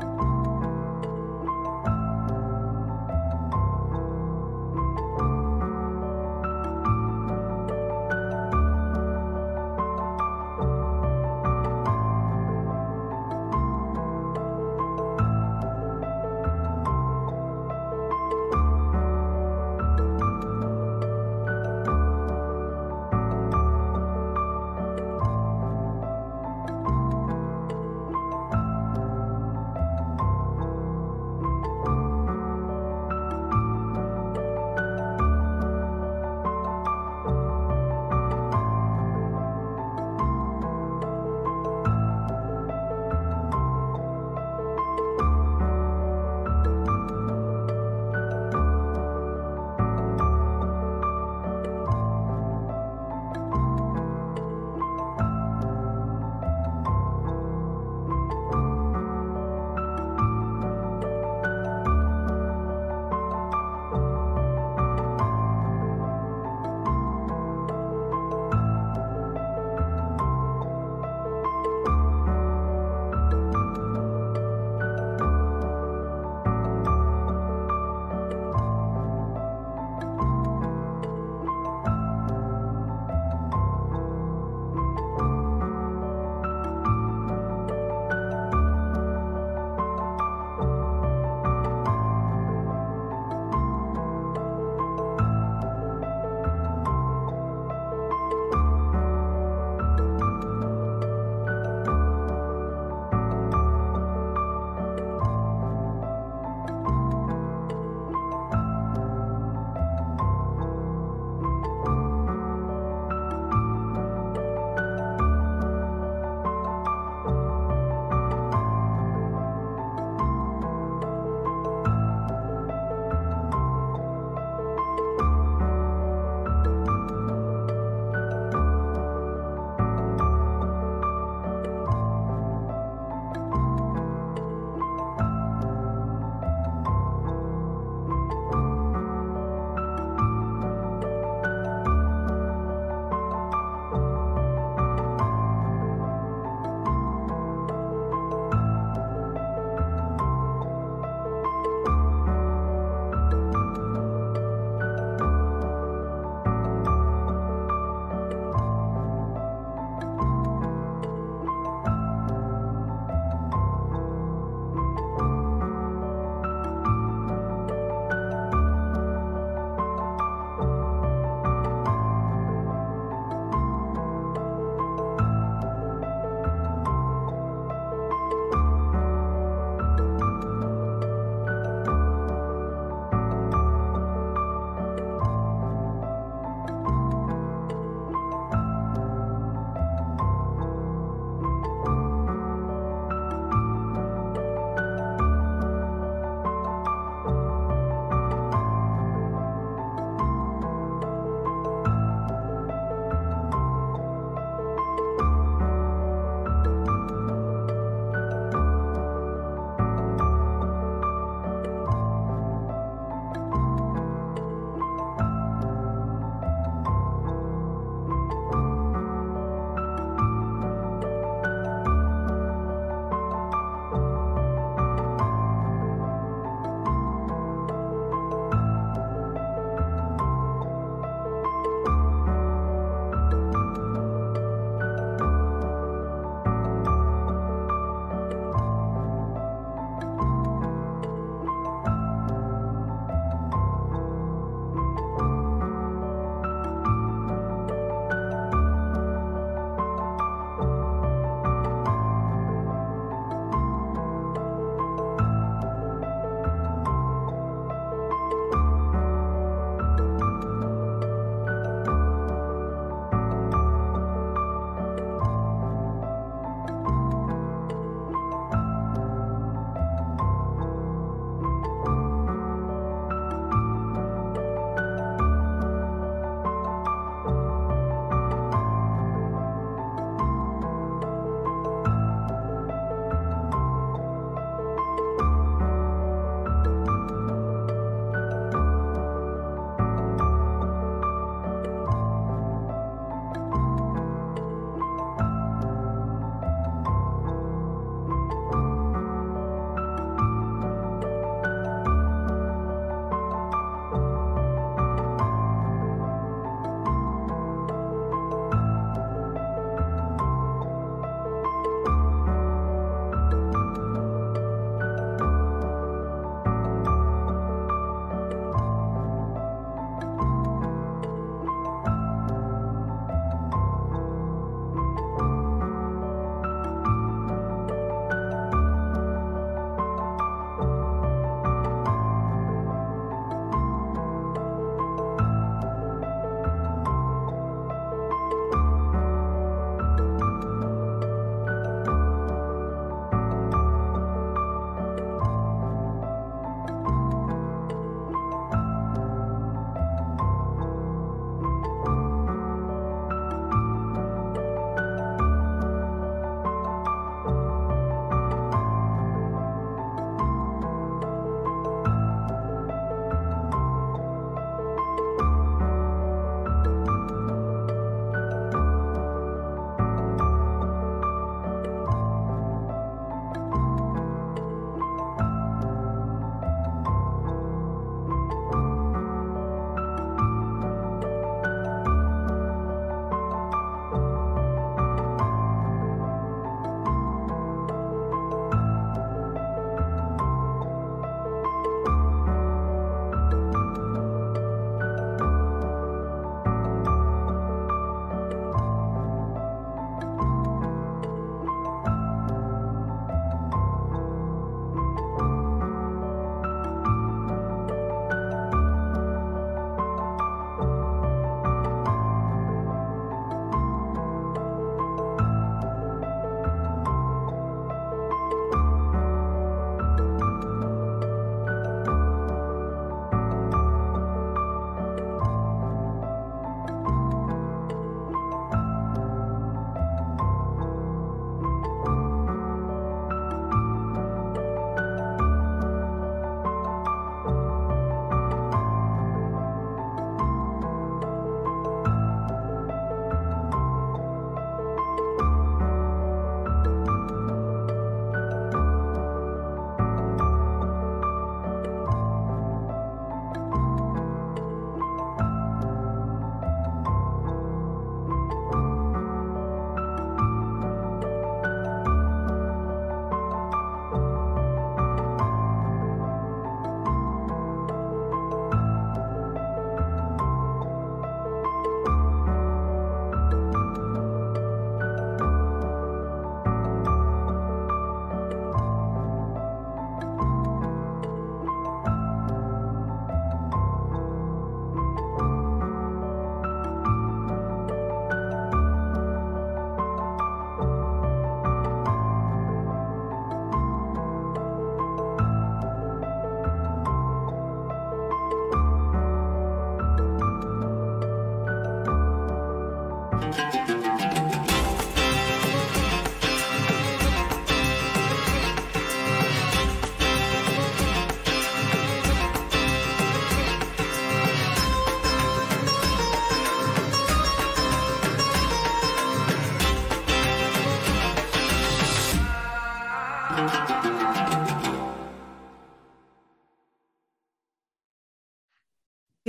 Bye. 0.00 0.29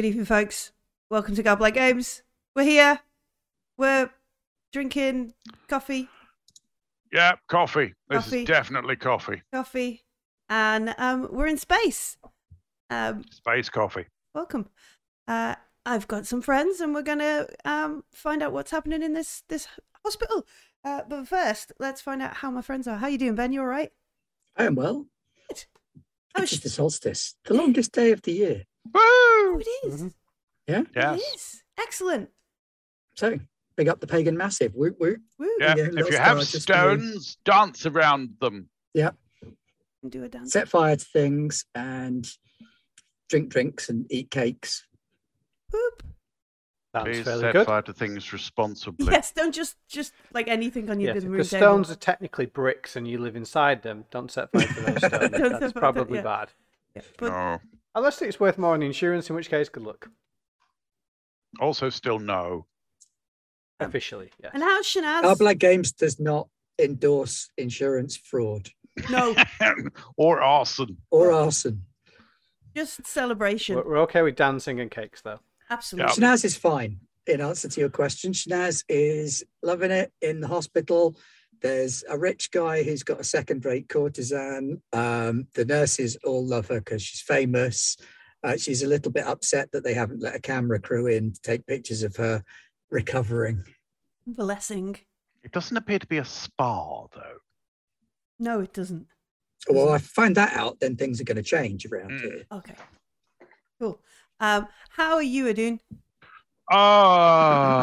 Good 0.01 0.08
evening, 0.08 0.25
folks. 0.25 0.72
Welcome 1.12 1.36
to 1.36 1.43
Godblike 1.43 1.75
Games. 1.75 2.24
We're 2.55 2.63
here. 2.63 3.01
We're 3.77 4.10
drinking 4.74 5.36
coffee, 5.67 6.10
Yeah, 7.13 7.34
coffee. 7.48 7.93
This 8.10 8.24
Coffee. 8.24 8.39
is 8.41 8.48
definitely 8.48 8.96
coffee. 8.96 9.43
coffee, 9.53 10.01
and 10.50 10.96
um, 10.98 11.27
we're 11.31 11.46
in 11.46 11.60
space. 11.60 12.17
Um, 12.89 13.24
Space 13.29 13.70
coffee. 13.70 14.08
welcome. 14.34 14.70
Uh, 15.27 15.53
I've 15.86 16.08
got 16.08 16.25
some 16.25 16.41
friends, 16.41 16.81
and 16.81 16.96
we're 16.96 17.03
gonna 17.03 17.46
um, 17.63 18.03
find 18.12 18.41
out 18.41 18.53
what's 18.53 18.72
happening 18.72 19.03
in 19.03 19.13
this 19.13 19.43
this 19.50 19.67
hospital. 20.03 20.48
Uh, 20.84 21.01
but 21.08 21.27
first, 21.27 21.74
let's 21.79 22.01
find 22.01 22.24
out 22.24 22.38
how 22.38 22.50
my 22.50 22.63
friends 22.63 22.88
are. 22.88 22.98
How 22.98 23.05
are 23.05 23.12
you 23.12 23.20
doing, 23.20 23.36
Ben? 23.36 23.53
You 23.53 23.60
all 23.60 23.67
right? 23.67 23.91
I 24.58 24.63
am 24.65 24.74
well. 24.74 25.05
How 26.36 26.41
It's 26.41 26.53
is 26.53 26.62
the 26.62 26.70
solstice, 26.70 27.36
the 27.46 27.53
longest 27.53 27.91
day 27.91 28.10
of 28.12 28.24
the 28.24 28.31
year. 28.31 28.63
Woo! 28.85 28.91
Oh, 28.95 29.61
it 29.61 29.88
is. 29.88 30.01
Mhm. 30.03 30.13
Yeah. 30.67 30.83
Yes. 30.95 31.19
It 31.19 31.35
is. 31.35 31.63
Excellent. 31.79 32.29
So 33.15 33.39
big 33.75 33.88
up 33.89 34.00
the 34.00 34.07
pagan 34.07 34.38
massive. 34.38 34.73
Woo, 34.75 34.95
woot. 35.00 35.19
Woo. 35.38 35.50
Yeah. 35.59 35.75
Yeah, 35.77 35.88
If 35.97 36.09
you 36.11 36.17
have 36.17 36.41
star 36.43 36.45
just 36.45 36.61
stones, 36.61 37.38
dance 37.45 37.85
around 37.85 38.31
them. 38.39 38.69
Yeah. 38.93 39.11
And 40.03 40.11
Do 40.11 40.23
a 40.23 40.29
dance. 40.29 40.51
Set 40.51 40.67
fire 40.69 40.95
to 40.95 41.05
things 41.05 41.65
and 41.75 42.27
drink 43.29 43.50
drinks 43.50 43.89
and 43.89 44.05
eat 44.11 44.31
cakes. 44.31 44.85
Whoop. 45.71 46.03
Sounds 46.93 47.05
Please 47.07 47.23
fairly 47.23 47.41
set 47.41 47.53
good. 47.53 47.65
fire 47.67 47.81
to 47.83 47.93
things 47.93 48.33
responsibly. 48.33 49.13
Yes, 49.13 49.31
don't 49.31 49.53
just 49.55 49.77
just 49.88 50.11
like 50.33 50.47
anything 50.50 50.89
on 50.89 51.00
your 51.00 51.09
Yes, 51.09 51.15
living 51.15 51.29
room 51.29 51.38
because 51.38 51.50
table. 51.51 51.65
stones 51.67 51.91
are 51.91 51.95
technically 51.95 52.47
bricks 52.47 52.95
and 52.97 53.07
you 53.07 53.17
live 53.17 53.35
inside 53.38 53.81
them. 53.83 54.03
Don't 54.11 54.29
set 54.29 54.51
fire 54.51 54.67
to 54.67 54.73
those 54.81 54.97
stones. 54.97 55.31
That's 55.31 55.41
fire 55.59 55.59
to- 55.59 55.79
probably 55.79 56.17
yeah. 56.17 56.23
bad. 56.23 56.50
Yeah, 56.95 57.01
but 57.17 57.29
No. 57.29 57.61
Unless 57.95 58.21
it's 58.21 58.39
worth 58.39 58.57
more 58.57 58.74
on 58.74 58.83
insurance, 58.83 59.29
in 59.29 59.36
which 59.36 59.50
case, 59.50 59.69
good 59.69 59.83
luck. 59.83 60.10
Also, 61.60 61.89
still 61.89 62.19
no. 62.19 62.65
Officially, 63.79 64.29
yes. 64.41 64.51
and 64.53 64.62
how's 64.62 64.86
Shanaz? 64.86 65.24
Our 65.24 65.36
Black 65.36 65.57
Games 65.57 65.91
does 65.91 66.19
not 66.19 66.48
endorse 66.79 67.50
insurance 67.57 68.15
fraud 68.15 68.69
No, 69.10 69.36
or 70.17 70.39
arson. 70.41 70.98
or 71.10 71.31
arson. 71.31 71.83
just 72.75 73.05
celebration. 73.07 73.75
We're, 73.77 73.88
we're 73.88 74.00
okay 74.01 74.21
with 74.21 74.36
dancing 74.36 74.79
and 74.79 74.91
cakes, 74.91 75.21
though. 75.24 75.39
Absolutely. 75.71 76.13
Shanaz 76.13 76.45
is 76.45 76.55
fine. 76.55 77.00
In 77.25 77.41
answer 77.41 77.69
to 77.69 77.79
your 77.81 77.89
question, 77.89 78.33
Shanaz 78.33 78.83
is 78.88 79.43
loving 79.63 79.89
it 79.91 80.13
in 80.21 80.41
the 80.41 80.48
hospital. 80.48 81.15
There's 81.61 82.03
a 82.09 82.17
rich 82.17 82.49
guy 82.51 82.81
who's 82.83 83.03
got 83.03 83.19
a 83.19 83.23
second-rate 83.23 83.87
courtesan. 83.87 84.81
Um, 84.93 85.47
the 85.53 85.65
nurses 85.65 86.17
all 86.23 86.43
love 86.45 86.67
her 86.67 86.79
because 86.79 87.03
she's 87.03 87.21
famous. 87.21 87.97
Uh, 88.43 88.57
she's 88.57 88.81
a 88.81 88.87
little 88.87 89.11
bit 89.11 89.25
upset 89.27 89.71
that 89.71 89.83
they 89.83 89.93
haven't 89.93 90.21
let 90.23 90.35
a 90.35 90.39
camera 90.39 90.79
crew 90.79 91.05
in 91.07 91.33
to 91.33 91.41
take 91.41 91.67
pictures 91.67 92.01
of 92.01 92.15
her 92.15 92.43
recovering. 92.89 93.63
Blessing. 94.25 94.97
It 95.43 95.51
doesn't 95.51 95.77
appear 95.77 95.99
to 95.99 96.07
be 96.07 96.17
a 96.17 96.25
spa, 96.25 97.05
though. 97.13 97.37
No, 98.39 98.61
it 98.61 98.73
doesn't. 98.73 99.05
Well, 99.69 99.93
if 99.93 100.01
I 100.01 100.05
find 100.05 100.35
that 100.37 100.53
out, 100.57 100.79
then 100.79 100.95
things 100.95 101.21
are 101.21 101.25
going 101.25 101.35
to 101.37 101.43
change 101.43 101.85
around 101.85 102.09
Mm. 102.11 102.21
here. 102.21 102.45
Okay. 102.51 102.73
Cool. 103.79 103.99
Um, 104.39 104.67
how 104.89 105.13
are 105.15 105.21
you 105.21 105.53
doing? 105.53 105.79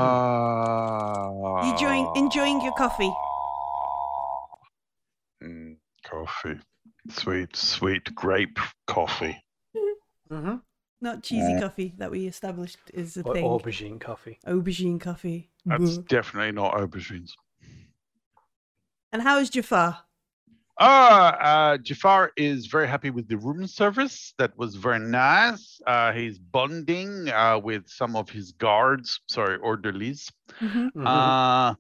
Ah. 0.09 1.65
You 1.65 1.71
enjoying 1.73 2.11
enjoying 2.17 2.61
your 2.63 2.73
coffee? 2.73 3.13
Mm, 5.43 5.77
coffee. 6.43 6.61
Sweet, 7.11 7.57
sweet 7.57 8.15
grape 8.15 8.59
coffee. 8.87 9.43
Mm-hmm. 10.31 10.57
Not 11.01 11.23
cheesy 11.23 11.53
Yeah. 11.53 11.61
coffee 11.61 11.95
that 11.99 12.11
we 12.11 12.27
established 12.27 12.79
is 12.93 13.17
a 13.17 13.23
Or 13.23 13.35
thing. 13.35 13.45
aubergine 13.45 14.01
coffee. 14.01 14.39
Aubergine 14.47 15.01
coffee. 15.01 15.51
That's 15.65 15.97
Buh. 15.99 16.03
definitely 16.09 16.53
not 16.53 16.75
aubergines. 16.75 17.31
And 19.13 19.23
how 19.23 19.39
is 19.39 19.49
Jafar? 19.49 20.05
Ah, 20.81 21.37
uh, 21.73 21.79
Jafar 21.79 22.31
is 22.37 22.67
very 22.67 22.87
happy 22.87 23.11
with 23.11 23.27
the 23.27 23.37
room 23.39 23.67
service. 23.67 24.33
That 24.39 24.57
was 24.57 24.77
very 24.77 25.01
nice. 25.01 25.81
Uh, 25.87 26.13
he's 26.13 26.39
bonding 26.39 27.29
uh, 27.31 27.59
with 27.59 27.89
some 27.89 28.15
of 28.15 28.29
his 28.31 28.53
guards, 28.53 29.21
sorry, 29.29 29.57
orderlies. 29.57 30.31
Mhm. 30.61 30.91
Mhm. 30.95 31.07
Uh, 31.07 31.75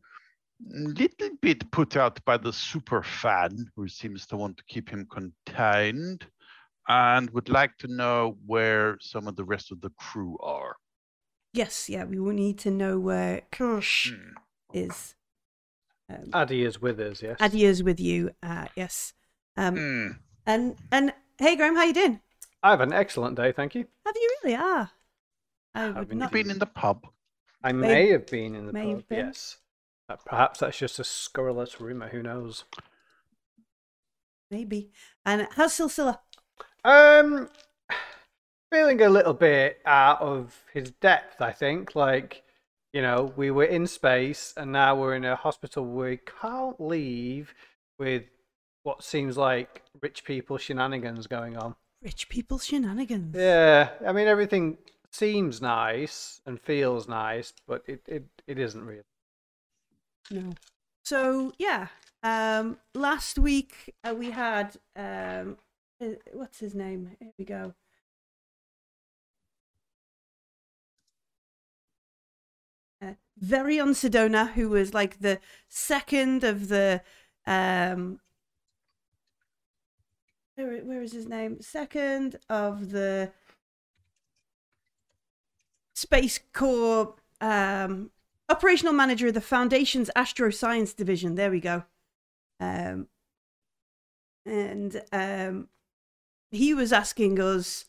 little 0.66 1.30
bit 1.40 1.70
put 1.70 1.96
out 1.96 2.22
by 2.24 2.36
the 2.36 2.52
super 2.52 3.02
fan, 3.02 3.70
who 3.76 3.88
seems 3.88 4.26
to 4.26 4.36
want 4.36 4.56
to 4.56 4.64
keep 4.68 4.88
him 4.90 5.06
contained, 5.10 6.26
and 6.88 7.30
would 7.30 7.48
like 7.48 7.76
to 7.78 7.88
know 7.88 8.36
where 8.46 8.96
some 9.00 9.28
of 9.28 9.36
the 9.36 9.44
rest 9.44 9.70
of 9.72 9.80
the 9.80 9.90
crew 9.90 10.36
are. 10.40 10.76
Yes, 11.52 11.88
yeah, 11.88 12.04
we 12.04 12.18
will 12.18 12.32
need 12.34 12.58
to 12.60 12.70
know 12.70 12.98
where 12.98 13.42
Kirsch 13.50 14.10
Hmm. 14.12 14.32
is. 14.72 15.14
Um, 16.10 16.30
Addy 16.32 16.64
is 16.64 16.80
with 16.80 16.98
us, 17.00 17.22
yes. 17.22 17.36
Addy 17.40 17.58
Adia's 17.58 17.82
with 17.82 18.00
you. 18.00 18.30
Uh, 18.42 18.66
yes. 18.76 19.12
Um, 19.56 19.76
Hmm. 19.76 20.08
and 20.46 20.76
and 20.90 21.14
hey, 21.38 21.56
Graham, 21.56 21.76
how 21.76 21.84
you 21.84 21.92
doing? 21.92 22.20
I 22.62 22.70
have 22.70 22.80
an 22.80 22.92
excellent 22.92 23.36
day, 23.36 23.52
thank 23.52 23.74
you. 23.74 23.86
Have 24.06 24.16
you 24.16 24.36
really? 24.42 24.56
Ah, 24.58 24.92
I 25.74 25.80
Have 25.82 26.08
been 26.08 26.18
not. 26.18 26.32
Been 26.32 26.50
in 26.50 26.58
the 26.58 26.66
pub. 26.66 27.06
I 27.62 27.72
May- 27.72 27.88
may, 27.88 28.08
have 28.10 28.26
been 28.26 28.54
in 28.54 28.66
the 28.66 28.72
may 28.72 28.88
have 28.90 28.98
pub, 29.00 29.08
been. 29.08 29.26
yes. 29.26 29.58
Perhaps 30.24 30.60
that's 30.60 30.78
just 30.78 30.98
a 30.98 31.04
scurrilous 31.04 31.80
rumour, 31.80 32.08
who 32.08 32.22
knows? 32.22 32.64
Maybe. 34.50 34.90
And 35.26 35.46
how's 35.52 35.74
Silsilla? 35.74 36.20
Um, 36.84 37.50
feeling 38.72 39.00
a 39.02 39.10
little 39.10 39.34
bit 39.34 39.80
out 39.84 40.20
of 40.20 40.64
his 40.72 40.90
depth, 40.92 41.42
I 41.42 41.52
think. 41.52 41.94
Like, 41.94 42.42
you 42.92 43.02
know, 43.02 43.32
we 43.36 43.50
were 43.50 43.64
in 43.64 43.86
space 43.86 44.54
and 44.56 44.72
now 44.72 44.96
we're 44.96 45.14
in 45.14 45.24
a 45.24 45.36
hospital 45.36 45.84
we 45.84 46.18
can't 46.40 46.80
leave 46.80 47.52
with 47.98 48.24
what 48.84 49.02
seems 49.02 49.36
like 49.36 49.82
rich 50.00 50.24
people 50.24 50.56
shenanigans 50.56 51.26
going 51.26 51.56
on. 51.58 51.74
Rich 52.02 52.28
people 52.28 52.58
shenanigans. 52.58 53.36
Yeah, 53.36 53.90
I 54.06 54.12
mean, 54.12 54.28
everything 54.28 54.78
seems 55.10 55.60
nice 55.60 56.40
and 56.46 56.60
feels 56.60 57.08
nice, 57.08 57.52
but 57.66 57.82
it, 57.86 58.02
it, 58.06 58.24
it 58.46 58.58
isn't 58.58 58.84
really. 58.84 59.02
No. 60.30 60.52
So 61.04 61.52
yeah, 61.58 61.88
um, 62.22 62.78
last 62.94 63.38
week 63.38 63.94
uh, 64.04 64.14
we 64.14 64.30
had 64.30 64.76
um, 64.94 65.56
uh, 66.02 66.08
what's 66.32 66.60
his 66.60 66.74
name? 66.74 67.16
Here 67.18 67.32
we 67.38 67.44
go. 67.44 67.74
Uh, 73.00 73.14
Verion 73.42 73.94
Sedona, 73.94 74.52
who 74.52 74.68
was 74.68 74.92
like 74.92 75.20
the 75.20 75.40
second 75.68 76.44
of 76.44 76.68
the 76.68 77.00
um, 77.46 78.20
where, 80.56 80.84
where 80.84 81.02
is 81.02 81.12
his 81.12 81.26
name? 81.26 81.60
Second 81.60 82.36
of 82.50 82.90
the 82.90 83.32
Space 85.94 86.38
Corps 86.52 87.14
um, 87.40 88.10
operational 88.48 88.92
manager 88.92 89.28
of 89.28 89.34
the 89.34 89.40
Foundation's 89.40 90.10
Astro 90.16 90.50
Science 90.50 90.92
Division. 90.92 91.34
There 91.34 91.50
we 91.50 91.60
go. 91.60 91.84
Um, 92.60 93.08
and 94.46 95.02
um, 95.12 95.68
he 96.50 96.74
was 96.74 96.92
asking 96.92 97.38
us 97.40 97.84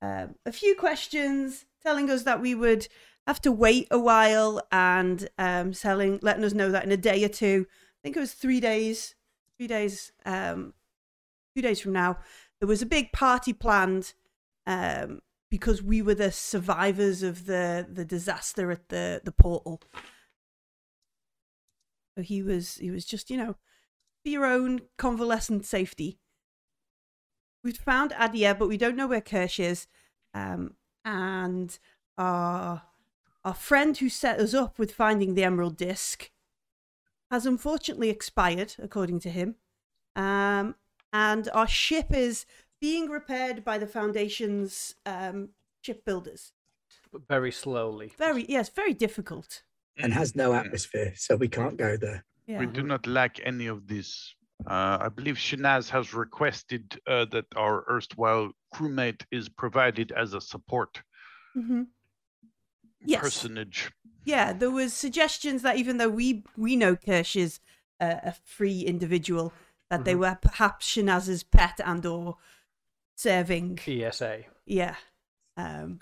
um, 0.00 0.34
a 0.46 0.52
few 0.52 0.74
questions, 0.74 1.66
telling 1.82 2.10
us 2.10 2.22
that 2.22 2.40
we 2.40 2.54
would 2.54 2.88
have 3.26 3.40
to 3.42 3.52
wait 3.52 3.86
a 3.90 3.98
while 3.98 4.60
and 4.72 5.28
um, 5.38 5.72
selling, 5.72 6.18
letting 6.22 6.44
us 6.44 6.54
know 6.54 6.70
that 6.70 6.84
in 6.84 6.92
a 6.92 6.96
day 6.96 7.22
or 7.24 7.28
two, 7.28 7.66
I 7.68 7.98
think 8.02 8.16
it 8.16 8.20
was 8.20 8.32
three 8.32 8.60
days, 8.60 9.14
three 9.56 9.68
days, 9.68 10.12
um, 10.24 10.74
two 11.54 11.62
days 11.62 11.80
from 11.80 11.92
now, 11.92 12.18
there 12.60 12.68
was 12.68 12.82
a 12.82 12.86
big 12.86 13.12
party 13.12 13.52
planned 13.52 14.14
um, 14.66 15.20
because 15.52 15.82
we 15.82 16.00
were 16.00 16.14
the 16.14 16.32
survivors 16.32 17.22
of 17.22 17.44
the 17.44 17.86
the 17.86 18.06
disaster 18.06 18.70
at 18.70 18.88
the 18.88 19.20
the 19.22 19.30
portal. 19.30 19.82
So 22.16 22.22
he 22.22 22.42
was 22.42 22.76
he 22.76 22.90
was 22.90 23.04
just 23.04 23.28
you 23.28 23.36
know 23.36 23.56
for 24.24 24.30
your 24.30 24.46
own 24.46 24.80
convalescent 24.96 25.66
safety. 25.66 26.18
We've 27.62 27.76
found 27.76 28.14
Adia, 28.14 28.54
but 28.54 28.66
we 28.66 28.78
don't 28.78 28.96
know 28.96 29.06
where 29.06 29.20
Kirsch 29.20 29.60
is. 29.60 29.86
Um, 30.32 30.76
and 31.04 31.78
our 32.16 32.84
our 33.44 33.54
friend 33.54 33.94
who 33.98 34.08
set 34.08 34.40
us 34.40 34.54
up 34.54 34.78
with 34.78 34.94
finding 34.94 35.34
the 35.34 35.44
emerald 35.44 35.76
disc 35.76 36.30
has 37.30 37.44
unfortunately 37.44 38.08
expired, 38.08 38.74
according 38.78 39.20
to 39.20 39.28
him. 39.28 39.56
Um, 40.16 40.76
and 41.12 41.50
our 41.52 41.68
ship 41.68 42.06
is 42.10 42.46
being 42.82 43.08
repaired 43.08 43.64
by 43.64 43.78
the 43.78 43.86
Foundation's 43.86 44.96
um, 45.06 45.50
shipbuilders. 45.82 46.52
But 47.12 47.22
very 47.28 47.52
slowly. 47.52 48.12
Very, 48.18 48.44
yes, 48.48 48.68
very 48.68 48.92
difficult. 48.92 49.62
and 49.98 50.12
has 50.14 50.34
no 50.34 50.52
Mm. 50.52 50.60
atmosphere, 50.64 51.12
so 51.16 51.36
we 51.36 51.48
can't 51.48 51.76
go 51.76 51.96
there. 51.98 52.24
Yeah. 52.46 52.60
We 52.60 52.66
do 52.66 52.82
not 52.82 53.06
lack 53.06 53.38
any 53.46 53.66
of 53.68 53.86
this 53.86 54.34
Uh, 54.66 54.96
I 55.06 55.08
believe 55.08 55.34
Shanaz 55.36 55.88
has 55.90 56.14
requested 56.14 56.84
uh, 57.08 57.24
that 57.34 57.46
our 57.56 57.84
erstwhile 57.90 58.52
crewmate 58.74 59.22
is 59.32 59.48
provided 59.48 60.12
as 60.12 60.34
a 60.34 60.40
support 60.40 61.02
hmm 61.54 61.82
Yes. 63.04 63.20
personage. 63.20 63.90
Yeah, 64.24 64.52
there 64.52 64.70
was 64.70 64.94
suggestions 64.94 65.62
that 65.62 65.76
even 65.82 65.96
though 65.98 66.14
we 66.20 66.44
we 66.56 66.76
know 66.76 66.94
Kirsch 66.96 67.34
is 67.36 67.58
a, 68.00 68.08
a 68.30 68.32
free 68.44 68.80
individual, 68.82 69.52
that 69.90 70.04
they 70.04 70.14
Mhm. 70.14 70.20
were 70.24 70.38
perhaps 70.48 70.86
Shanaz's 70.86 71.42
pet 71.42 71.80
and 71.84 72.06
or 72.06 72.36
serving, 73.22 73.78
ESA. 73.86 74.44
yeah, 74.66 74.96
um, 75.56 76.00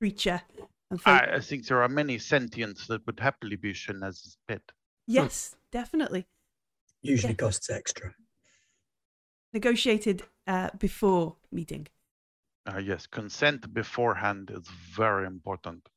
creature. 0.00 0.42
And 0.90 1.00
I, 1.04 1.36
I 1.36 1.40
think 1.40 1.66
there 1.66 1.82
are 1.82 1.88
many 1.88 2.18
sentients 2.18 2.86
that 2.86 3.04
would 3.06 3.20
happily 3.20 3.56
be 3.56 3.72
shown 3.74 4.00
Shanaz's 4.00 4.36
pet. 4.48 4.62
yes, 5.06 5.56
definitely 5.72 6.26
Usually 7.02 7.32
Yeah. 7.32 7.36
costs 7.46 7.70
extra. 7.70 8.14
negotiated 9.52 10.22
uh, 10.46 10.70
before 10.78 11.36
meeting. 11.52 11.86
Uh, 12.66 12.78
yes, 12.78 13.06
consent 13.06 13.72
beforehand 13.72 14.50
is 14.50 14.66
very 14.96 15.26
important. 15.26 15.88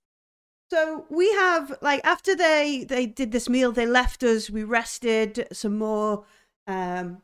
So 0.72 1.06
we 1.10 1.32
have 1.34 1.78
like 1.82 2.02
after 2.04 2.36
they 2.36 2.86
they 2.88 3.08
did 3.08 3.32
this 3.32 3.50
meal, 3.50 3.72
they 3.72 3.88
left 3.88 4.24
us. 4.24 4.50
We 4.50 4.64
rested 4.64 5.48
some 5.52 5.78
more. 5.80 6.26
Um, 6.68 7.22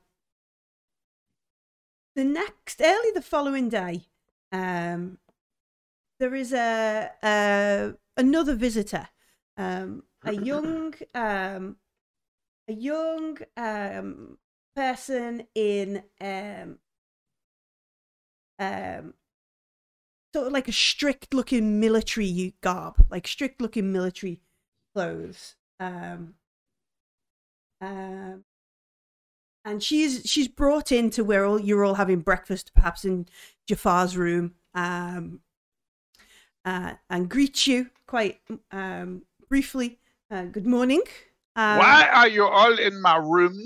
the 2.15 2.23
next 2.23 2.81
early 2.81 3.11
the 3.13 3.21
following 3.21 3.69
day, 3.69 4.05
um, 4.51 5.17
there 6.19 6.33
is 6.33 6.53
a, 6.53 7.11
a 7.23 7.93
another 8.17 8.55
visitor, 8.55 9.09
um, 9.57 10.03
a 10.23 10.33
young 10.33 10.93
um, 11.15 11.75
a 12.67 12.73
young 12.73 13.37
um, 13.57 14.37
person 14.75 15.45
in 15.53 16.03
um, 16.21 16.79
um, 18.59 19.13
sort 20.33 20.47
of 20.47 20.53
like 20.53 20.67
a 20.67 20.73
strict 20.73 21.33
looking 21.33 21.79
military 21.79 22.55
garb, 22.61 22.95
like 23.09 23.27
strict 23.27 23.61
looking 23.61 23.91
military 23.91 24.39
clothes. 24.93 25.55
Um, 25.79 26.35
um, 27.81 28.45
and 29.65 29.81
she's 29.81 30.21
she's 30.25 30.47
brought 30.47 30.91
into 30.91 31.23
where 31.23 31.43
all 31.43 31.59
you're 31.59 31.83
all 31.83 31.95
having 31.95 32.19
breakfast, 32.19 32.71
perhaps 32.73 33.03
in 33.03 33.25
Jafar's 33.67 34.15
room, 34.15 34.53
um, 34.75 35.41
uh, 36.63 36.93
and 37.09 37.27
greets 37.29 37.65
you 37.67 37.89
quite 38.07 38.39
um, 38.71 39.23
briefly. 39.49 39.99
Uh, 40.29 40.43
good 40.43 40.67
morning. 40.67 41.01
Um, 41.55 41.79
Why 41.79 42.07
are 42.13 42.27
you 42.27 42.45
all 42.45 42.77
in 42.77 43.01
my 43.01 43.17
room? 43.17 43.59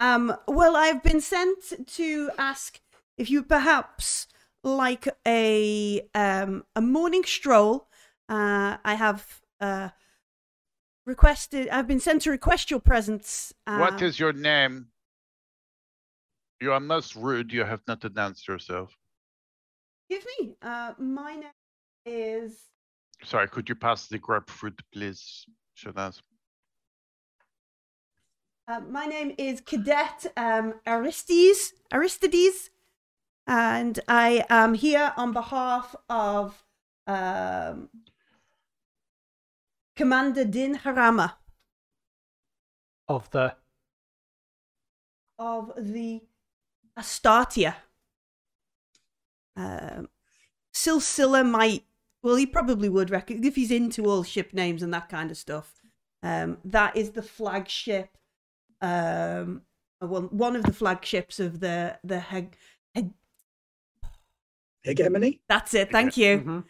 um, 0.00 0.34
well, 0.46 0.76
I've 0.76 1.02
been 1.02 1.20
sent 1.20 1.86
to 1.86 2.30
ask 2.38 2.80
if 3.18 3.28
you 3.28 3.42
perhaps 3.42 4.28
like 4.64 5.08
a 5.26 6.08
um 6.14 6.64
a 6.76 6.80
morning 6.80 7.24
stroll. 7.24 7.88
Uh, 8.28 8.76
I 8.84 8.94
have 8.94 9.40
uh 9.60 9.88
requested. 11.04 11.68
I've 11.68 11.88
been 11.88 12.00
sent 12.00 12.22
to 12.22 12.30
request 12.30 12.70
your 12.70 12.80
presence. 12.80 13.52
what 13.66 14.00
um, 14.00 14.12
your 14.14 14.32
name? 14.32 14.91
You 16.62 16.72
are 16.72 16.78
most 16.78 17.16
rude. 17.16 17.52
You 17.52 17.64
have 17.64 17.80
not 17.88 18.04
announced 18.04 18.46
yourself. 18.46 18.96
Give 20.08 20.24
me. 20.38 20.54
Uh, 20.62 20.92
my 20.96 21.34
name 21.34 21.50
is. 22.06 22.56
Sorry, 23.24 23.48
could 23.48 23.68
you 23.68 23.74
pass 23.74 24.06
the 24.06 24.18
grapefruit, 24.18 24.80
please, 24.92 25.44
Shanaz? 25.76 26.20
Uh, 28.68 28.78
my 28.88 29.06
name 29.06 29.34
is 29.38 29.60
Cadet 29.60 30.26
um, 30.36 30.74
Aristides. 30.86 31.72
Aristides, 31.92 32.70
and 33.48 33.98
I 34.06 34.44
am 34.48 34.74
here 34.74 35.12
on 35.16 35.32
behalf 35.32 35.96
of 36.08 36.64
um, 37.08 37.88
Commander 39.96 40.44
Din 40.44 40.78
Harama 40.78 41.32
Of 43.08 43.28
the 43.30 43.56
of 45.40 45.72
the 45.76 46.22
Astartia. 46.98 47.74
Um, 49.56 50.08
Silsila 50.74 51.48
might, 51.48 51.84
well, 52.22 52.36
he 52.36 52.46
probably 52.46 52.88
would 52.88 53.10
reckon 53.10 53.44
if 53.44 53.54
he's 53.56 53.70
into 53.70 54.06
all 54.06 54.22
ship 54.22 54.52
names 54.54 54.82
and 54.82 54.92
that 54.94 55.08
kind 55.08 55.30
of 55.30 55.36
stuff. 55.36 55.74
Um, 56.22 56.58
that 56.64 56.96
is 56.96 57.10
the 57.10 57.22
flagship, 57.22 58.16
um, 58.80 59.62
one 59.98 60.24
one 60.36 60.56
of 60.56 60.62
the 60.64 60.72
flagships 60.72 61.38
of 61.40 61.60
the 61.60 61.98
the 62.04 62.18
heg. 62.20 62.54
heg 62.96 63.12
Hegemony? 64.84 65.40
that's 65.48 65.74
it. 65.74 65.90
Thank 65.90 66.16
you. 66.16 66.38
Mhm. 66.40 66.64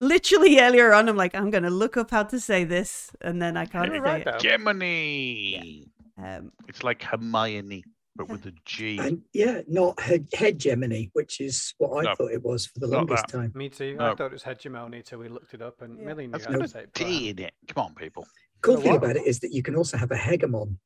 Literally 0.00 0.60
earlier 0.60 0.92
on, 0.92 1.08
I'm 1.08 1.16
like, 1.16 1.34
I'm 1.34 1.50
gonna 1.50 1.70
look 1.70 1.96
up 1.96 2.10
how 2.10 2.22
to 2.24 2.38
say 2.38 2.64
this, 2.64 3.10
and 3.20 3.40
then 3.42 3.56
I 3.56 3.64
can't 3.66 3.86
You 3.86 3.94
say 3.94 3.98
were 4.00 4.04
right 4.04 4.20
it. 4.20 4.24
there. 4.26 4.38
Gemini. 4.38 5.82
Um, 6.18 6.52
It's 6.68 6.82
like 6.84 7.02
Hermione, 7.02 7.84
but 8.18 8.28
with 8.28 8.44
a 8.46 8.52
G. 8.64 8.98
And 8.98 9.22
yeah, 9.32 9.62
not 9.68 9.98
he- 10.02 10.26
hegemony, 10.34 11.10
which 11.14 11.40
is 11.40 11.72
what 11.78 12.00
I 12.00 12.02
No, 12.10 12.14
thought 12.16 12.32
it 12.32 12.42
was 12.44 12.66
for 12.66 12.80
the 12.80 12.88
longest 12.88 13.28
that. 13.28 13.32
time. 13.32 13.52
Me 13.54 13.68
too. 13.70 13.94
No. 13.94 14.10
I 14.12 14.14
thought 14.16 14.26
it 14.26 14.32
was 14.32 14.42
hegemony 14.42 15.02
till 15.02 15.20
we 15.20 15.28
looked 15.28 15.54
it 15.54 15.62
up, 15.62 15.80
and 15.80 15.96
Yeah. 15.98 16.04
Millie 16.04 16.26
knew 16.26 16.32
That's 16.32 16.44
how 16.46 16.50
no 16.52 16.58
to 16.62 16.68
say 16.68 16.82
it. 16.82 16.92
D 16.94 17.30
in 17.30 17.38
it. 17.38 17.54
Come 17.68 17.84
on, 17.86 17.94
people. 17.94 18.26
Cool 18.60 18.76
Oh, 18.78 18.80
thing 18.80 18.90
wow. 18.90 18.96
about 18.98 19.16
it 19.16 19.24
is 19.26 19.38
that 19.40 19.52
you 19.52 19.62
can 19.62 19.76
also 19.76 19.96
have 19.96 20.10
a 20.10 20.16
hegemon 20.16 20.76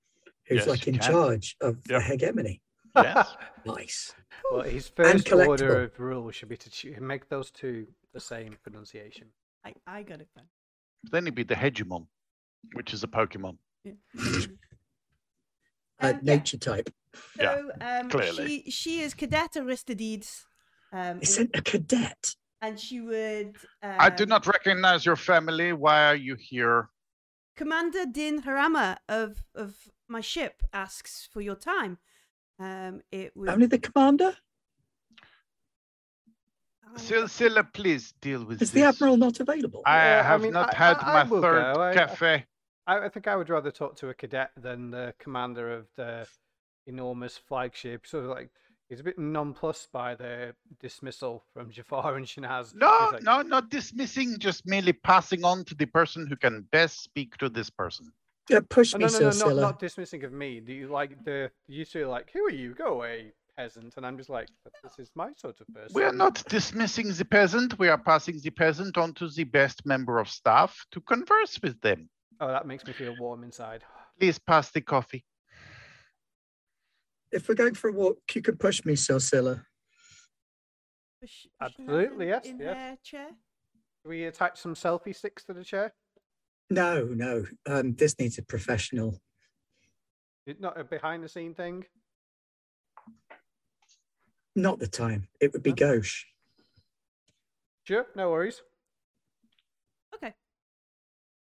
who's 0.47 0.59
Yes, 0.59 0.67
like 0.69 0.87
in 0.87 0.99
can. 0.99 1.03
charge 1.11 1.57
of 1.63 1.83
the 1.85 2.01
hegemony. 2.01 2.61
Yes. 2.95 3.35
Nice. 3.65 4.13
well, 4.51 4.63
his 4.63 4.89
first 4.89 5.33
order 5.33 5.85
of 5.85 5.99
rules 5.99 6.35
should 6.35 6.49
be 6.51 6.57
to 6.59 7.01
make 7.01 7.29
those 7.31 7.51
two 7.51 7.87
the 8.13 8.21
same 8.21 8.57
pronunciation. 8.63 9.29
I 9.65 9.73
I 9.87 10.03
got 10.03 10.21
it 10.21 10.29
then. 10.37 10.45
then 11.11 11.23
it'd 11.25 11.35
be 11.37 11.45
the 11.45 11.55
Hegemon, 11.55 12.07
which 12.75 12.93
is 12.93 13.03
a 13.05 13.07
Pokemon. 13.07 13.57
Yeah. 13.85 13.93
Uh, 16.03 16.09
Um, 16.09 16.21
yeah. 16.23 16.35
nature 16.37 16.59
type. 16.59 16.91
Yeah, 17.39 17.63
um, 17.81 18.09
clearly. 18.11 18.47
she 18.65 18.71
she 18.71 19.01
is 19.03 19.15
Cadet 19.15 19.57
Aristides, 19.57 20.47
um, 20.93 21.19
They 21.19 21.27
sent 21.27 21.51
a 21.55 21.63
cadet. 21.63 22.35
and 22.61 22.79
she 22.81 23.01
would. 23.01 23.57
Um, 23.83 23.97
I 23.99 24.09
do 24.11 24.25
not 24.27 24.47
recognize 24.47 25.05
your 25.07 25.17
family. 25.17 25.73
Why 25.73 26.07
are 26.11 26.17
you 26.17 26.37
here? 26.37 26.89
Commander 27.57 28.07
Din 28.07 28.43
Harama 28.43 28.97
of 29.09 29.45
of 29.55 29.75
my 30.09 30.21
ship 30.23 30.63
asks 30.73 31.29
for 31.33 31.41
your 31.43 31.57
time. 31.57 31.99
Um, 32.59 33.03
it 33.11 33.37
would. 33.37 33.49
Only 33.51 33.67
the 33.67 33.79
commander? 33.79 34.37
I- 36.85 36.99
Silsila, 36.99 37.73
please 37.73 38.13
deal 38.21 38.45
with 38.45 38.61
Is 38.63 38.71
this. 38.71 38.83
the 38.83 38.83
admiral 38.89 39.17
not 39.17 39.41
available? 39.41 39.83
I 39.87 39.97
Yeah, 39.97 40.21
I 40.21 40.23
have 40.23 40.43
mean, 40.43 40.53
not 40.53 40.75
I- 40.75 40.77
had 40.77 40.97
I- 40.99 41.13
my 41.13 41.21
I 41.37 41.41
third 41.41 41.75
go. 41.75 41.83
I- 41.83 41.95
cafe. 41.95 42.47
I, 42.87 43.07
I 43.07 43.09
think 43.09 43.29
I 43.29 43.37
would 43.37 43.49
rather 43.49 43.71
talk 43.71 43.97
to 43.97 44.09
a 44.09 44.15
cadet 44.15 44.51
than 44.57 44.91
the 44.91 45.15
commander 45.19 45.73
of 45.73 45.87
the 45.97 46.27
enormous 46.87 47.37
flagship. 47.37 48.07
Sort 48.07 48.25
of 48.25 48.31
like 48.31 48.51
he's 48.89 49.01
a 49.01 49.05
bit 49.05 49.19
nonplussed 49.19 49.91
by 49.93 50.15
the 50.15 50.55
dismissal 50.81 51.45
from 51.53 51.71
Jafar 51.73 52.17
and 52.17 52.27
Shanaz. 52.27 52.75
No, 52.75 53.11
like, 53.13 53.23
no, 53.23 53.43
not 53.43 53.71
dismissing, 53.71 54.39
just 54.39 54.67
merely 54.67 54.93
passing 54.93 55.45
on 55.45 55.65
to 55.67 55.75
the 55.75 55.87
person 55.87 56.27
who 56.27 56.37
can 56.37 56.67
best 56.73 57.03
speak 57.03 57.37
to 57.39 57.49
this 57.49 57.71
person. 57.71 58.13
Yeah, 58.51 58.61
push 58.69 58.95
Oh, 58.95 58.99
me, 58.99 59.07
no, 59.07 59.13
no, 59.13 59.31
no, 59.31 59.47
not, 59.47 59.57
not 59.57 59.79
dismissing 59.79 60.25
of 60.25 60.33
me. 60.33 60.59
Do 60.61 60.73
you 60.73 60.89
like 60.89 61.25
the 61.25 61.51
you 61.69 61.85
two 61.85 62.05
are 62.05 62.09
like, 62.09 62.31
who 62.33 62.45
are 62.45 62.51
you? 62.51 62.75
Go 62.75 62.87
away, 62.87 63.33
peasant. 63.57 63.95
And 63.97 64.05
I'm 64.05 64.19
just 64.19 64.29
like, 64.31 64.49
this 64.83 64.99
is 64.99 65.13
my 65.15 65.31
sort 65.37 65.61
of 65.61 65.69
person. 65.73 65.95
We 65.95 66.03
are 66.03 66.13
not 66.13 66.43
dismissing 66.49 67.13
the 67.13 67.25
peasant. 67.25 67.79
We 67.79 67.89
are 67.89 67.99
passing 67.99 68.41
the 68.41 68.51
peasant 68.51 68.99
on 68.99 69.15
to 69.15 69.29
the 69.29 69.45
best 69.45 69.87
member 69.87 70.19
of 70.19 70.29
staff 70.29 70.85
to 70.91 71.01
converse 71.01 71.61
with 71.63 71.81
them. 71.83 72.11
Oh, 72.43 72.49
that 72.49 72.67
makes 72.67 72.85
me 72.85 72.93
feel 72.93 73.15
warm 73.21 73.45
inside. 73.45 73.85
Please 74.19 74.37
pass 74.41 74.73
the 74.73 74.81
coffee. 74.81 75.25
If 77.31 77.49
we're 77.49 77.55
going 77.55 77.75
for 77.75 77.89
a 77.91 77.93
walk, 77.93 78.19
you 78.35 78.43
could 78.43 78.59
push 78.59 78.85
me, 78.85 78.95
Silsila. 78.95 79.65
push- 81.21 81.47
push 81.47 81.47
Absolutely, 81.61 82.27
yes, 82.27 82.47
In 82.47 82.59
yes. 82.59 82.75
her 82.77 82.99
chair. 83.05 83.29
Do 84.03 84.09
we 84.11 84.25
attach 84.25 84.59
some 84.61 84.75
selfie 84.75 85.15
sticks 85.15 85.45
to 85.45 85.53
the 85.55 85.63
chair? 85.63 85.95
No, 86.69 87.05
no. 87.05 87.45
Um, 87.65 87.95
this 87.95 88.19
needs 88.19 88.39
a 88.39 88.43
professional. 88.43 89.21
It- 90.45 90.59
Not 90.61 90.81
a 90.81 90.83
behind 90.83 91.23
the 91.23 91.29
scene 91.29 91.55
thing. 91.55 91.87
Not 94.57 94.81
the 94.81 94.89
time. 94.89 95.29
It 95.41 95.53
would 95.53 95.63
be 95.63 95.71
No? 95.71 95.77
gauche. 95.77 96.25
Sure, 97.85 98.09
no 98.17 98.31
worries. 98.31 98.63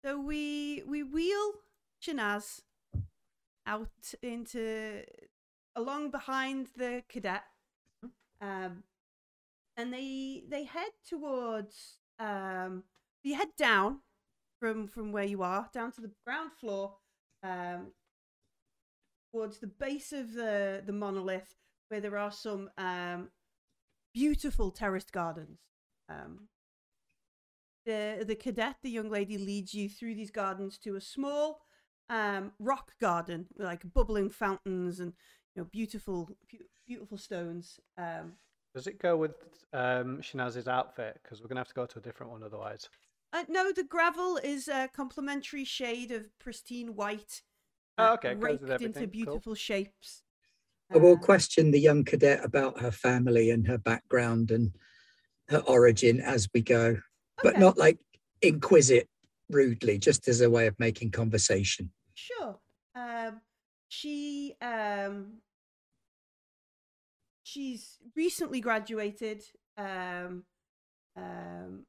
So 0.03 0.19
we 0.19 0.83
we 0.85 1.01
wheel 1.01 1.53
Shanaz 2.01 2.61
out 3.65 4.13
into 4.21 5.03
along 5.77 6.11
behind 6.11 6.67
the 6.75 7.03
cadet, 7.07 7.43
um, 8.41 8.83
and 9.77 9.93
they 9.93 10.43
they 10.49 10.65
head 10.65 10.91
towards 11.07 11.99
um, 12.19 12.83
you 13.23 13.35
head 13.35 13.55
down 13.57 13.99
from 14.59 14.87
from 14.87 15.13
where 15.13 15.23
you 15.23 15.41
are 15.41 15.69
down 15.73 15.93
to 15.93 16.01
the 16.01 16.11
ground 16.25 16.51
floor, 16.59 16.95
um, 17.41 17.93
towards 19.31 19.59
the 19.59 19.67
base 19.67 20.11
of 20.11 20.33
the 20.33 20.83
the 20.85 20.91
monolith, 20.91 21.55
where 21.87 22.01
there 22.01 22.17
are 22.17 22.31
some 22.31 22.69
um, 22.77 23.29
beautiful 24.13 24.69
terraced 24.69 25.13
gardens. 25.13 25.59
Um, 26.09 26.49
the 27.85 28.23
the 28.25 28.35
cadet, 28.35 28.77
the 28.81 28.89
young 28.89 29.09
lady, 29.09 29.37
leads 29.37 29.73
you 29.73 29.89
through 29.89 30.15
these 30.15 30.31
gardens 30.31 30.77
to 30.79 30.95
a 30.95 31.01
small 31.01 31.61
um, 32.09 32.51
rock 32.59 32.93
garden 32.99 33.47
with 33.55 33.65
like 33.65 33.91
bubbling 33.93 34.29
fountains 34.29 34.99
and 34.99 35.13
you 35.55 35.61
know 35.61 35.67
beautiful 35.71 36.29
beautiful 36.85 37.17
stones. 37.17 37.79
Um, 37.97 38.33
Does 38.75 38.87
it 38.87 38.99
go 38.99 39.17
with 39.17 39.35
um, 39.73 40.19
Shanaz's 40.21 40.67
outfit? 40.67 41.19
Because 41.21 41.41
we're 41.41 41.47
gonna 41.47 41.59
have 41.59 41.67
to 41.67 41.73
go 41.73 41.85
to 41.85 41.99
a 41.99 42.01
different 42.01 42.31
one 42.31 42.43
otherwise. 42.43 42.87
uh, 43.33 43.43
no, 43.49 43.71
the 43.71 43.83
gravel 43.83 44.37
is 44.43 44.67
a 44.67 44.89
complementary 44.95 45.65
shade 45.65 46.11
of 46.11 46.27
pristine 46.39 46.95
white. 46.95 47.41
Oh, 47.97 48.05
uh, 48.05 48.13
okay, 48.13 48.33
goes 48.33 48.41
with 48.41 48.43
raked 48.43 48.61
into 48.63 48.73
everything, 48.73 49.05
cool. 49.05 49.09
beautiful 49.11 49.55
shapes. 49.55 50.23
I 50.91 50.97
will 50.97 51.15
Uh, 51.15 51.19
question 51.19 51.71
the 51.71 51.79
young 51.79 52.03
cadet 52.03 52.43
about 52.43 52.79
her 52.79 52.91
family 52.91 53.49
and 53.49 53.67
her 53.67 53.77
background 53.77 54.51
and 54.51 54.71
her 55.49 55.59
origin 55.67 56.19
as 56.19 56.47
we 56.53 56.61
go, 56.61 56.97
but 57.41 57.53
okay, 57.53 57.59
not 57.59 57.77
like 57.77 57.99
inquisit 58.41 59.07
rudely, 59.49 59.97
just 59.97 60.27
as 60.27 60.41
a 60.41 60.49
way 60.49 60.67
of 60.67 60.79
making 60.79 61.11
conversation. 61.11 61.91
Sure. 62.13 62.59
Um, 62.95 63.41
she 63.87 64.55
um, 64.61 65.39
she's 67.43 67.97
recently 68.15 68.61
graduated. 68.61 69.43
Um, 69.77 70.43
um, 71.15 71.85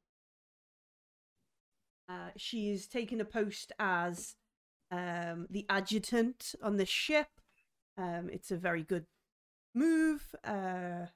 uh, 2.07 2.29
she's 2.37 2.87
taken 2.87 3.19
a 3.19 3.25
post 3.25 3.71
as 3.79 4.35
um, 4.91 5.47
the 5.49 5.65
adjutant 5.69 6.53
on 6.61 6.77
the 6.77 6.85
ship. 6.85 7.27
Um, 7.97 8.29
it's 8.31 8.51
a 8.51 8.57
very 8.57 8.83
good 8.83 9.05
move. 9.73 10.35
Uh, 10.43 11.07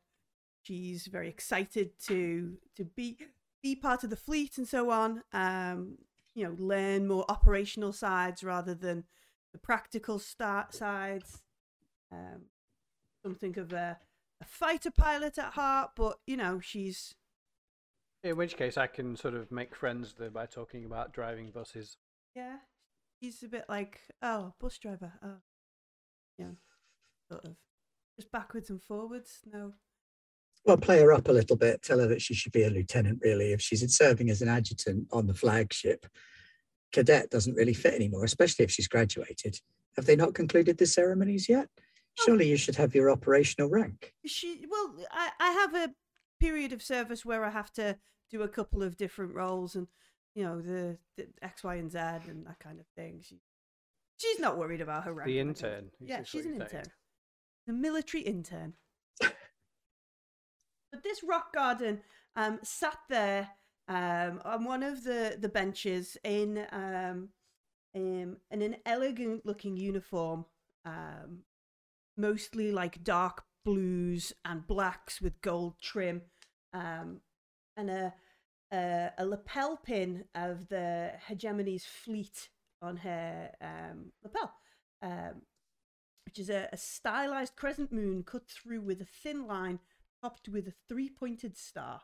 she's 0.64 1.08
very 1.08 1.30
excited 1.30 1.92
to 2.08 2.58
to 2.76 2.86
be 2.86 3.18
be 3.62 3.76
part 3.76 4.04
of 4.04 4.10
the 4.10 4.16
fleet 4.16 4.58
and 4.58 4.68
so 4.68 4.90
on. 4.90 5.24
Um, 5.34 5.98
you 6.36 6.44
know, 6.44 6.56
learn 6.58 7.08
more 7.08 7.26
operational 7.30 7.92
sides 7.92 8.44
rather 8.44 8.74
than 8.74 9.04
the 9.52 9.58
practical 9.60 10.20
start 10.20 10.74
sides. 10.74 11.42
Um, 12.12 12.44
something 13.24 13.58
of 13.58 13.74
a, 13.74 13.98
a 14.42 14.46
fighter 14.46 14.92
pilot 14.92 15.38
at 15.38 15.54
heart, 15.54 15.92
but 15.96 16.20
you 16.26 16.38
know, 16.38 16.60
she's 16.60 17.16
In 18.24 18.38
which 18.38 18.58
case, 18.58 18.78
I 18.78 18.88
can 18.88 19.16
sort 19.16 19.34
of 19.34 19.52
make 19.52 19.76
friends 19.76 20.16
there 20.18 20.30
by 20.30 20.46
talking 20.46 20.86
about 20.86 21.14
driving 21.14 21.52
buses. 21.52 21.98
yeah, 22.36 22.58
she's 23.22 23.44
a 23.44 23.48
bit 23.48 23.66
like 23.68 24.02
oh, 24.22 24.54
bus 24.60 24.78
driver, 24.78 25.14
oh, 25.24 25.42
yeah, 26.38 26.52
sort 27.30 27.46
of 27.46 27.56
just 28.18 28.32
backwards 28.32 28.70
and 28.70 28.82
forwards. 28.82 29.40
No, 29.52 29.74
Well, 30.70 30.78
play 30.78 31.00
her 31.00 31.12
up 31.12 31.28
a 31.28 31.32
little 31.32 31.56
bit. 31.56 31.82
Tell 31.82 31.98
her 31.98 32.06
that 32.06 32.22
she 32.22 32.36
should 32.36 32.52
be 32.52 32.62
a 32.62 32.70
lieutenant, 32.70 33.22
really. 33.24 33.54
If 33.54 33.60
she's 33.60 33.82
serving 33.92 34.30
as 34.30 34.44
an 34.44 34.50
adjutant 34.50 35.08
on 35.12 35.26
the 35.26 35.34
flagship, 35.34 36.06
cadet 36.92 37.32
doesn't 37.32 37.56
really 37.56 37.74
fit 37.74 37.96
anymore, 37.96 38.24
especially 38.24 38.66
if 38.66 38.70
she's 38.70 38.88
graduated. 38.88 39.58
Have 39.96 40.06
they 40.06 40.16
not 40.16 40.36
concluded 40.36 40.78
the 40.78 40.86
ceremonies 40.86 41.50
yet? 41.50 41.70
Oh. 41.76 42.24
Surely 42.24 42.48
you 42.48 42.56
should 42.56 42.76
have 42.76 42.94
your 42.94 43.10
operational 43.10 43.68
rank. 43.68 44.14
she 44.28 44.64
well, 44.70 44.94
I 45.12 45.32
I 45.40 45.52
have 45.54 45.74
a 45.74 45.92
period 46.40 46.72
of 46.72 46.84
service 46.84 47.26
where 47.26 47.44
I 47.44 47.50
have 47.50 47.74
to 47.74 47.98
do 48.30 48.44
a 48.44 48.48
couple 48.48 48.84
of 48.84 48.96
different 48.96 49.34
roles 49.34 49.74
and 49.76 49.88
you 50.36 50.44
know 50.44 50.62
the, 50.62 51.00
the 51.18 51.30
X, 51.42 51.64
Y, 51.64 51.78
and 51.78 51.92
Z 51.92 51.98
and 51.98 52.46
that 52.46 52.60
kind 52.60 52.80
of 52.80 52.86
thing. 52.96 53.22
She 53.24 53.40
she's 54.18 54.40
not 54.40 54.60
worried 54.60 54.82
about 54.82 55.06
her 55.06 55.14
rank. 55.16 55.30
The 55.30 55.40
and 55.40 55.50
that 55.56 55.62
kind 55.64 55.74
of- 55.74 55.80
intern. 55.80 55.92
is 56.00 56.10
Yeah, 56.10 56.24
she's 56.24 56.46
an 56.46 56.54
you're 56.54 56.62
intern. 56.62 56.84
The 57.66 57.74
military 57.74 58.22
intern. 58.22 58.76
But 60.92 61.04
this 61.04 61.24
rock 61.24 61.54
garden 61.54 62.02
um, 62.36 62.60
sat 62.64 62.98
there 63.10 63.50
um, 63.88 64.42
on 64.46 64.64
one 64.64 64.84
of 64.84 65.04
the, 65.04 65.38
the 65.40 65.50
benches 65.50 66.18
in 66.24 66.66
um, 66.72 67.30
um, 67.96 68.38
in 68.52 68.62
an 68.62 68.76
elegant 68.86 69.46
looking 69.46 69.76
uniform, 69.76 70.46
um, 70.86 71.40
mostly 72.16 72.72
like 72.72 73.04
dark 73.04 73.44
blues 73.66 74.32
and 74.46 74.68
blacks 74.68 75.20
with 75.20 75.42
gold 75.42 75.76
trim, 75.82 76.22
um, 76.72 77.22
and 77.76 77.90
a, 77.90 78.14
a 78.72 79.12
a 79.18 79.26
lapel 79.26 79.78
pin 79.78 80.26
of 80.36 80.70
the 80.70 81.14
hegemony's 81.28 81.86
fleet 81.86 82.50
on 82.82 82.98
her 82.98 83.50
um, 83.60 84.12
lapel. 84.24 84.54
Um, 85.02 85.42
which 86.26 86.38
is 86.38 86.52
a, 86.52 86.70
a 86.72 86.78
stylized 86.78 87.56
crescent 87.56 87.92
moon 87.92 88.22
cut 88.22 88.48
through 88.48 88.82
with 88.82 89.02
a 89.02 89.06
thin 89.06 89.48
line 89.48 89.80
topped 90.22 90.48
with 90.50 90.68
a 90.68 90.74
three 90.88 91.10
pointed 91.10 91.58
star. 91.58 92.02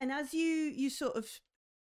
And 0.00 0.12
as 0.12 0.34
you 0.34 0.44
you 0.44 0.90
sort 0.90 1.16
of 1.16 1.26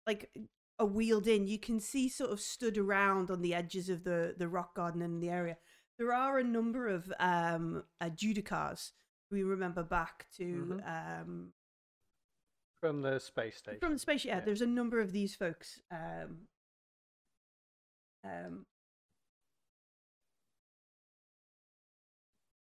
like 0.07 0.31
are 0.79 0.87
wheeled 0.87 1.27
in, 1.27 1.47
you 1.47 1.59
can 1.59 1.81
see 1.81 2.09
sort 2.09 2.31
of 2.31 2.41
stood 2.41 2.77
around 2.77 3.31
on 3.31 3.41
the 3.43 3.55
edges 3.55 3.89
of 3.89 4.05
the 4.05 4.35
the 4.37 4.49
rock 4.49 4.75
garden 4.75 5.03
in 5.03 5.21
the 5.21 5.31
area. 5.31 5.57
There 5.99 6.13
are 6.13 6.39
a 6.39 6.45
number 6.45 6.89
of 6.89 7.13
um 7.19 7.85
uh, 8.01 8.11
Judicars. 8.11 8.91
We 9.31 9.43
remember 9.43 9.83
back 9.83 10.27
to 10.37 10.81
um 10.87 11.53
From 12.81 13.01
the 13.03 13.19
space 13.19 13.57
station. 13.57 13.81
from 13.81 13.93
the 13.95 13.99
space. 13.99 14.25
Yeah, 14.25 14.39
Yeah. 14.39 14.45
there's 14.45 14.61
a 14.63 14.67
number 14.67 15.01
of 15.01 15.13
these 15.13 15.35
folks. 15.35 15.81
Um, 15.91 16.49
um, 18.25 18.67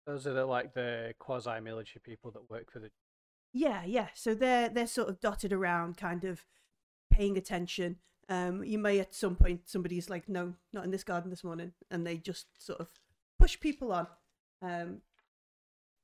Those 0.09 0.25
are 0.25 0.33
the, 0.33 0.45
like 0.45 0.73
the 0.73 1.13
quasi-military 1.19 2.01
people 2.03 2.31
that 2.31 2.49
work 2.49 2.71
for 2.71 2.79
the. 2.79 2.89
Yeah, 3.53 3.83
yeah. 3.85 4.07
So 4.15 4.33
they're 4.33 4.67
they're 4.67 4.87
sort 4.87 5.07
of 5.07 5.19
dotted 5.19 5.53
around, 5.53 5.97
kind 5.97 6.23
of 6.23 6.45
paying 7.11 7.37
attention. 7.37 7.97
Um, 8.27 8.63
you 8.63 8.79
may 8.79 8.99
at 8.99 9.13
some 9.13 9.35
point 9.35 9.61
somebody's 9.65 10.09
like, 10.09 10.27
no, 10.27 10.55
not 10.73 10.83
in 10.83 10.89
this 10.89 11.03
garden 11.03 11.29
this 11.29 11.43
morning, 11.43 11.73
and 11.91 12.07
they 12.07 12.17
just 12.17 12.47
sort 12.57 12.79
of 12.79 12.87
push 13.37 13.59
people 13.59 13.91
on. 13.91 14.07
Um, 14.63 15.01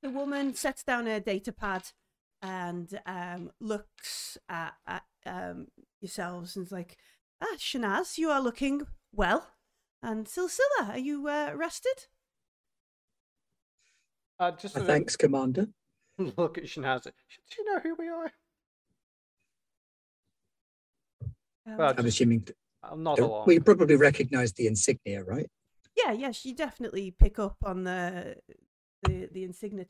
the 0.03 0.11
woman 0.11 0.53
sets 0.53 0.83
down 0.83 1.07
her 1.07 1.19
data 1.19 1.51
pad 1.51 1.85
and 2.43 2.99
um, 3.07 3.53
looks 3.59 4.37
at, 4.47 4.75
at 4.85 5.03
um, 5.25 5.69
yourselves 5.99 6.55
and 6.55 6.67
is 6.67 6.71
like, 6.71 6.97
ah, 7.41 7.55
Shanaz, 7.57 8.19
you 8.19 8.29
are 8.29 8.41
looking 8.41 8.85
well. 9.11 9.47
And 10.03 10.27
Silsilla, 10.27 10.89
are 10.89 10.99
you 10.99 11.27
uh, 11.27 11.53
rested? 11.55 12.05
Uh, 14.39 14.51
just 14.51 14.73
sort 14.73 14.85
Thanks, 14.85 15.15
Commander. 15.15 15.67
look 16.17 16.57
at 16.57 16.65
Shanaz. 16.65 17.03
Do 17.03 17.11
you 17.57 17.73
know 17.73 17.79
who 17.81 17.95
we 17.95 18.09
are? 18.09 18.31
Um, 21.67 21.77
Well, 21.77 21.89
I'm 21.89 21.95
just 21.97 22.07
assuming 22.07 22.47
I'll 22.83 22.97
nod 22.97 23.19
uh, 23.19 23.25
along. 23.25 23.47
we 23.47 23.59
probably 23.59 23.95
recognize 23.95 24.53
the 24.53 24.67
insignia, 24.67 25.23
right? 25.23 25.49
Yeah, 25.97 26.11
yes, 26.11 26.45
you 26.45 26.53
definitely 26.53 27.11
pick 27.11 27.39
up 27.39 27.55
on 27.63 27.83
the 27.83 28.35
the 29.03 29.29
the 29.31 29.43
insignia, 29.43 29.85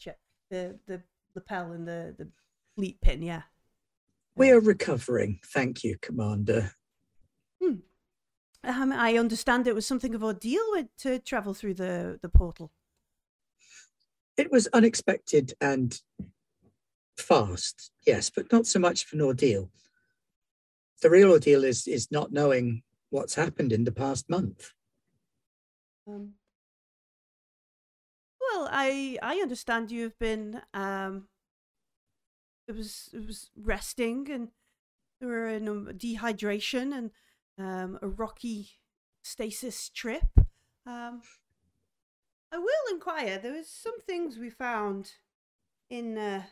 the 0.50 0.80
the 0.88 1.02
lapel 1.36 1.72
and 1.72 1.88
the 1.88 2.16
the 2.18 2.30
fleet 2.76 3.02
pin. 3.02 3.22
Yeah. 3.22 3.44
We 4.38 4.52
are 4.52 4.60
recovering. 4.60 5.40
Thank 5.46 5.84
you, 5.84 5.98
Commander. 6.02 6.72
Um, 8.68 8.92
I 8.92 9.18
understand 9.18 9.68
it 9.68 9.76
was 9.76 9.86
something 9.86 10.16
of 10.16 10.24
ordeal 10.24 10.64
to 11.00 11.20
travel 11.20 11.54
through 11.54 11.76
the 11.76 12.20
the 12.22 12.30
portal. 12.30 12.72
It 14.38 14.52
was 14.52 14.68
unexpected 14.74 15.54
and 15.62 16.00
fast, 17.18 17.92
yes, 18.06 18.30
but 18.30 18.52
not 18.52 18.68
so 18.68 18.80
much 18.80 19.06
of 19.06 19.14
an 19.14 19.22
ordeal. 19.22 19.72
The 21.02 21.10
real 21.10 21.32
ordeal 21.32 21.64
is 21.64 21.88
is 21.88 22.12
not 22.12 22.32
knowing 22.32 22.84
what's 23.10 23.36
happened 23.36 23.72
in 23.72 23.84
the 23.84 23.92
past 23.92 24.30
month. 24.30 24.74
Um, 26.08 26.34
well, 28.40 28.68
I 28.72 29.18
I 29.22 29.38
understand 29.38 29.92
you 29.92 30.04
have 30.04 30.20
been 30.20 30.62
um. 30.74 31.28
It 32.68 32.76
was 32.76 33.10
it 33.14 33.26
was 33.26 33.52
resting 33.56 34.30
and 34.32 34.50
there 35.20 35.30
were 35.30 35.48
in 35.48 35.68
a 35.68 35.94
dehydration 35.94 36.94
and 36.98 37.12
um 37.58 38.00
a 38.02 38.08
rocky 38.08 38.72
stasis 39.24 39.90
trip. 39.90 40.26
Um, 40.86 41.22
I 42.56 42.58
will 42.58 42.94
inquire. 42.94 43.38
There 43.38 43.52
was 43.52 43.68
some 43.68 44.00
things 44.00 44.38
we 44.38 44.50
found 44.50 45.12
in 45.90 46.18
uh, 46.18 46.44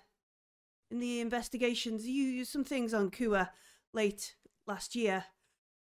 in 0.91 0.99
the 0.99 1.21
investigations. 1.21 2.05
You 2.05 2.23
you- 2.25 2.45
some 2.45 2.65
things 2.65 2.93
on 2.93 3.09
Kua 3.09 3.51
late 3.93 4.35
last 4.67 4.95
year. 4.95 5.25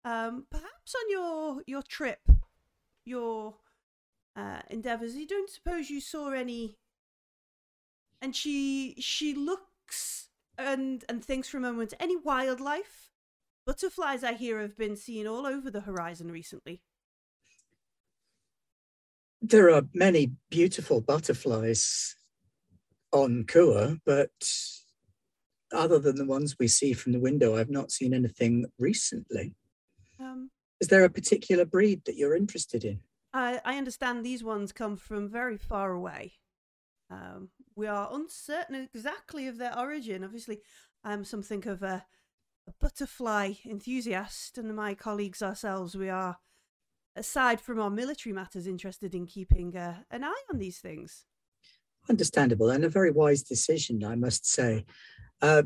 Um, 0.03 0.45
perhaps 0.51 0.93
on 0.93 1.10
your 1.10 1.63
your 1.65 1.82
trip, 1.84 2.19
your 3.05 3.55
uh, 4.36 4.62
endeavors. 4.69 5.15
You 5.15 5.25
don't 5.25 5.49
suppose 5.49 5.89
you 5.89 6.01
saw 6.01 6.32
any? 6.32 6.79
And 8.21 8.36
she 8.36 8.95
she 8.99 9.34
looks 9.34 10.27
and 10.58 11.05
and 11.08 11.23
thinks 11.23 11.47
for 11.47 11.60
a 11.60 11.62
moment. 11.62 11.93
Any 11.97 12.17
wildlife? 12.17 13.10
Butterflies, 13.65 14.25
I 14.25 14.34
hear, 14.34 14.60
have 14.60 14.77
been 14.77 14.97
seen 14.97 15.27
all 15.27 15.45
over 15.45 15.71
the 15.71 15.82
horizon 15.82 16.29
recently. 16.29 16.82
There 19.41 19.71
are 19.71 19.84
many 19.93 20.34
beautiful 20.49 21.02
butterflies 21.02 22.15
on 23.12 23.45
Kua, 23.45 23.97
but 24.06 24.32
other 25.71 25.99
than 25.99 26.15
the 26.15 26.25
ones 26.25 26.58
we 26.60 26.67
see 26.67 26.93
from 26.93 27.13
the 27.13 27.19
window, 27.19 27.56
I've 27.56 27.69
not 27.69 27.91
seen 27.91 28.13
anything 28.13 28.65
recently. 28.78 29.56
Um, 30.19 30.52
Is 30.80 30.88
there 30.89 31.04
a 31.04 31.10
particular 31.10 31.65
breed 31.65 32.04
that 32.06 32.17
you're 32.17 32.36
interested 32.36 32.84
in? 32.84 32.99
I, 33.34 33.62
I 33.63 33.78
understand 33.78 34.25
these 34.25 34.43
ones 34.43 34.71
come 34.71 34.97
from 34.97 35.30
very 35.30 35.58
far 35.58 35.91
away. 35.91 36.34
Um, 37.10 37.49
we 37.75 37.88
are 37.88 38.10
uncertain 38.12 38.75
exactly 38.75 39.47
of 39.47 39.58
their 39.58 39.78
origin. 39.78 40.23
Obviously, 40.23 40.60
I'm 41.04 41.23
something 41.23 41.67
of 41.67 41.82
a, 41.82 42.06
a 42.67 42.73
butterfly 42.80 43.54
enthusiast, 43.65 44.58
and 44.58 44.75
my 44.75 44.95
colleagues 44.95 45.41
ourselves, 45.41 45.95
we 45.95 46.10
are, 46.10 46.38
aside 47.19 47.60
from 47.60 47.79
our 47.79 47.89
military 47.89 48.34
matters, 48.34 48.65
interested 48.65 49.13
in 49.13 49.25
keeping 49.25 49.75
uh, 49.75 49.97
an 50.10 50.23
eye 50.23 50.41
on 50.51 50.58
these 50.58 50.79
things. 50.79 51.25
Understandable 52.10 52.69
and 52.69 52.86
a 52.86 52.89
very 52.89 53.12
wise 53.12 53.43
decision, 53.43 54.03
I 54.03 54.15
must 54.15 54.49
say. 54.49 54.86
Uh, 55.41 55.63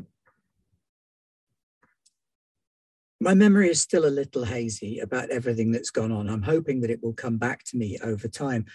my 3.20 3.32
memory 3.32 3.70
is 3.70 3.80
still 3.80 4.04
a 4.04 4.08
little 4.08 4.44
hazy 4.44 4.98
about 4.98 5.30
everything 5.30 5.70
that's 5.70 5.90
gone 5.90 6.12
on. 6.12 6.28
I'm 6.28 6.42
hoping 6.42 6.80
that 6.80 6.90
it 6.90 7.02
will 7.02 7.14
come 7.14 7.38
back 7.38 7.64
to 7.66 7.76
me 7.76 7.98
over 8.02 8.28
time. 8.28 8.66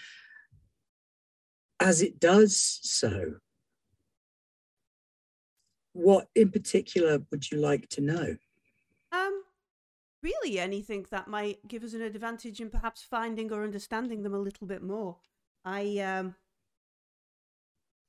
As 1.78 2.02
it 2.02 2.18
does 2.18 2.58
so, 2.82 3.34
what 5.92 6.28
in 6.34 6.50
particular 6.50 7.20
would 7.30 7.50
you 7.50 7.58
like 7.58 7.88
to 7.90 8.00
know? 8.00 8.36
Really, 10.22 10.58
anything 10.58 11.06
that 11.10 11.28
might 11.28 11.66
give 11.66 11.82
us 11.82 11.94
an 11.94 12.02
advantage 12.02 12.60
in 12.60 12.68
perhaps 12.68 13.02
finding 13.02 13.50
or 13.52 13.64
understanding 13.64 14.22
them 14.22 14.34
a 14.34 14.38
little 14.38 14.66
bit 14.66 14.82
more. 14.82 15.16
I 15.64 15.98
um 15.98 16.34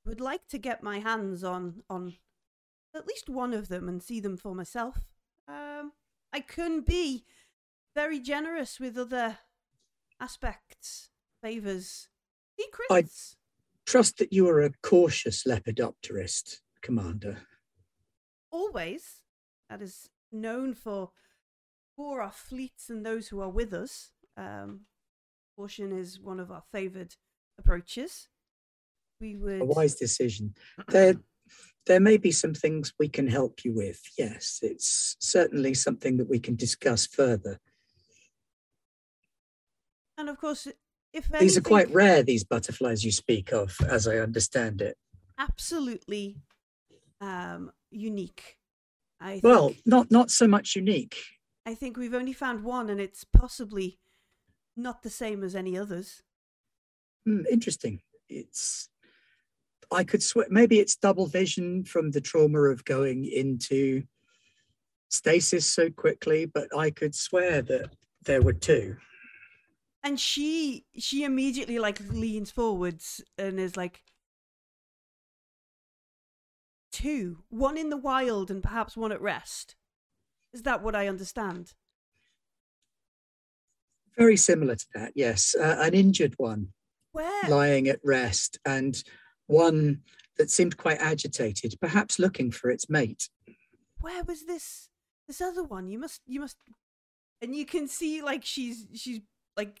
would 0.04 0.20
like 0.20 0.46
to 0.48 0.58
get 0.58 0.82
my 0.82 0.98
hands 0.98 1.44
on 1.44 1.82
on 1.88 2.14
at 2.94 3.06
least 3.06 3.28
one 3.28 3.54
of 3.54 3.68
them 3.68 3.88
and 3.88 4.02
see 4.02 4.20
them 4.20 4.36
for 4.36 4.54
myself. 4.54 5.00
Um, 5.48 5.92
I 6.32 6.40
can 6.40 6.82
be 6.82 7.24
very 7.94 8.20
generous 8.20 8.78
with 8.78 8.98
other 8.98 9.38
aspects, 10.20 11.10
favors, 11.42 12.08
secrets. 12.58 12.90
I 12.90 13.04
Trust 13.84 14.18
that 14.18 14.32
you 14.32 14.48
are 14.48 14.60
a 14.60 14.70
cautious 14.82 15.42
lepidopterist, 15.44 16.60
Commander. 16.82 17.42
Always, 18.50 19.22
that 19.68 19.82
is 19.82 20.08
known 20.30 20.74
for 20.74 21.10
for 21.96 22.22
our 22.22 22.32
fleets 22.32 22.88
and 22.88 23.04
those 23.04 23.28
who 23.28 23.40
are 23.40 23.48
with 23.48 23.72
us. 23.72 24.12
Um, 24.36 24.82
caution 25.56 25.96
is 25.96 26.20
one 26.20 26.40
of 26.40 26.50
our 26.50 26.62
favoured 26.72 27.14
approaches. 27.58 28.28
We 29.20 29.36
would 29.36 29.60
A 29.60 29.64
wise 29.64 29.94
decision. 29.94 30.54
There, 30.88 31.14
there 31.86 32.00
may 32.00 32.16
be 32.16 32.30
some 32.32 32.54
things 32.54 32.92
we 32.98 33.08
can 33.08 33.26
help 33.26 33.64
you 33.64 33.74
with. 33.74 34.00
Yes, 34.18 34.58
it's 34.62 35.16
certainly 35.20 35.74
something 35.74 36.16
that 36.16 36.28
we 36.28 36.38
can 36.40 36.56
discuss 36.56 37.06
further. 37.06 37.60
And 40.18 40.28
of 40.28 40.38
course, 40.38 40.68
if 41.12 41.28
These 41.28 41.56
are 41.56 41.62
quite 41.62 41.92
rare, 41.92 42.22
these 42.22 42.44
butterflies 42.44 43.04
you 43.04 43.12
speak 43.12 43.52
of, 43.52 43.76
as 43.88 44.08
I 44.08 44.16
understand 44.18 44.80
it. 44.80 44.96
absolutely 45.38 46.36
um, 47.20 47.70
unique. 47.90 48.56
I 49.20 49.32
think, 49.32 49.44
Well, 49.44 49.74
not 49.86 50.10
not 50.10 50.30
so 50.30 50.48
much 50.48 50.74
unique. 50.74 51.16
I 51.64 51.74
think 51.74 51.96
we've 51.96 52.14
only 52.14 52.32
found 52.32 52.64
one, 52.64 52.90
and 52.90 53.00
it's 53.00 53.24
possibly 53.24 53.98
not 54.76 55.02
the 55.02 55.10
same 55.10 55.44
as 55.44 55.54
any 55.54 55.78
others. 55.78 56.22
Hmm, 57.24 57.42
interesting. 57.50 58.00
It's 58.28 58.88
I 59.92 60.04
could 60.04 60.22
swear 60.22 60.46
maybe 60.48 60.80
it's 60.80 60.96
double 60.96 61.26
vision 61.26 61.84
from 61.84 62.10
the 62.10 62.20
trauma 62.20 62.60
of 62.62 62.84
going 62.84 63.26
into 63.26 64.02
stasis 65.10 65.66
so 65.66 65.90
quickly, 65.90 66.46
but 66.46 66.68
I 66.76 66.90
could 66.90 67.14
swear 67.14 67.62
that 67.62 67.90
there 68.24 68.42
were 68.42 68.54
two. 68.54 68.96
And 70.02 70.18
she 70.18 70.84
she 70.98 71.24
immediately 71.24 71.78
like 71.78 72.00
leans 72.08 72.50
forwards 72.50 73.22
and 73.38 73.60
is 73.60 73.76
like 73.76 74.02
two, 76.90 77.38
one 77.50 77.76
in 77.76 77.90
the 77.90 77.96
wild 77.96 78.50
and 78.50 78.62
perhaps 78.62 78.96
one 78.96 79.12
at 79.12 79.20
rest. 79.20 79.76
Is 80.52 80.62
that 80.62 80.82
what 80.82 80.94
I 80.94 81.08
understand? 81.08 81.72
Very 84.16 84.36
similar 84.36 84.76
to 84.76 84.86
that, 84.94 85.12
yes. 85.14 85.54
Uh, 85.58 85.76
an 85.80 85.94
injured 85.94 86.34
one 86.36 86.68
Where 87.12 87.48
lying 87.48 87.88
at 87.88 88.00
rest, 88.04 88.58
and 88.66 89.02
one 89.46 90.02
that 90.36 90.50
seemed 90.50 90.76
quite 90.76 90.98
agitated, 91.00 91.74
perhaps 91.80 92.18
looking 92.18 92.50
for 92.50 92.70
its 92.70 92.90
mate. 92.90 93.28
where 94.00 94.22
was 94.24 94.44
this 94.46 94.88
this 95.26 95.40
other 95.40 95.64
one? 95.64 95.88
You 95.88 95.98
must 95.98 96.20
you 96.26 96.40
must 96.40 96.56
and 97.40 97.54
you 97.54 97.64
can 97.64 97.88
see 97.88 98.22
like 98.22 98.44
she's 98.44 98.86
she's 98.94 99.20
like 99.56 99.80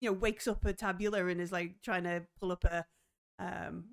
you 0.00 0.10
know 0.10 0.18
wakes 0.18 0.46
up 0.46 0.64
a 0.64 0.72
tabula 0.72 1.26
and 1.26 1.40
is 1.40 1.52
like 1.52 1.76
trying 1.82 2.04
to 2.04 2.22
pull 2.38 2.52
up 2.52 2.64
a 2.64 2.84
um 3.38 3.84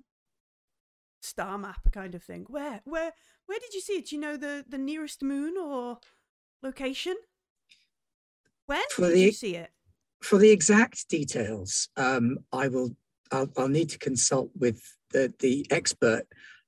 star 1.22 1.56
map 1.58 1.90
kind 1.92 2.14
of 2.14 2.22
thing. 2.22 2.46
Where 2.48 2.80
where 2.84 3.12
where 3.46 3.58
did 3.58 3.74
you 3.74 3.80
see 3.80 3.94
it? 3.94 4.08
Do 4.08 4.16
you 4.16 4.20
know 4.20 4.36
the 4.36 4.64
the 4.68 4.78
nearest 4.78 5.22
moon 5.22 5.56
or 5.56 5.98
location? 6.62 7.16
When 8.66 8.82
For 8.90 9.06
did 9.08 9.14
the- 9.14 9.20
you 9.20 9.32
see 9.32 9.56
it? 9.56 9.70
For 10.22 10.38
the 10.38 10.50
exact 10.50 11.08
details, 11.08 11.88
um, 11.96 12.38
I 12.52 12.68
will. 12.68 12.96
I'll, 13.32 13.50
I'll 13.56 13.66
need 13.68 13.88
to 13.88 13.98
consult 13.98 14.50
with 14.54 14.82
the, 15.10 15.32
the 15.38 15.66
expert 15.70 16.24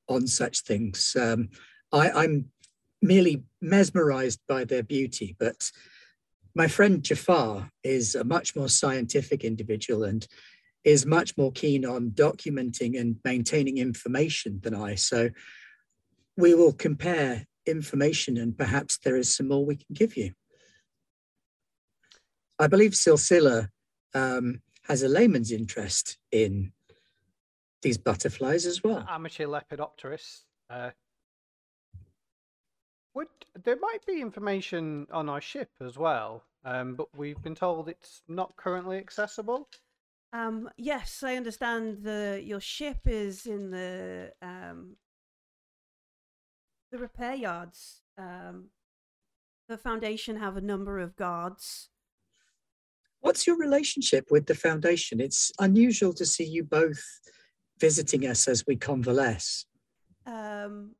on 0.09 0.27
such 0.27 0.61
things. 0.63 1.15
Um, 1.15 1.51
I, 1.93 2.11
I'm 2.11 2.47
merely 3.03 3.45
mesmerized 3.61 4.41
by 4.49 4.65
their 4.65 4.83
beauty, 4.83 5.37
but 5.39 5.71
my 6.55 6.67
friend 6.67 7.03
Jafar 7.03 7.71
is 7.83 8.15
a 8.15 8.25
much 8.25 8.57
more 8.57 8.71
scientific 8.71 9.45
individual 9.45 10.05
and 10.05 10.27
is 10.85 11.07
much 11.07 11.37
more 11.37 11.51
keen 11.53 11.85
on 11.85 12.11
documenting 12.11 13.01
and 13.01 13.17
maintaining 13.25 13.79
information 13.79 14.61
than 14.63 14.75
I. 14.75 14.95
So 14.95 15.31
we 16.37 16.55
will 16.55 16.73
compare 16.73 17.47
information 17.67 18.37
and 18.37 18.57
perhaps 18.57 18.99
there 18.99 19.17
is 19.17 19.35
some 19.35 19.49
more 19.49 19.65
we 19.65 19.77
can 19.77 19.95
give 19.95 20.17
you. 20.17 20.33
I 22.59 22.67
believe 22.67 22.93
Silsila 22.93 23.69
um, 24.15 24.61
has 24.83 25.03
a 25.03 25.09
layman's 25.09 25.51
interest 25.51 26.19
in 26.31 26.73
these 27.83 27.99
butterflies 27.99 28.67
as 28.67 28.83
well. 28.85 29.05
Amateur 29.09 29.47
lepidopterist. 29.47 30.43
Uh, 30.71 30.91
would 33.15 33.29
there 33.63 33.79
might 33.79 34.05
be 34.07 34.21
information 34.21 35.07
on 35.13 35.29
our 35.29 35.41
ship 35.41 35.71
as 35.81 35.97
well, 35.97 36.43
um, 36.65 36.95
but 36.95 37.09
we've 37.17 37.41
been 37.43 37.55
told 37.55 37.89
it's 37.89 38.23
not 38.29 38.57
currently 38.57 38.99
accessible. 38.99 39.69
Um 40.35 40.69
yes, 40.77 41.23
I 41.23 41.37
understand 41.37 42.03
the 42.03 42.43
your 42.45 42.61
ship 42.61 42.99
is 43.07 43.47
in 43.47 43.71
the 43.71 44.33
um 44.43 44.97
the 46.91 46.99
repair 46.99 47.35
yards. 47.35 48.03
Um 48.19 48.71
the 49.69 49.79
foundation 49.79 50.37
have 50.37 50.59
a 50.59 50.61
number 50.61 50.99
of 50.99 51.17
guards 51.17 51.89
What's 53.25 53.47
your 53.47 53.57
relationship 53.57 54.27
with 54.31 54.45
the 54.45 54.55
foundation? 54.55 55.19
It's 55.19 55.51
unusual 55.59 56.13
to 56.13 56.27
see 56.27 56.45
you 56.45 56.63
both 56.63 57.03
visiting 57.81 58.27
us 58.27 58.47
as 58.47 58.67
we 58.67 58.77
convalesce. 58.77 59.65
Um, 60.27 60.95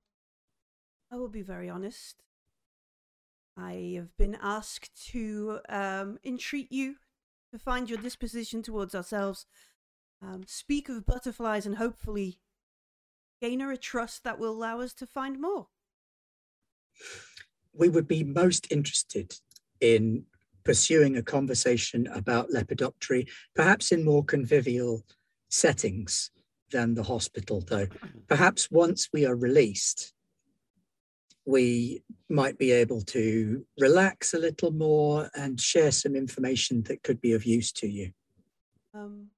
I 1.13 1.17
will 1.17 1.29
be 1.29 1.43
very 1.43 1.69
honest. 1.69 2.17
I 3.59 3.93
have 3.97 4.17
been 4.17 4.39
asked 4.41 4.91
to 5.11 5.59
um, 5.69 6.19
entreat 6.25 6.73
you 6.73 6.97
to 7.55 7.59
find 7.59 7.89
your 7.89 7.99
disposition 7.99 8.63
towards 8.63 8.95
ourselves, 8.95 9.47
um, 10.21 10.43
speak 10.47 10.89
of 10.89 11.07
butterflies, 11.07 11.67
and 11.67 11.77
hopefully 11.77 12.41
gain 13.41 13.61
her 13.61 13.71
a 13.71 13.77
trust 13.77 14.25
that 14.25 14.39
will 14.39 14.51
allow 14.51 14.81
us 14.81 14.93
to 14.93 15.07
find 15.07 15.41
more. 15.41 15.69
We 17.73 17.89
would 17.89 18.09
be 18.09 18.25
most 18.25 18.67
interested 18.73 19.35
in 19.81 20.25
pursuing 20.65 21.17
a 21.17 21.23
conversation 21.23 22.09
about 22.09 22.51
lepidoptery, 22.51 23.29
perhaps 23.55 23.93
in 23.93 24.05
more 24.05 24.25
convivial 24.25 25.05
settings 25.49 26.31
than 26.71 26.95
the 26.95 27.03
hospital, 27.05 27.61
though. 27.61 27.87
Perhaps 28.27 28.71
once 28.71 29.11
we 29.13 29.27
are 29.27 29.37
released, 29.37 30.14
we 31.47 32.03
might 32.29 32.59
be 32.59 32.73
able 32.73 33.03
to 33.03 33.67
relax 33.79 34.33
a 34.33 34.39
little 34.39 34.71
more 34.71 35.31
and 35.35 35.61
share 35.61 35.91
some 35.91 36.17
information 36.17 36.83
that 36.85 37.03
could 37.03 37.21
be 37.21 37.33
of 37.33 37.45
use 37.45 37.71
to 37.73 37.87
you. 37.87 38.13
Um, 38.95 39.29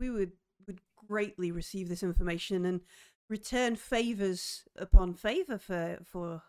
we 0.00 0.10
would 0.10 0.32
would 0.66 0.80
greatly 1.08 1.52
receive 1.52 1.88
this 1.88 2.02
information 2.02 2.66
and 2.66 2.80
return 3.28 3.76
favors 3.76 4.64
upon 4.76 5.14
favor 5.14 5.58
for 5.58 5.98
for 6.02 6.42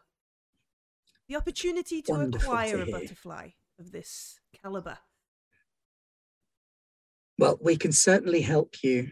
the 1.27 1.35
opportunity 1.35 2.01
to 2.01 2.11
Wonderful 2.13 2.49
acquire 2.49 2.77
to 2.77 2.83
a 2.83 2.91
butterfly 2.91 3.49
of 3.79 3.91
this 3.91 4.39
caliber. 4.61 4.97
Well, 7.37 7.59
we 7.61 7.75
can 7.77 7.91
certainly 7.91 8.41
help 8.41 8.75
you 8.81 9.09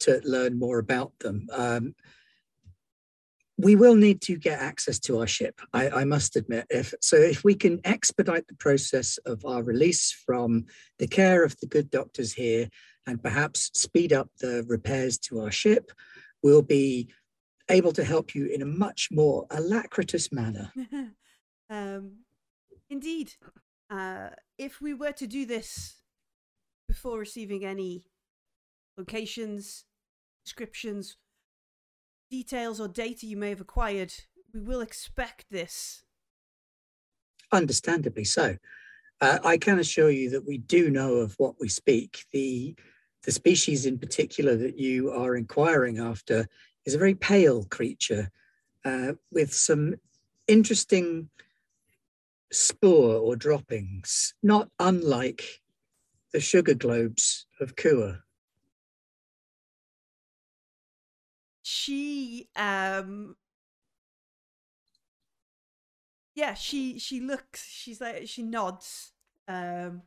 to 0.00 0.20
learn 0.24 0.58
more 0.58 0.78
about 0.78 1.12
them. 1.18 1.46
Um, 1.52 1.94
we 3.56 3.76
will 3.76 3.94
need 3.94 4.20
to 4.22 4.36
get 4.36 4.60
access 4.60 4.98
to 4.98 5.20
our 5.20 5.26
ship. 5.26 5.60
I, 5.72 5.88
I, 5.90 6.04
must 6.04 6.36
admit, 6.36 6.66
if 6.70 6.92
so, 7.00 7.16
if 7.16 7.44
we 7.44 7.54
can 7.54 7.80
expedite 7.84 8.48
the 8.48 8.56
process 8.56 9.16
of 9.26 9.44
our 9.44 9.62
release 9.62 10.10
from 10.10 10.64
the 10.98 11.06
care 11.06 11.44
of 11.44 11.56
the 11.60 11.66
good 11.66 11.90
doctors 11.90 12.32
here, 12.32 12.68
and 13.06 13.22
perhaps 13.22 13.70
speed 13.74 14.12
up 14.12 14.28
the 14.40 14.64
repairs 14.66 15.18
to 15.18 15.40
our 15.40 15.50
ship, 15.50 15.92
we'll 16.42 16.62
be 16.62 17.08
able 17.68 17.92
to 17.92 18.04
help 18.04 18.34
you 18.34 18.46
in 18.46 18.62
a 18.62 18.66
much 18.66 19.08
more 19.10 19.46
alacritous 19.48 20.32
manner. 20.32 20.72
um, 21.70 22.12
indeed, 22.90 23.32
uh, 23.90 24.30
if 24.58 24.80
we 24.80 24.94
were 24.94 25.12
to 25.12 25.26
do 25.26 25.46
this 25.46 25.96
before 26.88 27.18
receiving 27.18 27.64
any 27.64 28.04
locations, 28.96 29.84
descriptions, 30.44 31.16
details, 32.34 32.80
or 32.80 32.88
data 32.88 33.26
you 33.26 33.36
may 33.36 33.50
have 33.50 33.60
acquired, 33.60 34.12
we 34.52 34.60
will 34.60 34.80
expect 34.80 35.46
this. 35.50 36.02
Understandably 37.52 38.24
so. 38.24 38.56
Uh, 39.20 39.38
I 39.44 39.56
can 39.56 39.78
assure 39.78 40.10
you 40.10 40.30
that 40.30 40.46
we 40.46 40.58
do 40.58 40.90
know 40.90 41.14
of 41.14 41.34
what 41.38 41.54
we 41.60 41.68
speak. 41.68 42.24
The 42.32 42.74
the 43.22 43.32
species 43.32 43.86
in 43.86 43.98
particular 43.98 44.54
that 44.56 44.78
you 44.78 45.10
are 45.10 45.34
inquiring 45.34 45.98
after 45.98 46.46
is 46.84 46.94
a 46.94 46.98
very 46.98 47.14
pale 47.14 47.64
creature 47.70 48.30
uh, 48.84 49.12
with 49.30 49.54
some 49.54 49.94
interesting 50.46 51.30
spore 52.52 53.16
or 53.16 53.34
droppings, 53.34 54.34
not 54.42 54.68
unlike 54.78 55.62
the 56.34 56.40
sugar 56.40 56.74
globes 56.74 57.46
of 57.60 57.76
Kua. 57.76 58.23
She 61.64 62.50
um 62.56 63.36
yeah, 66.34 66.54
she 66.54 66.98
she 66.98 67.20
looks 67.20 67.64
she's 67.66 68.00
like 68.00 68.28
she 68.28 68.42
nods. 68.42 69.12
Um 69.48 70.02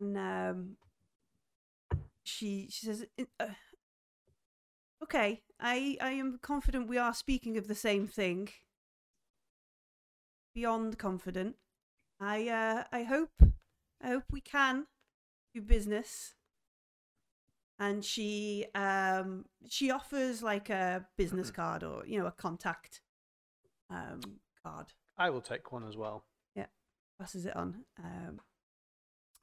and 0.00 0.16
um 0.16 0.76
she 2.24 2.68
she 2.70 2.86
says 2.86 3.06
uh, 3.40 3.46
okay 5.02 5.42
i 5.60 5.96
i 6.00 6.10
am 6.10 6.38
confident 6.42 6.88
we 6.88 6.98
are 6.98 7.14
speaking 7.14 7.56
of 7.56 7.66
the 7.68 7.74
same 7.74 8.06
thing 8.06 8.48
beyond 10.54 10.98
confident 10.98 11.56
I 12.20 12.48
uh, 12.48 12.84
I 12.92 13.04
hope 13.04 13.42
I 14.02 14.08
hope 14.08 14.24
we 14.30 14.40
can 14.42 14.86
do 15.54 15.62
business. 15.62 16.34
And 17.80 18.04
she 18.04 18.66
um 18.74 19.44
she 19.68 19.90
offers 19.90 20.42
like 20.42 20.68
a 20.68 21.06
business 21.16 21.50
card 21.50 21.84
or 21.84 22.04
you 22.06 22.18
know 22.18 22.26
a 22.26 22.32
contact 22.32 23.02
um 23.90 24.20
card. 24.62 24.86
I 25.16 25.30
will 25.30 25.40
take 25.40 25.72
one 25.72 25.86
as 25.86 25.96
well. 25.96 26.24
Yeah, 26.54 26.66
passes 27.20 27.46
it 27.46 27.56
on. 27.56 27.84
Um, 28.02 28.40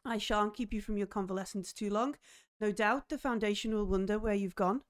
I 0.05 0.17
shan't 0.17 0.53
keep 0.53 0.73
you 0.73 0.81
from 0.81 0.97
your 0.97 1.07
convalescence 1.07 1.73
too 1.73 1.89
long. 1.89 2.15
No 2.61 2.71
doubt 2.71 3.09
the 3.09 3.17
Foundation 3.17 3.73
will 3.73 3.85
wonder 3.85 4.19
where 4.19 4.35
you've 4.35 4.55
gone 4.55 4.81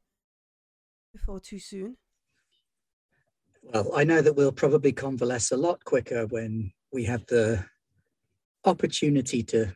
before 1.14 1.40
too 1.40 1.60
soon. 1.60 1.98
Well, 3.64 3.96
I 3.96 4.04
know 4.04 4.22
that 4.22 4.34
we'll 4.36 4.52
probably 4.52 4.92
convalesce 4.92 5.52
a 5.52 5.58
lot 5.58 5.84
quicker 5.86 6.28
when 6.28 6.72
we 6.92 7.04
have 7.06 7.26
the 7.28 7.66
opportunity 8.66 9.42
to 9.44 9.76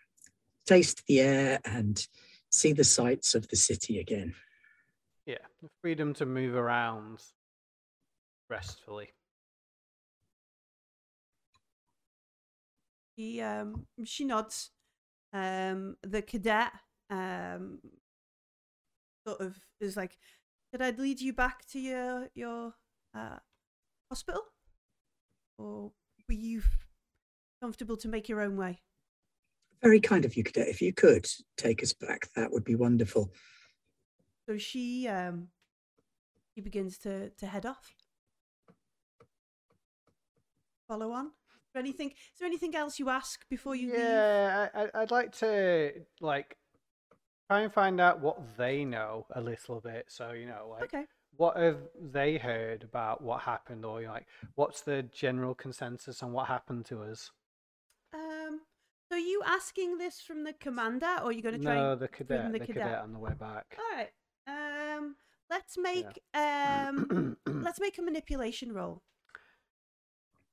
taste 0.68 1.04
the 1.08 1.22
air 1.22 1.60
and 1.66 2.06
see 2.50 2.74
the 2.74 2.84
sights 2.84 3.36
of 3.36 3.48
the 3.48 3.56
city 3.56 4.00
again. 4.00 4.34
Yeah, 5.26 5.46
the 5.62 5.70
freedom 5.82 6.14
to 6.16 6.26
move 6.26 6.56
around 6.56 7.22
restfully. 8.50 9.10
She 13.18 13.42
um 13.42 13.86
she 14.04 14.26
nods. 14.26 14.72
Um 15.34 15.98
the 16.02 16.22
cadet 16.22 16.72
um 17.10 17.80
sort 19.28 19.42
of 19.42 19.60
is 19.80 19.96
like, 19.96 20.18
Did 20.72 20.82
I 20.82 20.92
lead 20.92 21.22
you 21.22 21.34
back 21.34 21.66
to 21.68 21.80
your 21.80 22.30
your 22.34 22.74
uh 23.16 23.38
hospital? 24.10 24.42
Or 25.58 25.92
were 26.28 26.36
you 26.36 26.62
comfortable 27.62 27.98
to 27.98 28.08
make 28.08 28.30
your 28.30 28.42
own 28.42 28.58
way. 28.58 28.80
Very 29.82 30.00
kind 30.00 30.26
of 30.26 30.36
you, 30.36 30.44
Cadet. 30.44 30.68
If 30.68 30.82
you 30.82 30.94
could 30.94 31.26
take 31.58 31.82
us 31.82 31.94
back, 31.94 32.30
that 32.36 32.52
would 32.52 32.64
be 32.64 32.76
wonderful. 32.76 33.32
So 34.48 34.58
she 34.58 35.08
um 35.08 35.48
she 36.54 36.62
begins 36.62 36.98
to 37.00 37.30
to 37.30 37.46
head 37.46 37.66
off. 37.66 37.94
Follow 40.88 41.12
on. 41.12 41.28
Is 41.28 41.74
there 41.74 41.82
anything? 41.82 42.10
Is 42.10 42.40
there 42.40 42.48
anything 42.48 42.76
else 42.76 43.00
you 43.00 43.10
ask 43.10 43.48
before 43.50 43.76
you 43.76 43.90
yeah, 43.90 43.94
leave? 43.94 44.04
Yeah, 44.04 44.68
I, 44.96 45.02
I'd 45.02 45.12
like 45.12 45.32
to 45.38 45.92
like 46.20 46.58
try 47.48 47.62
and 47.62 47.72
find 47.72 48.02
out 48.02 48.20
what 48.20 48.58
they 48.58 48.84
know 48.84 49.28
a 49.34 49.42
little 49.42 49.80
bit. 49.80 50.06
So 50.10 50.32
you 50.32 50.48
know, 50.48 50.68
like 50.72 50.84
okay 50.84 51.06
what 51.40 51.56
have 51.56 51.78
they 52.12 52.38
heard 52.38 52.84
about 52.84 53.22
what 53.22 53.40
happened 53.40 53.86
or 53.86 54.02
like 54.02 54.28
what's 54.56 54.82
the 54.82 55.04
general 55.04 55.56
consensus 55.56 56.22
on 56.22 56.34
what 56.34 56.48
happened 56.48 56.84
to 56.86 57.02
us 57.02 57.32
so 59.10 59.16
are 59.16 59.20
you 59.20 59.42
asking 59.44 59.98
this 59.98 60.22
from 60.22 60.44
the 60.44 60.54
commander, 60.54 61.18
or 61.22 61.30
are 61.30 61.32
you 61.32 61.42
going 61.42 61.58
to 61.58 61.64
try? 61.64 61.76
No, 61.76 61.96
the 61.96 62.08
cadet. 62.08 62.52
The, 62.52 62.60
the 62.60 62.66
cadet. 62.66 62.84
cadet. 62.84 63.00
on 63.00 63.14
the 63.14 63.20
way 63.20 63.32
back. 63.40 63.76
All 63.80 63.98
right. 63.98 64.10
Um, 64.48 65.16
let's 65.50 65.78
make 65.80 66.22
yeah. 66.36 66.92
um, 66.96 67.38
let's 67.48 67.80
make 67.80 67.98
a 67.98 68.04
manipulation 68.04 68.72
roll. 68.72 69.02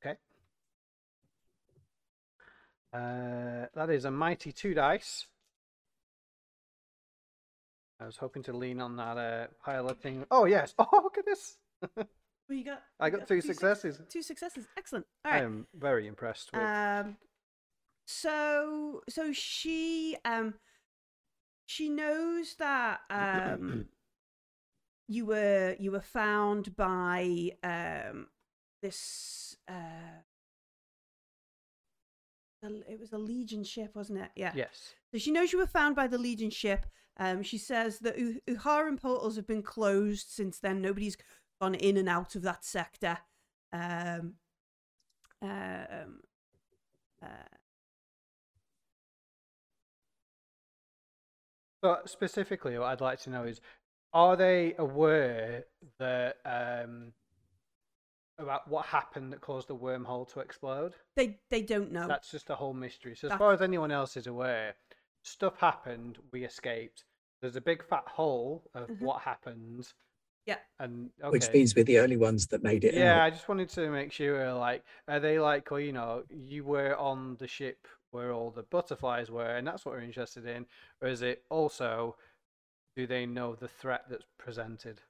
Okay. 0.02 0.16
Uh, 2.94 3.66
that 3.74 3.90
is 3.90 4.07
a 4.07 4.11
mighty 4.11 4.52
two 4.52 4.72
dice. 4.72 5.26
I 8.00 8.07
was 8.07 8.16
hoping 8.16 8.42
to 8.44 8.54
lean 8.54 8.80
on 8.80 8.96
that 8.96 9.18
uh, 9.18 9.46
piloting. 9.62 10.24
Oh 10.30 10.46
yes! 10.46 10.74
Oh 10.78 11.00
look 11.02 11.18
at 11.18 11.26
this. 11.26 11.59
What 12.46 12.59
you 12.59 12.64
got? 12.64 12.82
I 13.00 13.11
got, 13.11 13.20
got 13.20 13.28
two, 13.28 13.42
two, 13.42 13.48
successes. 13.48 14.00
Two 14.09 14.22
successes. 14.22 14.66
Excellent. 14.78 15.04
All 15.24 15.32
right. 15.32 15.42
I 15.42 15.44
am 15.44 15.66
very 15.74 16.07
impressed 16.07 16.52
with. 16.52 16.62
Um, 16.62 17.16
so 18.07 19.02
so 19.09 19.32
she 19.32 20.16
um 20.24 20.54
she 21.66 21.88
knows 21.88 22.54
that 22.59 23.00
um 23.11 23.86
you 25.09 25.26
were 25.26 25.76
you 25.78 25.90
were 25.90 26.00
found 26.00 26.74
by 26.76 27.50
um 27.62 28.28
this 28.80 29.57
uh 29.68 30.22
it 32.88 32.98
was 32.98 33.12
a 33.12 33.18
legion 33.18 33.62
ship 33.62 33.92
wasn't 33.94 34.18
it? 34.18 34.30
Yeah. 34.34 34.50
Yes. 34.54 34.94
So 35.12 35.18
she 35.18 35.30
knows 35.30 35.52
you 35.52 35.59
were 35.59 35.66
found 35.66 35.94
by 35.94 36.09
the 36.09 36.18
legion 36.18 36.50
ship. 36.50 36.86
Um 37.18 37.42
she 37.42 37.59
says 37.59 38.00
that 38.00 38.18
U- 38.18 38.40
Uharan 38.48 39.00
portals 39.00 39.36
have 39.36 39.46
been 39.46 39.62
closed 39.62 40.28
since 40.30 40.59
then. 40.59 40.80
Nobody's 40.80 41.16
gone 41.61 41.74
in 41.74 41.96
and 41.96 42.09
out 42.09 42.34
of 42.34 42.42
that 42.42 42.64
sector. 42.64 43.18
Um 43.72 44.34
um 45.42 46.20
uh, 47.22 47.26
But 51.83 52.09
specifically, 52.09 52.79
what 52.79 52.89
I'd 52.89 53.01
like 53.01 53.20
to 53.22 53.31
know 53.31 53.45
is, 53.45 53.61
are 54.12 54.37
they 54.37 54.74
aware 54.79 55.64
that 55.99 56.37
um, 56.45 57.12
about 58.39 58.68
what 58.68 58.87
happened 58.87 59.33
that 59.33 59.41
caused 59.41 59.68
the 59.68 59.77
wormhole 59.77 60.31
to 60.33 60.41
explode? 60.41 60.95
They 61.16 61.39
they 61.51 61.62
don't 61.62 61.93
know. 61.93 62.09
That's 62.09 62.31
just 62.31 62.51
a 62.51 62.55
whole 62.55 62.74
mystery. 62.74 63.14
So 63.14 63.27
as 63.27 63.31
That's... 63.31 63.39
far 63.39 63.53
as 63.53 63.62
anyone 63.62 63.91
else 63.91 64.16
is 64.16 64.27
aware, 64.27 64.74
stuff 65.22 65.59
happened. 65.59 66.18
We 66.33 66.45
escaped. 66.45 67.05
There's 67.43 67.57
a 67.57 67.61
big 67.61 67.85
fat 67.87 68.05
hole 68.07 68.64
of 68.74 68.89
mm-hmm. 68.89 69.05
what 69.05 69.20
happened. 69.20 69.93
Yeah. 70.47 70.59
And 70.79 71.11
okay. 71.20 71.31
which 71.31 71.53
means 71.53 71.74
we're 71.74 71.85
the 71.85 71.99
only 71.99 72.16
ones 72.16 72.47
that 72.49 72.62
made 72.62 72.85
it. 72.85 72.95
Yeah, 72.95 73.16
out. 73.16 73.22
I 73.22 73.31
just 73.31 73.49
wanted 73.49 73.68
to 73.70 73.91
make 73.91 74.12
sure. 74.12 74.53
Like, 74.55 74.85
are 75.09 75.20
they 75.20 75.39
like, 75.39 75.70
well, 75.70 75.81
you 75.81 75.93
know, 75.93 76.22
you 76.31 76.64
were 76.64 76.97
on 76.97 77.37
the 77.39 77.49
ship 77.49 77.87
where 78.16 78.32
all 78.32 78.50
the 78.50 78.64
butterflies 78.64 79.30
were, 79.30 79.56
and 79.56 79.66
that's 79.66 79.84
what 79.84 79.94
we're 79.94 80.00
interested 80.00 80.46
in, 80.46 80.66
or 81.00 81.08
is 81.08 81.22
it 81.22 81.44
also 81.50 82.16
do 82.96 83.06
they 83.06 83.26
know 83.26 83.54
the 83.54 83.68
threat 83.68 84.04
that's 84.08 84.24
presented? 84.38 85.00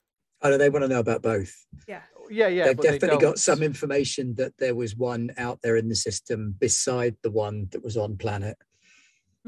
Oh, 0.41 0.55
they 0.55 0.69
want 0.69 0.83
to 0.83 0.89
know 0.89 0.99
about 0.99 1.23
both. 1.23 1.65
Yeah, 1.87 2.01
yeah, 2.29 2.47
yeah. 2.47 2.65
They've 2.65 2.77
definitely 2.77 3.17
they 3.17 3.17
got 3.17 3.39
some 3.39 3.63
information 3.63 4.35
that 4.35 4.57
there 4.59 4.75
was 4.75 4.95
one 4.95 5.31
out 5.37 5.61
there 5.63 5.77
in 5.77 5.89
the 5.89 5.95
system 5.95 6.55
beside 6.59 7.15
the 7.23 7.31
one 7.31 7.67
that 7.71 7.83
was 7.83 7.97
on 7.97 8.17
planet. 8.17 8.57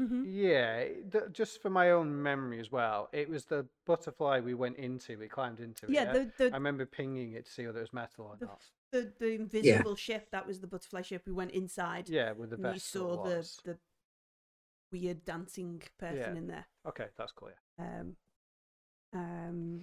Mm-hmm. 0.00 0.24
Yeah, 0.26 0.84
just 1.30 1.60
for 1.60 1.70
my 1.70 1.90
own 1.90 2.20
memory 2.20 2.58
as 2.58 2.72
well. 2.72 3.08
It 3.12 3.28
was 3.28 3.44
the 3.44 3.66
butterfly 3.86 4.40
we 4.40 4.54
went 4.54 4.78
into. 4.78 5.18
We 5.18 5.28
climbed 5.28 5.60
into. 5.60 5.86
Yeah, 5.88 6.04
yeah? 6.04 6.12
The, 6.12 6.32
the, 6.38 6.44
I 6.46 6.56
remember 6.56 6.86
pinging 6.86 7.34
it 7.34 7.44
to 7.44 7.52
see 7.52 7.66
whether 7.66 7.78
it 7.78 7.82
was 7.82 7.92
metal 7.92 8.26
or 8.26 8.36
the, 8.40 8.46
not 8.46 8.64
the 8.92 9.12
the 9.18 9.32
invisible 9.34 9.90
yeah. 9.92 9.96
ship 9.96 10.28
that 10.32 10.46
was 10.46 10.60
the 10.60 10.66
butterfly 10.66 11.02
ship 11.02 11.22
we 11.26 11.32
went 11.32 11.52
inside 11.52 12.08
yeah 12.08 12.32
with 12.32 12.50
the 12.50 12.56
best 12.56 12.74
you 12.94 13.00
saw 13.00 13.22
the 13.22 13.48
the 13.64 13.78
weird 14.92 15.24
dancing 15.24 15.80
person 15.98 16.18
Yeah. 16.18 16.36
in 16.36 16.46
there. 16.48 16.66
Okay, 16.88 17.06
that's 17.16 17.30
clear. 17.30 17.54
Um, 17.78 18.16
um, 19.12 19.82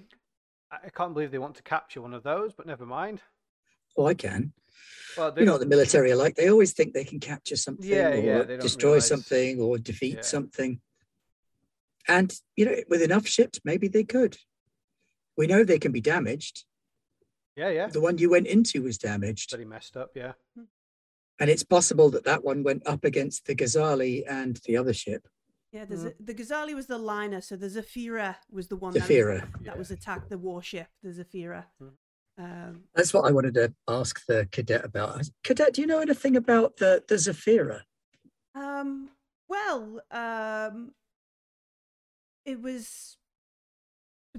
I 0.70 0.88
I 0.88 0.90
can't 0.90 1.14
believe 1.14 1.32
they 1.32 1.38
want 1.38 1.56
to 1.56 1.64
capture 1.64 2.02
one 2.02 2.14
of 2.14 2.24
those, 2.24 2.52
but 2.54 2.66
never 2.68 2.86
mind. 2.86 3.22
Oh, 3.96 4.06
I 4.06 4.14
can. 4.14 4.52
Well, 5.18 5.32
they, 5.32 5.42
You 5.42 5.46
know 5.46 5.54
what 5.54 5.62
the 5.62 5.66
military 5.66 6.12
are 6.12 6.18
like. 6.18 6.36
They 6.36 6.50
always 6.50 6.74
think 6.74 6.94
they 6.94 7.06
can 7.06 7.22
capture 7.22 7.56
something 7.56 7.88
Yeah, 7.90 8.10
or 8.10 8.18
yeah, 8.52 8.58
destroy 8.58 8.90
realise- 8.92 9.08
something 9.08 9.62
or 9.62 9.78
defeat 9.78 10.16
Yeah. 10.18 10.22
something. 10.24 10.82
And, 12.10 12.34
you 12.58 12.66
know, 12.66 12.76
with 12.90 13.02
enough 13.02 13.28
ships, 13.28 13.62
maybe 13.64 13.88
they 13.88 14.04
could. 14.04 14.38
We 15.38 15.48
know 15.48 15.64
they 15.64 15.80
can 15.80 15.92
be 15.94 16.02
damaged. 16.02 16.66
Yeah, 17.58 17.70
yeah, 17.70 17.88
The 17.88 18.00
one 18.02 18.18
you 18.18 18.30
went 18.30 18.48
into 18.48 18.82
was 18.84 18.98
damaged. 18.98 19.50
pretty 19.50 19.66
messed 19.66 19.98
up. 19.98 20.12
Yeah. 20.16 20.34
And 21.40 21.50
it's 21.50 21.64
possible 21.64 22.10
that 22.12 22.24
that 22.26 22.44
one 22.44 22.64
went 22.64 22.88
up 22.88 23.04
against 23.04 23.46
the 23.46 23.56
Ghazali 23.56 24.24
and 24.28 24.60
the 24.66 24.78
other 24.78 24.94
ship, 24.94 25.28
yeah, 25.74 25.84
there's 25.86 26.06
Mm. 26.06 26.20
a, 26.20 26.24
the 26.24 26.34
Ghazali 26.34 26.74
was 26.74 26.88
the 26.88 26.98
liner, 26.98 27.42
so 27.42 27.58
the 27.58 27.68
Zafira 27.68 28.38
was 28.50 28.70
the 28.70 28.78
one 28.78 28.94
that 28.94 29.02
was, 29.02 29.08
that 29.10 29.50
Yeah. 29.62 29.76
was 29.76 29.92
attacked, 29.92 30.30
the 30.30 30.38
warship, 30.38 30.88
the 31.04 31.10
Zafira. 31.10 31.66
Mm. 31.84 31.92
Um, 32.40 32.84
That's 32.96 33.14
what 33.14 33.26
I 33.28 33.32
wanted 33.32 33.54
to 33.56 33.74
ask 33.88 34.26
the 34.28 34.48
cadet 34.52 34.86
about. 34.86 35.30
Cadet, 35.44 35.74
do 35.74 35.82
you 35.82 35.88
know 35.88 36.00
anything 36.00 36.36
about 36.38 36.78
the, 36.78 37.04
the 37.08 37.16
Zafira? 37.16 37.82
Um, 38.56 39.10
well, 39.50 40.02
um, 40.10 40.94
it 42.46 42.62
was 42.62 43.18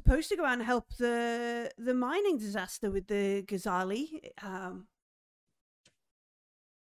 supposed 0.02 0.28
to 0.30 0.36
go 0.36 0.44
out 0.44 0.54
and 0.54 0.62
help 0.62 0.96
the 0.98 1.70
the 1.78 1.94
mining 1.94 2.38
disaster 2.38 2.90
with 2.90 3.06
the 3.08 3.42
Ghazali. 3.46 4.30
Um, 4.42 4.88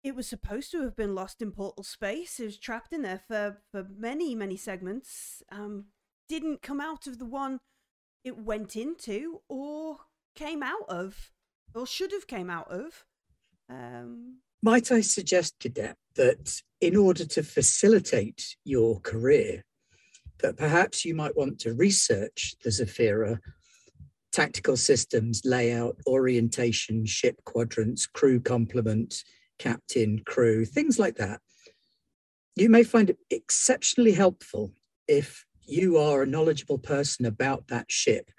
it 0.04 0.16
was 0.16 0.28
supposed 0.28 0.72
to 0.72 0.82
have 0.82 0.96
been 0.96 1.14
lost 1.14 1.42
in 1.42 1.52
portal 1.52 1.84
space. 1.84 2.40
It 2.40 2.46
was 2.46 2.58
trapped 2.58 2.94
in 2.94 3.02
there 3.02 3.22
for 3.28 3.62
for 3.72 3.86
many 3.98 4.36
many 4.36 4.58
segments. 4.58 5.44
Um, 5.52 5.86
didn't 6.30 6.62
come 6.62 6.80
out 6.80 7.08
of 7.08 7.20
the 7.20 7.26
one 7.26 7.60
it 8.24 8.38
went 8.38 8.76
into 8.76 9.42
or 9.50 9.98
came 10.36 10.64
out 10.64 10.88
of, 10.88 11.32
or 11.74 11.86
should 11.86 12.12
have 12.12 12.28
came 12.28 12.50
out 12.50 12.72
of. 12.72 13.06
Um, 13.70 14.38
Might 14.62 14.92
I 14.92 15.02
suggest, 15.02 15.56
Cadet, 15.60 15.98
that 16.16 16.62
in 16.80 16.96
order 16.96 17.26
to 17.26 17.44
facilitate 17.44 18.56
your 18.64 19.00
career, 19.00 19.64
that 20.42 20.58
perhaps 20.58 21.06
you 21.06 21.16
might 21.16 21.38
want 21.38 21.60
to 21.60 21.74
research 21.74 22.56
the 22.64 22.70
Zafira 22.70 23.40
tactical 24.32 24.78
systems, 24.78 25.42
layout, 25.44 25.98
orientation, 26.08 27.06
ship 27.06 27.36
quadrants, 27.44 28.08
crew 28.08 28.40
complement, 28.40 29.24
captain, 29.60 30.20
crew, 30.26 30.66
things 30.66 30.98
like 30.98 31.16
that. 31.16 31.42
You 32.56 32.70
may 32.70 32.84
find 32.84 33.10
it 33.10 33.18
exceptionally 33.30 34.14
helpful 34.14 34.72
if 35.08 35.46
you 35.64 35.98
are 35.98 36.24
a 36.24 36.28
knowledgeable 36.28 36.78
person 36.78 37.26
about 37.26 37.68
that 37.68 37.92
ship, 37.92 38.32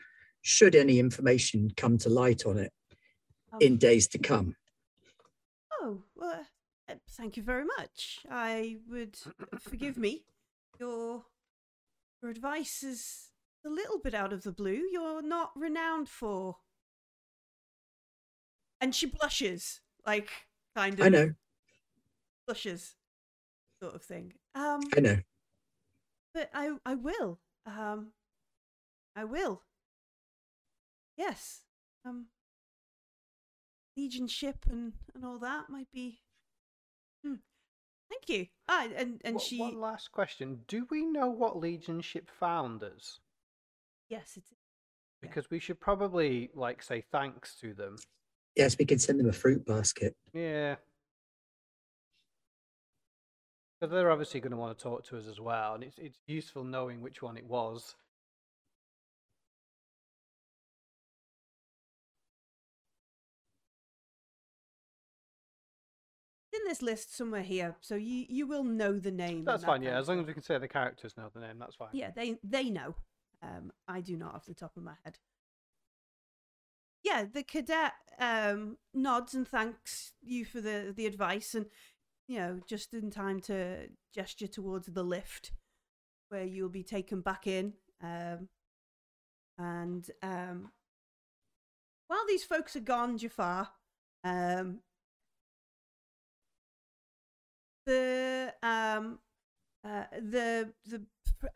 should 0.42 0.74
any 0.74 0.98
information 0.98 1.70
come 1.76 1.98
to 1.98 2.08
light 2.08 2.44
on 2.46 2.58
it 2.58 2.72
um, 3.52 3.58
in 3.60 3.76
days 3.76 4.08
to 4.08 4.18
come. 4.18 4.56
Oh, 5.80 6.02
well, 6.16 6.46
uh, 6.88 6.94
thank 7.10 7.36
you 7.36 7.42
very 7.42 7.64
much. 7.78 8.20
I 8.30 8.78
would 8.90 9.16
forgive 9.60 9.96
me. 9.96 10.24
Your 10.78 11.24
your 12.22 12.30
advice 12.30 12.82
is 12.82 13.30
a 13.66 13.68
little 13.68 13.98
bit 13.98 14.14
out 14.14 14.32
of 14.32 14.44
the 14.44 14.52
blue. 14.52 14.82
You're 14.90 15.22
not 15.22 15.50
renowned 15.56 16.08
for. 16.08 16.56
And 18.80 18.94
she 18.94 19.06
blushes, 19.06 19.80
like 20.06 20.30
kind 20.76 20.98
of 20.98 21.06
I 21.06 21.08
know, 21.08 21.32
blushes, 22.46 22.94
sort 23.82 23.94
of 23.94 24.02
thing. 24.02 24.34
Um, 24.54 24.80
I 24.96 25.00
know. 25.00 25.18
but 26.34 26.50
I 26.54 26.76
I 26.84 26.94
will. 26.94 27.38
Um, 27.66 28.12
I 29.14 29.24
will. 29.24 29.62
Yes. 31.16 31.60
Um. 32.04 32.26
Legion 33.96 34.26
ship 34.26 34.64
and 34.68 34.94
and 35.14 35.24
all 35.24 35.38
that 35.38 35.68
might 35.68 35.90
be. 35.92 36.20
Thank 38.12 38.28
you. 38.38 38.46
Ah, 38.68 38.86
and 38.94 39.20
and 39.24 39.36
Wha- 39.36 39.40
she. 39.40 39.58
One 39.58 39.80
last 39.80 40.12
question: 40.12 40.60
Do 40.68 40.86
we 40.90 41.06
know 41.06 41.28
what 41.28 41.58
Legion 41.58 42.00
ship 42.02 42.30
found 42.38 42.82
us? 42.82 43.20
Yes, 44.08 44.34
it's. 44.36 44.50
Because 45.22 45.48
we 45.50 45.60
should 45.60 45.80
probably 45.80 46.50
like 46.54 46.82
say 46.82 47.02
thanks 47.12 47.54
to 47.60 47.72
them. 47.72 47.96
Yes, 48.56 48.76
we 48.78 48.84
could 48.84 49.00
send 49.00 49.18
them 49.18 49.28
a 49.28 49.32
fruit 49.32 49.64
basket. 49.64 50.14
Yeah. 50.34 50.74
Because 53.80 53.92
they're 53.92 54.10
obviously 54.10 54.40
going 54.40 54.50
to 54.50 54.56
want 54.56 54.76
to 54.76 54.82
talk 54.82 55.04
to 55.06 55.16
us 55.16 55.26
as 55.26 55.40
well, 55.40 55.74
and 55.74 55.82
it's 55.82 55.98
it's 55.98 56.18
useful 56.26 56.64
knowing 56.64 57.00
which 57.00 57.22
one 57.22 57.36
it 57.36 57.46
was. 57.46 57.94
In 66.62 66.68
this 66.68 66.82
list 66.82 67.16
somewhere 67.16 67.42
here, 67.42 67.76
so 67.80 67.94
you 67.94 68.26
you 68.28 68.46
will 68.46 68.64
know 68.64 68.98
the 68.98 69.10
name. 69.10 69.44
That's 69.44 69.62
that 69.62 69.66
fine, 69.66 69.82
yeah. 69.82 69.98
As 69.98 70.08
long 70.08 70.20
as 70.20 70.26
we 70.26 70.32
can 70.32 70.42
say 70.42 70.58
the 70.58 70.68
characters 70.68 71.16
know 71.16 71.28
the 71.32 71.40
name, 71.40 71.58
that's 71.58 71.76
fine. 71.76 71.88
Yeah, 71.92 72.10
they 72.14 72.38
they 72.42 72.70
know. 72.70 72.94
Um, 73.42 73.72
I 73.88 74.00
do 74.00 74.16
not 74.16 74.34
off 74.34 74.46
the 74.46 74.54
top 74.54 74.76
of 74.76 74.82
my 74.82 74.94
head. 75.04 75.18
Yeah, 77.02 77.24
the 77.32 77.42
cadet 77.42 77.92
um 78.18 78.76
nods 78.94 79.34
and 79.34 79.48
thanks 79.48 80.12
you 80.22 80.44
for 80.44 80.60
the 80.60 80.92
the 80.96 81.06
advice, 81.06 81.54
and 81.54 81.66
you 82.28 82.38
know, 82.38 82.60
just 82.66 82.94
in 82.94 83.10
time 83.10 83.40
to 83.40 83.88
gesture 84.14 84.46
towards 84.46 84.86
the 84.86 85.02
lift, 85.02 85.52
where 86.28 86.44
you'll 86.44 86.68
be 86.68 86.84
taken 86.84 87.20
back 87.20 87.46
in. 87.46 87.74
Um, 88.02 88.48
and 89.58 90.10
um, 90.22 90.72
while 92.06 92.24
these 92.26 92.44
folks 92.44 92.74
are 92.76 92.80
gone, 92.80 93.18
Jafar, 93.18 93.68
um, 94.24 94.80
the 97.86 98.54
um 98.62 99.18
uh, 99.84 100.04
the 100.12 100.72
the 100.86 101.02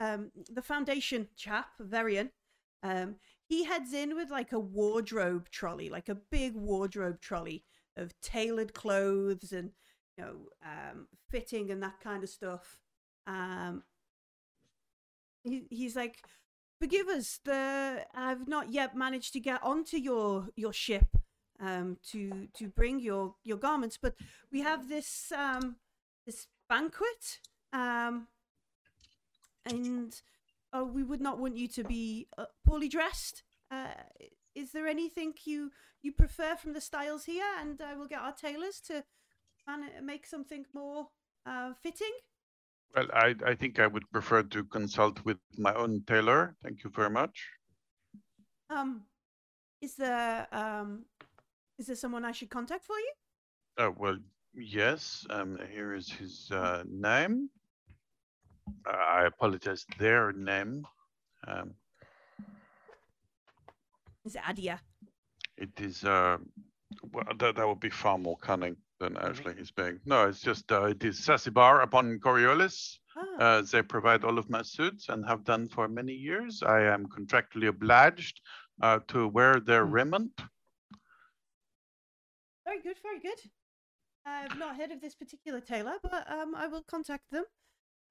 um 0.01 0.31
the 0.51 0.63
foundation 0.63 1.29
chap 1.37 1.71
Varian 1.79 2.31
um 2.83 3.17
he 3.49 3.65
heads 3.65 3.93
in 3.93 4.17
with 4.17 4.31
like 4.31 4.53
a 4.53 4.59
wardrobe 4.59 5.49
trolley 5.51 5.89
like 5.89 6.09
a 6.09 6.15
big 6.15 6.55
wardrobe 6.55 7.21
trolley 7.21 7.65
of 7.97 8.19
tailored 8.21 8.75
clothes 8.75 9.53
and 9.53 9.71
you 10.17 10.25
know 10.25 10.37
um 10.65 11.07
fitting 11.31 11.71
and 11.71 11.83
that 11.83 12.01
kind 12.01 12.23
of 12.23 12.29
stuff. 12.29 12.81
Um 13.27 13.83
he, 15.45 15.67
he's 15.71 15.97
like 15.97 16.23
forgive 16.79 17.09
us 17.09 17.41
the 17.45 18.05
i've 18.15 18.47
not 18.49 18.71
yet 18.71 18.97
managed 18.97 19.33
to 19.33 19.41
get 19.41 19.63
onto 19.63 19.97
your 19.97 20.49
your 20.57 20.73
ship 20.73 21.17
um 21.61 21.97
to 22.11 22.49
to 22.55 22.69
bring 22.69 23.01
your 23.01 23.35
your 23.45 23.57
garments 23.57 23.99
but 24.01 24.15
we 24.53 24.61
have 24.61 24.89
this 24.89 25.33
um 25.33 25.77
this 26.27 26.47
banquet 26.69 27.41
um 27.73 28.27
and 29.65 30.21
uh, 30.73 30.85
we 30.85 31.03
would 31.03 31.21
not 31.21 31.39
want 31.39 31.57
you 31.57 31.69
to 31.69 31.85
be 31.85 32.27
uh, 32.39 32.45
poorly 32.67 32.89
dressed 32.89 33.43
uh, 33.71 33.89
is 34.55 34.73
there 34.73 34.87
anything 34.87 35.33
you 35.45 35.71
you 36.03 36.13
prefer 36.13 36.57
from 36.57 36.73
the 36.73 36.81
styles 36.81 37.25
here 37.25 37.45
and 37.61 37.81
i 37.83 37.95
will 37.95 38.07
get 38.09 38.21
our 38.21 38.33
tailors 38.33 38.81
to 38.81 39.05
make 40.03 40.27
something 40.27 40.65
more 40.75 41.09
uh, 41.47 41.73
fitting 41.83 42.13
Well, 42.95 43.09
I, 43.13 43.35
I 43.45 43.55
think 43.55 43.79
I 43.81 43.87
would 43.89 44.09
prefer 44.13 44.43
to 44.45 44.65
consult 44.65 45.25
with 45.25 45.39
my 45.59 45.75
own 45.75 46.03
tailor. 46.07 46.55
Thank 46.63 46.85
you 46.85 46.91
very 46.91 47.11
much. 47.11 47.37
um 48.71 49.03
is 49.81 49.95
there 49.97 50.47
um 50.53 51.05
is 51.79 51.87
there 51.87 51.97
someone 51.97 52.25
i 52.25 52.33
should 52.33 52.51
contact 52.51 52.85
for 52.85 52.99
you 53.07 53.13
Uh, 53.79 53.91
well, 54.03 54.19
yes. 54.57 55.27
Um, 55.31 55.59
here 55.73 55.95
is 55.95 56.11
his 56.11 56.51
uh, 56.53 56.83
name. 56.89 57.51
Uh, 58.87 58.93
I 58.97 59.27
apologize. 59.27 59.87
Their 59.99 60.33
name. 60.33 60.87
Um, 61.47 61.75
is 64.25 64.37
adia 64.37 64.81
it 65.57 65.81
is. 65.81 66.05
Uh, 66.05 66.39
well, 67.13 67.25
that 67.39 67.57
that 67.57 67.67
would 67.67 67.81
be 67.81 67.91
far 67.91 68.19
more 68.19 68.37
cunning 68.39 68.77
than 69.01 69.17
actually 69.17 69.55
he's 69.57 69.71
being. 69.71 70.01
No, 70.07 70.29
it's 70.29 70.41
just. 70.41 70.71
Uh, 70.73 70.85
it 70.87 71.05
is 71.05 71.21
Sassibar 71.21 71.83
upon 71.83 72.19
Coriolis. 72.21 72.99
ah, 73.17 73.23
Uh, 73.39 73.63
they 73.63 73.83
provide 73.83 74.25
all 74.25 74.39
of 74.39 74.49
my 74.51 74.63
suits 74.63 75.09
and 75.09 75.27
have 75.27 75.45
done 75.45 75.69
for 75.69 75.89
many 75.89 76.13
years. 76.13 76.63
I 76.63 76.83
am 76.83 77.07
contractually 77.07 77.69
obliged 77.69 78.41
uh, 78.83 79.01
to 79.09 79.29
wear 79.29 79.61
their 79.61 79.85
Hmm. 79.85 79.93
raiment. 79.95 80.41
very 82.65 82.81
good 82.83 82.99
very 83.03 83.21
good 83.21 83.41
i've 84.27 84.59
not 84.59 84.77
heard 84.77 84.91
of 84.91 85.01
this 85.01 85.15
particular 85.15 85.61
tailor 85.61 85.95
but 86.03 86.27
um 86.31 86.55
i 86.55 86.67
will 86.67 86.83
contact 86.83 87.25
them 87.31 87.45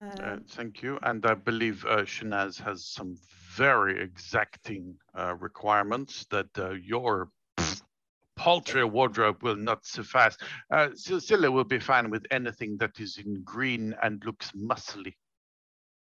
Uh, 0.01 0.11
um, 0.24 0.43
thank 0.49 0.84
you. 0.84 0.99
And 1.03 1.26
I 1.26 1.36
believe 1.36 1.86
uh, 1.86 2.03
Shanaz 2.13 2.59
has 2.61 2.86
some 2.86 3.16
very 3.55 3.93
exacting 4.07 4.84
uh, 5.18 5.36
requirements 5.39 6.26
that 6.32 6.49
uh, 6.59 6.72
your 6.93 7.30
pff, 7.57 7.82
paltry 8.36 8.84
wardrobe 8.84 9.41
will 9.41 9.55
not 9.70 9.86
suffice. 9.86 10.36
Uh, 10.70 10.89
Cecilia 10.95 11.49
will 11.49 11.63
be 11.76 11.80
fine 11.80 12.09
with 12.11 12.26
anything 12.30 12.76
that 12.82 12.99
is 12.99 13.18
in 13.26 13.41
green 13.53 13.95
and 14.03 14.22
looks 14.26 14.51
muscly. 14.51 15.13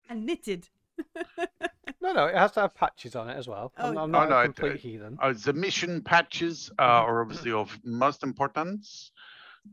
and 0.09 0.25
knitted. 0.25 0.67
No, 2.01 2.11
no, 2.13 2.25
it 2.27 2.35
has 2.37 2.51
to 2.51 2.61
have 2.61 2.75
patches 2.75 3.15
on 3.15 3.29
it 3.29 3.37
as 3.41 3.47
well. 3.47 3.71
I'm, 3.77 3.97
Oh. 3.97 4.01
I'm 4.03 4.15
Oh, 4.15 4.19
not 4.19 4.29
no, 4.29 4.35
a 4.37 4.41
it- 4.43 4.45
complete 4.55 4.75
it- 4.75 4.81
heathen. 4.81 5.17
Uh, 5.21 5.33
the 5.47 5.53
mission 5.53 6.01
patches 6.03 6.69
uh, 6.77 6.83
are 7.07 7.21
obviously 7.23 7.51
of 7.53 7.79
most 7.83 8.21
importance. 8.23 9.11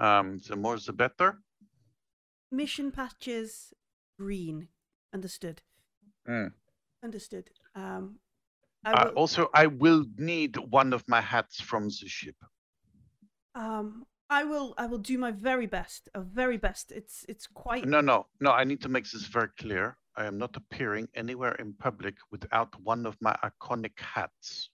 Um, 0.00 0.38
the 0.48 0.56
more 0.56 0.78
the 0.78 0.92
better. 0.92 1.38
Mission 2.50 2.90
patches, 2.92 3.72
green. 4.18 4.68
Understood. 5.14 5.62
Mm. 6.28 6.52
Understood. 7.02 7.50
Um, 7.74 8.18
I 8.84 8.92
Uh, 8.92 9.08
also, 9.16 9.48
I 9.54 9.66
will 9.66 10.04
need 10.16 10.56
one 10.56 10.92
of 10.92 11.04
my 11.08 11.20
hats 11.20 11.60
from 11.60 11.84
the 11.88 12.08
ship. 12.08 12.36
um, 13.54 14.06
I 14.30 14.44
will. 14.44 14.72
I 14.78 14.86
will 14.86 14.98
do 14.98 15.18
my 15.18 15.30
very 15.30 15.66
best. 15.66 16.08
A 16.14 16.22
very 16.22 16.56
best. 16.56 16.90
It's. 16.90 17.24
It's 17.28 17.46
quite. 17.46 17.84
No, 17.86 18.00
no, 18.00 18.26
no. 18.40 18.50
I 18.50 18.64
need 18.64 18.80
to 18.80 18.88
make 18.88 19.04
this 19.10 19.26
very 19.26 19.48
clear. 19.58 19.98
I 20.16 20.24
am 20.24 20.38
not 20.38 20.56
appearing 20.56 21.08
anywhere 21.14 21.54
in 21.56 21.74
public 21.74 22.14
without 22.30 22.74
one 22.80 23.04
of 23.04 23.16
my 23.20 23.36
iconic 23.44 24.00
hats. 24.00 24.70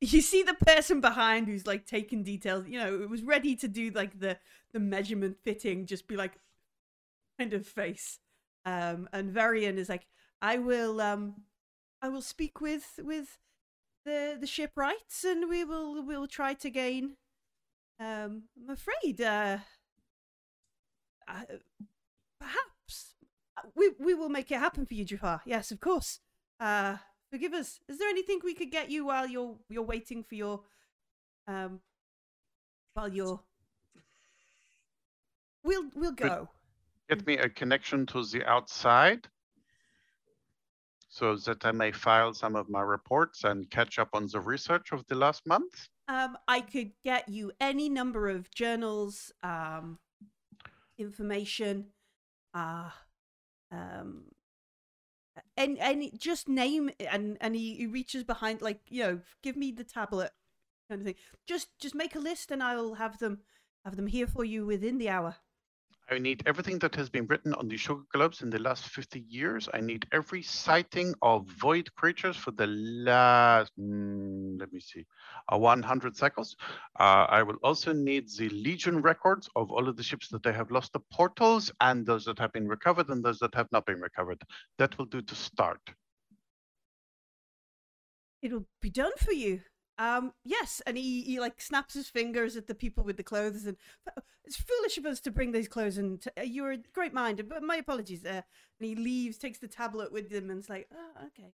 You 0.00 0.20
see 0.20 0.42
the 0.42 0.54
person 0.54 1.00
behind 1.00 1.46
who's 1.46 1.66
like 1.66 1.86
taking 1.86 2.22
details 2.22 2.66
you 2.68 2.78
know 2.78 3.00
it 3.02 3.08
was 3.08 3.22
ready 3.22 3.56
to 3.56 3.68
do 3.68 3.90
like 3.90 4.18
the 4.20 4.36
the 4.72 4.80
measurement 4.80 5.36
fitting 5.42 5.86
just 5.86 6.06
be 6.06 6.16
like 6.16 6.38
kind 7.38 7.52
of 7.52 7.66
face. 7.66 8.18
Um 8.64 9.08
and 9.12 9.30
varian 9.30 9.78
is 9.78 9.88
like 9.88 10.06
i 10.42 10.58
will 10.58 11.00
um 11.00 11.42
i 12.02 12.08
will 12.08 12.20
speak 12.22 12.60
with 12.60 12.98
with 13.02 13.38
the 14.04 14.36
the 14.40 14.46
shipwrights 14.46 15.24
and 15.24 15.48
we 15.48 15.64
will 15.64 16.02
we'll 16.04 16.26
try 16.26 16.52
to 16.54 16.68
gain 16.68 17.16
um 18.00 18.42
i'm 18.58 18.70
afraid 18.70 19.20
uh, 19.20 19.58
uh 21.28 21.42
perhaps 22.40 23.14
uh, 23.56 23.62
we 23.74 23.90
we 23.98 24.14
will 24.14 24.28
make 24.28 24.50
it 24.50 24.58
happen 24.58 24.84
for 24.84 24.94
you 24.94 25.04
jafar. 25.04 25.40
Yes 25.46 25.70
of 25.70 25.80
course. 25.80 26.20
Uh 26.60 26.96
forgive 27.30 27.52
us. 27.54 27.80
Is 27.88 27.98
there 27.98 28.08
anything 28.08 28.40
we 28.44 28.54
could 28.54 28.70
get 28.70 28.90
you 28.90 29.06
while 29.06 29.26
you're 29.26 29.56
you're 29.68 29.82
waiting 29.82 30.22
for 30.22 30.34
your 30.34 30.60
um 31.46 31.80
while 32.94 33.08
you're 33.08 33.40
We'll 35.66 35.90
we'll 35.96 36.12
go. 36.12 36.48
Get 37.08 37.26
me 37.26 37.38
a 37.38 37.48
connection 37.48 38.06
to 38.06 38.24
the 38.24 38.44
outside 38.46 39.26
so 41.08 41.34
that 41.34 41.64
I 41.64 41.72
may 41.72 41.90
file 41.90 42.32
some 42.32 42.54
of 42.54 42.68
my 42.68 42.82
reports 42.82 43.42
and 43.42 43.68
catch 43.70 43.98
up 43.98 44.10
on 44.12 44.28
the 44.28 44.40
research 44.40 44.92
of 44.92 45.04
the 45.08 45.16
last 45.16 45.44
month. 45.46 45.88
Um 46.08 46.38
I 46.46 46.60
could 46.60 46.92
get 47.04 47.28
you 47.28 47.50
any 47.60 47.88
number 47.88 48.28
of 48.28 48.48
journals, 48.50 49.32
um 49.42 49.98
information, 50.98 51.86
uh 52.54 52.90
um 53.72 54.24
and 55.56 55.78
any 55.78 56.10
just 56.10 56.48
name 56.48 56.90
and 57.00 57.38
and 57.40 57.54
he, 57.54 57.74
he 57.74 57.86
reaches 57.86 58.24
behind 58.24 58.62
like 58.62 58.80
you 58.88 59.02
know 59.02 59.20
give 59.42 59.56
me 59.56 59.72
the 59.72 59.84
tablet 59.84 60.32
kind 60.88 61.00
of 61.00 61.06
thing. 61.06 61.16
Just 61.46 61.68
just 61.78 61.94
make 61.94 62.14
a 62.14 62.20
list 62.20 62.50
and 62.50 62.62
i'll 62.62 62.94
have 62.94 63.18
them 63.18 63.40
have 63.84 63.96
them 63.96 64.06
here 64.06 64.26
for 64.26 64.44
you 64.44 64.66
within 64.66 64.98
the 64.98 65.08
hour 65.08 65.36
I 66.08 66.18
need 66.18 66.42
everything 66.46 66.78
that 66.80 66.94
has 66.94 67.08
been 67.10 67.26
written 67.26 67.52
on 67.54 67.66
the 67.68 67.76
sugar 67.76 68.02
globes 68.12 68.42
in 68.42 68.50
the 68.50 68.60
last 68.60 68.86
50 68.88 69.24
years. 69.28 69.68
I 69.74 69.80
need 69.80 70.06
every 70.12 70.42
sighting 70.42 71.14
of 71.22 71.46
void 71.46 71.92
creatures 71.96 72.36
for 72.36 72.52
the 72.52 72.68
last, 72.68 73.72
mm, 73.78 74.58
let 74.60 74.72
me 74.72 74.78
see, 74.78 75.04
uh, 75.52 75.58
100 75.58 76.16
cycles. 76.16 76.56
Uh, 77.00 77.26
I 77.28 77.42
will 77.42 77.58
also 77.62 77.92
need 77.92 78.28
the 78.38 78.48
Legion 78.50 79.02
records 79.02 79.48
of 79.56 79.72
all 79.72 79.88
of 79.88 79.96
the 79.96 80.02
ships 80.04 80.28
that 80.28 80.44
they 80.44 80.52
have 80.52 80.70
lost 80.70 80.92
the 80.92 81.00
portals 81.12 81.72
and 81.80 82.06
those 82.06 82.24
that 82.26 82.38
have 82.38 82.52
been 82.52 82.68
recovered 82.68 83.08
and 83.08 83.24
those 83.24 83.40
that 83.40 83.54
have 83.54 83.70
not 83.72 83.84
been 83.84 84.00
recovered. 84.00 84.40
That 84.78 84.96
will 84.98 85.06
do 85.06 85.22
to 85.22 85.34
start. 85.34 85.80
it'll 88.42 88.66
be 88.80 88.90
done 88.90 89.12
for 89.18 89.32
you 89.32 89.60
um 89.98 90.32
yes 90.44 90.82
and 90.86 90.98
he, 90.98 91.22
he 91.22 91.40
like 91.40 91.60
snaps 91.60 91.94
his 91.94 92.08
fingers 92.08 92.56
at 92.56 92.66
the 92.66 92.74
people 92.74 93.02
with 93.02 93.16
the 93.16 93.22
clothes 93.22 93.64
and 93.66 93.76
it's 94.44 94.56
foolish 94.56 94.98
of 94.98 95.06
us 95.06 95.20
to 95.20 95.30
bring 95.30 95.52
these 95.52 95.68
clothes 95.68 95.96
and 95.98 96.20
to, 96.20 96.32
uh, 96.38 96.42
you're 96.42 96.72
a 96.72 96.78
great 96.92 97.14
mind 97.14 97.42
but 97.48 97.62
my 97.62 97.76
apologies 97.76 98.24
uh, 98.24 98.42
and 98.80 98.88
he 98.88 98.94
leaves 98.94 99.38
takes 99.38 99.58
the 99.58 99.68
tablet 99.68 100.12
with 100.12 100.30
him 100.30 100.50
and 100.50 100.58
it's 100.60 100.68
like 100.68 100.86
oh 100.94 101.26
okay 101.26 101.52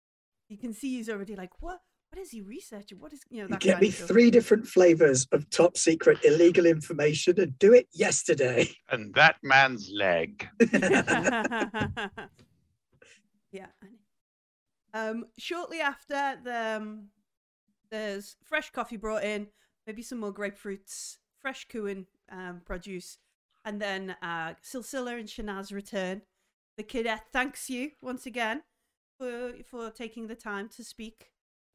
you 0.50 0.58
can 0.58 0.74
see 0.74 0.98
he's 0.98 1.10
already 1.10 1.36
like 1.36 1.52
what 1.62 1.82
what 2.10 2.22
is 2.22 2.32
he 2.32 2.42
researching 2.42 3.00
what 3.00 3.14
is 3.14 3.22
you 3.30 3.42
know 3.42 3.48
that 3.48 3.60
Get 3.60 3.82
me 3.82 3.92
three 3.92 4.32
different 4.32 4.68
flavors 4.68 5.28
of 5.32 5.50
top 5.50 5.78
secret 5.78 6.18
illegal 6.24 6.66
information 6.66 7.40
and 7.40 7.58
do 7.60 7.74
it 7.74 7.88
yesterday. 7.94 8.70
And 8.90 9.14
that 9.16 9.36
man's 9.44 9.92
leg. 9.94 10.48
yeah. 13.52 13.68
Um, 14.94 15.26
shortly 15.38 15.82
after, 15.82 16.40
the, 16.42 16.78
um, 16.78 17.10
there's 17.90 18.36
fresh 18.44 18.72
coffee 18.72 18.98
brought 18.98 19.24
in, 19.24 19.48
maybe 19.86 20.02
some 20.02 20.20
more 20.20 20.34
grapefruits, 20.34 21.18
fresh 21.40 21.68
Kuin 21.68 22.06
um, 22.32 22.62
produce, 22.66 23.18
and 23.66 23.82
then 23.82 24.16
uh, 24.22 24.54
Silsila 24.64 25.20
and 25.20 25.28
Shanaz 25.28 25.72
return. 25.72 26.22
The 26.78 26.84
cadet 26.84 27.26
thanks 27.34 27.70
you 27.70 27.92
once 28.02 28.26
again 28.26 28.62
for 29.18 29.54
for 29.70 29.90
taking 29.90 30.28
the 30.28 30.36
time 30.36 30.70
to 30.76 30.84
speak 30.84 31.32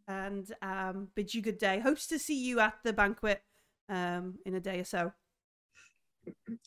and 0.07 0.53
um, 0.63 1.09
bids 1.15 1.35
you 1.35 1.43
good 1.43 1.59
day. 1.59 1.81
Hopes 1.81 2.07
to 2.09 2.19
see 2.19 2.45
you 2.45 2.61
at 2.61 2.75
the 2.85 2.93
banquet 2.93 3.43
um, 3.89 4.39
in 4.47 4.55
a 4.55 4.61
day 4.61 4.81
or 4.81 4.85
so. 4.85 5.13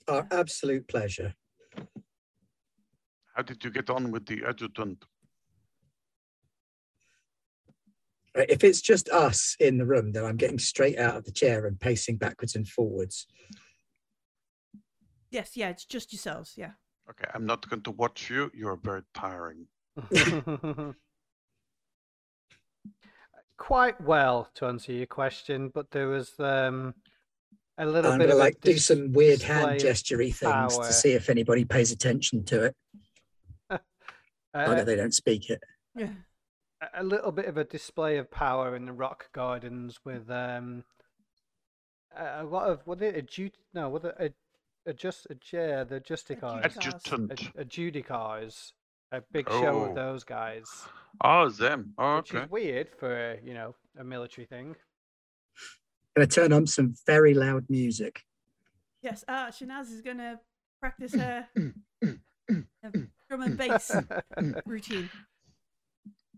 Our 0.08 0.28
absolute 0.32 0.88
pleasure. 0.88 1.34
How 3.36 3.44
did 3.44 3.64
you 3.64 3.70
get 3.70 3.90
on 3.90 4.12
with 4.12 4.26
the 4.26 4.44
adjutant? 4.48 5.04
Right, 8.24 8.25
If 8.36 8.64
it's 8.64 8.82
just 8.82 9.10
us 9.10 9.56
in 9.60 9.78
the 9.78 9.86
room, 9.86 10.12
then 10.12 10.26
I'm 10.26 10.36
getting 10.36 10.60
straight 10.60 11.00
out 11.00 11.16
of 11.16 11.24
the 11.24 11.32
chair 11.32 11.66
and 11.68 11.80
pacing 11.80 12.18
backwards 12.18 12.56
and 12.56 12.68
forwards. 12.68 13.28
Yes, 15.32 15.56
yeah, 15.56 15.70
it's 15.70 15.86
just 15.86 16.12
yourselves. 16.12 16.54
Yeah. 16.58 16.72
Okay, 17.10 17.30
I'm 17.34 17.46
not 17.46 17.70
going 17.70 17.84
to 17.84 17.92
watch 17.92 18.30
you. 18.30 18.52
You're 18.54 18.78
very 18.78 19.04
tiring. 19.14 19.68
Quite 23.58 24.02
well 24.02 24.50
to 24.56 24.66
answer 24.66 24.92
your 24.92 25.06
question, 25.06 25.72
but 25.74 25.90
there 25.92 26.08
was 26.08 26.34
um, 26.40 26.94
a 27.78 27.86
little 27.86 28.12
I'm 28.12 28.20
bit 28.20 28.26
gonna 28.26 28.36
of 28.36 28.40
like 28.40 28.60
do 28.62 28.78
some 28.78 29.14
weird 29.14 29.42
hand 29.42 29.72
of 29.72 29.78
gestury 29.82 30.34
things 30.34 30.78
power. 30.78 30.88
to 30.88 30.92
see 30.94 31.14
if 31.14 31.30
anybody 31.30 31.64
pays 31.64 31.92
attention 31.92 32.44
to 32.46 32.66
it. 32.66 32.76
uh, 33.70 33.78
Although 34.54 34.84
they 34.84 34.98
don't 34.98 35.14
speak 35.14 35.50
it. 35.50 35.62
Yeah. 35.96 36.10
A- 36.82 37.02
a 37.02 37.04
little 37.04 37.32
bit 37.32 37.46
of 37.46 37.58
a 37.58 37.64
display 37.64 38.18
of 38.18 38.30
power 38.32 38.76
in 38.76 38.86
the 38.86 38.94
rock 38.94 39.32
gardens 39.34 40.00
with 40.04 40.30
um 40.30 40.84
a 42.16 42.42
a 42.42 42.44
lot 42.44 42.70
of 42.70 42.82
what 42.86 43.02
it 43.02 43.16
a 43.16 43.22
ju- 43.22 43.52
no 43.74 43.90
what 43.90 44.04
a, 44.06 44.34
a 44.86 44.94
just 44.94 45.26
a 45.30 45.38
yeah 45.52 45.84
the 45.84 46.00
justicars 46.00 46.64
Adjudicars. 46.64 46.78
Adjutant. 46.78 47.42
a, 47.56 47.62
a 47.62 47.66
judicars 47.66 48.74
a 49.12 49.22
big 49.32 49.48
show 49.50 49.84
Oh. 49.84 49.86
of 49.86 49.96
those 49.96 50.24
guys 50.24 50.66
Oh, 51.24 51.48
them. 51.48 51.94
Oh, 51.98 52.18
which 52.18 52.34
okay. 52.36 52.44
is 52.44 52.52
weird 52.52 52.90
for 53.00 53.38
you 53.44 53.54
know 53.54 53.74
a 53.98 54.04
military 54.04 54.46
thing 54.46 54.76
Gonna 56.16 56.28
turn 56.28 56.54
on 56.54 56.66
some 56.66 56.96
very 57.06 57.34
loud 57.34 57.66
music. 57.70 58.24
Yes, 59.02 59.26
uh, 59.28 59.48
Shanaz 59.48 59.92
is 59.92 60.02
going 60.02 60.18
to 60.20 60.40
practice 60.80 61.14
her 61.14 61.46
her 62.02 63.10
drum 63.28 63.42
and 63.42 63.58
bass 63.58 63.94
routine. 64.66 65.10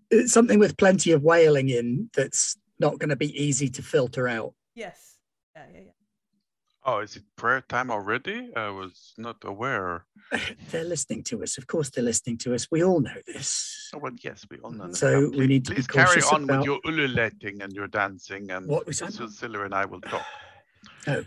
It's 0.09 0.31
something 0.33 0.59
with 0.59 0.77
plenty 0.77 1.11
of 1.11 1.23
wailing 1.23 1.69
in 1.69 2.09
that's 2.15 2.57
not 2.79 2.99
going 2.99 3.09
to 3.09 3.15
be 3.15 3.31
easy 3.41 3.69
to 3.69 3.81
filter 3.81 4.27
out. 4.27 4.53
Yes. 4.75 5.15
Yeah, 5.55 5.65
yeah, 5.73 5.79
yeah. 5.79 5.91
Oh, 6.85 6.99
is 6.99 7.17
it 7.17 7.23
prayer 7.35 7.61
time 7.67 7.91
already? 7.91 8.49
I 8.55 8.69
was 8.69 9.13
not 9.17 9.37
aware. 9.43 10.05
They're 10.71 10.85
listening 10.85 11.23
to 11.23 11.43
us. 11.43 11.57
Of 11.57 11.67
course, 11.67 11.89
they're 11.89 12.03
listening 12.03 12.37
to 12.39 12.53
us. 12.53 12.67
We 12.71 12.81
all 12.83 13.01
know 13.01 13.19
this. 13.25 13.89
Oh, 13.93 13.97
well, 13.97 14.13
yes, 14.23 14.45
we 14.49 14.57
all 14.59 14.71
know. 14.71 14.87
that. 14.87 14.95
So 14.95 15.11
Now, 15.11 15.27
we 15.27 15.35
please- 15.37 15.47
need 15.49 15.65
to 15.65 15.71
be 15.71 15.75
please 15.75 15.87
carry 15.87 16.21
on 16.21 16.43
about- 16.45 16.59
with 16.59 16.65
your 16.65 16.79
ululating 16.85 17.61
and 17.61 17.73
your 17.73 17.87
dancing, 17.87 18.51
and 18.51 18.67
What 18.67 18.85
was 18.87 18.99
that? 18.99 19.11
Cecilia 19.13 19.61
and 19.61 19.73
I 19.73 19.83
will 19.85 19.99
talk. 20.01 20.25
No, 21.05 21.25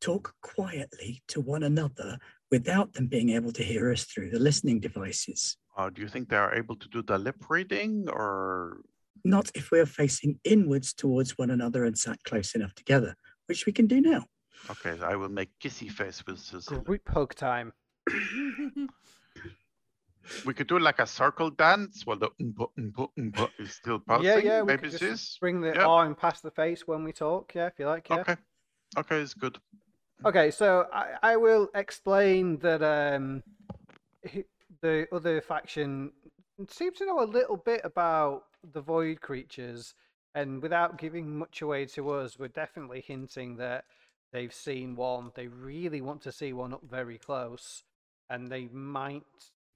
talk 0.00 0.34
quietly 0.40 1.22
to 1.28 1.40
one 1.40 1.64
another 1.64 2.18
without 2.52 2.92
them 2.92 3.08
being 3.08 3.30
able 3.30 3.50
to 3.52 3.64
hear 3.64 3.90
us 3.90 4.04
through 4.04 4.30
the 4.30 4.38
listening 4.38 4.78
devices. 4.78 5.56
Uh, 5.76 5.88
do 5.90 6.02
you 6.02 6.08
think 6.08 6.28
they 6.28 6.36
are 6.36 6.54
able 6.54 6.76
to 6.76 6.88
do 6.88 7.02
the 7.02 7.16
lip 7.18 7.36
reading, 7.48 8.08
or 8.08 8.82
Not 9.24 9.50
if 9.54 9.70
we 9.70 9.78
are 9.80 9.86
facing 9.86 10.38
inwards 10.44 10.92
towards 10.92 11.38
one 11.38 11.50
another 11.50 11.84
and 11.84 11.96
sat 11.98 12.22
close 12.24 12.54
enough 12.54 12.74
together, 12.74 13.16
which 13.46 13.64
we 13.66 13.72
can 13.72 13.86
do 13.86 14.00
now. 14.00 14.26
okay? 14.70 14.96
I 15.02 15.16
will 15.16 15.30
make 15.30 15.48
kissy 15.62 15.90
face 15.90 16.22
with 16.26 16.38
Cecilia. 16.38 16.82
group 16.82 17.08
hug 17.08 17.34
time 17.34 17.72
We 20.44 20.54
could 20.54 20.66
do 20.66 20.78
like 20.78 20.98
a 20.98 21.06
circle 21.06 21.50
dance 21.50 22.04
while 22.06 22.16
the 22.18 22.30
umpa, 22.40 22.68
umpa, 22.78 23.08
umpa 23.18 23.48
is 23.58 23.72
still 23.74 23.98
pulsing. 24.00 24.24
yeah 24.24 24.38
yeah 24.38 24.60
we 24.62 24.66
Maybe 24.68 24.90
could 24.90 24.98
just 24.98 25.38
bring 25.40 25.60
the 25.60 25.74
Yeah. 25.74 25.86
arm 25.86 26.14
past 26.14 26.42
the 26.42 26.50
face 26.50 26.86
when 26.86 27.04
we 27.04 27.12
talk 27.12 27.54
yeah 27.54 27.66
if 27.66 27.78
you 27.78 27.86
like 27.86 28.08
yeah 28.10 28.20
Okay. 28.20 28.36
Okay, 28.98 29.20
it's 29.20 29.34
good. 29.34 29.58
Okay, 30.24 30.50
so 30.50 30.86
I, 30.92 31.16
I 31.32 31.36
will 31.36 31.68
explain 31.74 32.58
that 32.58 32.82
um, 32.82 33.42
he- 34.22 34.44
the 34.82 35.06
other 35.12 35.40
faction 35.40 36.12
seems 36.68 36.98
to 36.98 37.06
know 37.06 37.22
a 37.22 37.24
little 37.24 37.56
bit 37.56 37.80
about 37.84 38.44
the 38.72 38.80
void 38.80 39.20
creatures, 39.20 39.94
and 40.34 40.62
without 40.62 40.98
giving 40.98 41.38
much 41.38 41.62
away 41.62 41.86
to 41.86 42.10
us, 42.10 42.38
we're 42.38 42.48
definitely 42.48 43.00
hinting 43.00 43.56
that 43.56 43.84
they've 44.32 44.52
seen 44.52 44.96
one. 44.96 45.32
They 45.34 45.48
really 45.48 46.00
want 46.00 46.22
to 46.22 46.32
see 46.32 46.52
one 46.52 46.74
up 46.74 46.82
very 46.88 47.18
close, 47.18 47.84
and 48.28 48.48
they 48.48 48.68
might. 48.72 49.22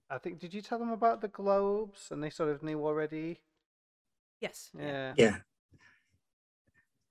I 0.08 0.18
think. 0.18 0.38
Did 0.38 0.54
you 0.54 0.62
tell 0.62 0.78
them 0.78 0.90
about 0.90 1.20
the 1.20 1.28
globes? 1.28 2.08
And 2.10 2.22
they 2.22 2.30
sort 2.30 2.50
of 2.50 2.62
knew 2.62 2.84
already. 2.86 3.40
Yes. 4.40 4.70
Yeah. 4.78 5.14
Yeah. 5.16 5.36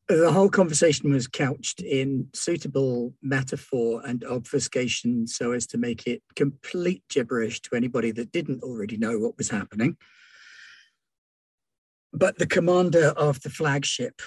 The 0.07 0.31
whole 0.31 0.49
conversation 0.49 1.11
was 1.11 1.27
couched 1.27 1.81
in 1.81 2.27
suitable 2.33 3.15
metaphor 3.23 4.03
and 4.05 4.23
obfuscation 4.23 5.25
so 5.25 5.51
as 5.51 5.65
to 5.67 5.79
make 5.79 6.05
it 6.05 6.21
complete 6.35 7.03
gibberish 7.09 7.59
to 7.61 7.75
anybody 7.75 8.11
that 8.11 8.31
didn't 8.31 8.61
already 8.61 8.97
know 8.97 9.17
what 9.17 9.35
was 9.37 9.49
happening. 9.49 9.97
But 12.13 12.37
the 12.37 12.45
commander 12.45 13.07
of 13.17 13.41
the 13.41 13.49
flagship 13.49 14.21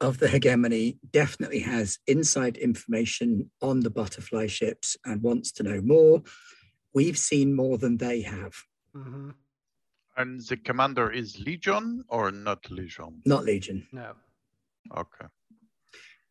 of 0.00 0.18
the 0.18 0.28
hegemony 0.28 0.98
definitely 1.10 1.60
has 1.60 1.98
inside 2.06 2.58
information 2.58 3.50
on 3.62 3.80
the 3.80 3.90
butterfly 3.90 4.46
ships 4.46 4.96
and 5.06 5.22
wants 5.22 5.50
to 5.52 5.62
know 5.62 5.80
more. 5.80 6.22
We've 6.94 7.18
seen 7.18 7.54
more 7.56 7.78
than 7.78 7.96
they 7.96 8.20
have, 8.22 8.54
hmm 8.94 9.30
And 10.18 10.40
the 10.42 10.56
commander 10.58 11.10
is 11.10 11.38
Legion 11.40 12.04
or 12.08 12.30
not 12.30 12.70
Legion? 12.70 13.22
not 13.24 13.44
Legion. 13.44 13.86
No. 13.90 14.14
Okay. 14.96 15.26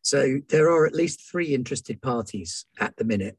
So 0.02 0.40
there 0.48 0.70
are 0.70 0.86
at 0.86 0.94
least 0.94 1.20
three 1.30 1.54
interested 1.54 2.00
parties 2.00 2.64
at 2.78 2.96
the 2.96 3.04
minute. 3.04 3.38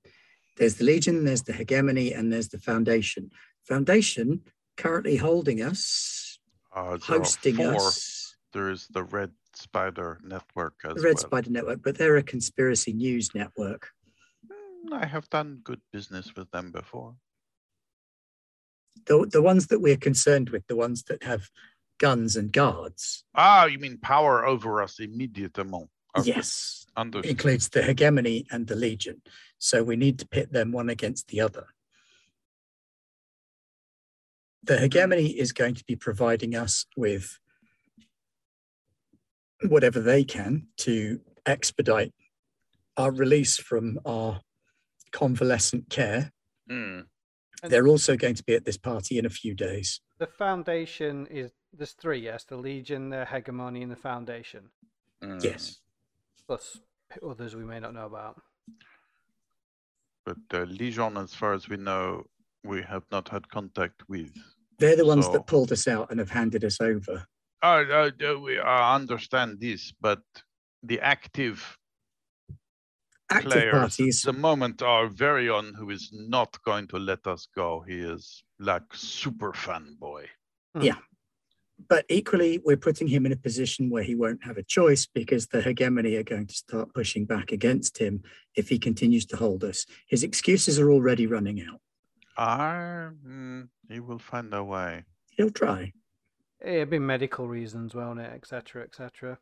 There's 0.57 0.75
the 0.75 0.83
Legion, 0.85 1.25
there's 1.25 1.43
the 1.43 1.53
Hegemony, 1.53 2.13
and 2.13 2.31
there's 2.31 2.49
the 2.49 2.59
Foundation. 2.59 3.31
Foundation 3.67 4.41
currently 4.77 5.15
holding 5.17 5.61
us, 5.61 6.39
Uh, 6.75 6.97
hosting 6.97 7.55
four. 7.55 7.75
us, 7.87 8.35
There 8.53 8.69
is 8.69 8.87
the 8.87 9.03
Red 9.03 9.31
Spider 9.55 10.19
Network 10.23 10.75
as 10.83 10.95
the 10.95 11.01
Red 11.01 11.15
well. 11.15 11.23
Spider 11.27 11.49
Network, 11.51 11.81
but 11.83 11.97
they're 11.97 12.17
a 12.17 12.23
conspiracy 12.23 12.93
news 12.93 13.33
network. 13.33 13.89
Mm, 14.45 14.93
I 14.93 15.05
have 15.05 15.29
done 15.29 15.61
good 15.63 15.81
business 15.91 16.35
with 16.35 16.49
them 16.51 16.71
before. 16.71 17.15
The, 19.05 19.27
the 19.31 19.41
ones 19.41 19.67
that 19.67 19.79
we're 19.81 19.97
concerned 19.97 20.49
with, 20.49 20.67
the 20.67 20.75
ones 20.75 21.03
that 21.03 21.23
have 21.23 21.49
guns 21.99 22.35
and 22.35 22.51
guards, 22.51 23.23
Ah, 23.35 23.65
you 23.65 23.77
mean 23.77 23.97
power 23.99 24.45
over 24.45 24.81
us 24.81 24.99
immediately? 24.99 25.63
Okay, 26.17 26.27
yes, 26.27 26.87
Understood. 26.97 27.29
includes 27.29 27.69
the 27.69 27.83
Hegemony 27.83 28.45
and 28.49 28.65
the 28.67 28.75
Legion. 28.75 29.21
So 29.59 29.83
we 29.83 29.95
need 29.95 30.17
to 30.19 30.27
pit 30.27 30.51
them 30.51 30.71
one 30.71 30.89
against 30.89 31.27
the 31.27 31.41
other. 31.41 31.67
The 34.63 34.77
hegemony 34.77 35.27
is 35.39 35.51
going 35.53 35.75
to 35.75 35.83
be 35.85 35.95
providing 35.95 36.55
us 36.55 36.85
with 36.97 37.39
whatever 39.67 39.99
they 39.99 40.23
can 40.23 40.67
to 40.77 41.21
expedite 41.45 42.13
our 42.97 43.11
release 43.11 43.57
from 43.57 43.99
our 44.05 44.41
convalescent 45.11 45.89
care. 45.89 46.31
Mm, 46.69 47.05
They're 47.63 47.87
also 47.87 48.17
going 48.17 48.35
to 48.35 48.43
be 48.43 48.53
at 48.55 48.65
this 48.65 48.77
party 48.77 49.17
in 49.17 49.25
a 49.25 49.29
few 49.29 49.53
days. 49.55 50.01
The 50.19 50.27
foundation 50.27 51.25
is 51.27 51.51
there's 51.73 51.91
three, 51.93 52.19
yes. 52.19 52.43
The 52.43 52.57
Legion, 52.57 53.09
the 53.09 53.25
Hegemony, 53.25 53.83
and 53.83 53.91
the 53.91 53.95
Foundation. 53.95 54.69
mm. 55.23 55.43
Yes. 55.43 55.79
Plus 56.47 56.79
others 57.27 57.55
we 57.55 57.63
may 57.63 57.79
not 57.79 57.93
know 57.93 58.05
about. 58.05 58.41
But 60.25 60.37
uh, 60.53 60.63
Legion, 60.63 61.17
as 61.17 61.33
far 61.33 61.53
as 61.53 61.69
we 61.69 61.77
know, 61.77 62.25
we 62.63 62.81
have 62.83 63.03
not 63.11 63.29
had 63.29 63.49
contact 63.49 64.03
with. 64.07 64.31
They're 64.77 64.95
the 64.95 65.05
ones 65.05 65.25
So- 65.25 65.33
that 65.33 65.47
pulled 65.47 65.71
us 65.71 65.87
out 65.87 66.09
and 66.11 66.19
have 66.19 66.29
handed 66.29 66.63
us 66.63 66.79
over. 66.81 67.25
Uh, 67.61 67.83
uh, 67.91 68.11
uh, 68.25 68.39
we 68.39 68.57
I 68.57 68.95
understand 68.95 69.59
this, 69.59 69.91
but 69.99 70.21
the 70.83 70.99
active 71.01 71.77
Active 73.29 73.51
players 73.51 73.71
parties, 73.73 74.25
at 74.25 74.33
the 74.33 74.39
moment 74.39 74.81
are 74.81 75.07
Varian, 75.07 75.73
who 75.73 75.89
is 75.89 76.09
not 76.13 76.57
going 76.63 76.87
to 76.87 76.97
let 76.97 77.27
us 77.27 77.47
go. 77.53 77.81
He 77.87 77.99
is 77.99 78.43
like 78.59 78.83
super 78.93 79.51
fanboy. 79.51 80.25
But 81.87 82.05
equally, 82.09 82.61
we're 82.63 82.77
putting 82.77 83.07
him 83.07 83.25
in 83.25 83.31
a 83.31 83.37
position 83.37 83.89
where 83.89 84.03
he 84.03 84.15
won't 84.15 84.43
have 84.43 84.57
a 84.57 84.63
choice 84.63 85.05
because 85.05 85.47
the 85.47 85.61
hegemony 85.61 86.15
are 86.15 86.23
going 86.23 86.47
to 86.47 86.53
start 86.53 86.93
pushing 86.93 87.25
back 87.25 87.51
against 87.51 87.97
him 87.97 88.23
if 88.55 88.67
he 88.69 88.77
continues 88.77 89.25
to 89.27 89.37
hold 89.37 89.63
us. 89.63 89.85
His 90.07 90.23
excuses 90.23 90.79
are 90.79 90.91
already 90.91 91.27
running 91.27 91.61
out. 91.61 91.79
Ah, 92.37 93.09
mm, 93.25 93.67
he 93.89 93.99
will 93.99 94.19
find 94.19 94.53
a 94.53 94.63
way. 94.63 95.03
He'll 95.31 95.49
try. 95.49 95.93
It'd 96.61 96.89
be 96.89 96.99
medical 96.99 97.47
reasons, 97.47 97.95
won't 97.95 98.19
it? 98.19 98.31
Etc. 98.33 98.83
Etc. 98.83 99.37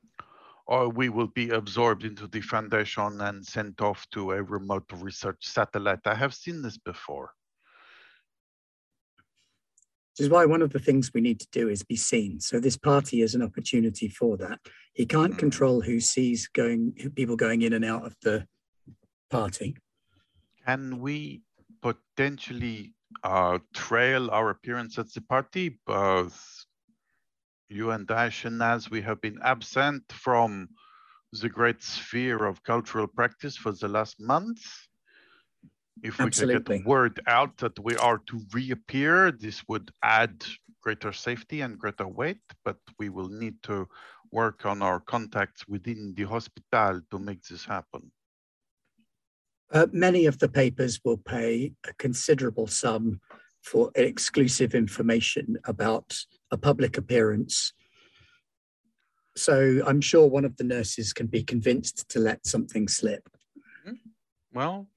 Or 0.68 0.90
we 0.90 1.10
will 1.10 1.28
be 1.28 1.50
absorbed 1.50 2.04
into 2.04 2.28
the 2.28 2.42
foundation 2.42 3.22
and 3.22 3.46
sent 3.46 3.82
off 3.82 4.06
to 4.12 4.32
a 4.32 4.44
remote 4.44 4.86
research 4.94 5.46
satellite. 5.46 6.06
I 6.06 6.14
have 6.14 6.36
seen 6.36 6.62
this 6.62 6.78
before. 6.78 7.32
Which 10.18 10.26
is 10.26 10.32
why 10.32 10.46
one 10.46 10.64
of 10.64 10.72
the 10.74 10.80
things 10.80 11.14
we 11.14 11.22
need 11.22 11.40
to 11.42 11.48
do 11.52 11.70
is 11.70 11.84
be 11.84 11.96
seen. 11.96 12.40
So 12.40 12.60
this 12.60 12.76
party 12.76 13.22
is 13.22 13.36
an 13.36 13.44
opportunity 13.44 14.08
for 14.08 14.36
that. 14.38 14.60
He 14.94 15.06
can't 15.06 15.36
Mm. 15.36 15.38
control 15.38 15.82
who 15.82 16.00
sees 16.00 16.48
going 16.48 16.94
people 17.14 17.36
going 17.36 17.62
in 17.62 17.74
and 17.74 17.86
out 17.86 18.04
of 18.04 18.16
the 18.24 18.48
party. 19.30 19.78
Can 20.66 21.00
we 21.02 21.44
potentially 21.84 22.96
uh, 23.24 23.60
trail 23.76 24.32
our 24.32 24.50
appearance 24.50 24.98
at 24.98 25.14
the 25.14 25.22
party? 25.22 25.80
Both 25.86 26.66
you 27.70 27.92
and 27.92 28.10
I, 28.10 28.30
Shanaz, 28.30 28.90
we 28.90 29.02
have 29.02 29.22
been 29.22 29.40
absent 29.44 30.12
from 30.12 30.70
the 31.32 31.50
great 31.50 31.84
sphere 31.84 32.44
of 32.44 32.64
cultural 32.64 33.06
practice 33.06 33.56
for 33.56 33.72
the 33.72 33.88
last 33.88 34.20
month. 34.20 34.66
If 36.04 36.20
we 36.20 36.26
can 36.26 36.28
Absolutely. 36.28 36.78
get 36.80 36.88
word 36.88 37.20
out 37.28 37.58
that 37.58 37.78
we 37.80 37.96
are 37.98 38.20
to 38.28 38.42
reappear, 38.54 39.32
this 39.32 39.64
would 39.68 39.92
add 40.04 40.44
greater 40.82 41.12
safety 41.12 41.62
and 41.62 41.78
greater 41.78 42.08
weight, 42.08 42.42
but 42.64 42.78
we 43.00 43.10
will 43.10 43.30
need 43.30 43.56
to 43.64 43.88
work 44.32 44.66
on 44.66 44.82
our 44.82 45.00
contacts 45.00 45.68
within 45.68 46.14
the 46.16 46.24
hospital 46.24 47.02
to 47.12 47.20
make 47.20 47.44
this 47.44 47.66
happen. 47.66 48.12
Uh, 49.72 49.88
many 49.92 50.26
of 50.26 50.40
the 50.40 50.48
papers 50.48 51.02
will 51.04 51.18
pay 51.18 51.74
a 51.86 51.94
considerable 51.96 52.68
sum 52.68 53.20
for 53.64 53.92
exclusive 53.96 54.74
information 54.74 55.58
about 55.66 56.18
a 56.52 56.58
public 56.58 56.98
appearance. 56.98 57.74
So 59.36 59.84
I'm 59.86 60.02
sure 60.02 60.26
one 60.26 60.46
of 60.46 60.56
the 60.58 60.64
nurses 60.64 61.12
can 61.12 61.28
be 61.28 61.44
convinced 61.44 62.08
to 62.10 62.20
let 62.20 62.48
something 62.48 62.88
slip. 62.88 63.28
Well, 64.54 64.88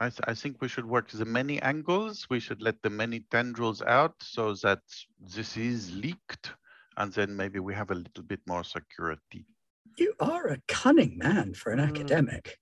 I, 0.00 0.08
th- 0.08 0.20
I 0.24 0.34
think 0.34 0.60
we 0.60 0.68
should 0.68 0.84
work 0.84 1.08
the 1.10 1.24
many 1.24 1.60
angles. 1.62 2.26
We 2.30 2.40
should 2.40 2.62
let 2.62 2.80
the 2.82 2.90
many 2.90 3.20
tendrils 3.30 3.82
out 3.82 4.14
so 4.20 4.54
that 4.62 4.80
this 5.20 5.56
is 5.56 5.92
leaked, 5.94 6.50
and 6.96 7.12
then 7.12 7.36
maybe 7.36 7.58
we 7.60 7.74
have 7.74 7.90
a 7.90 7.94
little 7.94 8.24
bit 8.24 8.40
more 8.46 8.64
security. 8.64 9.46
You 9.98 10.14
are 10.20 10.48
a 10.48 10.58
cunning 10.68 11.18
man 11.18 11.54
for 11.54 11.72
an 11.72 11.78
Mm. 11.78 11.88
academic. 11.88 12.58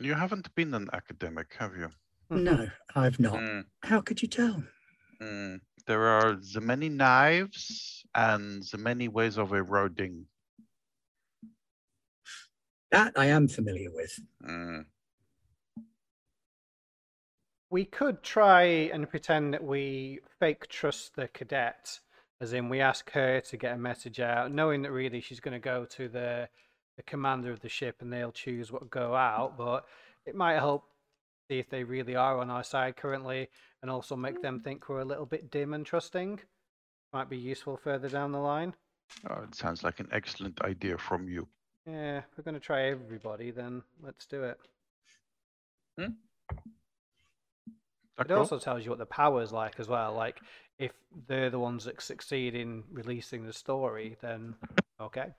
You 0.00 0.14
haven't 0.14 0.52
been 0.54 0.74
an 0.74 0.88
academic, 0.92 1.54
have 1.58 1.76
you? 1.76 1.90
No, 2.30 2.68
I've 2.96 3.20
not. 3.20 3.34
Mm, 3.34 3.64
How 3.82 4.00
could 4.00 4.22
you 4.22 4.28
tell? 4.28 4.64
mm. 5.20 5.60
There 5.86 6.02
are 6.02 6.34
the 6.54 6.60
many 6.60 6.88
knives 6.88 8.04
and 8.14 8.62
the 8.72 8.78
many 8.78 9.06
ways 9.08 9.36
of 9.36 9.52
eroding. 9.52 10.26
That 12.90 13.12
I 13.18 13.26
am 13.26 13.48
familiar 13.48 13.90
with. 13.92 14.18
Mm. 14.42 14.86
We 17.74 17.84
could 17.84 18.22
try 18.22 18.62
and 18.62 19.10
pretend 19.10 19.52
that 19.52 19.64
we 19.64 20.20
fake 20.38 20.68
trust 20.68 21.16
the 21.16 21.26
cadet, 21.26 21.98
as 22.40 22.52
in 22.52 22.68
we 22.68 22.80
ask 22.80 23.10
her 23.10 23.40
to 23.40 23.56
get 23.56 23.74
a 23.74 23.76
message 23.76 24.20
out, 24.20 24.52
knowing 24.52 24.82
that 24.82 24.92
really 24.92 25.20
she's 25.20 25.40
going 25.40 25.54
to 25.54 25.58
go 25.58 25.84
to 25.86 26.08
the 26.08 26.48
the 26.96 27.02
commander 27.02 27.50
of 27.50 27.58
the 27.58 27.68
ship 27.68 27.96
and 28.00 28.12
they'll 28.12 28.30
choose 28.30 28.70
what 28.70 28.90
go 28.90 29.16
out. 29.16 29.58
But 29.58 29.86
it 30.24 30.36
might 30.36 30.60
help 30.60 30.84
see 31.48 31.58
if 31.58 31.68
they 31.68 31.82
really 31.82 32.14
are 32.14 32.38
on 32.38 32.48
our 32.48 32.62
side 32.62 32.94
currently, 32.96 33.48
and 33.82 33.90
also 33.90 34.14
make 34.14 34.40
them 34.40 34.60
mm. 34.60 34.62
think 34.62 34.88
we're 34.88 35.00
a 35.00 35.04
little 35.04 35.26
bit 35.26 35.50
dim 35.50 35.74
and 35.74 35.84
trusting. 35.84 36.38
Might 37.12 37.28
be 37.28 37.38
useful 37.38 37.76
further 37.76 38.08
down 38.08 38.30
the 38.30 38.38
line. 38.38 38.72
Oh, 39.28 39.42
it 39.42 39.56
sounds 39.56 39.82
like 39.82 39.98
an 39.98 40.10
excellent 40.12 40.62
idea 40.62 40.96
from 40.96 41.28
you. 41.28 41.48
Yeah, 41.88 42.20
we're 42.36 42.44
going 42.44 42.54
to 42.54 42.60
try 42.60 42.84
everybody, 42.84 43.50
then 43.50 43.82
let's 44.00 44.26
do 44.26 44.44
it. 44.44 44.60
Hmm? 45.98 46.12
It 48.18 48.28
D'accord? 48.28 48.38
also 48.38 48.58
tells 48.58 48.84
you 48.84 48.90
what 48.90 48.98
the 48.98 49.06
power 49.06 49.42
is 49.42 49.52
like 49.52 49.80
as 49.80 49.88
well. 49.88 50.14
Like, 50.14 50.40
if 50.78 50.92
they're 51.26 51.50
the 51.50 51.58
ones 51.58 51.84
that 51.84 52.00
succeed 52.00 52.54
in 52.54 52.84
releasing 52.92 53.44
the 53.44 53.52
story, 53.52 54.16
then 54.20 54.54
okay. 55.00 55.34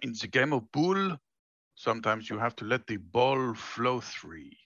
In 0.00 0.14
the 0.14 0.26
game 0.26 0.52
of 0.52 0.70
pool, 0.72 1.18
sometimes 1.74 2.30
you 2.30 2.38
have 2.38 2.56
to 2.56 2.64
let 2.64 2.86
the 2.86 2.96
ball 2.96 3.54
flow 3.54 4.00
free. 4.00 4.56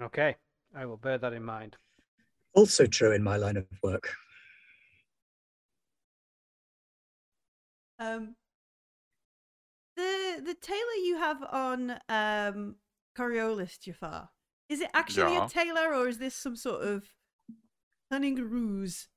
Okay. 0.00 0.36
I 0.74 0.86
will 0.86 0.96
bear 0.96 1.18
that 1.18 1.32
in 1.32 1.42
mind. 1.42 1.76
Also 2.54 2.86
true 2.86 3.12
in 3.12 3.22
my 3.22 3.36
line 3.36 3.56
of 3.56 3.66
work. 3.82 4.10
Um, 7.98 8.36
the 9.96 10.40
the 10.44 10.54
tailor 10.54 10.98
you 11.04 11.18
have 11.18 11.42
on 11.42 11.90
um 12.08 12.76
Coriolis 13.16 13.80
Jafar, 13.80 14.30
is 14.68 14.80
it 14.80 14.90
actually 14.94 15.34
Yeah. 15.34 15.46
a 15.46 15.48
tailor 15.48 15.94
or 15.94 16.08
is 16.08 16.18
this 16.18 16.34
some 16.34 16.56
sort 16.56 16.82
of 16.82 17.14
cunning 18.10 18.36
ruse? 18.36 19.08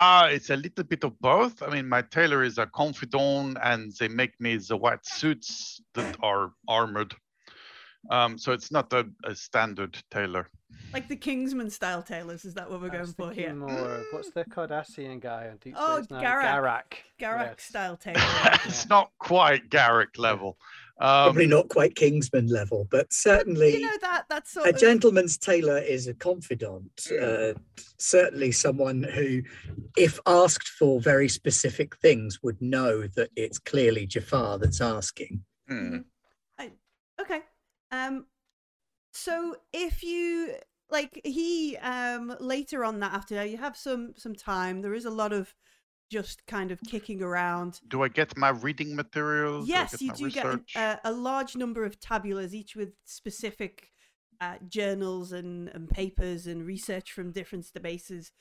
Ah, 0.00 0.26
it's 0.26 0.50
a 0.50 0.56
little 0.56 0.84
bit 0.84 1.04
of 1.04 1.18
both. 1.18 1.60
I 1.62 1.68
mean, 1.70 1.88
my 1.88 2.02
tailor 2.02 2.42
is 2.44 2.56
a 2.58 2.66
confidant, 2.66 3.58
and 3.62 3.92
they 3.98 4.08
make 4.08 4.40
me 4.40 4.56
the 4.56 4.76
white 4.76 5.04
suits 5.04 5.80
that 5.94 6.16
are 6.22 6.52
armored. 6.68 7.14
Um, 8.10 8.38
so 8.38 8.52
it's 8.52 8.70
not 8.70 8.92
a, 8.92 9.06
a 9.24 9.34
standard 9.34 9.98
tailor. 10.10 10.48
Like 10.92 11.08
the 11.08 11.16
Kingsman 11.16 11.70
style 11.70 12.02
tailors, 12.02 12.44
is 12.44 12.54
that 12.54 12.70
what 12.70 12.80
we're 12.80 12.88
I 12.88 12.98
going 12.98 13.12
for 13.12 13.30
here? 13.30 13.54
more 13.54 13.70
of 13.70 14.04
what's 14.12 14.30
the 14.30 14.44
Cardassian 14.44 15.20
guy 15.20 15.48
on 15.50 15.56
Deep 15.58 15.74
Oh, 15.76 15.96
Space 15.98 16.10
Nine? 16.10 16.24
Garak. 16.24 16.42
Garak. 16.44 16.82
Garak 17.20 17.46
yes. 17.58 17.62
style 17.62 17.96
tailor. 18.00 18.20
it's 18.64 18.88
not 18.88 19.10
quite 19.18 19.68
Garak 19.68 20.18
level. 20.18 20.56
Probably 20.98 21.44
Um, 21.44 21.50
not 21.50 21.68
quite 21.68 21.94
Kingsman 21.94 22.48
level, 22.48 22.88
but 22.90 23.12
certainly 23.12 23.74
you 23.74 23.80
know 23.82 23.96
that 24.00 24.24
that 24.30 24.48
sort 24.48 24.66
a 24.66 24.70
of 24.70 24.80
gentleman's 24.80 25.38
tailor 25.38 25.78
is 25.78 26.08
a 26.08 26.14
confidant. 26.14 26.90
Uh, 27.22 27.52
certainly 27.98 28.50
someone 28.50 29.04
who, 29.04 29.42
if 29.96 30.18
asked 30.26 30.66
for 30.66 31.00
very 31.00 31.28
specific 31.28 31.96
things, 31.98 32.40
would 32.42 32.60
know 32.60 33.06
that 33.14 33.30
it's 33.36 33.58
clearly 33.58 34.06
Jafar 34.06 34.58
that's 34.58 34.80
asking. 34.80 35.44
hmm. 35.68 35.98
Okay. 37.20 37.40
Um 37.90 38.26
so 39.12 39.56
if 39.72 40.02
you 40.02 40.54
like 40.90 41.20
he 41.24 41.76
um 41.78 42.34
later 42.40 42.84
on 42.84 43.00
that 43.00 43.12
afternoon 43.12 43.50
you 43.50 43.58
have 43.58 43.76
some 43.76 44.14
some 44.16 44.34
time. 44.34 44.82
There 44.82 44.94
is 44.94 45.04
a 45.04 45.10
lot 45.10 45.32
of 45.32 45.54
just 46.10 46.46
kind 46.46 46.70
of 46.70 46.80
kicking 46.82 47.22
around. 47.22 47.80
Do 47.88 48.02
I 48.02 48.08
get 48.08 48.36
my 48.36 48.50
reading 48.50 48.96
materials? 48.96 49.68
Yes, 49.68 49.92
get 49.92 50.00
you 50.00 50.12
do 50.12 50.30
get 50.30 50.46
an- 50.46 50.50
research? 50.52 50.76
a, 50.76 51.00
a 51.04 51.12
large 51.12 51.56
number 51.56 51.84
of 51.84 52.00
tabulas, 52.00 52.52
each 52.52 52.74
with 52.76 52.92
specific 53.04 53.90
uh, 54.40 54.56
journals 54.68 55.32
and, 55.32 55.68
and 55.68 55.88
papers 55.88 56.46
and 56.46 56.64
research 56.64 57.12
from 57.12 57.32
different 57.32 57.66
bases 57.82 58.32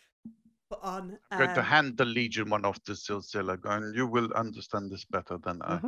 put 0.70 0.80
on. 0.82 1.18
I'm 1.32 1.39
going 1.39 1.54
to 1.56 1.60
um, 1.60 1.66
hand 1.66 1.98
the 1.98 2.06
Legion 2.06 2.50
one 2.50 2.66
of 2.66 2.80
the 2.86 2.93
Silsila, 2.93 3.60
and 3.66 3.95
you 3.95 4.08
will 4.08 4.32
understand 4.34 4.91
this 4.91 5.06
better 5.06 5.38
than 5.38 5.62
I. 5.62 5.80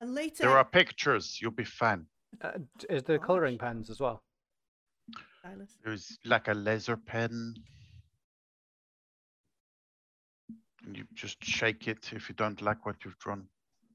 And 0.00 0.14
later, 0.14 0.44
There 0.44 0.56
are 0.56 0.64
pictures, 0.64 1.38
you'll 1.40 1.50
be 1.50 1.64
fine. 1.64 2.06
Uh, 2.40 2.52
is 2.88 3.02
there 3.02 3.18
Gosh. 3.18 3.26
colouring 3.26 3.58
pens 3.58 3.90
as 3.90 4.00
well? 4.00 4.22
Silas. 5.42 5.76
There's 5.84 6.18
like 6.24 6.48
a 6.48 6.54
laser 6.54 6.96
pen. 6.96 7.54
And 10.86 10.96
you 10.96 11.04
just 11.14 11.44
shake 11.44 11.88
it 11.88 12.12
if 12.12 12.28
you 12.28 12.34
don't 12.34 12.62
like 12.62 12.86
what 12.86 12.96
you've 13.04 13.18
drawn. 13.18 13.46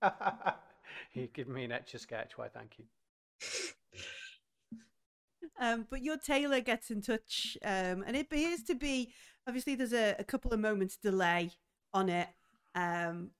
you 1.14 1.28
give 1.34 1.48
me 1.48 1.64
an 1.64 1.72
etch 1.72 1.96
a 1.96 2.00
sketch. 2.00 2.38
Why, 2.38 2.48
thank 2.48 2.78
you. 2.78 2.86
Um, 5.60 5.88
but 5.90 6.04
your 6.04 6.18
tailor 6.18 6.60
gets 6.60 6.92
in 6.92 7.02
touch, 7.02 7.58
um, 7.64 8.04
and 8.06 8.16
it 8.16 8.26
appears 8.26 8.62
to 8.64 8.76
be 8.76 9.14
obviously 9.48 9.76
there's 9.76 9.94
a, 9.94 10.16
a 10.20 10.24
couple 10.24 10.52
of 10.52 10.60
moments 10.60 10.98
delay 10.98 11.52
on 11.94 12.10
it, 12.10 12.28
um, 12.74 13.32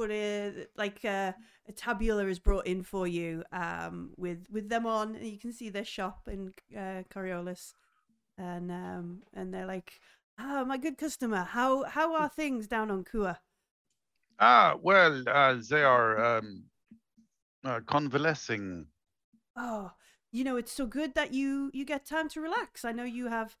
but 0.00 0.10
uh, 0.10 0.50
like 0.76 1.04
uh, 1.04 1.32
a 1.68 1.72
tabula 1.76 2.24
is 2.26 2.38
brought 2.38 2.66
in 2.66 2.82
for 2.82 3.06
you 3.06 3.44
um, 3.52 4.14
with 4.16 4.46
with 4.50 4.70
them 4.70 4.86
on, 4.86 5.14
and 5.14 5.26
you 5.26 5.38
can 5.38 5.52
see 5.52 5.68
their 5.68 5.84
shop 5.84 6.26
in 6.26 6.54
uh, 6.74 7.02
Coriolis, 7.14 7.74
and 8.38 8.72
um, 8.72 9.22
and 9.34 9.52
they're 9.52 9.66
like, 9.66 10.00
"Ah, 10.38 10.64
my 10.66 10.78
good 10.78 10.96
customer, 10.96 11.44
how 11.44 11.84
how 11.84 12.14
are 12.14 12.30
things 12.30 12.66
down 12.66 12.90
on 12.90 13.04
Kua?" 13.04 13.40
Ah, 14.38 14.74
well, 14.80 15.22
uh, 15.28 15.60
they 15.68 15.84
are 15.84 16.38
um, 16.38 16.64
uh, 17.62 17.80
convalescing. 17.86 18.86
Oh, 19.54 19.92
you 20.32 20.44
know, 20.44 20.56
it's 20.56 20.72
so 20.72 20.86
good 20.86 21.14
that 21.14 21.34
you 21.34 21.70
you 21.74 21.84
get 21.84 22.06
time 22.06 22.30
to 22.30 22.40
relax. 22.40 22.86
I 22.86 22.92
know 22.92 23.04
you 23.04 23.26
have 23.26 23.58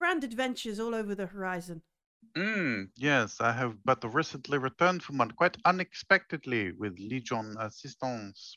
grand 0.00 0.24
adventures 0.24 0.80
all 0.80 0.94
over 0.94 1.14
the 1.14 1.26
horizon. 1.26 1.82
Mm, 2.36 2.92
yes, 2.94 3.40
I 3.40 3.50
have 3.50 3.82
but 3.84 4.04
recently 4.14 4.58
returned 4.58 5.02
from 5.02 5.18
one 5.18 5.32
quite 5.32 5.56
unexpectedly 5.64 6.70
with 6.70 7.00
Legion 7.00 7.56
assistance. 7.58 8.56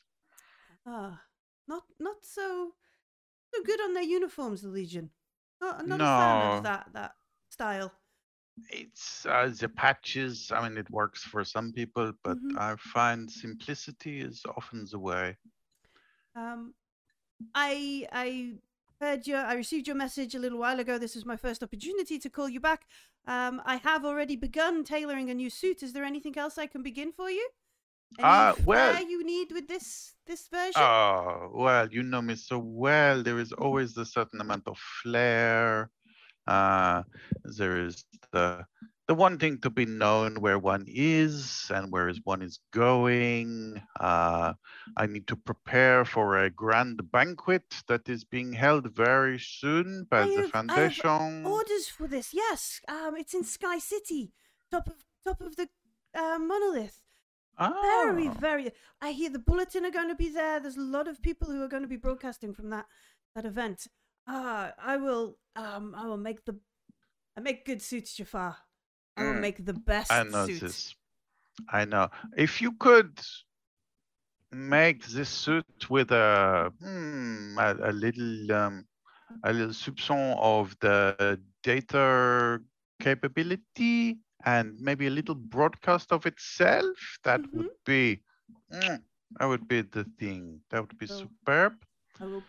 Ah, 0.84 1.24
not 1.66 1.84
not 1.98 2.24
so 2.26 2.76
so 3.54 3.62
good 3.64 3.80
on 3.80 3.94
their 3.94 4.02
uniforms, 4.04 4.62
the 4.62 4.68
Legion. 4.70 5.12
Not, 5.60 5.86
not 5.86 6.02
a 6.02 6.06
fan 6.06 6.42
of 6.42 6.62
that 6.62 6.92
that 6.94 7.16
style. 7.50 8.00
It's 8.70 9.26
uh, 9.26 9.52
the 9.54 9.68
patches. 9.68 10.50
I 10.50 10.66
mean, 10.66 10.78
it 10.78 10.88
works 10.88 11.22
for 11.22 11.44
some 11.44 11.72
people, 11.74 12.14
but 12.22 12.38
Mhm. 12.38 12.56
I 12.56 12.76
find 12.76 13.30
simplicity 13.30 14.20
is 14.20 14.44
often 14.46 14.86
the 14.90 14.98
way. 14.98 15.36
Um, 16.34 16.74
I 17.54 18.08
I 18.12 18.58
heard 19.00 19.26
your 19.26 19.40
I 19.40 19.54
received 19.54 19.86
your 19.88 19.96
message 19.96 20.34
a 20.34 20.38
little 20.38 20.58
while 20.58 20.80
ago. 20.80 20.98
This 20.98 21.16
is 21.16 21.26
my 21.26 21.36
first 21.36 21.62
opportunity 21.62 22.18
to 22.20 22.30
call 22.30 22.48
you 22.48 22.60
back. 22.60 22.86
Um, 23.26 23.60
I 23.64 23.76
have 23.76 24.04
already 24.04 24.36
begun 24.36 24.84
tailoring 24.84 25.30
a 25.30 25.34
new 25.34 25.50
suit. 25.50 25.82
Is 25.82 25.92
there 25.92 26.04
anything 26.04 26.36
else 26.38 26.58
I 26.58 26.66
can 26.66 26.82
begin 26.82 27.12
for 27.12 27.30
you? 27.30 27.48
Any 28.18 28.26
Ah, 28.26 28.54
well- 28.64 29.02
you 29.08 29.24
need 29.24 29.52
with 29.52 29.68
this 29.68 30.14
this 30.26 30.48
version? 30.48 30.82
Oh, 30.82 31.50
well, 31.54 31.88
you 31.90 32.02
know 32.02 32.22
me 32.22 32.34
so 32.34 32.58
well. 32.58 33.22
There 33.22 33.38
is 33.38 33.52
always 33.52 33.96
a 33.96 34.04
certain 34.04 34.40
amount 34.40 34.66
of 34.66 34.78
flair. 35.02 35.90
Uh, 36.46 37.02
there 37.44 37.84
is 37.86 38.04
the 38.32 38.64
the 39.10 39.14
wanting 39.16 39.58
to 39.58 39.68
be 39.70 39.84
known 39.84 40.36
where 40.40 40.56
one 40.56 40.84
is 40.86 41.68
and 41.74 41.90
where 41.90 42.08
is 42.08 42.20
one 42.22 42.42
is 42.42 42.60
going. 42.70 43.82
Uh, 43.98 44.52
I 44.96 45.06
need 45.06 45.26
to 45.26 45.34
prepare 45.34 46.04
for 46.04 46.38
a 46.38 46.48
grand 46.48 47.10
banquet 47.10 47.64
that 47.88 48.08
is 48.08 48.22
being 48.22 48.52
held 48.52 48.94
very 48.94 49.36
soon 49.40 50.06
by 50.08 50.20
I 50.20 50.26
the 50.28 50.30
have- 50.30 50.36
I 50.36 50.42
have 50.44 50.50
foundation. 50.52 51.44
Orders 51.44 51.88
for 51.88 52.06
this, 52.06 52.32
yes. 52.32 52.80
Um, 52.86 53.16
it's 53.16 53.34
in 53.34 53.42
Sky 53.42 53.78
City, 53.80 54.32
top 54.70 54.86
of 54.86 54.98
top 55.26 55.40
of 55.40 55.56
the 55.56 55.68
uh, 56.14 56.38
monolith. 56.38 57.00
Very, 57.58 58.28
Ah, 58.28 58.34
very. 58.38 58.70
I 59.02 59.10
hear 59.10 59.30
the 59.30 59.40
bulletin 59.40 59.84
are 59.84 59.90
going 59.98 60.08
to 60.08 60.14
be 60.14 60.28
there. 60.28 60.60
There's 60.60 60.76
a 60.76 60.92
lot 60.98 61.08
of 61.08 61.20
people 61.20 61.48
who 61.50 61.60
are 61.64 61.68
going 61.74 61.82
to 61.82 61.94
be 61.96 61.96
broadcasting 62.06 62.54
from 62.54 62.70
that 62.70 62.86
that 63.34 63.44
event. 63.44 63.88
Ah, 64.28 64.72
I 64.78 64.98
will. 64.98 65.36
Um, 65.56 65.96
I 65.96 66.06
will 66.06 66.22
make 66.28 66.44
the. 66.44 66.54
I 67.36 67.40
make 67.40 67.66
good 67.66 67.82
suits, 67.82 68.14
Jafar. 68.14 68.56
I 69.20 69.24
will 69.24 69.34
Mm, 69.34 69.40
make 69.40 69.64
the 69.66 69.74
best 69.74 70.12
I 70.12 70.24
know 70.24 70.48
suits. 70.48 70.60
this. 70.60 70.96
I 71.70 71.84
know. 71.86 72.10
If 72.36 72.62
you 72.62 72.72
could 72.72 73.20
make 74.52 75.06
this 75.06 75.28
suit 75.30 75.90
with 75.90 76.10
a 76.12 76.72
hmm, 76.80 77.58
a, 77.58 77.76
a 77.90 77.92
little 77.92 78.52
um, 78.52 78.86
a 79.44 79.52
little 79.52 79.72
soupçon 79.74 80.36
of 80.38 80.76
the 80.80 81.34
data 81.62 82.60
capability 83.00 84.18
and 84.44 84.78
maybe 84.80 85.06
a 85.06 85.10
little 85.10 85.34
broadcast 85.34 86.12
of 86.12 86.26
itself, 86.26 87.18
that 87.24 87.42
would 87.52 87.66
Mhm. 87.66 87.74
be 87.84 88.22
mm, 88.72 89.02
that 89.38 89.46
would 89.46 89.68
be 89.68 89.82
the 89.82 90.04
thing. 90.18 90.60
That 90.70 90.80
would 90.82 90.98
be 90.98 91.06
So- 91.06 91.18
superb. 91.18 91.74
Will. 92.20 92.44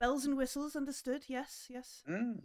Bells 0.00 0.26
and 0.26 0.36
whistles, 0.36 0.76
understood. 0.76 1.24
Yes, 1.28 1.66
yes. 1.70 2.04
Mm. 2.08 2.40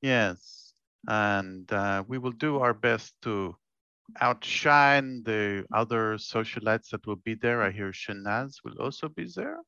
Yes, 0.00 0.65
and 1.06 1.70
uh, 1.72 2.02
we 2.06 2.18
will 2.18 2.32
do 2.32 2.58
our 2.58 2.74
best 2.74 3.14
to 3.22 3.54
outshine 4.20 5.22
the 5.24 5.64
other 5.72 6.14
socialites 6.14 6.90
that 6.90 7.06
will 7.06 7.16
be 7.24 7.34
there. 7.34 7.62
I 7.62 7.70
hear 7.70 7.92
Shanaz 7.92 8.56
will 8.64 8.78
also 8.80 9.08
be 9.08 9.26
there. 9.34 9.58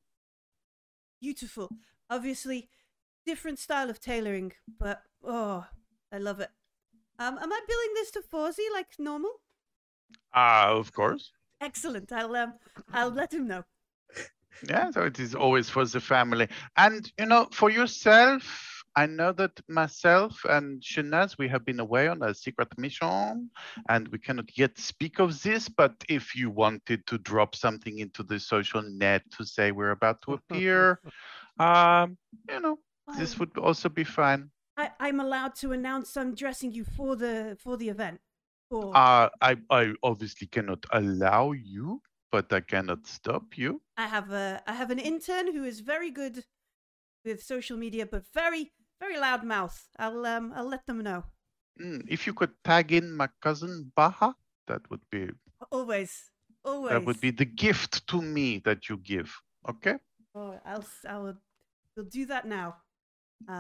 Beautiful. 1.21 1.69
Obviously, 2.11 2.69
different 3.27 3.59
style 3.59 3.91
of 3.91 4.01
tailoring, 4.01 4.53
but 4.79 5.03
oh, 5.25 5.67
I 6.13 6.19
love 6.19 6.41
it. 6.41 6.51
Um, 7.19 7.37
am 7.39 7.53
I 7.53 7.61
billing 7.67 7.95
this 7.95 8.11
to 8.13 8.21
Fawzi 8.21 8.73
like 8.73 8.87
normal? 8.99 9.33
Ah, 10.33 10.69
of 10.69 10.93
course. 10.93 11.33
Excellent. 11.61 12.13
I'll 12.13 12.37
um, 12.37 12.55
I'll 12.93 13.11
let 13.11 13.33
him 13.33 13.49
know. 13.49 13.65
Yeah, 14.69 14.91
so 14.91 15.03
it 15.03 15.19
is 15.21 15.35
always 15.35 15.69
for 15.69 15.85
the 15.85 16.01
family. 16.01 16.49
And, 16.77 17.11
you 17.19 17.27
know, 17.27 17.49
for 17.53 17.71
yourself, 17.71 18.78
I 18.99 19.07
know 19.07 19.31
that 19.35 19.61
myself 19.69 20.45
and 20.45 20.83
Shanaz, 20.83 21.39
we 21.39 21.47
have 21.49 21.65
been 21.65 21.79
away 21.79 22.09
on 22.09 22.21
a 22.21 22.35
secret 22.35 22.77
mission 22.77 23.49
and 23.89 24.09
we 24.09 24.19
cannot 24.19 24.59
yet 24.59 24.77
speak 24.77 25.21
of 25.21 25.41
this. 25.41 25.69
But 25.69 25.95
if 26.09 26.35
you 26.35 26.51
wanted 26.51 27.07
to 27.07 27.19
drop 27.19 27.55
something 27.55 28.01
into 28.01 28.25
the 28.25 28.41
social 28.41 28.83
net 28.83 29.23
to 29.37 29.45
say 29.45 29.71
we're 29.71 29.93
about 29.93 30.21
to 30.23 30.33
appear, 30.39 30.99
um, 31.61 32.19
you 32.51 32.61
know, 32.61 32.81
this 33.17 33.39
would 33.39 33.57
also 33.57 33.89
be 33.89 34.03
fine. 34.03 34.51
I, 34.77 34.91
I'm 34.99 35.21
allowed 35.21 35.55
to 35.63 35.71
announce 35.71 36.17
I'm 36.17 36.35
dressing 36.35 36.73
you 36.73 36.83
for 36.83 37.15
the 37.15 37.57
for 37.63 37.77
the 37.77 37.89
event. 37.89 38.19
For 38.69 38.97
Uh, 38.97 39.29
I, 39.41 39.59
I 39.71 39.95
obviously 40.03 40.49
cannot 40.49 40.85
allow 40.91 41.53
you, 41.53 42.03
but 42.33 42.53
I 42.53 42.63
cannot 42.63 43.07
stop 43.07 43.57
you. 43.57 43.81
I 43.97 44.09
have 44.09 44.33
a 44.33 44.61
I 44.67 44.75
have 44.75 44.91
an 44.91 44.99
intern 44.99 45.53
who 45.55 45.63
is 45.63 45.79
very 45.79 46.11
good 46.11 46.45
with 47.25 47.45
social 47.45 47.77
media, 47.77 48.05
but 48.05 48.25
very 48.35 48.73
very 49.01 49.19
loud 49.19 49.45
mouth. 49.45 49.89
I'll 49.99 50.25
um 50.27 50.53
I'll 50.55 50.69
let 50.69 50.87
them 50.87 51.01
know. 51.03 51.25
Mm, 51.81 52.05
if 52.09 52.27
you 52.27 52.35
could 52.35 52.53
tag 52.65 52.93
in 52.93 53.13
my 53.13 53.29
cousin 53.41 53.93
Baha, 53.97 54.35
that 54.67 54.89
would 54.91 55.09
be 55.11 55.31
Always, 55.71 56.31
always. 56.65 56.89
that 56.89 57.05
would 57.07 57.21
be 57.21 57.31
the 57.31 57.45
gift 57.45 58.07
to 58.09 58.21
me 58.21 58.59
that 58.61 58.89
you 58.89 58.97
give. 58.99 59.41
Okay? 59.69 59.99
Oh, 60.35 60.61
I'll 60.65 60.85
I'll 61.07 61.39
we'll 61.97 62.07
do 62.07 62.27
that 62.27 62.47
now. 62.47 62.77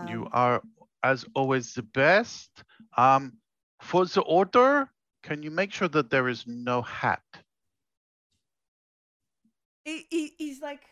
you 0.00 0.26
Um, 0.26 0.32
are 0.32 0.62
as 1.02 1.24
always 1.34 1.74
the 1.74 1.82
best. 1.82 2.62
Um 2.96 3.38
for 3.80 4.04
the 4.06 4.22
order, 4.22 4.90
can 5.22 5.42
you 5.42 5.50
make 5.50 5.72
sure 5.72 5.88
that 5.88 6.10
there 6.10 6.28
is 6.28 6.46
no 6.46 6.82
hat? 6.82 7.22
he, 9.84 10.06
he, 10.10 10.34
he's 10.38 10.60
like 10.60 10.84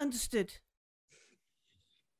understood. 0.00 0.54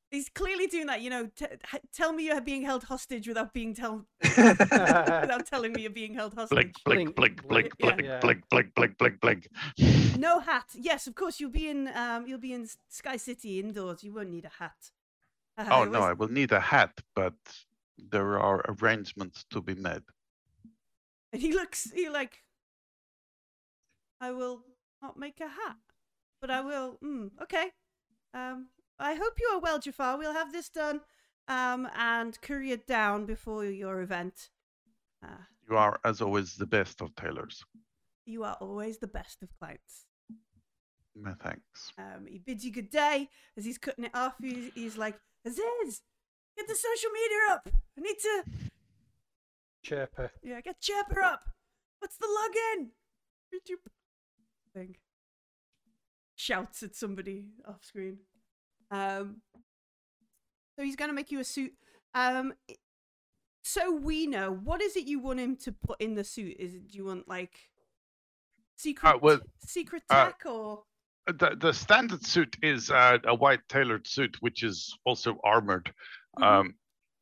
He's 0.09 0.27
clearly 0.27 0.67
doing 0.67 0.87
that 0.87 1.01
you 1.01 1.09
know 1.09 1.27
t- 1.33 1.45
h- 1.73 1.81
tell 1.93 2.11
me 2.11 2.25
you're 2.25 2.41
being 2.41 2.63
held 2.63 2.83
hostage 2.83 3.27
without 3.29 3.53
being 3.53 3.73
tell 3.73 4.05
without 4.21 5.45
telling 5.45 5.71
me 5.71 5.83
you're 5.83 5.89
being 5.91 6.13
held 6.13 6.33
hostage. 6.33 6.73
Blink, 6.83 7.13
blink, 7.15 7.15
Blink, 7.15 7.47
blink, 7.47 7.47
blink, 7.47 7.77
blink, 7.79 7.95
blink, 7.95 8.01
yeah. 8.09 8.19
blink, 8.19 8.43
blink, 8.49 8.75
blink, 8.75 8.97
blink, 8.97 9.21
blink. 9.21 9.47
no 10.17 10.39
hat. 10.41 10.65
Yes 10.75 11.07
of 11.07 11.15
course 11.15 11.39
you'll 11.39 11.49
be 11.49 11.69
in 11.69 11.87
um 11.95 12.27
you'll 12.27 12.39
be 12.39 12.51
in 12.53 12.67
sky 12.89 13.15
city 13.15 13.59
indoors. 13.61 14.03
You 14.03 14.13
won't 14.13 14.29
need 14.31 14.43
a 14.45 14.51
hat. 14.63 14.91
Uh, 15.57 15.65
Oh 15.71 15.83
it 15.83 15.91
no, 15.91 16.01
I 16.01 16.11
will 16.13 16.27
need 16.29 16.51
a 16.51 16.59
hat, 16.59 16.99
but 17.15 17.35
there 17.97 18.37
are 18.37 18.65
arrangements 18.67 19.45
to 19.51 19.61
be 19.61 19.75
made. 19.75 20.03
And 21.31 21.41
he 21.41 21.53
looks, 21.53 21.89
he 21.91 22.09
like, 22.09 22.43
I 24.19 24.31
will 24.31 24.63
not 25.01 25.17
make 25.17 25.39
a 25.39 25.47
hat, 25.47 25.77
but 26.41 26.49
I 26.51 26.61
will. 26.61 26.97
Mm, 27.03 27.29
okay. 27.43 27.67
Um, 28.33 28.67
I 28.99 29.13
hope 29.13 29.33
you 29.39 29.49
are 29.53 29.59
well, 29.59 29.79
Jafar. 29.79 30.17
We'll 30.17 30.33
have 30.33 30.51
this 30.51 30.69
done, 30.69 31.01
um, 31.47 31.87
and 31.95 32.39
couriered 32.41 32.85
down 32.85 33.25
before 33.25 33.63
your 33.65 34.01
event. 34.01 34.49
Uh, 35.23 35.43
You 35.69 35.77
are, 35.77 35.99
as 36.03 36.21
always, 36.21 36.55
the 36.55 36.65
best 36.65 37.01
of 37.01 37.15
tailors. 37.15 37.63
you 38.25 38.43
are 38.43 38.57
always 38.61 38.97
the 38.99 39.07
best 39.07 39.41
of 39.43 39.49
clients. 39.59 40.05
My 41.15 41.33
thanks. 41.33 41.91
Um, 41.97 42.25
he 42.27 42.39
bids 42.39 42.63
you 42.63 42.71
good 42.71 42.89
day 42.89 43.29
as 43.57 43.65
he's 43.65 43.77
cutting 43.77 44.05
it 44.05 44.15
off. 44.15 44.35
He's, 44.41 44.71
he's 44.73 44.97
like, 44.97 45.19
Aziz, 45.45 46.01
get 46.57 46.67
the 46.67 46.75
social 46.75 47.09
media 47.11 47.37
up. 47.51 47.69
I 47.97 48.01
need 48.01 48.15
to, 48.21 48.43
Chirper. 49.85 50.29
yeah, 50.43 50.61
get 50.61 50.79
Chirper 50.79 51.21
up. 51.21 51.41
What's 51.99 52.17
the 52.17 52.27
login? 52.27 52.87
YouTube 53.53 53.81
thing. 54.73 54.95
Shouts 56.41 56.81
at 56.81 56.95
somebody 56.95 57.45
off 57.67 57.83
screen. 57.85 58.17
Um, 58.89 59.41
so 60.75 60.83
he's 60.83 60.95
going 60.95 61.09
to 61.09 61.13
make 61.13 61.31
you 61.31 61.39
a 61.39 61.43
suit. 61.43 61.73
Um, 62.15 62.53
so 63.63 63.91
we 63.91 64.25
know 64.25 64.51
what 64.51 64.81
is 64.81 64.95
it 64.95 65.05
you 65.05 65.19
want 65.19 65.39
him 65.39 65.55
to 65.57 65.71
put 65.71 66.01
in 66.01 66.15
the 66.15 66.23
suit? 66.23 66.55
Is 66.57 66.73
it 66.73 66.87
do 66.87 66.97
you 66.97 67.05
want 67.05 67.27
like 67.27 67.53
secret 68.75 69.21
well, 69.21 69.39
secret 69.67 70.01
uh, 70.09 70.25
tech 70.25 70.41
or 70.47 70.83
Uh, 71.27 71.33
The, 71.33 71.55
the 71.59 71.73
standard 71.73 72.25
suit 72.25 72.57
is 72.63 72.89
uh, 72.89 73.19
a 73.25 73.35
white 73.35 73.61
tailored 73.69 74.07
suit, 74.07 74.35
which 74.39 74.63
is 74.63 74.97
also 75.05 75.37
armored. 75.43 75.93
Mhm. 76.39 76.43
Um, 76.43 76.75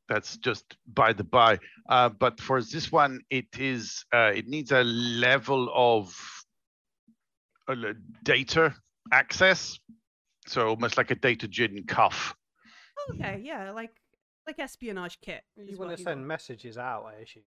that's 0.07 0.37
just 0.37 0.77
by 0.87 1.11
the 1.11 1.25
by. 1.25 1.59
Uh, 1.89 2.07
but 2.07 2.39
for 2.39 2.63
this 2.63 2.89
one, 2.89 3.19
it 3.29 3.59
is 3.59 4.05
uh, 4.13 4.31
it 4.33 4.47
needs 4.47 4.71
a 4.71 4.83
level 4.83 5.69
of 5.75 6.15
uh, 7.67 7.93
data 8.23 8.73
access, 9.11 9.79
so 10.47 10.67
almost 10.69 10.97
like 10.97 11.11
a 11.11 11.15
data 11.15 11.47
gin 11.47 11.83
cuff. 11.87 12.35
okay, 13.11 13.41
yeah, 13.43 13.71
like 13.71 13.91
like 14.47 14.59
espionage 14.59 15.19
kit. 15.21 15.43
You 15.55 15.77
want 15.77 15.91
what 15.91 15.97
to 15.97 16.03
send 16.03 16.27
messages 16.27 16.77
out, 16.77 17.05
I 17.05 17.21
assume. 17.21 17.43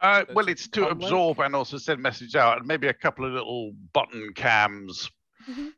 Uh, 0.00 0.24
So 0.28 0.34
well, 0.34 0.48
it's 0.48 0.62
it's 0.66 0.70
to 0.70 0.80
com 0.80 0.88
link? 0.90 1.02
absorb 1.02 1.38
and 1.40 1.54
also 1.56 1.76
send 1.78 2.00
message 2.00 2.36
out, 2.36 2.58
and 2.58 2.66
maybe 2.66 2.86
a 2.88 2.94
couple 2.94 3.24
of 3.26 3.32
little 3.32 3.72
button 3.92 4.32
cams 4.34 5.10
Mhm. 5.48 5.72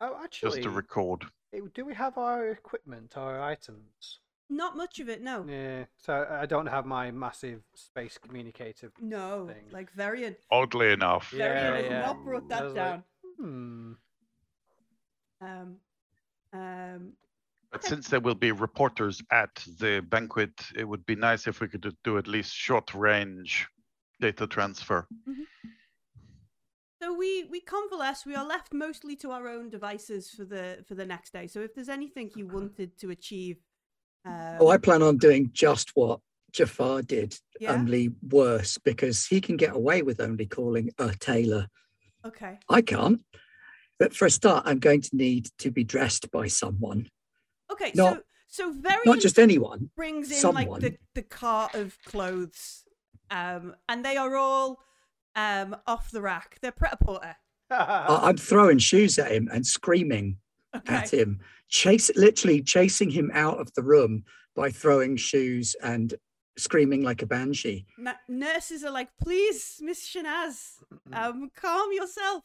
Oh, 0.00 0.16
actually, 0.22 0.50
just 0.50 0.62
to 0.62 0.70
record. 0.70 1.24
do 1.74 1.84
we 1.84 1.94
have 1.94 2.16
our 2.18 2.48
equipment, 2.48 3.16
our 3.16 3.40
items? 3.42 4.20
Not 4.48 4.76
much 4.76 4.98
of 4.98 5.08
it, 5.08 5.20
no. 5.22 5.44
Yeah, 5.46 5.84
so 5.96 6.26
I 6.28 6.44
don't 6.46 6.66
have 6.66 6.84
my 6.86 7.10
massive 7.12 7.62
space 7.74 8.18
communicator. 8.18 8.90
No, 9.00 9.46
thing. 9.46 9.68
like 9.70 9.92
Varian. 9.92 10.36
Oddly 10.50 10.92
enough, 10.92 11.32
Yeah, 11.32 11.38
Varian 11.70 11.84
has 11.84 11.90
yeah. 11.92 12.00
not 12.06 12.24
brought 12.24 12.44
I 12.44 12.48
that 12.48 12.64
was 12.64 12.72
like, 12.74 12.82
down. 12.84 13.04
Hmm. 13.36 13.92
Um, 15.40 15.76
um, 16.52 17.12
but 17.72 17.84
since 17.84 18.08
there 18.08 18.20
will 18.20 18.34
be 18.34 18.50
reporters 18.52 19.22
at 19.30 19.54
the 19.78 20.04
banquet, 20.08 20.50
it 20.76 20.84
would 20.84 21.06
be 21.06 21.14
nice 21.14 21.46
if 21.46 21.60
we 21.60 21.68
could 21.68 21.80
do- 21.82 21.92
do 22.02 22.18
at 22.18 22.26
least 22.26 22.52
short 22.52 22.92
range 22.94 23.68
data 24.20 24.46
transfer. 24.46 25.06
so 27.00 27.14
we 27.16 27.44
we 27.44 27.60
convalesce. 27.60 28.26
We 28.26 28.34
are 28.34 28.44
left 28.44 28.74
mostly 28.74 29.16
to 29.16 29.30
our 29.30 29.48
own 29.48 29.70
devices 29.70 30.30
for 30.30 30.44
the 30.44 30.84
for 30.86 30.94
the 30.94 31.06
next 31.06 31.32
day. 31.32 31.46
So 31.46 31.60
if 31.60 31.74
there's 31.74 31.88
anything 31.88 32.30
you 32.34 32.46
wanted 32.48 32.98
to 32.98 33.10
achieve, 33.10 33.58
um, 34.24 34.56
Oh, 34.60 34.68
I 34.68 34.76
plan 34.76 35.02
on 35.02 35.16
doing 35.16 35.50
just 35.52 35.90
what 35.94 36.20
Jafar 36.52 37.02
did, 37.02 37.38
yeah, 37.60 37.72
only 37.72 38.10
worse, 38.28 38.76
because 38.78 39.26
he 39.26 39.40
can 39.40 39.56
get 39.56 39.74
away 39.76 40.02
with 40.02 40.20
only 40.20 40.46
calling 40.46 40.90
a 40.98 41.14
tailor. 41.14 41.68
okay, 42.26 42.58
I 42.68 42.82
can't. 42.82 43.24
But 44.00 44.16
for 44.16 44.24
a 44.26 44.30
start, 44.30 44.64
I'm 44.66 44.78
going 44.80 45.02
to 45.02 45.10
need 45.14 45.50
to 45.58 45.70
be 45.70 45.84
dressed 45.84 46.30
by 46.32 46.48
someone, 46.48 47.08
okay. 47.70 47.92
Not- 47.94 48.16
so 48.16 48.22
so 48.66 48.72
very 48.72 49.02
not 49.06 49.20
just 49.20 49.38
anyone. 49.38 49.90
brings 49.94 50.32
in 50.32 50.50
like 50.52 50.66
the 50.66 50.72
someone. 50.72 50.96
the 51.14 51.22
cart 51.22 51.74
of 51.76 51.96
clothes, 52.04 52.82
um, 53.30 53.76
and 53.88 54.04
they 54.04 54.16
are 54.16 54.34
all 54.34 54.80
um 55.36 55.76
off 55.86 56.10
the 56.10 56.20
rack. 56.22 56.58
They're 56.60 56.72
pret 56.72 56.94
a 56.94 57.04
porter. 57.04 57.36
I'm 57.70 58.36
throwing 58.38 58.78
shoes 58.78 59.16
at 59.20 59.30
him 59.30 59.48
and 59.52 59.64
screaming 59.64 60.38
Okay. 60.74 60.94
at 60.94 61.12
him, 61.12 61.38
chase 61.68 62.10
literally 62.16 62.62
chasing 62.62 63.10
him 63.10 63.30
out 63.34 63.60
of 63.60 63.72
the 63.74 63.82
room 63.82 64.24
by 64.56 64.70
throwing 64.70 65.16
shoes 65.16 65.76
and 65.82 66.14
screaming 66.56 67.02
like 67.04 67.22
a 67.22 67.26
banshee. 67.26 67.86
Na- 67.98 68.14
nurses 68.28 68.82
are 68.82 68.90
like, 68.90 69.08
please, 69.22 69.78
Miss 69.80 70.08
Shanaz, 70.08 70.82
um, 71.12 71.50
calm 71.54 71.92
yourself. 71.92 72.42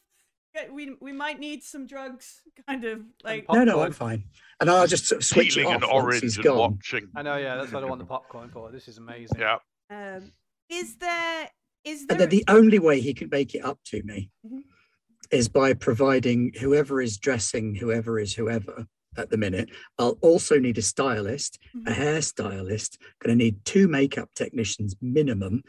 Okay, 0.56 0.70
We 0.70 0.96
we 1.00 1.12
might 1.12 1.38
need 1.38 1.62
some 1.62 1.86
drugs, 1.86 2.42
kind 2.68 2.84
of 2.84 3.00
like. 3.24 3.46
No, 3.52 3.64
no, 3.64 3.80
I'm 3.82 3.92
fine. 3.92 4.24
And 4.60 4.70
I'll 4.70 4.86
just 4.86 5.06
sort 5.06 5.20
of 5.20 5.24
switch 5.24 5.56
it 5.56 5.66
off 5.66 5.82
an 5.82 5.88
once 5.88 5.92
orange 5.92 6.22
he's 6.22 6.36
and 6.36 6.44
gone. 6.44 6.58
watching. 6.58 7.08
I 7.14 7.22
know, 7.22 7.36
yeah, 7.36 7.56
that's 7.56 7.72
what 7.72 7.82
I 7.82 7.86
want 7.86 7.98
the 8.00 8.06
popcorn 8.06 8.50
for. 8.50 8.70
This 8.70 8.88
is 8.88 8.98
amazing. 8.98 9.38
Yeah. 9.38 9.58
Um, 9.90 10.32
is 10.68 10.96
there 10.96 11.50
is 11.84 12.06
there 12.06 12.20
And 12.20 12.30
the 12.30 12.44
only 12.48 12.78
way 12.78 13.00
he 13.00 13.14
can 13.14 13.28
make 13.30 13.54
it 13.54 13.64
up 13.64 13.78
to 13.86 14.02
me 14.02 14.30
Mhm. 14.44 14.62
is 15.30 15.48
by 15.48 15.74
providing 15.74 16.52
whoever 16.58 17.00
is 17.00 17.18
dressing 17.18 17.74
whoever 17.76 18.18
is 18.18 18.34
whoever 18.34 18.86
at 19.16 19.30
the 19.30 19.36
minute. 19.36 19.70
I'll 19.98 20.18
also 20.20 20.58
need 20.58 20.78
a 20.78 20.82
stylist, 20.82 21.58
a 21.74 21.78
Mhm. 21.90 21.94
hairstylist, 21.94 22.98
going 23.20 23.38
to 23.38 23.44
need 23.44 23.64
two 23.64 23.88
makeup 23.88 24.30
technicians 24.34 24.96
minimum. 25.00 25.62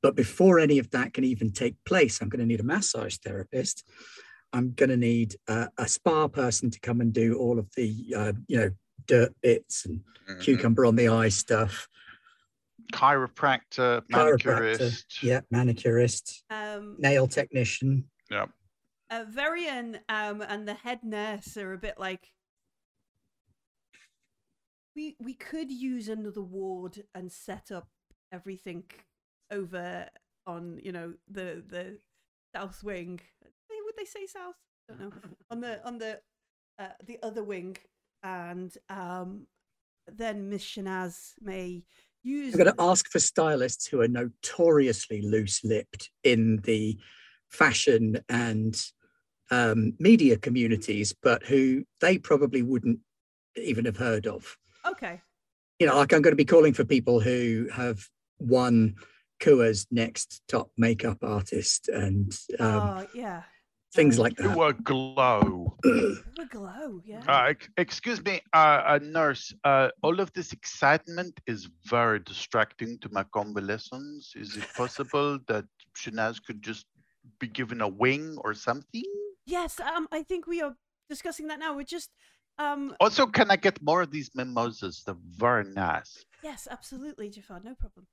But 0.00 0.14
before 0.14 0.58
any 0.60 0.78
of 0.78 0.90
that 0.90 1.12
can 1.12 1.24
even 1.24 1.52
take 1.52 1.74
place, 1.84 2.20
I'm 2.22 2.28
going 2.28 2.40
to 2.40 2.46
need 2.46 2.60
a 2.60 2.64
massage 2.64 3.16
therapist. 3.16 3.84
I'm 4.52 4.72
going 4.72 4.90
to 4.90 4.96
need 4.96 5.36
uh, 5.48 5.68
a 5.78 5.86
spa 5.88 6.26
person 6.28 6.70
to 6.70 6.80
come 6.80 7.00
and 7.00 7.12
do 7.12 7.38
all 7.38 7.58
of 7.58 7.68
the, 7.76 8.14
uh, 8.16 8.32
you 8.46 8.58
know, 8.58 8.70
dirt 9.06 9.34
bits 9.42 9.84
and 9.86 10.00
Mhm. 10.28 10.40
cucumber 10.40 10.84
on 10.86 10.96
the 10.96 11.08
eye 11.08 11.28
stuff. 11.28 11.88
Chiropractor, 12.92 14.02
Chiropractor, 14.08 14.78
manicurist. 14.80 15.22
yeah, 15.22 15.40
manicurist, 15.50 16.44
um, 16.50 16.96
nail 16.98 17.26
technician. 17.26 18.10
Yeah. 18.30 18.46
uh, 19.10 19.24
Varian 19.28 20.00
um, 20.08 20.40
and 20.42 20.66
the 20.68 20.74
head 20.74 21.02
nurse 21.02 21.56
are 21.56 21.72
a 21.72 21.78
bit 21.78 21.98
like. 21.98 22.32
We 24.96 25.16
we 25.20 25.34
could 25.34 25.70
use 25.70 26.08
another 26.08 26.42
ward 26.42 27.04
and 27.14 27.30
set 27.30 27.70
up 27.70 27.88
everything 28.32 28.84
over 29.50 30.08
on 30.46 30.80
you 30.82 30.92
know 30.92 31.14
the 31.28 31.62
the 31.66 31.98
south 32.54 32.82
wing. 32.82 33.20
They 33.98 34.04
say 34.04 34.26
south? 34.26 34.54
I 34.88 34.94
don't 34.94 35.00
know. 35.00 35.12
on 35.50 35.60
the 35.60 35.86
on 35.86 35.98
the 35.98 36.20
uh, 36.78 36.88
the 37.04 37.18
other 37.22 37.42
wing, 37.42 37.76
and 38.22 38.72
um, 38.88 39.46
then 40.06 40.48
Miss 40.48 40.64
Shanaz 40.64 41.32
may 41.40 41.82
use. 42.22 42.54
I'm 42.54 42.58
going 42.58 42.74
to 42.74 42.82
ask 42.82 43.10
for 43.10 43.18
stylists 43.18 43.88
who 43.88 44.00
are 44.00 44.08
notoriously 44.08 45.22
loose-lipped 45.22 46.10
in 46.22 46.58
the 46.58 46.96
fashion 47.48 48.20
and 48.28 48.80
um, 49.50 49.94
media 49.98 50.36
communities, 50.36 51.12
but 51.20 51.42
who 51.42 51.84
they 52.00 52.18
probably 52.18 52.62
wouldn't 52.62 53.00
even 53.56 53.84
have 53.84 53.96
heard 53.96 54.28
of. 54.28 54.56
Okay. 54.86 55.20
You 55.80 55.88
know, 55.88 55.96
like 55.96 56.12
I'm 56.12 56.22
going 56.22 56.32
to 56.32 56.36
be 56.36 56.44
calling 56.44 56.72
for 56.72 56.84
people 56.84 57.18
who 57.18 57.68
have 57.72 58.06
won 58.38 58.94
Kua's 59.40 59.86
next 59.90 60.42
top 60.48 60.70
makeup 60.76 61.18
artist 61.22 61.88
and 61.88 62.32
um, 62.60 62.80
oh 62.80 63.06
yeah. 63.14 63.42
Things 63.94 64.18
like 64.18 64.36
that. 64.36 64.54
Kua 64.54 64.72
glow. 64.72 65.76
A 65.84 66.46
glow, 66.48 67.00
yeah. 67.04 67.22
Uh, 67.26 67.54
excuse 67.76 68.22
me, 68.24 68.40
uh, 68.52 68.82
uh, 68.86 68.98
nurse. 69.02 69.52
Uh, 69.64 69.88
all 70.02 70.20
of 70.20 70.32
this 70.32 70.52
excitement 70.52 71.40
is 71.46 71.68
very 71.84 72.20
distracting 72.20 72.98
to 73.00 73.08
my 73.10 73.24
convalescence. 73.34 74.32
Is 74.36 74.56
it 74.56 74.66
possible 74.76 75.38
that 75.48 75.64
Shanaz 75.96 76.40
could 76.44 76.62
just 76.62 76.86
be 77.40 77.48
given 77.48 77.80
a 77.80 77.88
wing 77.88 78.36
or 78.44 78.54
something? 78.54 79.02
yes, 79.46 79.80
um, 79.80 80.06
I 80.12 80.22
think 80.22 80.46
we 80.46 80.60
are 80.62 80.74
discussing 81.08 81.48
that 81.48 81.58
now. 81.58 81.74
We're 81.74 81.82
just, 81.84 82.10
um, 82.58 82.94
Also, 83.00 83.26
can 83.26 83.50
I 83.50 83.56
get 83.56 83.80
more 83.82 84.02
of 84.02 84.10
these 84.10 84.30
mimosas? 84.34 85.02
They're 85.04 85.16
very 85.36 85.64
nice. 85.64 86.24
yes, 86.42 86.68
absolutely, 86.70 87.30
Jafar, 87.30 87.60
no 87.64 87.74
problem. 87.74 88.06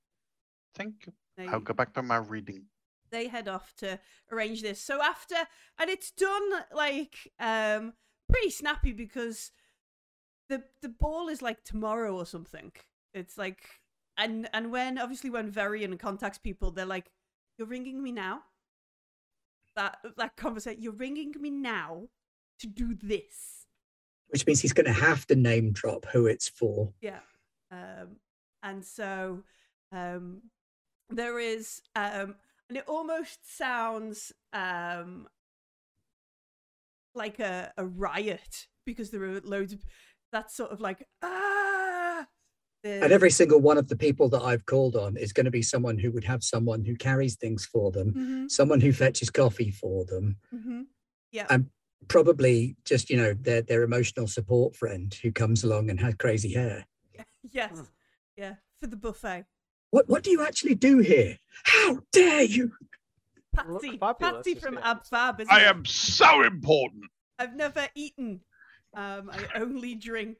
Thank 0.74 1.06
you. 1.06 1.12
They, 1.36 1.46
I'll 1.46 1.60
go 1.60 1.74
back 1.74 1.92
to 1.94 2.02
my 2.02 2.16
reading. 2.16 2.64
They 3.10 3.28
head 3.28 3.48
off 3.48 3.74
to 3.76 3.98
arrange 4.30 4.62
this. 4.62 4.80
So 4.80 5.02
after, 5.02 5.36
and 5.78 5.90
it's 5.90 6.10
done 6.10 6.50
like 6.72 7.32
um 7.40 7.94
pretty 8.28 8.50
snappy 8.50 8.92
because 8.92 9.52
the 10.48 10.62
the 10.82 10.88
ball 10.88 11.28
is 11.28 11.42
like 11.42 11.64
tomorrow 11.64 12.16
or 12.16 12.26
something. 12.26 12.72
It's 13.14 13.38
like, 13.38 13.64
and 14.16 14.48
and 14.52 14.70
when 14.70 14.98
obviously 14.98 15.30
when 15.30 15.50
Varian 15.50 15.96
contacts 15.98 16.38
people, 16.38 16.70
they're 16.70 16.86
like, 16.86 17.10
"You're 17.58 17.68
ringing 17.68 18.02
me 18.02 18.12
now." 18.12 18.42
That 19.76 19.98
that 20.16 20.36
conversation, 20.36 20.82
you're 20.82 20.92
ringing 20.92 21.34
me 21.38 21.50
now 21.50 22.08
to 22.60 22.66
do 22.66 22.94
this. 22.94 23.66
which 24.28 24.46
means 24.46 24.60
he's 24.60 24.72
going 24.72 24.86
to 24.86 24.92
have 24.92 25.26
to 25.26 25.36
name 25.36 25.72
drop 25.72 26.06
who 26.06 26.26
it's 26.26 26.48
for. 26.48 26.92
Yeah. 27.00 27.20
Um, 27.70 28.16
and 28.62 28.84
so 28.84 29.44
um, 29.92 30.42
there 31.10 31.38
is, 31.38 31.80
um, 31.94 32.34
and 32.68 32.78
it 32.78 32.84
almost 32.86 33.56
sounds 33.56 34.32
um, 34.52 35.28
like 37.14 37.38
a, 37.38 37.72
a 37.76 37.84
riot 37.86 38.66
because 38.84 39.10
there 39.10 39.24
are 39.24 39.40
loads 39.40 39.72
of 39.72 39.84
that 40.32 40.50
sort 40.50 40.70
of 40.70 40.80
like 40.80 41.06
ah. 41.22 42.26
And 42.84 43.12
every 43.12 43.30
single 43.30 43.60
one 43.60 43.78
of 43.78 43.88
the 43.88 43.96
people 43.96 44.28
that 44.28 44.42
I've 44.42 44.64
called 44.64 44.94
on 44.94 45.16
is 45.16 45.32
going 45.32 45.46
to 45.46 45.50
be 45.50 45.62
someone 45.62 45.98
who 45.98 46.12
would 46.12 46.22
have 46.22 46.44
someone 46.44 46.84
who 46.84 46.94
carries 46.94 47.34
things 47.34 47.66
for 47.66 47.90
them, 47.90 48.12
hmm 48.12 48.46
someone 48.48 48.80
who 48.80 48.92
fetches 48.92 49.28
coffee 49.28 49.72
for 49.72 50.04
them, 50.04 50.36
hmm 50.50 50.82
Yeah. 51.32 51.46
and 51.50 51.68
probably 52.06 52.76
just 52.84 53.10
you 53.10 53.16
know 53.16 53.34
their 53.34 53.62
their 53.62 53.82
emotional 53.82 54.28
support 54.28 54.76
friend 54.76 55.12
who 55.22 55.32
comes 55.32 55.64
along 55.64 55.90
and 55.90 55.98
has 56.00 56.14
crazy 56.14 56.52
hair. 56.52 56.86
yes. 57.50 57.70
Hmm. 57.72 57.82
Yeah. 58.36 58.54
For 58.78 58.86
the 58.86 58.96
buffet. 58.96 59.46
What 59.90 60.08
what 60.08 60.22
do 60.22 60.30
you 60.30 60.44
actually 60.44 60.74
do 60.74 60.98
here? 60.98 61.38
How 61.64 61.98
dare 62.12 62.42
you? 62.42 62.72
Patsy. 63.54 63.98
Patsy 63.98 64.54
from 64.54 64.74
the 64.76 64.86
Ab. 64.86 65.04
Fab. 65.04 65.40
Isn't 65.40 65.52
I 65.52 65.62
it? 65.62 65.68
am 65.68 65.84
so 65.84 66.42
important. 66.42 67.04
I've 67.38 67.54
never 67.56 67.88
eaten. 67.94 68.40
Um, 68.94 69.30
I 69.32 69.46
only 69.60 69.94
drink. 69.94 70.38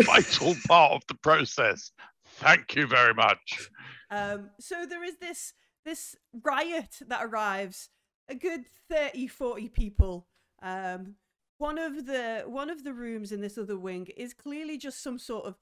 Vital 0.00 0.54
part 0.66 0.92
of 0.92 1.02
the 1.08 1.14
process. 1.14 1.92
Thank 2.36 2.76
you 2.76 2.86
very 2.86 3.14
much. 3.14 3.70
Um, 4.10 4.50
so 4.60 4.84
there 4.86 5.04
is 5.04 5.16
this 5.18 5.54
this 5.84 6.16
riot 6.42 6.98
that 7.06 7.24
arrives. 7.24 7.88
A 8.30 8.34
good 8.34 8.66
30, 8.90 9.26
40 9.26 9.68
people. 9.70 10.26
Um, 10.62 11.14
one 11.56 11.78
of 11.78 12.06
the 12.06 12.44
one 12.46 12.68
of 12.70 12.84
the 12.84 12.92
rooms 12.92 13.32
in 13.32 13.40
this 13.40 13.56
other 13.56 13.78
wing 13.78 14.08
is 14.16 14.34
clearly 14.34 14.76
just 14.76 15.02
some 15.02 15.18
sort 15.18 15.46
of 15.46 15.56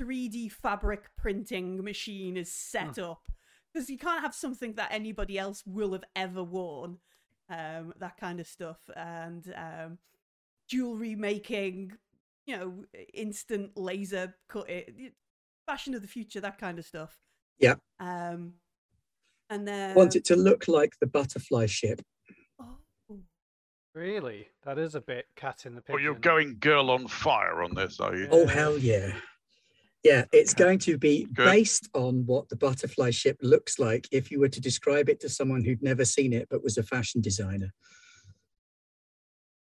3D 0.00 0.50
fabric 0.52 1.04
printing 1.16 1.82
machine 1.82 2.36
is 2.36 2.52
set 2.52 2.98
up 2.98 3.22
because 3.72 3.88
you 3.88 3.98
can't 3.98 4.20
have 4.22 4.34
something 4.34 4.74
that 4.74 4.90
anybody 4.92 5.38
else 5.38 5.62
will 5.66 5.92
have 5.92 6.04
ever 6.16 6.42
worn. 6.42 6.98
Um, 7.50 7.92
that 7.98 8.16
kind 8.16 8.40
of 8.40 8.46
stuff 8.46 8.78
and 8.96 9.52
um, 9.56 9.98
jewelry 10.68 11.14
making, 11.14 11.92
you 12.46 12.56
know, 12.56 12.84
instant 13.12 13.72
laser 13.76 14.34
cut 14.48 14.70
it, 14.70 15.12
fashion 15.66 15.94
of 15.94 16.00
the 16.00 16.08
future, 16.08 16.40
that 16.40 16.58
kind 16.58 16.78
of 16.78 16.86
stuff. 16.86 17.18
Yeah. 17.58 17.74
Um, 18.00 18.54
and 19.50 19.68
then 19.68 19.94
Want 19.94 20.16
it 20.16 20.24
to 20.26 20.36
look 20.36 20.66
like 20.66 20.94
the 21.00 21.06
butterfly 21.06 21.66
ship. 21.66 22.00
Oh, 22.58 22.78
Really? 23.94 24.48
That 24.64 24.78
is 24.78 24.94
a 24.94 25.00
bit 25.02 25.26
cat 25.36 25.66
in 25.66 25.74
the 25.74 25.82
Well, 25.86 25.98
pigeon. 25.98 26.04
you're 26.04 26.14
going 26.20 26.56
girl 26.58 26.90
on 26.90 27.06
fire 27.06 27.62
on 27.62 27.74
this, 27.74 28.00
are 28.00 28.16
you? 28.16 28.28
Oh 28.30 28.46
hell 28.46 28.78
yeah. 28.78 29.12
Yeah, 30.02 30.24
it's 30.32 30.52
going 30.52 30.80
to 30.80 30.98
be 30.98 31.28
Good. 31.32 31.44
based 31.44 31.88
on 31.94 32.26
what 32.26 32.48
the 32.48 32.56
butterfly 32.56 33.10
ship 33.10 33.38
looks 33.40 33.78
like 33.78 34.08
if 34.10 34.30
you 34.30 34.40
were 34.40 34.48
to 34.48 34.60
describe 34.60 35.08
it 35.08 35.20
to 35.20 35.28
someone 35.28 35.62
who'd 35.64 35.82
never 35.82 36.04
seen 36.04 36.32
it 36.32 36.48
but 36.50 36.62
was 36.64 36.76
a 36.76 36.82
fashion 36.82 37.20
designer. 37.20 37.72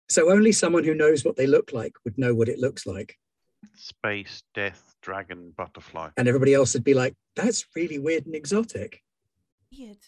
So 0.10 0.32
only 0.32 0.52
someone 0.52 0.84
who 0.84 0.96
knows 0.96 1.24
what 1.24 1.38
they 1.38 1.48
look 1.48 1.72
like 1.74 1.94
would 2.04 2.18
know 2.18 2.34
what 2.34 2.50
it 2.50 2.60
looks 2.60 2.86
like. 2.86 3.18
Space, 3.76 4.44
death, 4.54 4.96
dragon, 5.02 5.54
butterfly. 5.56 6.10
And 6.18 6.28
everybody 6.28 6.54
else 6.54 6.74
would 6.74 6.84
be 6.84 6.96
like, 6.96 7.16
that's 7.36 7.66
really 7.76 8.00
weird 8.00 8.26
and 8.26 8.36
exotic. 8.36 9.02
weird. 9.72 10.00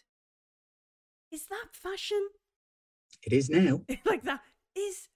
Is 1.31 1.45
that 1.45 1.67
fashion? 1.71 2.27
It 3.25 3.33
is 3.33 3.49
now. 3.49 3.81
like 4.05 4.23
that 4.23 4.41
is 4.75 5.07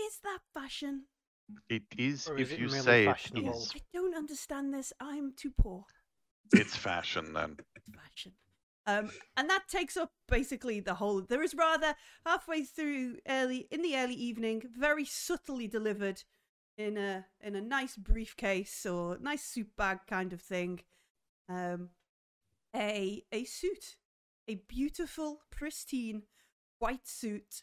is 0.00 0.18
that 0.24 0.40
fashion? 0.54 1.04
It 1.68 1.82
is 1.96 2.28
Or 2.28 2.36
is 2.36 2.48
if 2.48 2.52
it 2.52 2.60
you 2.60 2.66
merely 2.66 2.80
say 2.82 3.02
it 3.04 3.06
fashionable? 3.06 3.60
is. 3.62 3.72
I 3.74 3.80
don't 3.92 4.14
understand 4.16 4.72
this. 4.74 4.92
I'm 5.00 5.32
too 5.34 5.50
poor. 5.56 5.84
It's 6.52 6.76
fashion 6.76 7.32
then. 7.32 7.56
fashion. 7.94 8.32
Um, 8.86 9.10
and 9.36 9.48
that 9.48 9.68
takes 9.68 9.96
up 9.96 10.12
basically 10.28 10.80
the 10.80 10.94
whole. 10.94 11.22
There 11.22 11.42
is 11.42 11.54
rather 11.54 11.94
halfway 12.26 12.64
through 12.64 13.18
early 13.28 13.68
in 13.70 13.80
the 13.82 13.96
early 13.96 14.14
evening, 14.14 14.62
very 14.76 15.04
subtly 15.04 15.68
delivered 15.68 16.24
in 16.76 16.96
a 16.98 17.26
in 17.40 17.54
a 17.54 17.60
nice 17.60 17.96
briefcase 17.96 18.84
or 18.84 19.18
nice 19.20 19.44
suit 19.44 19.76
bag 19.76 20.00
kind 20.08 20.32
of 20.32 20.40
thing. 20.42 20.80
Um, 21.48 21.90
a 22.74 23.24
a 23.30 23.44
suit, 23.44 23.96
a 24.48 24.56
beautiful, 24.66 25.42
pristine 25.50 26.22
white 26.78 27.06
suit 27.06 27.62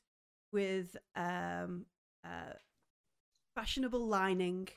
with 0.51 0.95
um 1.15 1.85
uh 2.23 2.53
fashionable 3.55 4.05
lining 4.07 4.67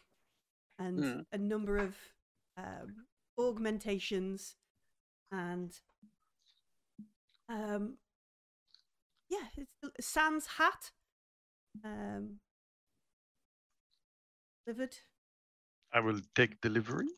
and 0.78 0.98
Mm. 0.98 1.26
a 1.32 1.38
number 1.38 1.76
of 1.78 1.96
um 2.56 3.06
augmentations 3.38 4.56
and 5.30 5.80
um 7.48 7.98
yeah 9.28 9.46
it's 9.56 10.06
sans 10.06 10.46
hat 10.58 10.92
um 11.84 12.40
delivered 14.66 14.96
I 15.94 16.00
will 16.00 16.20
take 16.34 16.60
delivery. 16.62 17.08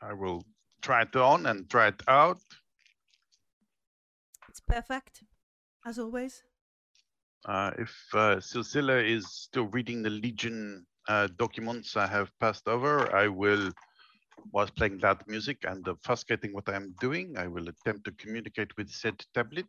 I 0.00 0.12
will 0.12 0.44
try 0.82 1.02
it 1.02 1.16
on 1.16 1.46
and 1.46 1.68
try 1.68 1.88
it 1.88 2.00
out. 2.06 2.38
it's 4.48 4.60
perfect 4.60 5.24
as 5.84 5.98
always 5.98 6.44
Uh, 7.46 7.70
if 7.78 7.94
uh, 8.14 8.36
Silsila 8.36 9.04
is 9.04 9.26
still 9.30 9.66
reading 9.66 10.02
the 10.02 10.10
Legion 10.10 10.86
uh, 11.08 11.28
documents 11.38 11.96
I 11.96 12.06
have 12.06 12.30
passed 12.40 12.66
over, 12.66 13.14
I 13.14 13.28
will, 13.28 13.70
whilst 14.52 14.74
playing 14.76 14.98
loud 15.00 15.22
music 15.26 15.58
and 15.64 15.84
obfuscating 15.84 16.52
what 16.52 16.68
I'm 16.68 16.94
doing, 17.00 17.36
I 17.36 17.48
will 17.48 17.68
attempt 17.68 18.04
to 18.06 18.12
communicate 18.12 18.74
with 18.78 18.88
said 18.88 19.22
tablet. 19.34 19.66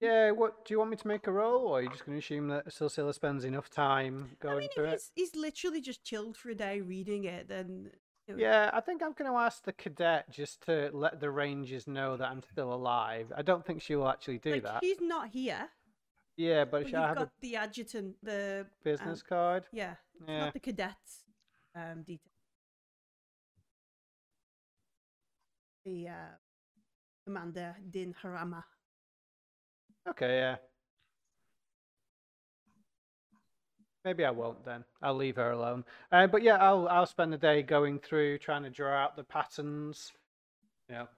Yeah, 0.00 0.30
what 0.30 0.64
do 0.64 0.74
you 0.74 0.78
want 0.78 0.90
me 0.90 0.96
to 0.96 1.08
make 1.08 1.26
a 1.26 1.32
roll, 1.32 1.66
or 1.66 1.78
are 1.78 1.82
you 1.82 1.88
just 1.88 2.06
going 2.06 2.16
to 2.16 2.24
assume 2.24 2.46
that 2.48 2.68
Silsila 2.68 3.12
spends 3.12 3.44
enough 3.44 3.68
time 3.68 4.30
i 4.42 4.44
going 4.44 4.60
mean 4.60 4.68
through 4.72 4.84
if 4.84 4.90
it? 4.90 5.02
he's, 5.16 5.32
he's 5.32 5.40
literally 5.40 5.80
just 5.80 6.04
chilled 6.04 6.36
for 6.36 6.50
a 6.50 6.54
day 6.54 6.80
reading 6.80 7.24
it 7.24 7.48
then 7.48 7.90
you 8.28 8.34
know, 8.34 8.40
Yeah, 8.40 8.70
I 8.72 8.80
think 8.80 9.02
I'm 9.02 9.12
going 9.12 9.28
to 9.28 9.36
ask 9.36 9.64
the 9.64 9.72
cadet 9.72 10.30
just 10.30 10.64
to 10.66 10.90
let 10.92 11.18
the 11.18 11.30
rangers 11.30 11.88
know 11.88 12.16
that 12.16 12.28
I'm 12.30 12.42
still 12.52 12.72
alive. 12.72 13.32
I 13.36 13.42
don't 13.42 13.66
think 13.66 13.82
she 13.82 13.96
will 13.96 14.08
actually 14.08 14.38
do 14.38 14.52
like, 14.52 14.62
that. 14.62 14.84
she's 14.84 15.00
not 15.00 15.30
here 15.30 15.68
Yeah, 16.38 16.64
but 16.64 16.82
but 16.84 16.86
you've 16.86 16.92
got 16.92 17.18
a 17.18 17.30
the 17.40 17.56
adjutant 17.56 18.14
the 18.22 18.66
business 18.84 19.20
um, 19.20 19.26
card? 19.28 19.64
yeah 19.72 19.94
Yeah. 20.26 20.44
not 20.44 20.54
the 20.54 20.60
cadets 20.60 21.24
um 21.74 22.04
detail 22.06 22.32
the 25.84 26.08
uh 26.08 26.34
commander 27.24 27.76
din 27.90 28.14
harama 28.22 28.62
Okay, 30.08 30.38
yeah. 30.38 30.56
Maybe 34.04 34.24
I 34.24 34.30
won't 34.30 34.64
then. 34.64 34.84
I'll 35.02 35.14
leave 35.16 35.36
her 35.36 35.50
alone. 35.50 35.84
Uh, 36.10 36.26
but 36.28 36.42
yeah, 36.42 36.56
I'll 36.56 36.88
I'll 36.88 37.04
spend 37.04 37.32
the 37.32 37.36
day 37.36 37.62
going 37.62 37.98
through 37.98 38.38
trying 38.38 38.62
to 38.62 38.70
draw 38.70 38.94
out 38.94 39.16
the 39.16 39.24
patterns. 39.24 40.12
You 40.88 40.94
know, 40.94 41.08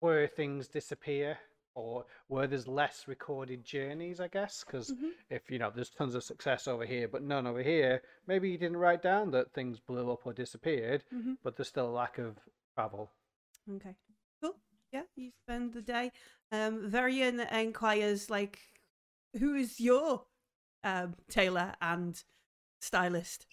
where 0.00 0.26
things 0.26 0.68
disappear 0.68 1.38
or 1.74 2.04
where 2.28 2.46
there's 2.46 2.68
less 2.68 3.06
recorded 3.06 3.64
journeys, 3.64 4.20
I 4.20 4.28
guess. 4.28 4.64
Because 4.64 4.92
Mhm. 4.92 5.10
if 5.30 5.50
you 5.50 5.58
know 5.58 5.70
there's 5.70 5.90
tons 5.90 6.14
of 6.14 6.24
success 6.24 6.68
over 6.68 6.84
here, 6.84 7.08
but 7.08 7.22
none 7.22 7.46
over 7.46 7.62
here, 7.62 8.02
maybe 8.26 8.50
you 8.50 8.58
didn't 8.58 8.76
write 8.76 9.02
down 9.02 9.30
that 9.32 9.52
things 9.52 9.80
blew 9.80 10.12
up 10.12 10.26
or 10.26 10.32
disappeared, 10.32 11.04
Mhm. 11.12 11.38
but 11.42 11.56
there's 11.56 11.68
still 11.68 11.88
a 11.88 11.90
lack 11.90 12.18
of 12.18 12.38
travel. 12.74 13.10
Okay. 13.68 13.96
Cool. 14.40 14.56
Yeah, 14.92 15.04
you 15.16 15.32
spend 15.44 15.72
the 15.72 15.82
day. 15.82 16.12
Um, 16.52 16.88
Varian 16.88 17.40
inquires 17.40 18.30
like, 18.30 18.60
who 19.38 19.54
is 19.54 19.80
your 19.80 20.26
um, 20.84 21.16
tailor 21.28 21.74
and 21.80 22.22
stylist? 22.80 23.46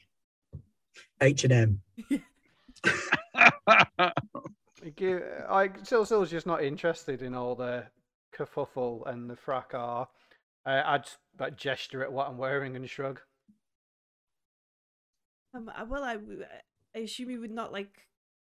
H 1.21 1.45
and 1.45 1.53
M. 1.53 1.81
Give, 4.95 5.21
I 5.47 5.67
Silsil's 5.83 6.31
just 6.31 6.47
not 6.47 6.63
interested 6.63 7.21
in 7.21 7.35
all 7.35 7.53
the 7.55 7.85
kerfuffle 8.37 9.07
and 9.07 9.29
the 9.29 9.35
fracas. 9.35 10.07
Uh, 10.65 10.81
I'd 10.85 11.05
like, 11.39 11.57
gesture 11.57 12.03
at 12.03 12.11
what 12.11 12.27
I'm 12.27 12.37
wearing 12.37 12.75
and 12.75 12.89
shrug. 12.89 13.19
Um, 15.53 15.69
uh, 15.69 15.85
well, 15.85 16.03
I 16.03 16.17
assume 16.95 17.29
you 17.29 17.41
would 17.41 17.51
not 17.51 17.73
like. 17.73 18.07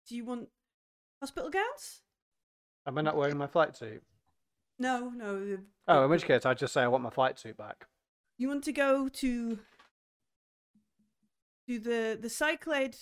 Do 0.08 0.16
you 0.16 0.26
want 0.26 0.50
hospital 1.22 1.50
gowns? 1.50 2.02
Am 2.88 2.98
I 2.98 3.02
not 3.02 3.16
wearing 3.16 3.38
my 3.38 3.48
flight 3.48 3.78
suit? 3.78 4.02
No, 4.80 5.12
no. 5.16 5.60
Oh, 5.88 6.04
in 6.06 6.10
which 6.10 6.26
case 6.26 6.46
I'd 6.46 6.58
just 6.58 6.74
say 6.74 6.82
I 6.82 6.88
want 6.88 7.04
my 7.04 7.10
flight 7.10 7.38
suit 7.38 7.58
back. 7.58 7.86
You 8.38 8.48
want 8.48 8.64
to 8.64 8.72
go 8.72 9.08
to 9.10 9.60
to 11.68 11.80
the 11.80 12.18
the 12.20 12.30
Cyclade 12.30 12.96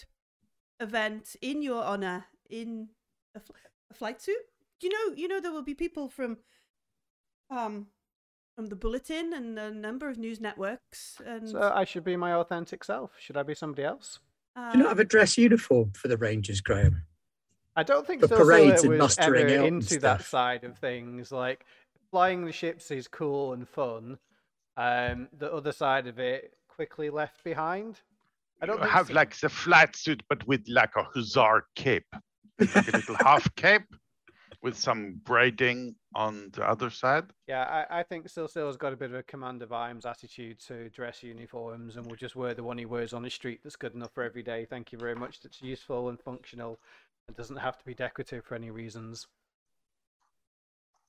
event 0.80 1.36
in 1.42 1.62
your 1.62 1.84
honor 1.84 2.26
in 2.50 2.90
a, 3.36 3.40
fl- 3.40 3.54
a 3.90 3.94
flight 3.94 4.22
suit? 4.22 4.36
You 4.82 4.90
know, 4.90 5.16
you 5.16 5.28
know 5.28 5.40
there 5.40 5.52
will 5.52 5.64
be 5.64 5.74
people 5.74 6.10
from 6.10 6.38
um 7.50 7.88
from 8.56 8.68
the 8.68 8.76
bulletin 8.76 9.34
and 9.34 9.58
a 9.60 9.72
number 9.72 10.10
of 10.10 10.18
news 10.18 10.40
networks 10.42 11.22
and 11.26 11.48
So 11.50 11.72
I 11.74 11.84
should 11.86 12.04
be 12.04 12.16
my 12.16 12.34
authentic 12.34 12.84
self. 12.84 13.12
Should 13.20 13.38
I 13.38 13.44
be 13.44 13.54
somebody 13.54 13.84
else? 13.84 14.20
uh, 14.56 14.72
Do 14.72 14.78
you 14.80 14.84
not 14.84 14.90
have 14.90 15.00
a 15.00 15.04
dress 15.04 15.38
uniform 15.38 15.92
for 15.94 16.08
the 16.08 16.18
Rangers, 16.18 16.62
Graham? 16.62 17.04
I 17.76 17.84
don't 17.84 18.08
think 18.08 18.22
For 18.22 18.28
Silsila 18.30 18.38
parades 18.46 18.82
and 18.84 18.92
was 18.94 19.00
mustering 19.00 19.46
ever 19.52 19.62
out 19.62 19.68
and 19.68 19.84
into 19.84 20.00
that 20.00 20.24
side 20.24 20.64
of 20.64 20.78
things. 20.80 21.32
Like 21.32 21.64
flying 22.10 22.44
the 22.46 22.52
ships 22.52 22.90
is 22.90 23.08
cool 23.08 23.54
and 23.54 23.70
fun. 23.70 24.18
Um, 24.76 25.28
the 25.38 25.54
other 25.54 25.72
side 25.72 26.08
of 26.08 26.18
it 26.18 26.54
quickly 26.68 27.12
left 27.12 27.44
behind. 27.44 28.02
I 28.60 28.66
don't 28.66 28.82
You 28.82 28.88
have 28.88 29.08
so. 29.08 29.14
like 29.14 29.40
the 29.40 29.50
flat 29.50 29.96
suit, 29.96 30.24
but 30.30 30.48
with 30.48 30.64
like 30.68 30.96
a 30.96 31.04
hussar 31.04 31.66
cape, 31.76 32.08
like 32.60 32.88
a 32.88 32.98
little 32.98 33.16
half 33.18 33.48
cape 33.56 33.86
with 34.62 34.78
some 34.78 35.22
braiding 35.24 35.96
on 36.16 36.50
the 36.54 36.68
other 36.68 36.90
side. 36.90 37.26
Yeah, 37.48 37.64
I, 37.64 38.00
I 38.00 38.04
think 38.04 38.28
Silsila's 38.28 38.78
got 38.78 38.94
a 38.94 38.98
bit 38.98 39.12
of 39.12 39.16
a 39.16 39.24
Commander 39.24 39.68
Vimes 39.68 40.06
attitude 40.06 40.60
to 40.68 40.90
dress 40.90 41.22
uniforms 41.22 41.96
and 41.96 42.06
will 42.08 42.16
just 42.16 42.36
wear 42.36 42.54
the 42.54 42.64
one 42.64 42.78
he 42.78 42.86
wears 42.86 43.14
on 43.14 43.24
the 43.24 43.30
street 43.30 43.60
that's 43.64 43.76
good 43.76 43.94
enough 43.94 44.14
for 44.14 44.24
every 44.24 44.44
day. 44.44 44.66
Thank 44.66 44.92
you 44.92 44.98
very 44.98 45.16
much. 45.16 45.42
That's 45.42 45.62
useful 45.62 46.10
and 46.10 46.20
functional 46.20 46.80
and 47.28 47.38
doesn't 47.38 47.58
have 47.58 47.78
to 47.78 47.86
be 47.86 47.94
decorative 47.94 48.46
for 48.46 48.56
any 48.56 48.72
reasons. 48.72 49.28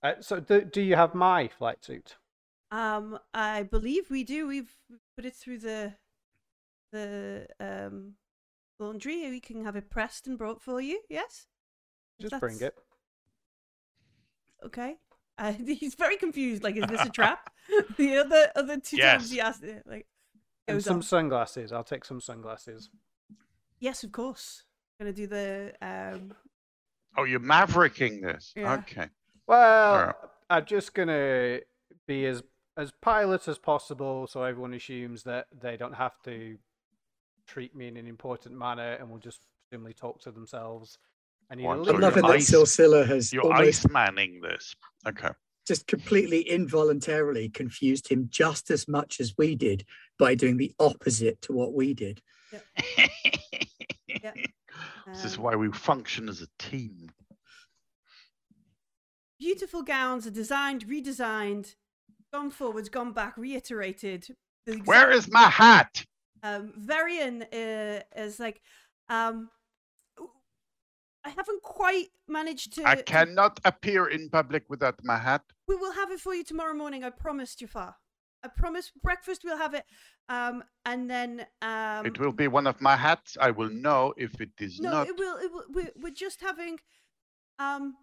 Uh, 0.03 0.13
so, 0.21 0.41
do, 0.41 0.61
do 0.61 0.81
you 0.81 0.95
have 0.95 1.15
my 1.15 1.49
flight 1.49 1.85
suit? 1.85 2.17
Um, 2.71 3.19
I 3.33 3.63
believe 3.63 4.11
we 4.11 4.25
do. 4.25 4.47
We've 4.47 4.77
we've 4.91 5.01
put 5.17 5.25
it 5.25 5.35
through 5.35 5.59
the 5.59 5.95
the 6.93 7.47
um 7.59 8.15
laundry. 8.79 9.29
We 9.31 9.41
can 9.41 9.65
have 9.65 9.75
it 9.75 9.91
pressed 9.91 10.27
and 10.27 10.39
brought 10.39 10.61
for 10.61 10.81
you. 10.81 11.01
Yes. 11.09 11.47
If 12.19 12.31
Just 12.31 12.41
bring 12.41 12.61
it. 12.61 12.75
Okay. 14.65 14.97
Uh, 15.41 15.53
he's 15.53 15.95
very 15.95 16.17
confused. 16.17 16.65
Like, 16.65 16.75
is 16.75 16.85
this 16.89 17.01
a 17.01 17.09
trap? 17.11 17.49
the 17.97 18.17
other 18.17 18.51
other 18.57 18.77
two 18.77 18.97
times 18.97 19.31
he 19.31 19.41
asked 19.41 19.63
it, 19.63 19.85
like 19.87 20.05
And 20.67 20.83
some 20.83 20.97
on. 20.97 21.03
sunglasses. 21.03 21.73
I'll 21.73 21.85
take 21.85 22.05
some 22.05 22.21
sunglasses. 22.21 22.91
Yes, 23.79 24.03
of 24.03 24.11
course. 24.11 24.65
I'm 24.99 25.07
Gonna 25.07 25.15
do 25.15 25.29
the 25.29 25.75
um. 25.81 26.35
Oh, 27.17 27.23
you're 27.23 27.39
mavericking 27.39 28.21
this. 28.21 28.53
Yeah. 28.57 28.73
Okay. 28.79 29.07
Well, 29.47 29.93
Alright. 29.95 30.15
I'm 30.51 30.65
just 30.65 30.93
gonna 30.93 31.61
be 32.09 32.27
as 32.27 32.43
as 32.77 32.91
pilot 33.01 33.47
as 33.47 33.59
possible, 33.59 34.27
so 34.27 34.43
everyone 34.43 34.75
assumes 34.75 35.23
that 35.23 35.47
they 35.57 35.77
don't 35.77 35.95
have 35.95 36.21
to 36.25 36.59
treat 37.47 37.77
me 37.77 37.87
in 37.87 37.97
an 37.97 38.09
important 38.09 38.57
manner, 38.57 38.95
and 38.95 39.09
will 39.09 39.19
just 39.19 39.47
presumably 39.71 39.95
talk 39.95 40.21
to 40.23 40.33
themselves. 40.33 40.99
I 41.51 41.55
need 41.55 41.65
a 41.65 41.67
One, 41.67 41.79
I'm 41.79 41.85
So 41.85 41.93
little 41.93 42.01
you're 42.01 42.11
loving 42.11 42.23
that 42.25 42.31
ice- 42.37 42.51
Silsila 42.51 43.07
has 43.07 43.33
You're 43.33 43.43
almost 43.45 43.87
ice 43.87 43.89
manning 43.91 44.41
this. 44.41 44.75
Okay. 45.07 45.31
just 45.67 45.87
completely 45.87 46.41
involuntarily 46.49 47.49
confused 47.51 48.09
him 48.09 48.27
just 48.31 48.71
as 48.71 48.89
much 48.89 49.21
as 49.21 49.35
we 49.37 49.55
did 49.55 49.85
by 50.19 50.35
doing 50.35 50.57
the 50.57 50.73
opposite 50.79 51.41
to 51.43 51.53
what 51.53 51.73
we 51.75 51.95
did. 51.95 52.21
Yeah. 54.23 54.33
This 55.07 55.25
is 55.25 55.37
um, 55.37 55.45
why 55.45 55.55
we 55.55 55.71
function 55.71 56.29
as 56.29 56.43
a 56.43 56.49
team. 56.59 57.09
beautiful 59.39 59.83
gowns 59.83 60.27
are 60.27 60.31
designed, 60.33 60.87
redesigned, 60.89 61.75
gone 62.33 62.51
forwards, 62.51 62.89
gone 62.89 63.13
back, 63.13 63.37
reiterated. 63.37 64.27
Where 64.85 65.11
is 65.13 65.31
my 65.31 65.43
hat? 65.49 66.05
um 66.43 66.73
Varian 66.77 67.43
uh, 67.43 68.01
is 68.17 68.39
like 68.41 68.61
um 69.09 69.51
I 71.25 71.31
haven't 71.31 71.63
quite 71.63 72.09
managed 72.27 72.75
to 72.75 72.89
I 72.89 72.97
cannot 72.97 73.61
appear 73.65 74.09
in 74.09 74.31
public 74.31 74.65
without 74.69 74.99
my 75.05 75.19
hat. 75.19 75.43
we 75.67 75.77
will 75.77 75.93
have 75.93 76.11
it 76.11 76.21
for 76.21 76.35
you 76.35 76.45
tomorrow 76.45 76.75
morning 76.75 77.05
I 77.05 77.11
promise 77.11 77.55
Jafar 77.55 77.97
I 78.45 78.49
promise 78.49 78.93
breakfast 79.03 79.43
we'll 79.45 79.59
have 79.59 79.75
it 79.75 79.85
um 80.29 80.63
and 80.85 81.11
then 81.11 81.47
um 81.63 82.07
it 82.07 82.19
will 82.19 82.33
be 82.33 82.49
one 82.49 82.67
of 82.67 82.81
my 82.81 82.97
hats. 82.97 83.37
I 83.41 83.51
will 83.51 83.71
know 83.71 84.15
if 84.17 84.41
it 84.41 84.51
is 84.59 84.81
no 84.81 84.91
not. 84.91 85.09
it 85.09 85.17
will 85.17 85.37
it 85.39 85.53
will 85.53 85.65
we're, 85.71 85.93
we're 85.97 86.19
just 86.27 86.41
having 86.41 86.79
um 87.59 87.97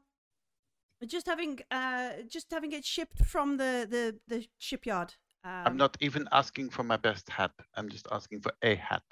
just 1.08 1.28
having 1.28 1.60
uh 1.72 2.10
just 2.28 2.48
having 2.52 2.72
it 2.72 2.86
shipped 2.86 3.20
from 3.26 3.58
the 3.58 3.88
the 3.90 4.04
the 4.28 4.48
shipyard 4.58 5.14
um, 5.46 5.64
I'm 5.68 5.78
not 5.78 5.96
even 6.02 6.28
asking 6.32 6.72
for 6.72 6.82
my 6.84 6.98
best 6.98 7.30
hat. 7.30 7.52
I'm 7.76 7.88
just 7.88 8.08
asking 8.12 8.42
for 8.42 8.52
a 8.64 8.74
hat. 8.74 9.04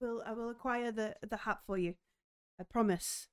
will 0.00 0.22
I 0.24 0.32
will 0.32 0.50
acquire 0.50 0.92
the 0.92 1.16
the 1.28 1.36
hat 1.36 1.58
for 1.66 1.76
you 1.76 1.94
I 2.58 2.64
promise 2.64 3.28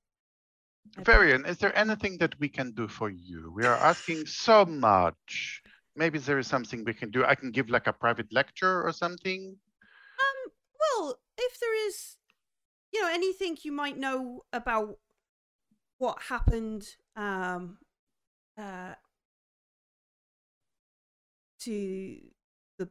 Varian, 1.04 1.46
is 1.46 1.58
there 1.58 1.76
anything 1.76 2.18
that 2.20 2.40
we 2.40 2.48
can 2.48 2.72
do 2.72 2.88
for 2.88 3.10
you? 3.10 3.52
We 3.56 3.66
are 3.66 3.76
asking 3.76 4.28
so 4.28 4.66
much. 4.66 5.62
Maybe 5.96 6.20
there 6.20 6.38
is 6.38 6.48
something 6.48 6.84
we 6.84 6.94
can 6.94 7.10
do. 7.10 7.26
I 7.26 7.36
can 7.36 7.52
give 7.52 7.70
like 7.70 7.88
a 7.88 7.94
private 7.94 8.32
lecture 8.32 8.84
or 8.84 8.92
something. 8.92 9.58
Um, 10.20 10.52
well, 10.80 11.20
if 11.38 11.60
there 11.60 11.88
is, 11.88 12.18
you 12.94 13.02
know, 13.02 13.10
anything 13.12 13.58
you 13.64 13.72
might 13.72 13.98
know 13.98 14.46
about 14.54 15.00
what 15.98 16.22
happened, 16.22 16.88
um, 17.16 17.78
uh, 18.58 18.94
to 21.62 22.20
the 22.78 22.90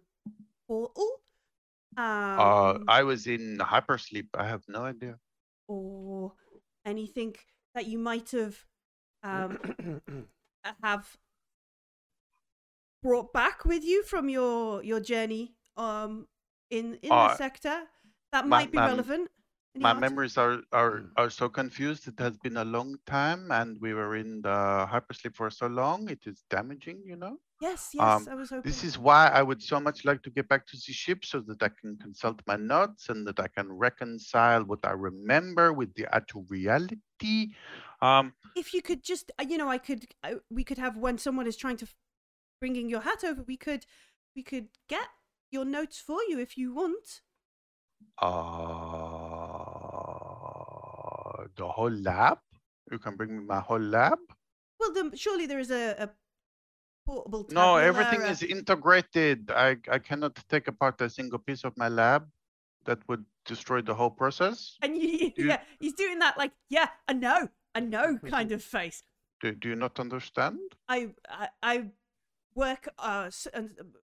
portal, 0.67 1.23
um, 1.97 2.41
Uh, 2.41 2.79
I 2.89 3.03
was 3.05 3.27
in 3.27 3.59
hypersleep. 3.59 4.29
I 4.35 4.47
have 4.49 4.65
no 4.69 4.85
idea. 4.85 5.19
Or 5.69 6.33
anything 6.85 7.35
that 7.75 7.87
you 7.87 7.99
might 7.99 8.31
have, 8.31 8.57
um, 9.23 9.59
have 10.83 11.17
brought 13.03 13.33
back 13.33 13.65
with 13.65 13.85
you 13.85 14.03
from 14.05 14.29
your 14.29 14.83
your 14.83 15.01
journey, 15.01 15.55
um, 15.77 16.27
in 16.71 16.95
in 17.03 17.09
the 17.11 17.15
Uh, 17.15 17.37
sector 17.37 17.83
that 18.33 18.47
my- 18.47 18.59
might 18.61 18.71
be 18.73 18.79
my- 18.79 18.87
relevant. 18.89 19.31
Any 19.75 19.83
My 19.83 19.91
answer? 19.91 20.01
memories 20.01 20.39
are, 20.39 20.63
are 20.73 21.11
are 21.17 21.31
so 21.31 21.49
confused. 21.49 22.07
It 22.07 22.19
has 22.21 22.39
been 22.39 22.57
a 22.59 22.65
long 22.65 22.97
time, 23.07 23.51
and 23.51 23.81
we 23.81 23.93
were 23.93 24.15
in 24.15 24.41
the 24.43 24.87
hypersleep 24.89 25.35
for 25.35 25.51
so 25.51 25.67
long. 25.67 26.09
It 26.09 26.27
is 26.29 26.45
damaging, 26.49 27.03
you 27.05 27.17
know. 27.17 27.41
Yes, 27.61 27.91
yes, 27.95 28.03
Um, 28.03 28.29
I 28.31 28.35
was 28.35 28.51
hoping. 28.51 28.71
This 28.71 28.85
is 28.85 28.99
why 28.99 29.29
I 29.29 29.43
would 29.43 29.63
so 29.63 29.81
much 29.81 30.05
like 30.05 30.23
to 30.23 30.31
get 30.31 30.49
back 30.49 30.67
to 30.67 30.77
the 30.77 30.93
ship 30.93 31.25
so 31.25 31.41
that 31.41 31.63
I 31.63 31.69
can 31.69 31.97
consult 31.99 32.41
my 32.47 32.57
notes 32.57 33.09
and 33.09 33.27
that 33.27 33.41
I 33.41 33.49
can 33.49 33.73
reconcile 33.73 34.65
what 34.65 34.81
I 34.85 34.91
remember 34.93 35.73
with 35.73 35.95
the 35.95 36.13
actual 36.15 36.45
reality. 36.49 37.55
Um, 38.03 38.33
if 38.57 38.75
you 38.75 38.83
could 38.83 39.03
just, 39.03 39.31
uh, 39.39 39.45
you 39.49 39.57
know, 39.57 39.69
I 39.69 39.79
could, 39.79 40.07
I, 40.23 40.37
we 40.51 40.65
could 40.65 40.79
have 40.79 40.97
when 40.97 41.19
someone 41.19 41.47
is 41.47 41.57
trying 41.57 41.77
to 41.79 41.87
bringing 42.61 42.89
your 42.89 43.01
hat 43.03 43.25
over, 43.25 43.43
we 43.43 43.57
could, 43.57 43.87
we 44.37 44.43
could 44.43 44.69
get 44.89 45.09
your 45.51 45.65
notes 45.65 45.99
for 45.99 46.19
you 46.29 46.39
if 46.39 46.59
you 46.59 46.75
want. 46.75 47.23
uh, 48.19 48.29
the 51.57 51.69
whole 51.69 51.91
lab. 51.91 52.39
You 52.91 52.99
can 52.99 53.17
bring 53.17 53.37
me 53.39 53.45
my 53.45 53.61
whole 53.61 53.81
lab. 53.81 54.19
Well, 54.79 54.93
then 54.93 55.17
surely 55.17 55.47
there 55.47 55.59
is 55.61 55.71
a, 55.71 55.95
a. 55.99 56.11
No, 57.51 57.77
everything 57.77 58.23
is 58.23 58.43
integrated. 58.43 59.51
I 59.51 59.77
I 59.91 59.99
cannot 59.99 60.37
take 60.49 60.69
apart 60.69 61.01
a 61.01 61.09
single 61.11 61.39
piece 61.39 61.65
of 61.65 61.77
my 61.77 61.89
lab. 61.89 62.29
That 62.85 62.99
would 63.09 63.25
destroy 63.47 63.81
the 63.83 63.95
whole 63.95 64.11
process. 64.11 64.77
And 64.83 64.97
you, 64.97 65.33
you- 65.37 65.49
yeah, 65.49 65.61
he's 65.81 65.95
doing 65.95 66.19
that 66.19 66.37
like, 66.37 66.53
yeah, 66.69 66.89
I 67.09 67.15
know, 67.15 67.49
I 67.75 67.81
know, 67.81 68.19
kind 68.29 68.53
of 68.53 68.63
face. 68.63 69.03
Do, 69.41 69.53
do 69.53 69.69
you 69.71 69.75
not 69.77 69.99
understand? 70.01 70.59
I, 70.89 71.09
I, 71.29 71.49
I 71.63 71.85
work 72.55 72.89
uh 72.99 73.31
and 73.55 73.71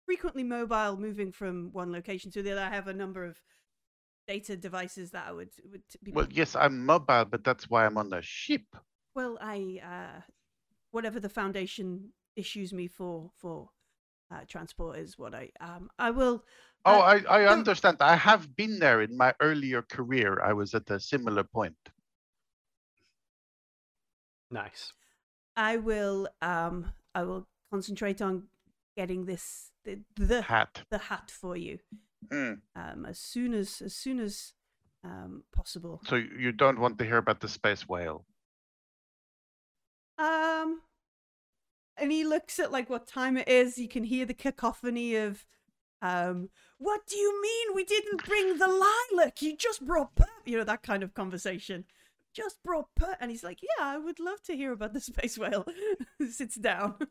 frequently 0.05 0.43
mobile, 0.43 0.97
moving 0.97 1.31
from 1.31 1.69
one 1.73 1.91
location 1.91 2.31
to 2.31 2.41
the 2.43 2.51
other. 2.51 2.61
I 2.61 2.69
have 2.69 2.87
a 2.87 2.93
number 2.93 3.25
of 3.25 3.41
data 4.27 4.55
devices 4.55 5.11
that 5.11 5.25
I 5.27 5.31
would 5.31 5.49
would 5.71 5.83
be. 6.03 6.11
Well, 6.11 6.27
yes, 6.29 6.55
I'm 6.55 6.85
mobile, 6.85 7.25
but 7.25 7.43
that's 7.43 7.69
why 7.69 7.85
I'm 7.85 7.97
on 7.97 8.09
the 8.09 8.21
ship. 8.21 8.65
well, 9.15 9.37
I 9.41 9.81
uh, 9.83 10.21
whatever 10.91 11.19
the 11.19 11.29
foundation 11.29 12.13
issues 12.39 12.73
me 12.73 12.87
for 12.87 13.31
for 13.35 13.69
uh, 14.31 14.41
transport 14.47 14.97
is 14.99 15.17
what 15.17 15.33
I 15.35 15.51
um 15.59 15.89
I 15.99 16.11
will. 16.11 16.43
Oh, 16.85 16.99
uh, 16.99 17.19
I, 17.29 17.41
I 17.41 17.47
understand. 17.47 17.97
I 17.99 18.15
have 18.15 18.55
been 18.55 18.79
there 18.79 19.01
in 19.01 19.17
my 19.17 19.33
earlier 19.41 19.81
career. 19.81 20.41
I 20.41 20.53
was 20.53 20.73
at 20.73 20.89
a 20.89 20.99
similar 20.99 21.43
point. 21.43 21.75
Nice. 24.51 24.93
I 25.55 25.77
will 25.77 26.27
um 26.41 26.93
I 27.13 27.23
will 27.23 27.47
concentrate 27.71 28.21
on 28.21 28.43
getting 28.97 29.25
this 29.25 29.71
the 29.85 29.99
the, 30.15 30.41
Hat. 30.41 30.83
the 30.89 30.97
hat 30.97 31.31
for 31.31 31.55
you 31.57 31.79
Mm. 32.31 32.61
um 32.75 33.05
as 33.05 33.17
soon 33.17 33.53
as 33.53 33.81
as 33.81 33.95
soon 33.95 34.19
as 34.19 34.53
um 35.03 35.43
possible. 35.51 36.01
So 36.05 36.15
you 36.15 36.51
don't 36.51 36.79
want 36.79 36.97
to 36.99 37.05
hear 37.05 37.17
about 37.17 37.39
the 37.39 37.47
space 37.47 37.87
whale? 37.89 38.25
Um, 40.17 40.81
and 42.01 42.11
he 42.11 42.23
looks 42.23 42.59
at 42.59 42.71
like 42.71 42.89
what 42.89 43.07
time 43.07 43.37
it 43.37 43.47
is. 43.47 43.77
You 43.77 43.87
can 43.87 44.03
hear 44.03 44.25
the 44.25 44.33
cacophony 44.33 45.15
of, 45.15 45.45
um, 46.01 46.49
what 46.77 47.05
do 47.07 47.17
you 47.17 47.41
mean 47.41 47.75
we 47.75 47.83
didn't 47.83 48.25
bring 48.25 48.57
the 48.57 48.67
lilac? 48.67 49.41
You 49.41 49.55
just 49.57 49.85
brought, 49.85 50.15
per-" 50.15 50.25
you 50.45 50.57
know, 50.57 50.63
that 50.63 50.83
kind 50.83 51.03
of 51.03 51.13
conversation. 51.13 51.85
Just 52.33 52.61
brought, 52.63 52.87
per-" 52.95 53.17
and 53.19 53.31
he's 53.31 53.43
like, 53.43 53.59
yeah, 53.61 53.85
I 53.85 53.97
would 53.97 54.19
love 54.19 54.41
to 54.43 54.55
hear 54.55 54.71
about 54.71 54.93
the 54.93 55.01
space 55.01 55.37
whale. 55.37 55.65
Sits 56.29 56.55
down. 56.55 56.95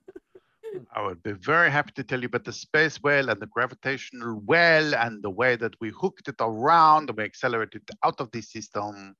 I 0.94 1.02
would 1.02 1.22
be 1.22 1.32
very 1.32 1.70
happy 1.70 1.92
to 1.92 2.04
tell 2.04 2.20
you 2.20 2.26
about 2.26 2.44
the 2.44 2.52
space 2.52 3.02
whale 3.02 3.30
and 3.30 3.40
the 3.40 3.46
gravitational 3.46 4.40
well 4.44 4.94
and 4.94 5.22
the 5.22 5.30
way 5.30 5.56
that 5.56 5.74
we 5.80 5.90
hooked 5.90 6.28
it 6.28 6.36
around 6.40 7.08
and 7.08 7.16
we 7.16 7.24
accelerated 7.24 7.82
out 8.04 8.20
of 8.20 8.30
the 8.32 8.42
system. 8.42 9.16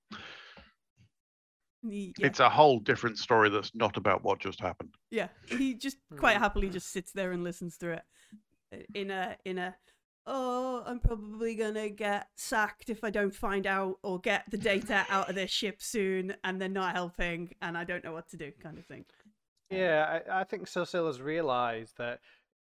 And 1.83 1.93
he- 1.93 2.15
yeah, 2.19 2.27
It's 2.27 2.41
a 2.41 2.49
whole 2.51 2.79
different 2.81 3.19
story 3.19 3.51
that's 3.51 3.75
not 3.75 3.97
about 3.97 4.23
what 4.25 4.39
just 4.41 4.61
happened. 4.61 4.95
yeah, 5.11 5.29
he 5.47 5.75
just 5.75 5.99
quite 6.17 6.37
Mm. 6.37 6.41
happily 6.41 6.69
just 6.71 6.89
sits 6.91 7.13
there 7.13 7.33
and 7.33 7.45
listens 7.45 7.77
to 7.79 7.91
it 7.93 8.03
uh, 8.73 8.79
in 8.95 9.11
a 9.11 9.37
in 9.45 9.59
a. 9.59 9.77
Oh, 10.31 10.83
I'm 10.85 11.01
probably 11.01 11.55
gonna 11.55 11.89
get 11.89 12.29
sacked 12.37 12.91
if 12.91 13.03
I 13.03 13.09
don't 13.09 13.35
find 13.35 13.67
out 13.67 13.99
or 14.03 14.21
get 14.21 14.45
the 14.51 14.59
data 14.59 15.07
out 15.09 15.31
of 15.31 15.35
this 15.35 15.51
ship 15.51 15.81
soon, 15.81 16.37
and 16.45 16.61
they're 16.61 16.69
not 16.69 16.95
helping, 16.95 17.55
and 17.63 17.79
I 17.79 17.85
don't 17.85 18.05
know 18.05 18.13
what 18.13 18.29
to 18.31 18.37
do, 18.37 18.53
kind 18.63 18.77
of 18.77 18.85
thing. 18.85 19.07
Yeah, 19.71 20.21
I, 20.29 20.41
I 20.41 20.45
think 20.45 20.67
Silsila's 20.67 21.23
realised 21.23 21.97
that 21.97 22.21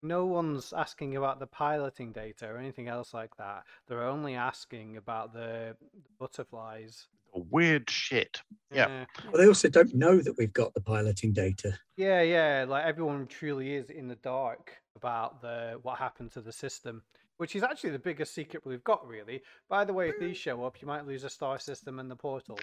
no 0.02 0.26
one's 0.26 0.74
asking 0.74 1.16
about 1.16 1.38
the 1.40 1.46
piloting 1.46 2.12
data 2.12 2.46
or 2.46 2.58
anything 2.58 2.88
else 2.88 3.14
like 3.14 3.34
that. 3.38 3.64
They're 3.86 4.04
only 4.04 4.34
asking 4.34 4.98
about 4.98 5.32
the 5.32 5.76
butterflies. 6.18 7.08
Weird 7.50 7.88
shit. 7.90 8.40
Yeah. 8.72 9.04
Well, 9.30 9.40
they 9.40 9.46
also 9.46 9.68
don't 9.68 9.94
know 9.94 10.18
that 10.20 10.36
we've 10.38 10.52
got 10.52 10.74
the 10.74 10.80
piloting 10.80 11.32
data. 11.32 11.78
Yeah, 11.96 12.22
yeah, 12.22 12.64
like 12.68 12.84
everyone 12.84 13.26
truly 13.26 13.74
is 13.74 13.90
in 13.90 14.08
the 14.08 14.16
dark 14.16 14.72
about 14.96 15.42
the 15.42 15.78
what 15.82 15.98
happened 15.98 16.32
to 16.32 16.40
the 16.40 16.52
system, 16.52 17.02
which 17.36 17.54
is 17.54 17.62
actually 17.62 17.90
the 17.90 17.98
biggest 17.98 18.34
secret 18.34 18.64
we've 18.64 18.84
got, 18.84 19.06
really. 19.06 19.42
By 19.68 19.84
the 19.84 19.92
way, 19.92 20.08
if 20.08 20.18
these 20.18 20.36
show 20.36 20.64
up, 20.64 20.80
you 20.80 20.88
might 20.88 21.06
lose 21.06 21.24
a 21.24 21.30
star 21.30 21.58
system 21.58 21.98
and 21.98 22.10
the 22.10 22.16
portal. 22.16 22.58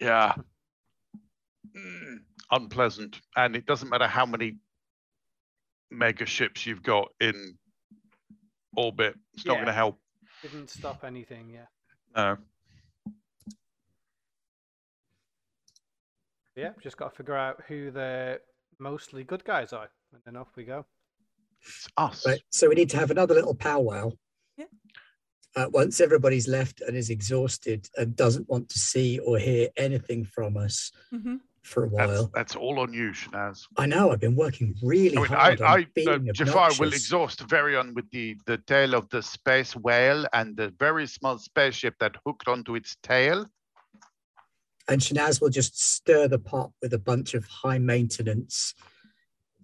Yeah. 0.00 0.34
Mm, 1.76 2.18
unpleasant. 2.50 3.20
And 3.36 3.56
it 3.56 3.66
doesn't 3.66 3.88
matter 3.88 4.06
how 4.06 4.26
many 4.26 4.58
mega 5.90 6.26
ships 6.26 6.66
you've 6.66 6.82
got 6.82 7.08
in 7.20 7.56
orbit, 8.76 9.16
it's 9.34 9.46
not 9.46 9.54
Yeah. 9.54 9.58
going 9.58 9.66
to 9.66 9.72
help. 9.72 10.00
Didn't 10.42 10.70
stop 10.70 11.04
anything, 11.04 11.48
yeah. 11.50 11.66
No. 12.14 12.38
Yeah, 16.56 16.70
we 16.76 16.82
just 16.82 16.96
got 16.96 17.10
to 17.12 17.16
figure 17.16 17.36
out 17.36 17.62
who 17.68 17.90
the 17.90 18.40
mostly 18.78 19.24
good 19.24 19.44
guys 19.44 19.72
are, 19.72 19.88
and 20.12 20.22
then 20.24 20.36
off 20.36 20.48
we 20.56 20.64
go. 20.64 20.84
It's 21.62 21.88
us. 21.96 22.26
Right. 22.26 22.40
So 22.50 22.68
we 22.68 22.74
need 22.74 22.90
to 22.90 22.96
have 22.98 23.10
another 23.10 23.34
little 23.34 23.54
powwow. 23.54 24.12
Yeah. 24.56 24.64
Uh, 25.54 25.68
once 25.70 26.00
everybody's 26.00 26.48
left 26.48 26.80
and 26.82 26.96
is 26.96 27.10
exhausted 27.10 27.88
and 27.96 28.14
doesn't 28.16 28.48
want 28.48 28.68
to 28.70 28.78
see 28.78 29.18
or 29.20 29.38
hear 29.38 29.68
anything 29.76 30.24
from 30.24 30.56
us 30.56 30.90
Mm-hmm. 31.14 31.36
for 31.62 31.84
a 31.84 31.88
while. 31.88 32.30
that's 32.34 32.54
all 32.56 32.78
on 32.78 32.92
you, 32.92 33.10
Shanaz. 33.10 33.62
I 33.76 33.86
know 33.86 34.12
I've 34.12 34.20
been 34.20 34.36
working 34.36 34.74
really 34.82 35.16
I 35.16 35.20
mean, 35.22 35.32
I, 35.32 35.36
hard 35.56 35.60
on 35.62 35.66
I 35.66 36.02
uh, 36.10 36.18
Jafar 36.32 36.54
will 36.54 36.72
obnoxious. 36.72 36.94
exhaust 37.02 37.40
Varian 37.48 37.92
with 37.94 38.08
the, 38.10 38.36
the 38.46 38.58
tale 38.58 38.94
of 38.94 39.08
the 39.08 39.22
space 39.22 39.74
whale 39.74 40.26
and 40.32 40.56
the 40.56 40.72
very 40.78 41.06
small 41.06 41.38
spaceship 41.38 41.94
that 42.00 42.16
hooked 42.24 42.48
onto 42.48 42.74
its 42.76 42.96
tail. 43.02 43.46
And 44.88 45.00
Shanaz 45.00 45.40
will 45.40 45.48
just 45.50 45.80
stir 45.82 46.28
the 46.28 46.38
pot 46.38 46.70
with 46.80 46.92
a 46.94 46.98
bunch 46.98 47.34
of 47.34 47.44
high 47.46 47.78
maintenance, 47.78 48.74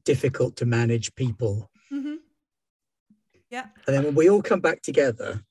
difficult 0.04 0.56
to 0.56 0.66
manage 0.66 1.14
people. 1.14 1.70
Mm-hmm. 1.92 2.16
Yeah. 3.50 3.66
And 3.86 3.96
then 3.96 4.04
when 4.04 4.14
we 4.14 4.28
all 4.28 4.42
come 4.42 4.60
back 4.60 4.82
together 4.82 5.42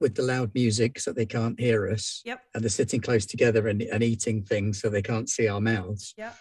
with 0.00 0.14
the 0.14 0.22
loud 0.22 0.50
music 0.54 0.98
so 0.98 1.12
they 1.12 1.26
can't 1.26 1.60
hear 1.60 1.88
us, 1.88 2.22
Yep. 2.24 2.42
and 2.54 2.62
they're 2.62 2.70
sitting 2.70 3.00
close 3.00 3.26
together 3.26 3.68
and, 3.68 3.82
and 3.82 4.02
eating 4.02 4.42
things 4.42 4.80
so 4.80 4.88
they 4.88 5.02
can't 5.02 5.28
see 5.28 5.46
our 5.46 5.60
mouths, 5.60 6.14
Yep. 6.16 6.34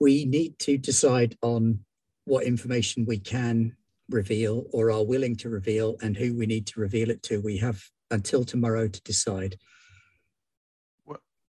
we 0.00 0.24
need 0.24 0.58
to 0.60 0.78
decide 0.78 1.36
on 1.42 1.80
what 2.24 2.44
information 2.46 3.04
we 3.04 3.18
can 3.18 3.76
reveal 4.10 4.64
or 4.72 4.90
are 4.90 5.04
willing 5.04 5.36
to 5.36 5.50
reveal 5.50 5.96
and 6.02 6.16
who 6.16 6.34
we 6.36 6.46
need 6.46 6.66
to 6.68 6.80
reveal 6.80 7.10
it 7.10 7.22
to. 7.24 7.40
We 7.40 7.58
have 7.58 7.82
until 8.10 8.44
tomorrow 8.44 8.88
to 8.88 9.02
decide. 9.02 9.56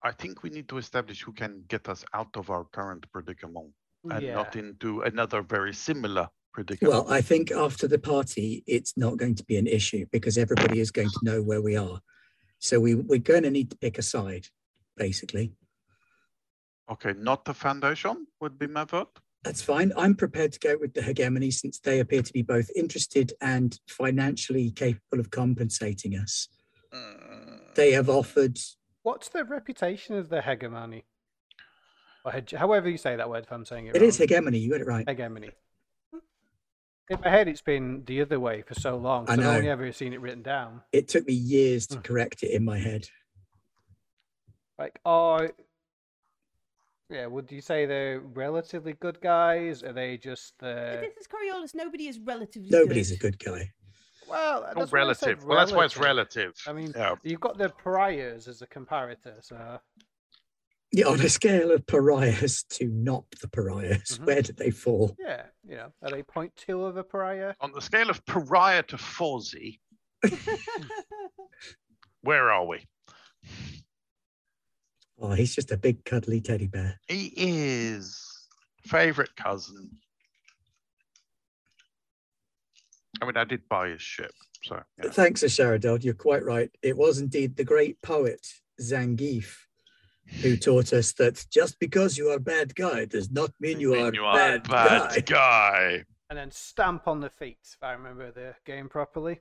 I 0.07 0.11
think 0.11 0.33
we 0.43 0.49
need 0.49 0.67
to 0.69 0.77
establish 0.77 1.19
who 1.25 1.33
can 1.33 1.53
get 1.67 1.83
us 1.93 2.01
out 2.13 2.33
of 2.41 2.49
our 2.49 2.65
current 2.77 3.03
predicament 3.11 3.71
and 4.09 4.21
yeah. 4.23 4.35
not 4.39 4.55
into 4.55 5.01
another 5.01 5.41
very 5.41 5.73
similar 5.73 6.25
predicament. 6.53 6.93
Well, 6.93 7.05
I 7.19 7.21
think 7.21 7.51
after 7.51 7.85
the 7.93 7.99
party, 7.99 8.63
it's 8.65 8.93
not 9.03 9.17
going 9.21 9.35
to 9.35 9.43
be 9.51 9.57
an 9.57 9.67
issue 9.67 10.05
because 10.15 10.37
everybody 10.37 10.79
is 10.79 10.91
going 10.91 11.09
to 11.09 11.19
know 11.23 11.39
where 11.49 11.61
we 11.61 11.75
are. 11.75 11.99
So 12.59 12.79
we, 12.79 12.95
we're 12.95 13.19
going 13.33 13.43
to 13.43 13.51
need 13.51 13.69
to 13.71 13.77
pick 13.77 13.97
a 13.97 14.01
side, 14.01 14.45
basically. 14.95 15.47
okay, 16.93 17.13
not 17.29 17.43
the 17.43 17.53
foundation 17.53 18.15
would 18.39 18.57
be 18.57 18.67
my 18.67 18.85
vote. 18.85 19.13
That's 19.43 19.61
fine. 19.61 19.91
I'm 19.97 20.15
prepared 20.15 20.53
to 20.53 20.59
go 20.59 20.73
with 20.79 20.93
the 20.93 21.01
hegemony 21.01 21.51
since 21.51 21.79
they 21.79 21.99
appear 21.99 22.23
to 22.23 22.33
be 22.33 22.43
both 22.55 22.69
interested 22.75 23.33
and 23.41 23.77
financially 24.01 24.71
capable 24.71 25.19
of 25.19 25.29
compensating 25.31 26.13
us. 26.15 26.47
Mm, 26.93 27.75
They 27.75 27.91
have 27.91 28.09
offered, 28.09 28.57
What's 29.07 29.29
the 29.29 29.45
reputation 29.45 30.17
of 30.17 30.27
the 30.27 30.41
hegemony? 30.41 31.05
Or 32.25 32.33
hege- 32.33 32.57
however 32.57 32.89
you 32.89 32.97
say 32.97 33.15
that 33.15 33.29
word, 33.29 33.45
if 33.45 33.51
I'm 33.53 33.63
saying 33.65 33.87
it 33.87 33.95
it 33.95 34.01
is 34.01 34.19
wrong. 34.19 34.27
hegemony, 34.27 34.57
you 34.57 34.69
got 34.69 34.81
it 34.81 34.85
right. 34.87 35.07
hegemony. 35.07 35.51
In 37.09 37.17
my 37.23 37.29
head, 37.29 37.47
it's 37.47 37.61
been 37.61 38.03
the 38.05 38.19
other 38.19 38.37
way 38.37 38.63
for 38.63 38.73
so 38.73 38.97
long. 38.97 39.25
So 39.27 39.31
I 39.31 39.33
I've 39.35 39.39
know. 39.39 39.51
only 39.51 39.69
ever 39.69 39.93
seen 39.93 40.11
it 40.11 40.19
written 40.19 40.41
down. 40.43 40.81
It 40.91 41.07
took 41.07 41.25
me 41.25 41.35
years 41.35 41.87
to 41.87 41.95
Hmm. 41.95 42.01
correct 42.01 42.43
it 42.43 42.51
in 42.51 42.65
my 42.65 42.79
head. 42.79 43.07
Like, 44.77 44.99
oh, 45.05 45.47
yeah. 47.09 47.27
Would 47.27 47.49
you 47.49 47.61
say 47.61 47.85
they're 47.85 48.19
relatively 48.19 48.91
good 48.91 49.21
guys? 49.21 49.83
Are 49.83 49.93
they 49.93 50.17
just 50.17 50.59
the? 50.59 50.99
this 51.01 51.15
is 51.15 51.27
Coriolis. 51.29 51.73
Nobody 51.73 52.09
is 52.09 52.19
relatively 52.19 52.67
Nobody's 52.71 53.11
a 53.11 53.15
good. 53.17 53.39
good 53.39 53.51
guy. 53.53 53.71
Well, 54.29 54.61
that's 54.75 54.91
why 54.91 54.99
I 54.99 55.01
relative. 55.01 55.43
Well, 55.45 55.57
that's 55.57 55.71
why 55.71 55.85
it's 55.85 55.97
relative. 55.97 56.53
I 56.67 56.73
mean, 56.73 56.91
yeah. 56.95 57.15
you've 57.23 57.39
got 57.39 57.57
the 57.57 57.69
pariahs 57.69 58.47
as 58.47 58.61
a 58.61 58.67
comparator, 58.67 59.41
so 59.43 59.79
Yeah, 60.91 61.05
on 61.07 61.19
a 61.21 61.29
scale 61.29 61.71
of 61.71 61.85
pariahs 61.87 62.63
to 62.71 62.87
not 62.87 63.25
the 63.41 63.47
pariahs, 63.47 64.17
Mhm. 64.19 64.25
where 64.25 64.41
did 64.41 64.57
they 64.57 64.71
fall? 64.71 65.15
yeah, 65.19 65.45
you 65.67 65.75
know, 65.75 65.91
are 66.01 66.11
they 66.11 66.23
point 66.23 66.55
two 66.55 66.83
of 66.83 66.97
a 66.97 67.03
pariah? 67.03 67.53
On 67.61 67.71
the 67.71 67.81
scale 67.81 68.09
of 68.09 68.25
pariah 68.25 68.83
to 68.83 68.97
Fozzie, 68.97 69.79
where 72.21 72.51
are 72.51 72.65
we? 72.65 72.85
Oh, 75.19 75.31
he's 75.33 75.55
just 75.55 75.71
a 75.71 75.77
big 75.77 76.05
cuddly 76.05 76.41
teddy 76.41 76.67
bear. 76.67 76.99
He 77.07 77.33
is 77.35 78.47
favorite 78.85 79.35
cousin. 79.35 79.89
I 83.21 83.25
mean, 83.25 83.37
I 83.37 83.43
did 83.45 83.67
buy 83.69 83.89
his 83.89 84.01
ship, 84.01 84.31
so 84.63 84.81
yeah. 85.03 85.09
Thanks, 85.09 85.43
Asharadel. 85.43 86.03
You're 86.03 86.13
quite 86.13 86.43
right. 86.43 86.69
It 86.83 86.95
was 86.97 87.19
indeed 87.19 87.55
the 87.55 87.63
great 87.63 88.01
poet 88.01 88.45
Zangief 88.81 89.55
who 90.41 90.57
taught 90.57 90.91
us 90.93 91.13
that 91.13 91.45
just 91.51 91.79
because 91.79 92.17
you 92.17 92.29
are 92.29 92.35
a 92.35 92.39
bad 92.39 92.75
guy 92.75 93.05
does 93.05 93.31
not 93.31 93.51
mean 93.59 93.79
you 93.79 93.93
Mean 93.93 94.05
are 94.07 94.13
you 94.13 94.23
a 94.23 94.27
are 94.27 94.55
a 94.55 94.59
bad, 94.59 94.69
bad 94.69 95.25
guy. 95.25 95.97
guy. 95.97 96.03
And 96.29 96.37
then 96.37 96.51
stamp 96.51 97.07
on 97.07 97.21
the 97.21 97.29
feet, 97.29 97.57
if 97.63 97.81
I 97.81 97.93
remember 97.93 98.31
the 98.31 98.53
game 98.65 98.89
properly. 98.89 99.39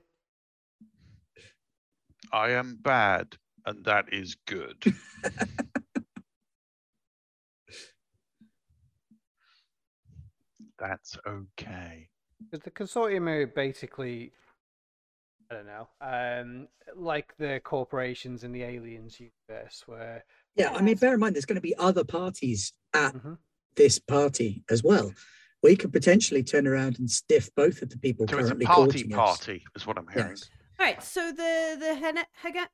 I 2.31 2.51
am 2.51 2.77
bad, 2.81 3.35
and 3.65 3.83
that 3.85 4.05
is 4.13 4.37
good. 4.45 4.81
That's 10.79 11.17
okay. 11.27 12.07
Because 12.43 12.63
the 12.63 12.71
consortium 12.71 13.27
are 13.29 13.47
basically, 13.47 14.31
I 15.51 15.55
don't 15.55 15.65
know, 15.65 15.87
um, 16.01 16.67
like 16.95 17.35
the 17.37 17.59
corporations 17.63 18.43
in 18.43 18.51
the 18.51 18.63
aliens 18.63 19.19
universe, 19.19 19.83
where 19.85 20.23
Yeah, 20.55 20.71
I 20.71 20.81
mean, 20.81 20.97
bear 20.97 21.13
in 21.13 21.19
mind, 21.19 21.35
there's 21.35 21.45
going 21.45 21.55
to 21.55 21.61
be 21.61 21.75
other 21.77 22.03
parties 22.03 22.73
at 22.93 23.13
Mhm. 23.13 23.37
this 23.75 23.99
party 23.99 24.63
as 24.69 24.83
well. 24.83 25.13
We 25.63 25.75
could 25.75 25.91
potentially 25.91 26.43
turn 26.43 26.67
around 26.67 26.99
and 26.99 27.09
stiff 27.09 27.53
both 27.55 27.81
of 27.81 27.89
the 27.89 27.97
people 27.97 28.27
So 28.27 28.37
it's 28.37 28.47
a 28.49 28.51
currently 28.51 28.65
party 28.65 29.03
us. 29.13 29.15
party, 29.15 29.65
is 29.75 29.85
what 29.87 29.97
I'm 29.97 30.07
hearing. 30.07 30.29
Yes. 30.29 30.49
All 30.79 30.85
right, 30.85 31.01
so 31.03 31.31
the 31.31 31.75
the 31.79 31.95
hene- 31.95 32.25
hege- 32.43 32.69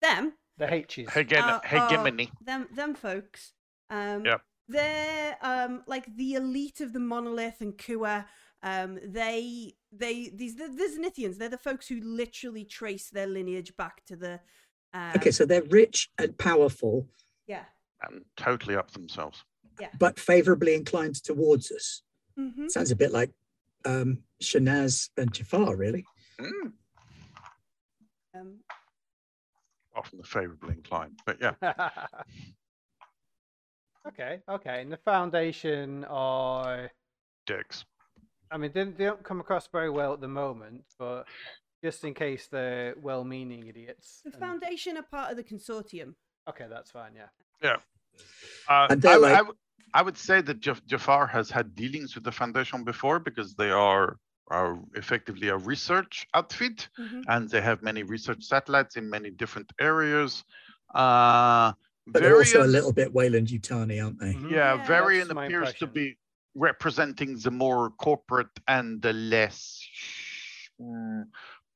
them 0.00 0.34
The 0.56 0.72
H's. 0.72 1.08
Hegen- 1.08 1.42
are- 1.42 1.60
are- 1.64 1.66
hegemony. 1.66 2.30
them 2.40 2.68
them 2.72 2.94
folks. 2.94 3.54
Um, 3.90 4.24
Yep. 4.24 4.42
They're 4.68 5.36
um 5.42 5.82
like 5.88 6.14
the 6.16 6.34
elite 6.34 6.80
of 6.80 6.92
the 6.92 7.00
monolith 7.00 7.60
and 7.60 7.76
Kua. 7.76 8.28
Um, 8.62 8.98
they 9.02 9.74
they 9.90 10.28
these 10.34 10.56
the, 10.56 10.68
the 10.68 10.84
Zenithians. 10.98 11.38
They're 11.38 11.48
the 11.48 11.56
folks 11.58 11.88
who 11.88 12.00
literally 12.02 12.64
trace 12.64 13.08
their 13.10 13.26
lineage 13.26 13.74
back 13.76 14.04
to 14.06 14.16
the. 14.16 14.40
Um, 14.92 15.12
Okay, 15.16 15.30
so 15.30 15.44
they're 15.46 15.62
rich 15.62 16.10
and 16.18 16.36
powerful, 16.36 17.06
yeah. 17.46 17.64
And 18.02 18.24
totally 18.36 18.76
up 18.76 18.90
themselves. 18.90 19.44
Yeah. 19.80 19.88
But 19.98 20.18
favorably 20.18 20.74
inclined 20.74 21.22
towards 21.22 21.70
us. 21.70 22.02
hmm 22.36 22.66
Sounds 22.68 22.90
a 22.90 22.96
bit 22.96 23.12
like 23.12 23.30
um, 23.86 24.18
Shanaz 24.42 25.08
and 25.16 25.32
Jafar, 25.32 25.76
really. 25.76 26.04
Mm, 26.40 26.72
Um, 28.34 28.58
often 29.94 30.18
the 30.18 30.24
favorably 30.24 30.74
inclined, 30.74 31.18
but 31.24 31.38
yeah. 31.40 31.54
okay, 34.08 34.40
okay. 34.48 34.82
And 34.82 34.92
the 34.92 34.96
foundation 34.98 36.04
are, 36.04 36.90
Dicks. 37.46 37.84
I 38.50 38.56
mean, 38.58 38.72
they, 38.74 38.84
they 38.84 39.04
don't 39.04 39.22
come 39.22 39.40
across 39.40 39.68
very 39.68 39.90
well 39.90 40.12
at 40.12 40.20
the 40.20 40.28
moment, 40.28 40.84
but 40.98 41.24
just 41.82 42.04
in 42.04 42.14
case 42.14 42.48
they're 42.50 42.94
well-meaning 43.00 43.66
idiots. 43.68 44.20
the 44.24 44.30
and- 44.32 44.40
foundation 44.40 44.96
are 44.96 45.02
part 45.02 45.30
of 45.30 45.36
the 45.36 45.44
consortium. 45.44 46.14
Okay, 46.48 46.66
that's 46.68 46.90
fine. 46.90 47.12
Yeah. 47.14 47.76
Uh, 48.68 48.86
And 48.90 48.92
I, 48.92 48.94
they're 48.94 49.12
w- 49.14 49.26
I 49.26 49.30
like- 49.32 49.38
w- 49.38 49.56
I 49.94 50.02
would 50.02 50.16
say 50.16 50.40
that 50.40 50.60
Jaf- 50.60 50.84
Jafar 50.86 51.26
has 51.26 51.50
had 51.50 51.74
dealings 51.74 52.14
with 52.14 52.22
the 52.24 52.30
Foundation 52.32 52.84
before 52.84 53.18
because 53.18 53.54
they 53.54 53.70
are, 53.70 54.16
are 54.48 54.78
effectively 54.94 55.48
a 55.48 55.56
research 55.56 56.26
outfit 56.34 56.88
Mhm. 56.98 57.22
and 57.28 57.48
they 57.50 57.60
have 57.60 57.82
many 57.82 58.02
research 58.04 58.42
satellites 58.44 58.96
in 58.96 59.08
many 59.10 59.30
different 59.30 59.70
areas. 59.80 60.44
Uh, 60.94 61.72
But 62.06 62.22
they're 62.22 62.36
also 62.36 62.62
a 62.62 62.66
little 62.76 62.92
bit 62.92 63.12
Weyland-Yutani, 63.12 64.02
aren't 64.04 64.18
they? 64.20 64.34
Mhm. 64.34 64.50
Yeah, 64.50 64.74
Yeah. 64.74 64.86
Varian 64.86 65.28
That's 65.28 65.34
my 65.34 65.46
appears 65.46 65.74
to 65.74 65.86
be 65.86 66.16
representing 66.54 67.38
the 67.38 67.50
more 67.50 67.90
corporate 67.90 68.58
and 68.66 69.00
the 69.02 69.12
less 69.12 69.86
mm, 70.80 71.24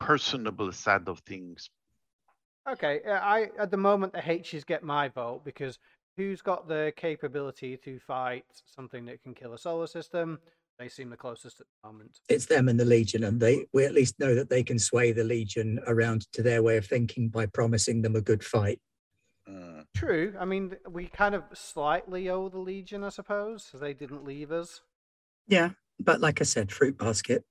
personable 0.00 0.72
side 0.72 1.08
of 1.08 1.20
things. 1.20 1.70
Okay, 2.68 3.00
I 3.06 3.48
at 3.58 3.70
the 3.70 3.76
moment 3.76 4.12
the 4.12 4.30
H's 4.30 4.64
get 4.64 4.82
my 4.82 5.08
vote 5.08 5.42
because 5.44 5.78
who's 6.16 6.40
got 6.40 6.66
the 6.66 6.92
capability 6.96 7.76
to 7.78 7.98
fight 7.98 8.44
something 8.64 9.04
that 9.06 9.22
can 9.22 9.34
kill 9.34 9.52
a 9.52 9.58
solar 9.58 9.86
system? 9.86 10.38
They 10.78 10.88
seem 10.88 11.10
the 11.10 11.16
closest 11.16 11.60
at 11.60 11.66
the 11.66 11.88
moment. 11.88 12.18
It's 12.28 12.46
them 12.46 12.68
and 12.68 12.80
the 12.80 12.84
Legion, 12.84 13.24
and 13.24 13.38
they 13.38 13.66
we 13.72 13.84
at 13.84 13.94
least 13.94 14.18
know 14.18 14.34
that 14.34 14.50
they 14.50 14.62
can 14.62 14.78
sway 14.78 15.12
the 15.12 15.24
Legion 15.24 15.78
around 15.86 16.26
to 16.32 16.42
their 16.42 16.62
way 16.62 16.78
of 16.78 16.86
thinking 16.86 17.28
by 17.28 17.46
promising 17.46 18.02
them 18.02 18.16
a 18.16 18.20
good 18.20 18.42
fight. 18.42 18.80
Mm, 19.48 19.84
True. 19.94 20.34
I 20.38 20.44
mean, 20.44 20.76
we 20.88 21.06
kind 21.06 21.34
of 21.34 21.44
slightly 21.52 22.28
owe 22.28 22.48
the 22.48 22.58
Legion, 22.58 23.04
I 23.04 23.10
suppose. 23.10 23.70
they 23.74 23.94
didn't 23.94 24.24
leave 24.24 24.50
us. 24.50 24.80
Yeah, 25.46 25.70
but 26.00 26.20
like 26.20 26.40
I 26.40 26.44
said, 26.44 26.72
fruit 26.72 26.96
basket. 26.98 27.44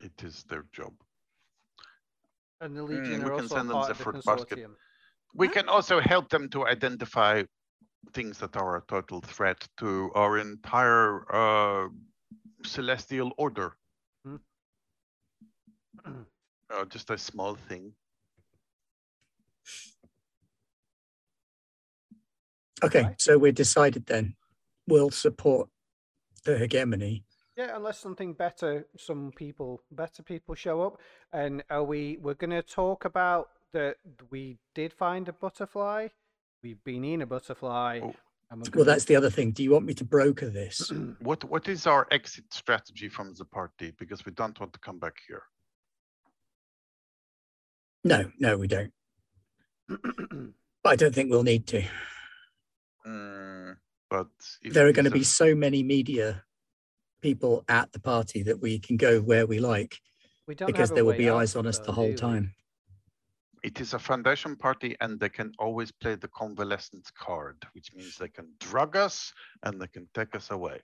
it 0.00 0.22
is 0.22 0.44
their 0.48 0.64
job. 0.72 0.92
And 2.60 2.76
the 2.76 2.82
Mm, 2.82 2.88
Legion 2.88 3.24
we 3.24 3.30
are 3.30 3.36
can 3.38 3.48
send 3.48 3.68
them 3.70 3.76
part 3.76 3.88
the 3.88 3.92
of 3.92 3.98
the 3.98 4.04
fruit 4.04 4.24
basket. 4.24 4.70
We 5.34 5.48
can 5.48 5.68
also 5.68 6.00
help 6.00 6.28
them 6.28 6.48
to 6.50 6.66
identify 6.66 7.42
things 8.12 8.38
that 8.38 8.56
are 8.56 8.76
a 8.76 8.82
total 8.88 9.20
threat 9.20 9.66
to 9.78 10.10
our 10.14 10.38
entire 10.38 11.24
uh, 11.34 11.88
celestial 12.64 13.32
order. 13.38 13.76
Uh, 16.68 16.84
just 16.86 17.10
a 17.10 17.16
small 17.18 17.54
thing. 17.54 17.92
Okay, 22.84 23.02
Right. 23.02 23.20
so 23.20 23.38
we're 23.38 23.52
decided 23.52 24.06
then. 24.06 24.36
We'll 24.86 25.10
support 25.10 25.68
the 26.44 26.58
hegemony. 26.58 27.24
Yeah, 27.56 27.74
unless 27.74 27.98
something 27.98 28.34
better, 28.34 28.86
some 28.98 29.32
people, 29.34 29.82
better 29.90 30.22
people 30.22 30.54
show 30.54 30.82
up. 30.82 31.00
And 31.32 31.64
are 31.70 31.82
we? 31.84 32.18
We're 32.20 32.34
going 32.34 32.50
to 32.50 32.62
talk 32.62 33.04
about 33.06 33.48
that. 33.72 33.96
We 34.30 34.58
did 34.74 34.92
find 34.92 35.26
a 35.28 35.32
butterfly. 35.32 36.08
We've 36.62 36.82
been 36.84 37.04
in 37.04 37.22
a 37.22 37.26
butterfly. 37.26 38.00
Oh. 38.02 38.14
Well, 38.74 38.84
that's 38.84 39.06
the 39.06 39.16
other 39.16 39.30
thing. 39.30 39.50
Do 39.50 39.64
you 39.64 39.72
want 39.72 39.86
me 39.86 39.94
to 39.94 40.04
broker 40.04 40.48
this? 40.48 40.92
What 41.20 41.42
what 41.44 41.66
is 41.66 41.86
our 41.86 42.06
exit 42.12 42.44
strategy 42.52 43.08
from 43.08 43.34
the 43.34 43.44
party? 43.44 43.92
Because 43.98 44.24
we 44.24 44.30
don't 44.32 44.58
want 44.60 44.72
to 44.74 44.78
come 44.78 44.98
back 45.00 45.14
here. 45.26 45.42
No, 48.04 48.30
no, 48.38 48.56
we 48.56 48.68
don't. 48.68 48.92
But 50.84 50.90
I 50.92 50.96
don't 50.96 51.12
think 51.12 51.30
we'll 51.30 51.42
need 51.42 51.66
to. 51.68 51.82
Mm, 53.06 53.76
but 54.10 54.28
if 54.62 54.72
There 54.74 54.86
are 54.86 54.92
going 54.92 55.04
to 55.04 55.10
be 55.10 55.22
so 55.22 55.54
many 55.54 55.82
media 55.82 56.44
people 57.22 57.64
at 57.68 57.92
the 57.92 58.00
party 58.00 58.42
that 58.42 58.60
we 58.60 58.78
can 58.78 58.96
go 58.96 59.20
where 59.20 59.46
we 59.46 59.58
like 59.58 59.98
we 60.46 60.54
don't 60.54 60.66
because 60.66 60.90
there 60.90 61.04
will 61.04 61.14
be 61.14 61.30
eyes 61.30 61.56
on 61.56 61.66
us 61.66 61.78
it, 61.78 61.84
the 61.84 61.92
whole 61.92 62.10
do 62.10 62.16
time. 62.16 62.54
It 63.62 63.80
is 63.80 63.94
a 63.94 63.98
foundation 63.98 64.54
party, 64.56 64.96
and 65.00 65.18
they 65.18 65.28
can 65.28 65.52
always 65.58 65.90
play 65.90 66.14
the 66.14 66.28
convalescence 66.28 67.10
card, 67.10 67.56
which 67.72 67.92
means 67.94 68.16
they 68.16 68.28
can 68.28 68.52
drug 68.60 68.96
us 68.96 69.32
and 69.62 69.80
they 69.80 69.88
can 69.88 70.08
take 70.14 70.36
us 70.36 70.50
away. 70.50 70.80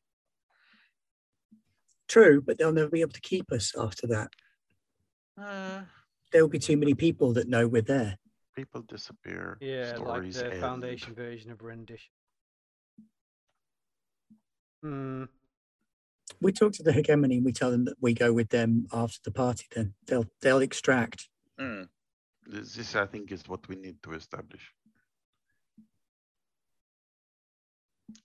True, 2.09 2.41
but 2.41 2.59
they'll 2.59 2.73
never 2.73 2.91
be 2.91 3.01
able 3.01 3.13
to 3.13 3.21
keep 3.21 3.53
us 3.53 3.73
after 3.79 4.07
that. 4.09 4.31
Uh, 5.41 5.83
There 6.33 6.43
will 6.43 6.49
be 6.49 6.59
too 6.59 6.77
many 6.77 6.95
people 6.95 7.33
that 7.35 7.49
know 7.49 7.69
we're 7.69 7.83
there. 7.83 8.19
People 8.55 8.83
disappear. 8.83 9.59
Yeah, 9.61 9.93
like 9.93 9.97
stories 9.97 10.37
the 10.37 10.53
end. 10.53 10.61
foundation 10.61 11.15
version 11.15 11.51
of 11.51 11.63
rendition. 11.63 12.11
Hmm. 14.83 15.25
We 16.41 16.53
talk 16.53 16.73
to 16.75 16.83
the 16.83 16.93
hegemony 16.93 17.37
and 17.37 17.45
we 17.45 17.53
tell 17.53 17.71
them 17.71 17.85
that 17.85 17.97
we 18.01 18.15
go 18.15 18.33
with 18.33 18.49
them 18.49 18.87
after 18.93 19.19
the 19.25 19.31
party. 19.31 19.67
Then 19.75 19.95
they'll 20.07 20.27
they'll 20.41 20.59
extract. 20.59 21.29
Mm. 21.61 21.89
This, 22.47 22.75
this, 22.75 22.97
I 22.97 23.07
think, 23.07 23.31
is 23.31 23.47
what 23.47 23.69
we 23.69 23.77
need 23.77 24.03
to 24.03 24.13
establish. 24.13 24.73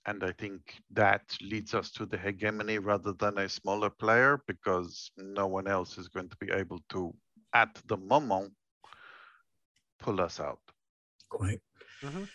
And 0.06 0.24
I 0.24 0.32
think 0.32 0.74
that 0.90 1.22
leads 1.40 1.74
us 1.74 1.90
to 1.92 2.06
the 2.06 2.18
hegemony 2.18 2.78
rather 2.78 3.12
than 3.12 3.38
a 3.38 3.48
smaller 3.48 3.90
player 3.90 4.40
because 4.46 5.10
no 5.16 5.46
one 5.46 5.66
else 5.68 5.96
is 5.98 6.08
going 6.08 6.28
to 6.28 6.36
be 6.36 6.50
able 6.50 6.80
to, 6.90 7.14
at 7.54 7.80
the 7.86 7.96
moment, 7.96 8.52
pull 9.98 10.20
us 10.20 10.40
out. 10.40 10.60
Quite. 11.28 11.60
Mhm. 12.02 12.28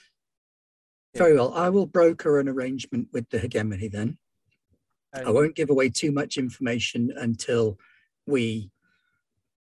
Very 1.15 1.35
well. 1.35 1.53
I 1.53 1.69
will 1.69 1.85
broker 1.85 2.39
an 2.39 2.47
arrangement 2.49 3.09
with 3.11 3.29
the 3.29 3.39
hegemony 3.39 3.87
then. 3.87 4.17
I 5.13 5.29
won't 5.29 5.55
give 5.55 5.69
away 5.69 5.89
too 5.89 6.11
much 6.11 6.37
information 6.37 7.11
until 7.15 7.77
we 8.25 8.71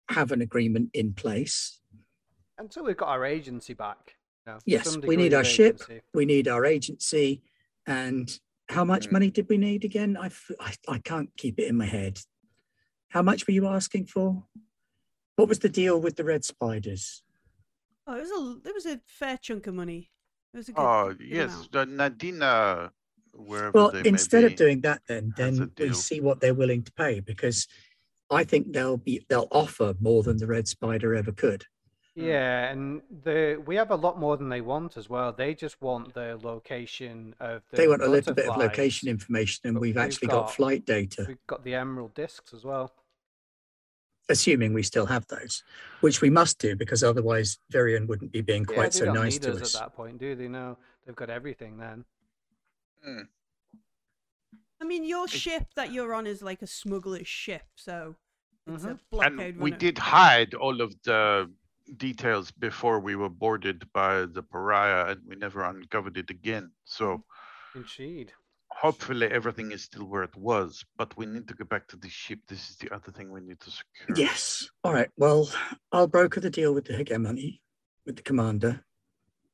have 0.09 0.31
an 0.31 0.41
agreement 0.41 0.91
in 0.93 1.13
place. 1.13 1.79
until 2.59 2.83
we've 2.85 2.95
got 2.97 3.09
our 3.09 3.25
agency 3.25 3.73
back. 3.73 4.15
you 4.45 4.53
know, 4.53 4.59
Yes, 4.65 4.95
we 4.97 5.15
need 5.17 5.33
of 5.33 5.37
our 5.39 5.43
ship. 5.43 5.75
agency. 5.75 6.01
We 6.13 6.25
need 6.25 6.47
our 6.47 6.65
agency. 6.65 7.41
And 7.87 8.39
how 8.69 8.85
much 8.85 9.07
Mm. 9.07 9.11
money 9.13 9.31
did 9.31 9.49
we 9.49 9.57
need 9.57 9.83
again? 9.83 10.15
I 10.17 10.29
I 10.87 10.99
can't 10.99 11.35
keep 11.35 11.57
it 11.59 11.67
in 11.67 11.75
my 11.77 11.85
head. 11.87 12.19
How 13.09 13.21
much 13.21 13.47
were 13.47 13.53
you 13.53 13.67
asking 13.67 14.05
for? 14.07 14.47
What 15.35 15.49
was 15.49 15.59
the 15.59 15.67
deal 15.69 15.99
with 15.99 16.15
the 16.15 16.23
red 16.23 16.45
spiders? 16.45 17.23
Oh, 18.05 18.15
it 18.15 18.21
was 18.21 18.31
a 18.31 18.69
it 18.69 18.73
was 18.73 18.85
a 18.85 18.99
fair 19.05 19.37
chunk 19.37 19.67
of 19.67 19.75
money. 19.75 20.09
It 20.53 20.57
was 20.57 20.69
a 20.69 20.73
good. 20.73 20.81
Oh, 20.81 21.13
good 21.13 21.27
yes, 21.27 21.67
amount. 21.73 22.01
uh, 22.01 22.09
Nadina, 22.09 22.91
wherever 23.33 23.71
Well, 23.71 23.91
they 23.91 24.03
may 24.03 24.09
instead 24.09 24.43
of 24.43 24.55
doing 24.55 24.81
that, 24.81 25.01
then 25.07 25.33
then 25.37 25.71
we 25.79 25.93
see 25.93 26.19
what 26.19 26.39
they're 26.39 26.53
willing 26.53 26.83
to 26.83 26.91
pay 26.93 27.21
because 27.21 27.67
I 28.29 28.43
think 28.43 28.73
they'll 28.73 28.97
be 28.97 29.25
they'll 29.29 29.47
offer 29.51 29.95
more 29.99 30.23
than 30.23 30.37
the 30.37 30.47
red 30.47 30.67
spider 30.67 31.15
ever 31.15 31.31
could. 31.31 31.65
Yeah, 32.15 32.69
and 32.69 33.01
the 33.23 33.61
we 33.65 33.75
have 33.75 33.89
a 33.89 33.95
lot 33.95 34.19
more 34.19 34.37
than 34.37 34.49
they 34.49 34.61
want 34.61 34.97
as 34.97 35.09
well. 35.09 35.31
They 35.31 35.55
just 35.55 35.81
want 35.81 36.13
the 36.13 36.37
location 36.43 37.33
of 37.39 37.63
the 37.71 37.77
they 37.77 37.87
want 37.87 38.03
a 38.03 38.07
little 38.07 38.33
bit 38.33 38.47
of 38.47 38.57
location 38.57 39.09
information, 39.09 39.61
and 39.67 39.79
we've 39.79 39.95
we've 39.95 39.97
actually 39.97 40.27
got, 40.27 40.41
got- 40.45 40.53
flight 40.53 40.85
data, 40.85 41.25
We've 41.27 41.47
got 41.47 41.63
the 41.63 41.73
emerald 41.73 42.13
discs 42.13 42.53
as 42.53 42.63
well. 42.63 42.91
Assuming 44.29 44.73
we 44.73 44.83
still 44.83 45.05
have 45.05 45.27
those, 45.27 45.63
which 46.01 46.21
we 46.21 46.29
must 46.29 46.59
do 46.59 46.75
because 46.75 47.03
otherwise 47.03 47.59
Varian 47.69 48.07
wouldn't 48.07 48.31
be 48.31 48.41
being 48.41 48.65
quite 48.65 48.93
they 48.93 48.99
so 48.99 49.05
don't 49.05 49.15
nice 49.15 49.33
need 49.33 49.41
to 49.43 49.53
us, 49.53 49.61
us. 49.61 49.75
at 49.75 49.81
that 49.81 49.95
point, 49.95 50.17
do 50.17 50.35
they? 50.35 50.47
No, 50.47 50.77
they've 51.05 51.15
got 51.15 51.29
everything 51.29 51.77
then. 51.77 52.05
Mm, 53.07 53.27
I 54.81 54.85
mean, 54.85 55.03
your 55.05 55.27
ship 55.27 55.65
that 55.75 55.91
you're 55.93 56.13
on 56.13 56.27
is 56.27 56.41
like 56.41 56.61
a 56.61 56.67
smuggler's 56.67 57.27
ship, 57.27 57.63
so 57.75 58.15
it's 58.67 58.83
a 58.83 58.87
Mhm. 58.89 58.99
blockade 59.09 59.39
And 59.39 59.57
we 59.63 59.71
runner. 59.71 59.77
did 59.77 59.97
hide 59.97 60.53
all 60.53 60.81
of 60.81 61.01
the 61.03 61.51
details 61.97 62.51
before 62.51 62.99
we 62.99 63.15
were 63.15 63.29
boarded 63.29 63.91
by 63.93 64.25
the 64.25 64.41
pariah 64.43 65.11
and 65.11 65.21
we 65.25 65.35
never 65.35 65.63
uncovered 65.63 66.17
it 66.17 66.29
again. 66.29 66.71
So 66.85 67.25
Indeed. 67.75 68.33
Hopefully 68.81 69.27
everything 69.27 69.71
is 69.71 69.83
still 69.83 70.05
where 70.05 70.23
it 70.23 70.35
was, 70.35 70.83
but 70.97 71.15
we 71.17 71.25
need 71.25 71.47
to 71.47 71.53
go 71.53 71.63
back 71.63 71.87
to 71.87 71.95
the 71.95 72.09
ship. 72.09 72.39
This 72.47 72.69
is 72.69 72.75
the 72.77 72.93
other 72.93 73.11
thing 73.11 73.31
we 73.31 73.41
need 73.41 73.59
to 73.61 73.71
secure. 73.71 74.17
Yes. 74.17 74.67
All 74.83 74.93
right. 74.93 75.09
Well, 75.17 75.49
I'll 75.91 76.07
broker 76.07 76.39
the 76.39 76.49
deal 76.49 76.73
with 76.73 76.85
the 76.85 76.93
hegemony, 76.93 77.61
with 78.05 78.17
the 78.17 78.23
commander. 78.23 78.83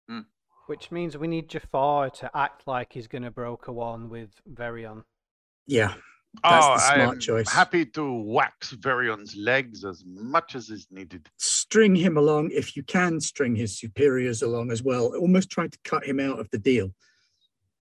Hmm. 0.07 0.21
Which 0.67 0.89
means 0.89 1.17
we 1.17 1.27
need 1.27 1.49
Jafar 1.49 2.09
to 2.11 2.31
act 2.35 2.65
like 2.65 2.93
he's 2.93 3.07
going 3.07 3.23
to 3.23 3.31
broker 3.31 3.71
one 3.71 4.09
with 4.09 4.29
Varian. 4.47 5.03
Yeah. 5.67 5.93
That's 6.43 6.65
oh, 6.65 6.73
the 6.73 6.79
smart 6.79 7.09
I'm 7.09 7.19
choice. 7.19 7.51
happy 7.51 7.85
to 7.85 8.21
wax 8.21 8.71
Varian's 8.71 9.35
legs 9.35 9.83
as 9.83 10.03
much 10.05 10.55
as 10.55 10.69
is 10.69 10.87
needed. 10.91 11.27
String 11.37 11.95
him 11.95 12.17
along 12.17 12.51
if 12.51 12.75
you 12.75 12.83
can 12.83 13.19
string 13.19 13.55
his 13.55 13.79
superiors 13.79 14.41
along 14.43 14.71
as 14.71 14.83
well. 14.83 15.15
Almost 15.15 15.49
try 15.49 15.67
to 15.67 15.77
cut 15.83 16.05
him 16.05 16.19
out 16.19 16.39
of 16.39 16.47
the 16.51 16.59
deal 16.59 16.93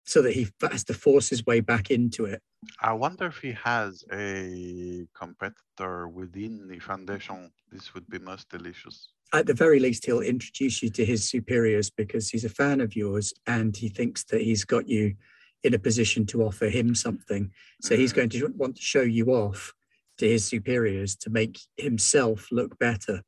so 0.08 0.22
that 0.22 0.32
he 0.32 0.48
has 0.70 0.84
to 0.84 0.94
force 0.94 1.28
his 1.28 1.44
way 1.44 1.60
back 1.60 1.90
into 1.90 2.24
it. 2.24 2.40
I 2.80 2.92
wonder 2.94 3.26
if 3.26 3.38
he 3.38 3.52
has 3.52 4.04
a 4.10 5.06
competitor 5.14 6.08
within 6.08 6.66
the 6.66 6.78
foundation. 6.78 7.50
This 7.70 7.92
would 7.92 8.08
be 8.08 8.18
most 8.18 8.48
delicious. 8.48 9.10
At 9.34 9.44
the 9.46 9.52
very 9.52 9.78
least, 9.78 10.06
he'll 10.06 10.22
introduce 10.22 10.82
you 10.82 10.88
to 10.90 11.04
his 11.04 11.28
superiors 11.28 11.90
because 11.90 12.30
he's 12.30 12.46
a 12.46 12.48
fan 12.48 12.80
of 12.80 12.96
yours 12.96 13.34
and 13.46 13.76
he 13.76 13.90
thinks 13.90 14.24
that 14.30 14.40
he's 14.40 14.64
got 14.64 14.88
you 14.88 15.14
in 15.62 15.74
a 15.74 15.78
position 15.78 16.24
to 16.26 16.42
offer 16.42 16.68
him 16.70 16.94
something. 16.94 17.50
So 17.82 17.94
he's 17.94 18.12
Mm. 18.12 18.16
going 18.16 18.28
to 18.30 18.46
want 18.56 18.76
to 18.76 18.82
show 18.82 19.02
you 19.02 19.26
off 19.26 19.74
to 20.16 20.26
his 20.26 20.46
superiors 20.46 21.16
to 21.16 21.28
make 21.30 21.58
himself 21.76 22.48
look 22.50 22.78
better. 22.78 23.22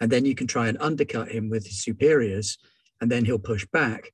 And 0.00 0.10
then 0.10 0.24
you 0.24 0.34
can 0.34 0.46
try 0.46 0.68
and 0.68 0.78
undercut 0.80 1.28
him 1.30 1.50
with 1.50 1.66
his 1.66 1.82
superiors, 1.82 2.56
and 3.02 3.10
then 3.12 3.26
he'll 3.26 3.38
push 3.38 3.66
back 3.66 4.12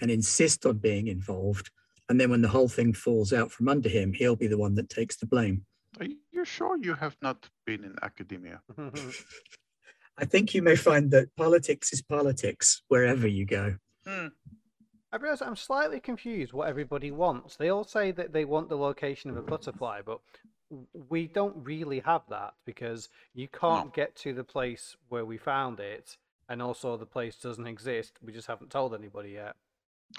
and 0.00 0.10
insist 0.10 0.66
on 0.66 0.78
being 0.78 1.08
involved. 1.08 1.70
And 2.08 2.20
then 2.20 2.30
when 2.30 2.42
the 2.42 2.48
whole 2.48 2.68
thing 2.68 2.92
falls 2.92 3.32
out 3.32 3.52
from 3.52 3.68
under 3.68 3.88
him, 3.88 4.12
he'll 4.12 4.36
be 4.36 4.48
the 4.48 4.58
one 4.58 4.74
that 4.74 4.88
takes 4.88 5.16
the 5.16 5.26
blame. 5.26 5.64
Are 6.00 6.06
you 6.32 6.44
sure 6.44 6.76
you 6.76 6.94
have 6.94 7.16
not 7.22 7.48
been 7.66 7.84
in 7.84 7.96
academia? 8.02 8.60
I 10.18 10.24
think 10.24 10.54
you 10.54 10.62
may 10.62 10.76
find 10.76 11.10
that 11.12 11.34
politics 11.36 11.92
is 11.92 12.02
politics 12.02 12.82
wherever 12.88 13.26
you 13.26 13.46
go. 13.46 13.76
Hmm. 14.06 14.28
I 15.12 15.16
realise 15.16 15.42
I'm 15.42 15.56
slightly 15.56 15.98
confused 15.98 16.52
what 16.52 16.68
everybody 16.68 17.10
wants. 17.10 17.56
They 17.56 17.68
all 17.68 17.84
say 17.84 18.12
that 18.12 18.32
they 18.32 18.44
want 18.44 18.68
the 18.68 18.76
location 18.76 19.30
of 19.30 19.36
a 19.36 19.42
butterfly, 19.42 20.02
but 20.04 20.20
we 21.08 21.26
don't 21.26 21.56
really 21.64 22.00
have 22.00 22.22
that 22.28 22.54
because 22.64 23.08
you 23.34 23.48
can't 23.48 23.92
get 23.92 24.14
to 24.16 24.32
the 24.32 24.44
place 24.44 24.96
where 25.08 25.24
we 25.24 25.36
found 25.36 25.80
it, 25.80 26.16
and 26.48 26.62
also 26.62 26.96
the 26.96 27.06
place 27.06 27.36
doesn't 27.36 27.66
exist. 27.66 28.18
We 28.22 28.32
just 28.32 28.46
haven't 28.46 28.70
told 28.70 28.94
anybody 28.94 29.30
yet. 29.30 29.56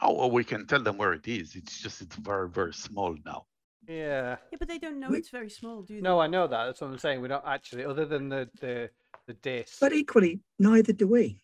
Oh, 0.01 0.13
well, 0.13 0.31
we 0.31 0.43
can 0.43 0.65
tell 0.67 0.81
them 0.81 0.97
where 0.97 1.13
it 1.13 1.27
is. 1.27 1.55
It's 1.55 1.79
just 1.81 2.01
it's 2.01 2.15
very, 2.15 2.49
very 2.49 2.73
small 2.73 3.15
now. 3.25 3.45
Yeah. 3.87 4.37
Yeah, 4.51 4.57
but 4.59 4.67
they 4.67 4.77
don't 4.79 4.99
know 4.99 5.09
We- 5.09 5.17
it's 5.17 5.29
very 5.29 5.49
small, 5.49 5.81
do 5.81 5.95
they? 5.95 6.01
No, 6.01 6.19
I 6.19 6.27
know 6.27 6.47
that. 6.47 6.65
That's 6.65 6.81
what 6.81 6.91
I'm 6.91 6.97
saying. 6.97 7.21
We 7.21 7.27
don't 7.27 7.43
actually, 7.45 7.83
other 7.85 8.05
than 8.05 8.29
the 8.29 8.49
the 8.61 8.89
the 9.27 9.33
disc. 9.33 9.79
But 9.79 9.93
equally, 9.93 10.39
neither 10.59 10.93
do 10.93 11.07
we. 11.07 11.41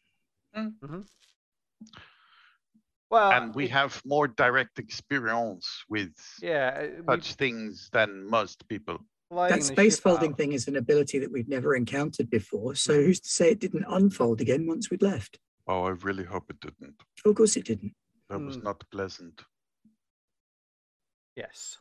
Well, 3.10 3.32
and 3.32 3.56
we 3.56 3.66
it- 3.66 3.72
have 3.72 4.02
more 4.06 4.28
direct 4.28 4.80
experience 4.80 5.84
with 5.90 6.14
yeah, 6.42 6.78
uh, 6.78 6.88
we 7.08 7.16
such 7.16 7.34
things 7.36 7.90
than 7.92 8.26
most 8.30 8.68
people. 8.68 9.00
that 9.32 9.64
space 9.64 10.00
folding 10.00 10.32
out- 10.32 10.38
thing 10.38 10.52
is 10.54 10.68
an 10.68 10.76
ability 10.78 11.20
that 11.20 11.32
we've 11.32 11.48
never 11.50 11.76
encountered 11.76 12.30
before. 12.30 12.76
So 12.76 12.94
who's 12.94 13.20
to 13.22 13.30
say 13.30 13.52
it 13.52 13.60
didn't 13.60 13.86
unfold 13.88 14.42
again 14.42 14.68
once 14.68 14.90
we'd 14.90 15.02
left? 15.02 15.40
Oh, 15.68 15.84
I 15.84 15.90
really 15.90 16.24
hope 16.24 16.50
it 16.50 16.60
didn't. 16.60 16.96
Of 17.26 17.36
course 17.36 17.56
it 17.58 17.66
didn't. 17.66 17.94
That 18.30 18.40
was 18.40 18.58
Hmm. 18.58 18.64
not 18.64 18.90
pleasant. 18.92 19.44
Yes. 21.36 21.78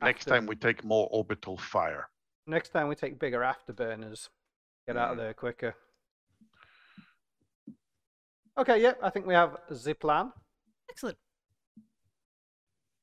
Next 0.00 0.20
After- 0.22 0.30
time 0.30 0.46
we 0.46 0.56
take 0.56 0.82
more 0.84 1.08
orbital 1.10 1.56
fire. 1.58 2.08
Next 2.46 2.70
time 2.70 2.88
we 2.88 2.94
take 2.94 3.18
bigger 3.18 3.40
afterburners. 3.40 4.28
Get 4.86 4.96
out 4.96 5.10
of 5.12 5.16
Mm. 5.16 5.20
there 5.20 5.34
quicker. 5.34 5.74
Okay, 8.56 8.80
yep, 8.82 8.98
I 9.02 9.10
think 9.10 9.26
we 9.26 9.34
have 9.34 9.56
the 9.68 9.94
plan. 9.94 10.32
Excellent. 10.90 11.18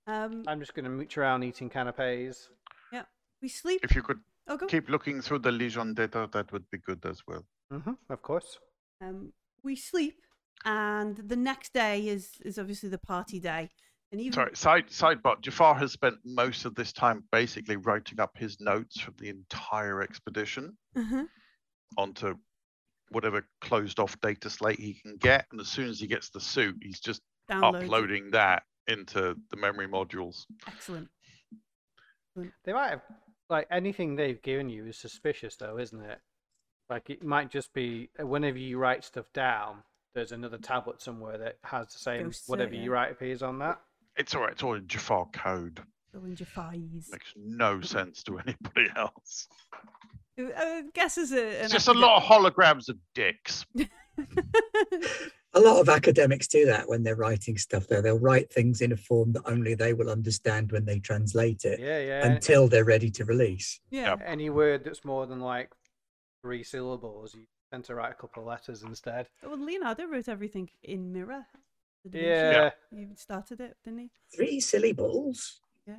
Um, 0.05 0.43
I'm 0.47 0.59
just 0.59 0.73
going 0.73 0.85
to 0.85 0.89
mooch 0.89 1.17
around 1.17 1.43
eating 1.43 1.69
canapes. 1.69 2.49
Yeah, 2.91 3.05
we 3.41 3.49
sleep. 3.49 3.81
If 3.83 3.95
you 3.95 4.01
could 4.03 4.23
Oh, 4.49 4.57
keep 4.57 4.87
looking 4.89 5.21
through 5.21 5.39
the 5.39 5.51
Legion 5.51 5.93
data, 5.93 6.29
that 6.31 6.51
would 6.53 6.69
be 6.69 6.77
good 6.77 7.05
as 7.05 7.21
well. 7.27 7.45
hmm 7.69 7.93
of 8.09 8.21
course. 8.21 8.57
Um, 9.01 9.33
we 9.61 9.75
sleep, 9.75 10.21
and 10.65 11.17
the 11.17 11.35
next 11.35 11.73
day 11.73 12.07
is 12.07 12.31
is 12.43 12.57
obviously 12.59 12.89
the 12.89 12.97
party 12.97 13.39
day. 13.39 13.69
And 14.11 14.21
even 14.21 14.33
Sorry, 14.33 14.55
side 14.55 14.87
sidebar. 14.87 15.41
Jafar 15.41 15.75
has 15.75 15.91
spent 15.91 16.15
most 16.23 16.63
of 16.63 16.75
this 16.75 16.93
time 16.93 17.23
basically 17.31 17.75
writing 17.75 18.21
up 18.21 18.37
his 18.37 18.57
notes 18.61 18.99
from 19.01 19.15
the 19.17 19.27
entire 19.29 20.01
expedition 20.01 20.77
Mhm. 20.95 21.27
onto 21.97 22.35
whatever 23.09 23.45
closed 23.59 23.99
off 23.99 24.19
data 24.21 24.49
slate 24.49 24.79
he 24.79 24.93
can 24.93 25.17
get. 25.17 25.45
And 25.51 25.59
as 25.59 25.67
soon 25.67 25.89
as 25.89 25.99
he 25.99 26.07
gets 26.07 26.29
the 26.29 26.39
suit, 26.39 26.77
he's 26.81 26.99
just 27.01 27.21
download. 27.49 27.83
uploading 27.83 28.31
that 28.31 28.63
into 28.87 29.35
the 29.49 29.57
memory 29.57 29.87
modules. 29.87 30.45
Excellent. 30.67 31.09
They 32.63 32.71
might 32.73 32.89
have, 32.91 33.01
like, 33.49 33.67
anything 33.71 34.15
they've 34.15 34.41
given 34.41 34.69
you 34.69 34.85
is 34.85 34.97
suspicious, 34.97 35.55
though, 35.57 35.77
isn't 35.79 36.01
it? 36.01 36.21
Like, 36.89 37.09
it 37.09 37.23
might 37.23 37.49
just 37.49 37.73
be 37.73 38.09
whenever 38.19 38.57
you 38.57 38.77
write 38.77 39.03
stuff 39.03 39.25
down, 39.33 39.83
there's 40.17 40.31
another 40.31 40.57
tablet 40.57 40.99
somewhere 40.99 41.37
that 41.37 41.57
has 41.63 41.93
the 41.93 41.99
same, 41.99 42.23
Ghosts, 42.23 42.49
uh, 42.49 42.51
whatever 42.51 42.73
yeah. 42.73 42.81
you 42.81 42.91
write 42.91 43.11
appears 43.11 43.43
on 43.43 43.59
that. 43.59 43.79
It's 44.17 44.33
all 44.33 44.41
right. 44.41 44.51
It's 44.51 44.63
all 44.63 44.73
in 44.73 44.87
Jafar 44.87 45.27
code. 45.31 45.79
All 46.15 46.25
in 46.25 46.35
Jafai's. 46.35 47.09
Makes 47.11 47.33
no 47.35 47.81
sense 47.95 48.23
to 48.23 48.39
anybody 48.39 48.87
else. 48.95 49.47
I 50.39 50.85
guess 50.95 51.19
as 51.19 51.31
a 51.33 51.63
It's 51.63 51.71
just 51.71 51.87
a 51.87 51.93
lot 51.93 52.17
of 52.17 52.23
holograms 52.23 52.89
of 52.89 52.97
dicks. 53.13 53.65
A 55.53 55.59
lot 55.61 55.79
of 55.79 55.89
academics 55.89 56.45
do 56.47 56.65
that 56.65 56.87
when 56.87 57.01
they're 57.01 57.15
writing 57.15 57.57
stuff, 57.57 57.87
though. 57.87 58.01
They'll 58.01 58.19
write 58.19 58.51
things 58.51 58.81
in 58.81 58.91
a 58.91 58.97
form 58.97 59.31
that 59.31 59.41
only 59.45 59.73
they 59.73 59.93
will 59.93 60.09
understand 60.09 60.71
when 60.71 60.85
they 60.85 60.99
translate 60.99 61.63
it 61.65 61.79
Yeah, 61.79 61.99
yeah. 61.99 62.27
until 62.27 62.67
they're 62.67 62.83
ready 62.83 63.09
to 63.11 63.25
release. 63.25 63.79
yeah. 63.89 64.09
Yep. 64.09 64.21
Any 64.25 64.49
word 64.51 64.83
that's 64.83 65.03
more 65.05 65.25
than 65.25 65.39
like 65.39 65.71
three 66.43 66.63
syllables, 66.63 67.33
you 67.33 67.45
tend 67.71 67.83
to 67.85 67.95
write 67.95 68.11
a 68.11 68.15
couple 68.15 68.43
of 68.43 68.47
letters 68.47 68.83
instead. 68.83 69.27
Well, 69.43 69.57
Leonardo 69.57 70.05
wrote 70.05 70.29
everything 70.29 70.69
in 70.83 71.11
Mirror. 71.11 71.45
the 72.03 72.09
Da 72.09 72.19
Vinci. 72.19 72.27
Yeah, 72.27 72.69
He 73.09 73.15
started 73.15 73.59
it, 73.61 73.77
didn't 73.83 73.99
he? 73.99 74.11
Three 74.35 74.59
silly 74.59 74.93
balls. 74.93 75.59
Yeah. 75.87 75.95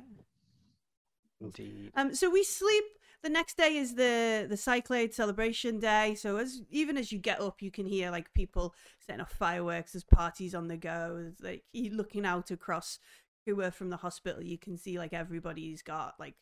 indeed. 1.41 1.91
Um, 1.95 2.13
so 2.13 2.29
we 2.29 2.43
sleep. 2.43 2.83
The 3.21 3.29
next 3.29 3.57
day 3.57 3.75
is 3.75 3.95
the 3.95 4.45
the 4.49 4.55
Cyclade 4.55 5.13
celebration 5.13 5.79
day. 5.79 6.15
So 6.15 6.37
as 6.37 6.61
even 6.69 6.97
as 6.97 7.11
you 7.11 7.19
get 7.19 7.41
up, 7.41 7.61
you 7.61 7.69
can 7.69 7.85
hear 7.85 8.11
like 8.11 8.33
people 8.33 8.73
setting 9.05 9.19
off 9.21 9.33
fireworks. 9.33 9.91
There's 9.91 10.05
parties 10.05 10.55
on 10.55 10.67
the 10.69 10.77
go. 10.77 11.15
There's, 11.17 11.41
like 11.41 11.63
you 11.73 11.91
looking 11.91 12.25
out 12.25 12.49
across 12.51 12.97
Kua 13.45 13.71
from 13.71 13.89
the 13.89 13.97
hospital, 13.97 14.41
you 14.41 14.57
can 14.57 14.77
see 14.77 14.97
like 14.97 15.11
everybody's 15.13 15.81
got 15.81 16.15
like 16.17 16.35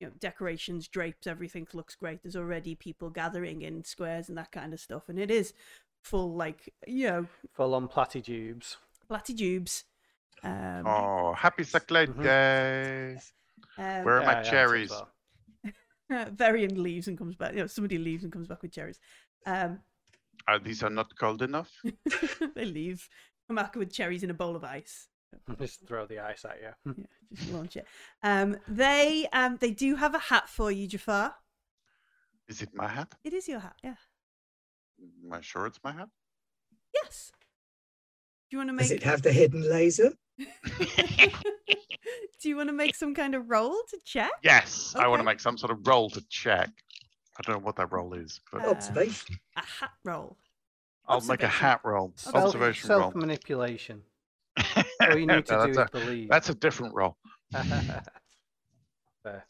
you 0.00 0.06
know 0.08 0.12
decorations, 0.18 0.88
drapes, 0.88 1.26
everything 1.26 1.66
looks 1.72 1.94
great. 1.94 2.22
There's 2.22 2.36
already 2.36 2.74
people 2.74 3.10
gathering 3.10 3.62
in 3.62 3.84
squares 3.84 4.28
and 4.28 4.38
that 4.38 4.52
kind 4.52 4.72
of 4.72 4.80
stuff, 4.80 5.08
and 5.08 5.18
it 5.18 5.30
is 5.30 5.52
full 6.02 6.34
like 6.34 6.72
you 6.86 7.08
know 7.08 7.26
Full 7.54 7.74
on 7.74 7.88
platitubes. 7.88 8.76
platitubes. 9.10 9.84
Um, 10.42 10.86
Oh, 10.86 11.32
happy 11.34 11.64
Cyclade 11.64 12.10
Mhm. 12.10 12.22
Day. 12.22 13.20
um, 13.78 13.82
Where 14.02 14.18
are 14.18 14.22
Yeah, 14.22 14.26
my 14.26 14.34
yeah, 14.42 14.60
I 14.60 14.64
think 14.64 14.88
cherries? 14.88 14.90
so. 14.90 15.08
Varian 16.36 16.82
leaves 16.82 17.08
and 17.08 17.18
comes 17.18 17.36
back. 17.36 17.52
You 17.54 17.60
know, 17.60 17.66
somebody 17.66 17.98
leaves 17.98 18.24
and 18.24 18.32
comes 18.32 18.48
back 18.48 18.62
with 18.62 18.72
cherries. 18.72 19.00
Um, 19.46 19.80
Uh, 20.48 20.58
these 20.58 20.82
are 20.82 20.90
not 20.90 21.14
cold 21.18 21.42
enough. 21.42 21.70
they 22.54 22.64
leave, 22.64 23.08
come 23.48 23.56
back 23.56 23.74
with 23.74 23.92
cherries 23.92 24.22
in 24.22 24.30
a 24.30 24.34
bowl 24.34 24.56
of 24.56 24.64
ice. 24.64 25.08
Just 25.58 25.86
throw 25.86 26.06
the 26.06 26.20
ice 26.20 26.44
at 26.44 26.58
you. 26.60 26.68
Yeah, 26.86 27.04
just 27.34 27.50
launch 27.52 27.76
it. 27.76 27.86
Um, 28.22 28.56
they 28.68 29.26
um, 29.32 29.56
they 29.60 29.70
do 29.70 29.96
have 29.96 30.14
a 30.14 30.18
hat 30.18 30.48
for 30.48 30.70
you, 30.70 30.86
Jafar. 30.86 31.34
Is 32.48 32.62
it 32.62 32.70
my 32.74 32.88
hat? 32.88 33.14
It 33.24 33.32
is 33.32 33.48
your 33.48 33.60
hat, 33.60 33.76
yeah. 33.82 33.94
Am 35.24 35.32
I 35.32 35.40
sure 35.40 35.66
it's 35.66 35.80
my 35.82 35.92
hat? 35.92 36.08
Yes. 36.94 37.32
Do 38.50 38.56
you 38.56 38.58
want 38.58 38.68
to 38.68 38.72
make? 38.74 38.82
Does 38.88 38.92
it 38.92 39.02
have 39.02 39.22
the 39.22 39.32
hidden 39.32 39.68
laser? 39.68 40.12
do 40.38 40.44
you 42.48 42.56
want 42.56 42.68
to 42.68 42.72
make 42.74 42.94
some 42.94 43.14
kind 43.14 43.34
of 43.34 43.48
roll 43.50 43.74
to 43.90 43.98
check? 44.04 44.30
Yes, 44.42 44.94
I 44.98 45.08
want 45.08 45.20
to 45.20 45.24
make 45.24 45.40
some 45.40 45.56
sort 45.56 45.72
of 45.72 45.86
roll 45.86 46.10
to 46.10 46.22
check. 46.28 46.68
I 47.38 47.42
don't 47.42 47.60
know 47.60 47.64
what 47.66 47.76
that 47.76 47.90
roll 47.92 48.14
is, 48.14 48.40
but 48.52 48.64
Uh, 48.64 48.70
Observation. 48.70 49.36
A 49.56 49.60
hat 49.60 49.90
roll. 50.04 50.36
I'll 51.06 51.20
make 51.22 51.42
a 51.42 51.48
hat 51.48 51.80
roll. 51.84 52.12
Self- 52.16 52.36
Observation 52.36 52.90
roll. 52.90 53.00
Self 53.00 53.14
manipulation. 53.14 54.02
All 55.10 55.18
you 55.18 55.26
need 55.26 55.46
to 55.46 55.52
No, 55.56 55.64
do 55.64 55.70
is 55.70 55.76
that's, 55.76 55.94
a, 55.94 55.98
believe. 55.98 56.28
that's 56.28 56.48
a 56.48 56.54
different 56.54 56.94
roll. 56.94 57.16
Fair. 59.22 59.46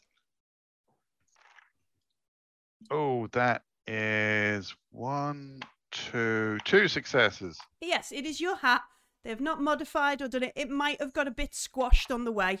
Oh, 2.91 3.27
that 3.31 3.63
is 3.87 4.73
one, 4.91 5.61
two, 5.91 6.57
two 6.65 6.87
successes. 6.87 7.57
Yes, 7.81 8.11
it 8.11 8.25
is 8.25 8.39
your 8.39 8.55
hat. 8.57 8.81
They 9.23 9.29
have 9.31 9.41
not 9.41 9.59
modified 9.61 10.21
or 10.21 10.27
done 10.27 10.43
it. 10.43 10.53
It 10.55 10.69
might 10.69 10.99
have 11.01 11.13
got 11.13 11.27
a 11.27 11.31
bit 11.31 11.55
squashed 11.55 12.11
on 12.11 12.25
the 12.25 12.31
way, 12.31 12.59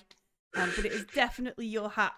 um, 0.55 0.71
but 0.75 0.85
it 0.85 0.91
is 0.91 1.05
definitely 1.13 1.67
your 1.67 1.89
hat. 1.89 2.13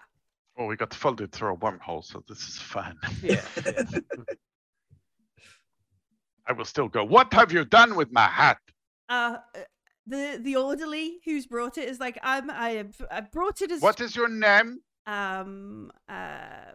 Oh, 0.56 0.66
we 0.66 0.74
got 0.76 0.92
folded 0.94 1.32
through 1.32 1.52
a 1.54 1.56
wormhole, 1.56 2.02
so 2.04 2.24
this 2.28 2.38
is 2.48 2.58
fun. 2.58 2.96
Yeah. 3.22 3.42
yeah. 3.66 3.82
I 6.46 6.52
will 6.52 6.64
still 6.64 6.88
go. 6.88 7.04
What 7.04 7.32
have 7.34 7.52
you 7.52 7.64
done 7.66 7.94
with 7.94 8.10
my 8.10 8.26
hat? 8.26 8.58
Uh, 9.10 9.36
uh, 9.54 9.58
the 10.08 10.40
the 10.42 10.56
orderly 10.56 11.18
who's 11.24 11.46
brought 11.46 11.78
it 11.78 11.88
is 11.88 12.00
like 12.00 12.18
I'm 12.22 12.50
I 12.50 12.70
have 12.70 13.00
I 13.10 13.20
brought 13.20 13.62
it 13.62 13.70
as 13.70 13.80
What 13.80 14.00
is 14.00 14.16
your 14.16 14.28
name? 14.28 14.80
um 15.06 15.90
uh 16.08 16.72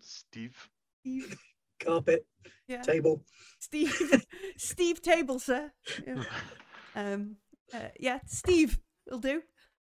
Steve. 0.00 0.56
Steve 1.00 1.36
Carpet, 1.80 2.24
yeah 2.68 2.82
table. 2.82 3.24
Steve 3.60 3.92
Steve 4.56 5.02
Table 5.02 5.38
sir 5.38 5.70
yeah. 6.06 6.24
um 6.94 7.36
uh, 7.74 7.88
yeah 7.98 8.20
Steve 8.26 8.78
will 9.10 9.18
do 9.18 9.42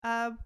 um 0.05 0.39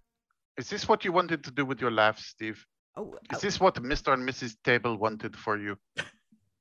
Is 0.56 0.68
this 0.70 0.88
what 0.88 1.04
you 1.04 1.12
wanted 1.12 1.42
to 1.44 1.50
do 1.50 1.64
with 1.66 1.80
your 1.80 1.90
life, 1.90 2.18
Steve? 2.18 2.64
oh, 2.96 3.14
Is 3.32 3.38
oh, 3.38 3.40
this 3.40 3.60
what 3.60 3.74
Mr. 3.82 4.12
and 4.14 4.22
Mrs. 4.28 4.56
Table 4.62 4.96
wanted 4.96 5.36
for 5.36 5.58
you? 5.58 5.76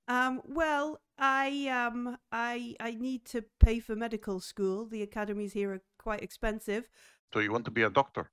Um 0.07 0.41
well 0.45 0.99
I 1.17 1.67
um 1.69 2.17
I 2.31 2.75
I 2.79 2.91
need 2.91 3.25
to 3.25 3.43
pay 3.59 3.79
for 3.79 3.95
medical 3.95 4.39
school 4.39 4.85
the 4.85 5.01
academies 5.01 5.53
here 5.53 5.71
are 5.73 5.81
quite 5.97 6.21
expensive 6.23 6.89
So 7.33 7.39
you 7.39 7.51
want 7.51 7.65
to 7.65 7.71
be 7.71 7.81
a 7.83 7.89
doctor? 7.89 8.31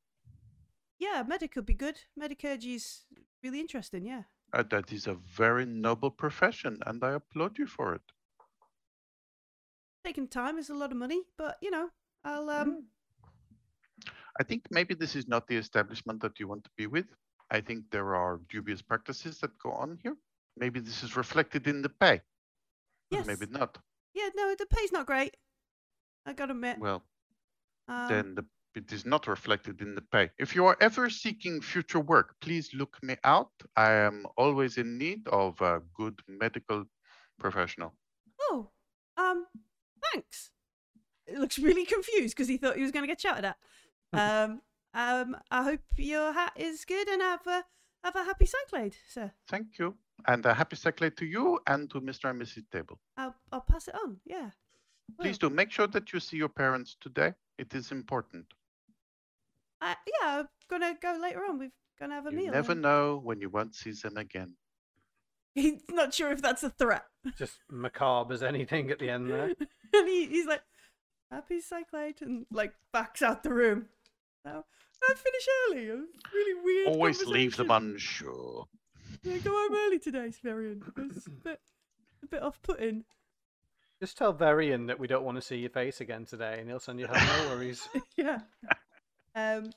yeah 0.99 1.23
medic 1.27 1.57
would 1.57 1.67
be 1.67 1.75
good 1.75 2.01
medicurgy's 2.17 3.07
really 3.43 3.61
interesting 3.61 4.05
yeah 4.05 4.25
Uh, 4.53 4.63
that 4.63 4.93
is 4.93 5.09
a 5.09 5.15
very 5.15 5.67
noble 5.67 6.11
profession, 6.11 6.79
and 6.87 7.03
I 7.03 7.13
applaud 7.15 7.59
you 7.59 7.67
for 7.67 7.95
it. 7.95 8.13
taking 10.05 10.29
time 10.29 10.59
is 10.59 10.69
a 10.71 10.75
lot 10.75 10.91
of 10.93 10.97
money 10.99 11.23
but 11.37 11.57
you 11.63 11.71
know 11.71 11.91
I'll 12.25 12.51
Mm. 12.59 12.61
um 12.61 12.85
I 14.41 14.43
think 14.45 14.67
maybe 14.71 14.95
this 14.95 15.15
is 15.15 15.29
not 15.29 15.47
the 15.47 15.57
establishment 15.57 16.21
that 16.23 16.41
you 16.41 16.49
want 16.49 16.65
to 16.65 16.71
be 16.77 16.87
with. 16.87 17.07
I 17.51 17.61
think 17.61 17.91
there 17.91 18.15
are 18.15 18.41
dubious 18.49 18.83
practices 18.83 19.39
that 19.41 19.59
go 19.59 19.73
on 19.73 19.99
here. 20.03 20.17
Maybe 20.61 20.78
this 20.81 21.03
is 21.03 21.16
reflected 21.16 21.66
in 21.66 21.82
the 21.82 21.89
pay. 21.89 22.20
yes 23.11 23.27
Maybe 23.27 23.47
not. 23.51 23.78
Yeah, 24.15 24.28
no, 24.37 24.55
the 24.59 24.66
pay's 24.66 24.93
not 24.93 25.07
great. 25.07 25.37
I 26.27 26.32
gotta 26.35 26.53
admit. 26.53 26.78
Well, 26.78 27.03
Um, 27.89 28.09
then 28.09 28.35
the, 28.35 28.45
it 28.74 28.93
is 28.93 29.05
not 29.07 29.27
reflected 29.27 29.81
in 29.81 29.95
the 29.95 30.03
pay. 30.03 30.31
If 30.39 30.55
you 30.55 30.66
are 30.66 30.77
ever 30.81 31.09
seeking 31.11 31.61
future 31.62 32.01
work, 32.01 32.35
please 32.41 32.74
look 32.74 32.97
me 33.03 33.16
out. 33.24 33.51
I 33.77 33.91
am 33.93 34.27
always 34.37 34.77
in 34.77 34.99
need 34.99 35.27
of 35.28 35.61
a 35.61 35.81
good 35.95 36.20
medical 36.28 36.85
professional. 37.39 37.95
oh, 38.51 38.70
um, 39.16 39.47
thanks. 40.12 40.51
It 41.27 41.39
looks 41.39 41.59
really 41.59 41.87
confused 41.87 42.35
because 42.37 42.49
he 42.49 42.59
thought 42.59 42.77
he 42.77 42.82
was 42.82 42.93
going 42.93 43.05
to 43.05 43.12
get 43.12 43.20
shouted 43.20 43.45
at. 43.47 43.57
um, 44.12 44.61
um, 44.93 45.37
I 45.51 45.62
hope 45.62 45.81
your 45.97 46.32
hat 46.32 46.53
is 46.57 46.85
good 46.85 47.09
and 47.09 47.23
have 47.23 47.47
a 47.47 47.65
have 48.05 48.16
a 48.16 48.24
happy 48.24 48.47
cyclade, 48.47 48.97
sir. 49.09 49.32
Thank 49.49 49.78
you. 49.78 49.95
And 50.27 50.45
a 50.47 50.55
happy 50.55 50.77
cyclade 50.77 51.17
to 51.19 51.27
you 51.27 51.59
and 51.67 51.91
to 51.91 52.01
Mr. 52.01 52.31
and 52.31 52.41
Mrs. 52.41 52.65
Table. 52.71 52.99
I'll 53.17 53.35
I'll 53.53 53.61
pass 53.61 53.89
it 53.89 53.95
on. 53.95 54.19
Yeah. 54.25 54.51
Please 55.21 55.39
do 55.39 55.51
make 55.51 55.71
sure 55.73 55.89
that 55.89 56.13
you 56.13 56.21
see 56.21 56.37
your 56.37 56.49
parents 56.49 56.97
today. 57.01 57.33
It 57.59 57.75
is 57.75 57.91
important. 57.93 58.47
Uh, 59.83 59.95
yeah, 60.07 60.41
I'm 60.41 60.49
gonna 60.69 60.97
go 61.01 61.19
later 61.21 61.45
on. 61.45 61.59
We're 61.59 61.71
gonna 61.99 62.15
have 62.15 62.27
a 62.27 62.31
You 62.31 62.37
meal. 62.37 62.53
never 62.53 62.73
and- 62.73 62.83
know 62.83 63.21
when 63.23 63.41
you 63.41 63.49
won't 63.49 63.75
see 63.75 63.93
them 63.93 64.17
again. 64.17 64.55
He's 65.55 65.83
not 65.91 66.15
sure 66.15 66.31
if 66.31 66.41
that's 66.43 66.63
a 66.63 66.71
threat. 66.71 67.05
Just 67.37 67.59
macabre 67.71 68.35
as 68.35 68.43
anything 68.43 68.91
at 68.91 68.99
the 69.01 69.11
end 69.11 69.29
there. 69.31 69.53
and 69.95 70.09
he, 70.09 70.27
he's 70.27 70.47
like, 70.47 70.63
happy 71.31 71.61
cyclade, 71.61 72.23
and 72.23 72.47
like 72.53 72.73
backs 72.93 73.21
out 73.21 73.43
the 73.43 73.53
room. 73.53 73.87
So 74.47 74.63
I 75.03 75.15
finish 75.15 75.47
early. 75.67 75.89
A 75.89 75.97
really 76.33 76.61
weird. 76.63 76.89
Always 76.89 77.25
leave 77.27 77.57
them 77.57 77.67
conversation. 77.69 78.63
Unsure. 79.25 79.37
Yeah, 79.37 79.43
go 79.45 79.51
home 79.53 79.79
early 79.87 79.99
today, 79.99 80.29
Sverian. 80.45 80.83
It's 81.17 81.27
a 81.27 81.31
bit, 81.31 81.61
a 82.23 82.27
bit 82.27 82.43
off-putting. 82.43 83.05
Just 84.01 84.17
tell 84.17 84.33
Varian 84.33 84.87
that 84.87 84.99
we 84.99 85.07
don't 85.07 85.25
want 85.25 85.37
to 85.37 85.43
see 85.43 85.57
your 85.57 85.71
face 85.71 86.01
again 86.01 86.25
today, 86.25 86.57
and 86.59 86.69
he'll 86.69 86.81
send 86.81 86.99
you 87.01 87.07
home. 87.07 87.27
No 87.27 87.49
worries. 87.55 87.87
yeah. 88.17 88.39
Um. 89.35 89.71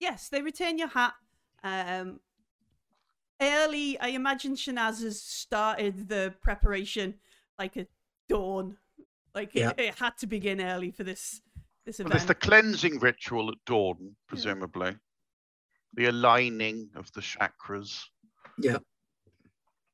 Yes, 0.00 0.28
they 0.28 0.42
return 0.42 0.78
your 0.78 0.88
hat. 0.88 1.14
Um. 1.62 2.20
Early, 3.40 3.96
I 4.00 4.08
imagine 4.08 4.56
Shanaz 4.56 5.00
has 5.04 5.22
started 5.22 6.08
the 6.08 6.34
preparation 6.42 7.14
like 7.56 7.76
at 7.76 7.86
dawn. 8.28 8.78
Like 9.32 9.54
it, 9.54 9.60
Yeah. 9.60 9.72
it 9.78 9.94
had 9.96 10.18
to 10.18 10.26
begin 10.26 10.60
early 10.60 10.90
for 10.90 11.04
this 11.04 11.40
this 11.86 11.98
Well, 12.00 12.06
event. 12.08 12.18
there's 12.18 12.26
the 12.26 12.34
cleansing 12.34 12.98
ritual 12.98 13.48
at 13.50 13.58
dawn, 13.64 14.16
presumably. 14.26 14.96
The 15.94 16.06
aligning 16.06 16.90
of 16.96 17.10
the 17.12 17.20
chakras. 17.20 18.04
Yeah. 18.58 18.78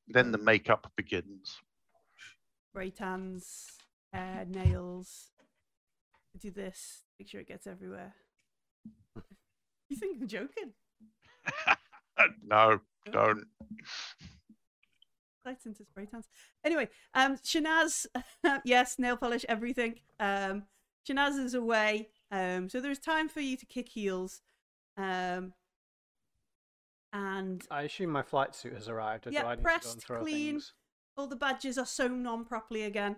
Then 0.09 0.33
the 0.33 0.39
makeup 0.39 0.91
begins. 0.97 1.61
spray 2.71 2.91
tans, 2.91 3.66
hair, 4.12 4.45
nails. 4.49 5.31
Do 6.39 6.51
this, 6.51 7.05
make 7.19 7.29
sure 7.29 7.41
it 7.41 7.49
gets 7.49 7.66
everywhere. 7.66 8.15
you 9.89 9.97
think 9.97 10.21
I'm 10.21 10.27
joking? 10.29 10.73
no, 12.45 12.81
don't. 13.12 13.45
Lights 15.45 15.66
into 15.66 15.85
spray 15.85 16.07
tans. 16.07 16.27
Anyway, 16.65 16.89
um, 17.15 17.37
Shanaz, 17.37 18.07
yes, 18.65 18.99
nail 18.99 19.16
polish, 19.16 19.45
everything. 19.49 20.01
Um, 20.19 20.65
Shanaz 21.09 21.39
is 21.39 21.55
away, 21.55 22.09
um, 22.31 22.69
so 22.69 22.81
there's 22.81 22.99
time 22.99 23.29
for 23.29 23.41
you 23.41 23.57
to 23.57 23.66
kick 23.66 23.89
heels. 23.89 24.41
Um, 24.97 25.53
and 27.15 27.65
I 27.70 27.82
assume 27.82 28.11
my 28.11 28.23
flight 28.23 28.55
suit 28.55 28.74
has 28.74 28.89
arrived. 28.89 29.27
Yeah, 29.31 29.43
do 29.43 29.49
I 29.49 29.55
to 29.57 29.62
pressed, 29.62 30.05
clean. 30.07 30.55
things? 30.55 30.73
all 31.16 31.28
the 31.28 31.36
badges 31.36 31.78
are 31.78 31.86
sewn 31.86 32.27
on 32.27 32.45
properly 32.45 32.82
again. 32.82 33.16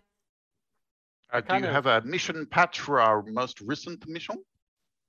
Uh, 1.32 1.40
do 1.40 1.56
you 1.56 1.64
of- 1.64 1.72
have 1.72 1.86
a 1.86 2.02
mission 2.02 2.44
patch 2.46 2.78
for 2.80 3.00
our 3.00 3.22
most 3.22 3.60
recent 3.62 4.06
mission? 4.06 4.36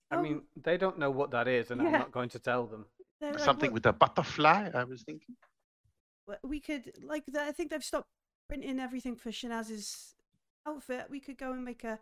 I 0.10 0.16
Um, 0.16 0.24
mean, 0.24 0.42
they 0.56 0.78
don't 0.78 0.98
know 0.98 1.12
what 1.12 1.30
that 1.32 1.50
is, 1.50 1.70
and 1.70 1.82
I'm 1.82 1.92
not 1.92 2.14
going 2.14 2.30
to 2.30 2.40
tell 2.40 2.66
them. 2.66 2.86
They're 3.20 3.38
Something 3.38 3.72
"Well, 3.72 3.74
with 3.76 3.86
a 3.88 3.94
butterfly, 3.94 4.72
I 4.74 4.84
was 4.86 5.04
thinking. 5.04 5.36
we 6.44 6.60
could 6.62 6.94
like 7.04 7.26
the, 7.26 7.42
I 7.42 7.52
think 7.52 7.72
they've 7.72 7.84
stopped 7.84 8.08
printing 8.48 8.80
everything 8.80 9.18
for 9.18 9.32
Shanaz's 9.32 10.16
outfit. 10.66 11.10
We 11.10 11.20
could 11.20 11.38
go 11.38 11.52
and 11.52 11.66
make 11.66 11.84
a, 11.84 12.00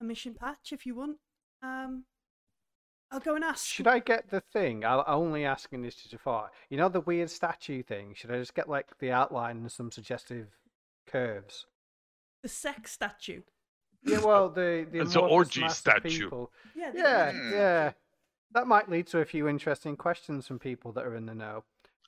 a 0.00 0.04
mission 0.04 0.34
patch 0.34 0.72
if 0.72 0.86
you 0.86 0.94
want. 0.94 1.16
Um, 1.62 2.04
I'll 3.12 3.20
go 3.20 3.34
and 3.34 3.44
ask. 3.44 3.66
Should 3.66 3.86
I 3.86 3.98
get 3.98 4.30
the 4.30 4.40
thing? 4.40 4.84
I'll 4.84 5.04
only 5.06 5.44
asking 5.44 5.82
this 5.82 5.94
to 5.96 6.08
Jafar. 6.08 6.50
You 6.70 6.78
know 6.78 6.88
the 6.88 7.00
weird 7.02 7.28
statue 7.30 7.82
thing? 7.82 8.14
Should 8.16 8.30
I 8.32 8.38
just 8.38 8.54
get 8.54 8.68
like 8.70 8.98
the 8.98 9.12
outline 9.12 9.58
and 9.58 9.70
some 9.70 9.92
suggestive 9.92 10.48
curves? 11.06 11.66
the 12.42 12.48
sex 12.48 12.90
statue? 12.90 13.42
Yeah, 14.04 14.18
well, 14.24 14.48
the 14.48 14.84
the 14.90 15.02
It's 15.02 15.14
an 15.14 15.20
orgy 15.22 15.68
statue. 15.68 16.08
people- 16.24 16.50
Yeah. 16.74 16.90
Yeah, 16.94 17.30
Hmm. 17.32 17.52
yeah. 17.52 17.92
That 18.52 18.66
might 18.66 18.88
lead 18.90 19.06
to 19.08 19.20
a 19.20 19.24
few 19.24 19.46
interesting 19.46 19.96
questions 19.96 20.46
from 20.48 20.58
people 20.58 20.90
that 20.92 21.04
are 21.06 21.14
in 21.14 21.26
the 21.26 21.34
know. 21.34 21.64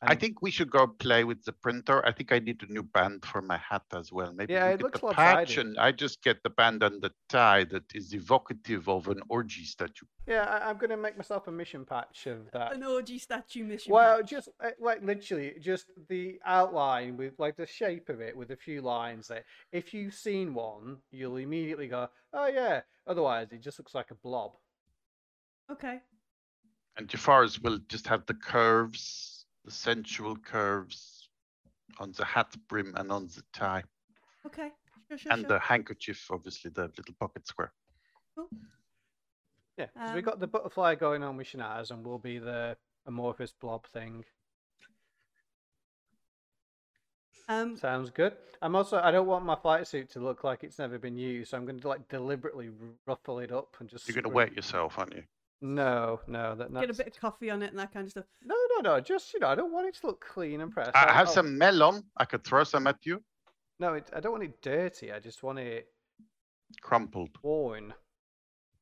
I 0.06 0.14
think 0.14 0.42
we 0.42 0.50
should 0.50 0.70
go 0.70 0.86
play 0.86 1.24
with 1.24 1.44
the 1.44 1.52
printer. 1.52 2.04
I 2.06 2.12
think 2.12 2.32
I 2.32 2.38
need 2.38 2.62
a 2.62 2.72
new 2.72 2.82
band 2.82 3.24
for 3.24 3.40
my 3.42 3.56
hat 3.58 3.84
as 3.92 4.12
well. 4.12 4.32
Maybe 4.32 4.52
Yeah, 4.52 4.68
it 4.68 4.78
get 4.78 4.82
looks 4.82 5.00
the 5.00 5.06
lopsided. 5.06 5.48
patch 5.48 5.56
and 5.58 5.78
I 5.78 5.92
just 5.92 6.22
get 6.22 6.42
the 6.42 6.50
band 6.50 6.82
and 6.82 7.00
the 7.02 7.12
tie 7.28 7.64
that 7.64 7.84
is 7.94 8.14
evocative 8.14 8.88
of 8.88 9.08
an 9.08 9.20
orgy 9.28 9.64
statue. 9.64 10.06
Yeah, 10.26 10.44
I, 10.44 10.68
I'm 10.70 10.76
going 10.78 10.90
to 10.90 10.96
make 10.96 11.16
myself 11.16 11.48
a 11.48 11.52
mission 11.52 11.84
patch 11.84 12.26
of 12.26 12.50
that. 12.52 12.72
An 12.74 12.82
orgy 12.84 13.18
statue 13.18 13.64
mission. 13.64 13.92
Well, 13.92 14.18
patch. 14.20 14.30
just 14.30 14.48
uh, 14.62 14.70
like 14.80 15.02
literally, 15.02 15.54
just 15.60 15.86
the 16.08 16.38
outline 16.44 17.16
with 17.16 17.38
like 17.38 17.56
the 17.56 17.66
shape 17.66 18.08
of 18.08 18.20
it 18.20 18.36
with 18.36 18.50
a 18.50 18.56
few 18.56 18.80
lines 18.82 19.28
there. 19.28 19.44
If 19.72 19.92
you've 19.94 20.14
seen 20.14 20.54
one, 20.54 20.98
you'll 21.10 21.36
immediately 21.36 21.88
go, 21.88 22.08
"Oh 22.32 22.46
yeah." 22.46 22.82
Otherwise, 23.06 23.48
it 23.52 23.60
just 23.60 23.78
looks 23.78 23.94
like 23.94 24.10
a 24.10 24.14
blob. 24.14 24.52
okay. 25.70 26.00
And 26.96 27.08
Jafar's 27.08 27.60
will 27.60 27.80
just 27.88 28.06
have 28.06 28.24
the 28.26 28.34
curves, 28.34 29.33
the 29.64 29.70
sensual 29.70 30.36
curves 30.36 31.28
on 31.98 32.12
the 32.12 32.24
hat 32.24 32.54
brim 32.68 32.94
and 32.96 33.10
on 33.10 33.26
the 33.28 33.42
tie. 33.52 33.82
Okay. 34.46 34.70
Sure, 35.08 35.18
sure, 35.18 35.32
And 35.32 35.40
sure. 35.42 35.48
the 35.48 35.58
handkerchief, 35.58 36.30
obviously, 36.30 36.70
the 36.70 36.90
little 36.96 37.14
pocket 37.18 37.46
square. 37.46 37.72
Yeah, 39.76 39.86
'cause 39.86 40.12
we 40.12 40.18
Um, 40.18 40.24
got 40.24 40.38
the 40.40 40.46
butterfly 40.46 40.94
going 40.94 41.22
on 41.22 41.36
with 41.36 41.48
Shanaz, 41.48 41.90
and 41.90 42.06
we'll 42.06 42.18
be 42.18 42.38
the 42.38 42.76
amorphous 43.06 43.52
blob 43.52 43.86
thing. 43.86 44.24
Um, 47.48 47.76
Sounds 47.76 48.10
good. 48.10 48.36
I'm 48.62 48.74
also 48.74 48.98
I 49.00 49.10
don't 49.10 49.26
want 49.26 49.44
my 49.44 49.56
flight 49.56 49.86
suit 49.86 50.08
to 50.10 50.20
look 50.20 50.44
like 50.44 50.64
it's 50.64 50.78
never 50.78 50.98
been 50.98 51.18
used, 51.18 51.50
so 51.50 51.58
I'm 51.58 51.66
going 51.66 51.78
to 51.80 51.88
like 51.88 52.08
deliberately 52.08 52.70
ruffle 53.06 53.40
it 53.40 53.52
up 53.52 53.76
and 53.80 53.88
just. 53.88 54.08
You're 54.08 54.14
going 54.14 54.22
to 54.24 54.30
wet 54.30 54.54
yourself, 54.54 54.98
aren't 54.98 55.14
you? 55.14 55.24
No, 55.60 56.20
no, 56.26 56.54
that 56.56 56.72
Get 56.72 56.90
a 56.90 56.94
bit 56.94 57.06
of 57.06 57.18
coffee 57.20 57.48
on 57.50 57.62
it 57.62 57.70
and 57.70 57.78
that 57.78 57.92
kind 57.92 58.04
of 58.04 58.10
stuff. 58.10 58.24
No, 58.44 58.54
no, 58.76 58.80
no. 58.94 59.00
Just 59.00 59.32
you 59.32 59.40
know, 59.40 59.48
I 59.48 59.54
don't 59.54 59.72
want 59.72 59.86
it 59.88 59.94
to 60.00 60.06
look 60.08 60.24
clean 60.24 60.60
and 60.60 60.70
pressed. 60.70 60.90
I 60.94 61.04
I'll- 61.04 61.14
have 61.14 61.26
I'll- 61.28 61.32
some 61.34 61.56
melon. 61.56 62.02
I 62.16 62.24
could 62.26 62.44
throw 62.44 62.64
some 62.64 62.86
at 62.86 62.98
you. 63.04 63.22
No, 63.80 63.94
it, 63.94 64.08
I 64.14 64.20
don't 64.20 64.32
want 64.32 64.44
it 64.44 64.60
dirty. 64.62 65.10
I 65.12 65.18
just 65.20 65.42
want 65.42 65.58
it 65.58 65.88
Crumpled. 66.82 67.30
worn. 67.42 67.88
Do 67.88 67.94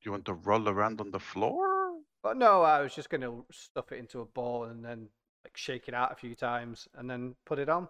you 0.02 0.10
want 0.10 0.24
to 0.26 0.34
roll 0.34 0.68
around 0.68 1.00
on 1.00 1.10
the 1.10 1.20
floor? 1.20 1.98
But 2.22 2.36
no, 2.36 2.62
I 2.62 2.80
was 2.80 2.94
just 2.94 3.08
going 3.10 3.20
to 3.22 3.44
stuff 3.52 3.92
it 3.92 3.98
into 3.98 4.20
a 4.20 4.24
ball 4.24 4.64
and 4.64 4.84
then 4.84 5.08
like 5.44 5.56
shake 5.56 5.88
it 5.88 5.94
out 5.94 6.12
a 6.12 6.14
few 6.16 6.34
times 6.34 6.88
and 6.94 7.08
then 7.08 7.34
put 7.46 7.58
it 7.58 7.68
on. 7.68 7.88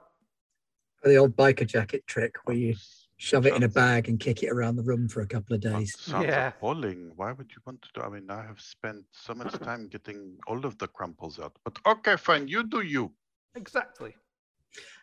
The 1.02 1.16
old 1.16 1.34
biker 1.36 1.66
jacket 1.66 2.06
trick 2.06 2.36
where 2.44 2.56
you 2.56 2.74
shove 3.22 3.46
it 3.46 3.54
in 3.54 3.62
a 3.62 3.68
bag 3.68 4.08
and 4.08 4.18
kick 4.18 4.42
it 4.42 4.50
around 4.50 4.74
the 4.74 4.82
room 4.82 5.08
for 5.08 5.20
a 5.20 5.26
couple 5.26 5.54
of 5.54 5.60
days. 5.60 5.94
Sounds 5.98 6.26
Yeah. 6.26 6.48
appalling. 6.48 7.12
Why 7.14 7.30
would 7.30 7.50
you 7.52 7.62
want 7.64 7.80
to 7.82 7.88
do? 7.94 8.00
I 8.02 8.08
mean, 8.08 8.28
I 8.28 8.42
have 8.42 8.60
spent 8.60 9.04
so 9.12 9.32
much 9.32 9.52
time 9.60 9.86
getting 9.88 10.38
all 10.48 10.66
of 10.66 10.76
the 10.78 10.88
crumples 10.88 11.38
out. 11.38 11.56
But 11.64 11.78
okay, 11.86 12.16
fine. 12.16 12.48
You 12.48 12.64
do 12.64 12.80
you. 12.80 13.14
Exactly. 13.54 14.16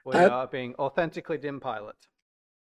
We 0.05 0.15
Uh, 0.15 0.29
are 0.29 0.47
being 0.47 0.75
authentically 0.75 1.37
dim 1.37 1.59
pilot. 1.61 1.95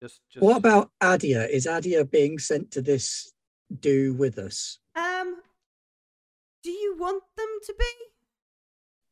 Just, 0.02 0.22
just. 0.30 0.44
What 0.44 0.58
about 0.58 0.92
Adia? 1.02 1.48
Is 1.48 1.66
Adia 1.66 2.06
being 2.06 2.38
sent 2.38 2.70
to 2.72 2.82
this 2.82 3.34
do 3.80 4.14
with 4.14 4.38
us? 4.38 4.80
Um, 4.96 5.42
do 6.64 6.70
you 6.70 6.96
want 6.98 7.24
them 7.36 7.52
to 7.66 7.74
be? 7.80 7.92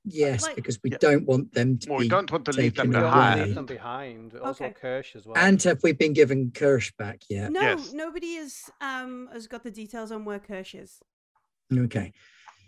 Yes, 0.09 0.41
like- 0.43 0.55
because 0.55 0.79
we 0.83 0.91
Yeah. 0.91 0.97
don't 0.99 1.25
want 1.25 1.53
them 1.53 1.77
to 1.79 1.89
Well, 1.89 1.99
we 1.99 2.05
be. 2.05 2.09
don't 2.09 2.31
want 2.31 2.45
to 2.45 2.51
leave 2.53 2.75
them 2.75 2.87
taken 2.91 3.01
away. 3.01 3.09
behind. 3.11 3.41
leave 3.45 3.55
them 3.55 3.65
behind. 3.65 4.35
Also, 4.35 4.65
Okay. 4.65 4.73
Kirsch 4.73 5.15
as 5.15 5.25
well. 5.25 5.37
And 5.37 5.61
have 5.63 5.81
we 5.83 5.91
been 5.91 6.13
given 6.13 6.51
Kirsch 6.51 6.91
back 6.97 7.21
yet? 7.29 7.51
No, 7.51 7.61
Yes. 7.61 7.93
nobody 7.93 8.35
is 8.35 8.69
um 8.81 9.27
has 9.33 9.47
got 9.47 9.63
the 9.63 9.71
details 9.71 10.11
on 10.11 10.25
where 10.25 10.39
Kirsch 10.39 10.75
is. 10.75 10.99
Okay. 11.71 12.13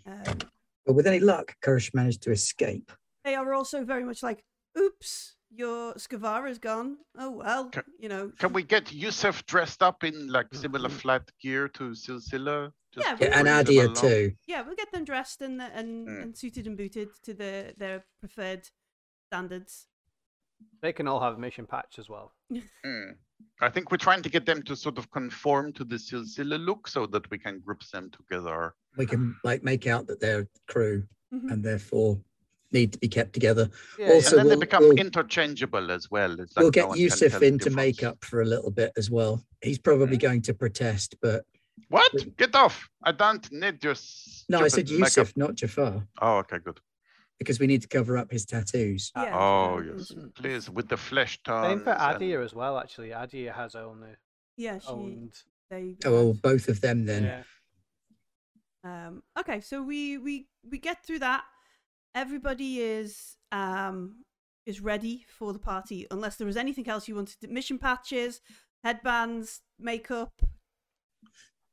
Um, 0.06 0.38
But 0.86 0.94
with 0.94 1.06
any 1.06 1.20
luck, 1.20 1.56
Kirsch 1.60 1.92
managed 1.94 2.22
to 2.22 2.30
escape. 2.32 2.90
they 3.24 3.34
are 3.34 3.52
also 3.52 3.84
very 3.84 4.02
much 4.04 4.22
like, 4.22 4.44
"Oops, 4.78 5.36
your 5.50 5.94
Skavara's 5.94 6.58
gone. 6.58 6.98
Oh 7.18 7.30
well, 7.30 7.70
Ca- 7.70 7.82
you 7.98 8.08
know." 8.08 8.32
Can 8.38 8.52
we 8.52 8.62
get 8.62 8.92
Yusuf 8.92 9.44
dressed 9.46 9.82
up 9.82 10.04
in 10.04 10.28
like 10.28 10.52
similar 10.54 10.88
flat 10.88 11.30
gear 11.40 11.68
to 11.68 11.90
Silsila? 11.90 12.72
Just 12.92 13.06
Yeah, 13.06 13.14
we 13.20 13.26
Yeah, 13.26 13.38
and 13.38 13.44
bring 13.44 13.54
Adia 13.54 13.88
too. 13.94 14.32
Yeah, 14.46 14.62
we'll 14.62 14.76
get 14.76 14.90
them 14.92 15.04
dressed 15.04 15.42
and 15.42 15.60
and, 15.62 16.08
Mm. 16.08 16.22
and 16.22 16.36
suited 16.36 16.66
and 16.66 16.76
booted 16.76 17.08
to 17.24 17.34
the 17.34 17.74
their 17.76 18.04
preferred 18.20 18.68
standards. 19.28 19.86
They 20.82 20.92
can 20.92 21.08
all 21.08 21.20
have 21.20 21.34
a 21.36 21.38
mission 21.38 21.66
patch 21.66 21.98
as 21.98 22.08
well. 22.08 22.32
Mm. 22.84 23.16
I 23.62 23.70
think 23.70 23.90
we're 23.90 23.96
trying 24.08 24.22
to 24.22 24.28
get 24.28 24.44
them 24.44 24.62
to 24.64 24.76
sort 24.76 24.98
of 24.98 25.10
conform 25.10 25.72
to 25.74 25.84
the 25.84 25.96
Silsila 25.96 26.58
look 26.62 26.88
so 26.88 27.06
that 27.06 27.30
we 27.30 27.38
can 27.38 27.60
group 27.60 27.82
them 27.92 28.10
together. 28.10 28.74
We 28.98 29.06
can 29.06 29.36
like 29.44 29.62
make 29.62 29.86
out 29.86 30.06
that 30.08 30.20
they're 30.20 30.46
crew 30.68 31.06
Mhm. 31.32 31.50
and 31.52 31.64
therefore 31.64 32.20
need 32.72 32.92
to 32.92 32.98
be 32.98 33.08
kept 33.08 33.32
together. 33.32 33.68
Yeah, 33.98 34.10
Also, 34.12 34.38
and 34.38 34.38
then 34.40 34.46
they 34.48 34.54
we'll- 34.54 34.60
become 34.60 34.82
we'll- 34.84 34.98
interchangeable 34.98 35.90
as 35.90 36.10
well. 36.10 36.38
It's 36.40 36.56
like 36.56 36.62
we'll 36.62 36.70
get 36.70 36.88
one 36.88 36.96
can 36.96 37.02
Yusuf 37.04 37.30
tell 37.32 37.40
the 37.40 37.46
into 37.46 37.58
difference. 37.70 37.76
makeup 37.76 38.24
for 38.24 38.40
a 38.42 38.44
little 38.44 38.70
bit 38.70 38.92
as 38.96 39.10
well. 39.10 39.44
He's 39.62 39.78
probably 39.78 40.16
Mm. 40.16 40.20
going 40.22 40.42
to 40.42 40.54
protest, 40.54 41.14
but 41.20 41.44
What? 41.88 42.36
Get 42.36 42.54
off! 42.54 42.88
I 43.02 43.12
don't 43.12 43.50
need 43.52 43.82
your. 43.82 43.94
no, 44.48 44.58
I 44.60 44.68
said 44.68 44.86
stupid 44.86 45.00
makeup. 45.00 45.16
Yusuf, 45.16 45.36
not 45.36 45.54
Jafar, 45.54 46.06
Oh, 46.20 46.36
okay, 46.38 46.58
good. 46.58 46.78
because 47.38 47.58
we 47.58 47.66
need 47.66 47.80
to 47.82 47.88
cover 47.88 48.16
up 48.18 48.30
his 48.30 48.44
tattoos. 48.44 49.10
Yeah. 49.16 49.36
Oh, 49.36 49.80
yes. 49.80 50.12
Please, 50.34 50.68
with 50.68 50.88
the 50.88 50.96
flesh 50.98 51.42
tones. 51.42 51.66
Same 51.68 51.80
for 51.80 51.90
and- 51.90 52.16
Adia 52.16 52.42
as 52.42 52.52
well. 52.54 52.78
Actually, 52.78 53.12
Adia 53.14 53.52
has 53.52 53.74
own 53.74 54.02
uh, 54.02 54.14
Yeah, 54.56 54.78
she. 54.78 54.88
owned. 54.88 55.32
They. 55.70 55.96
Oh, 56.04 56.12
well, 56.12 56.34
both 56.34 56.68
of 56.68 56.80
them 56.82 57.06
then. 57.06 57.24
Yeah. 57.24 57.42
Um, 58.82 59.22
okay, 59.38 59.60
so 59.60 59.82
we 59.82 60.18
we 60.18 60.46
we 60.68 60.78
get 60.78 61.04
through 61.04 61.20
that. 61.20 61.44
Everybody 62.14 62.80
is 62.80 63.36
um 63.52 64.24
is 64.66 64.80
ready 64.80 65.24
for 65.28 65.52
the 65.52 65.58
party, 65.58 66.06
unless 66.10 66.36
there 66.36 66.46
was 66.46 66.56
anything 66.56 66.88
else 66.88 67.08
you 67.08 67.14
wanted. 67.14 67.40
To, 67.40 67.48
mission 67.48 67.78
patches, 67.78 68.40
headbands, 68.84 69.60
makeup, 69.78 70.32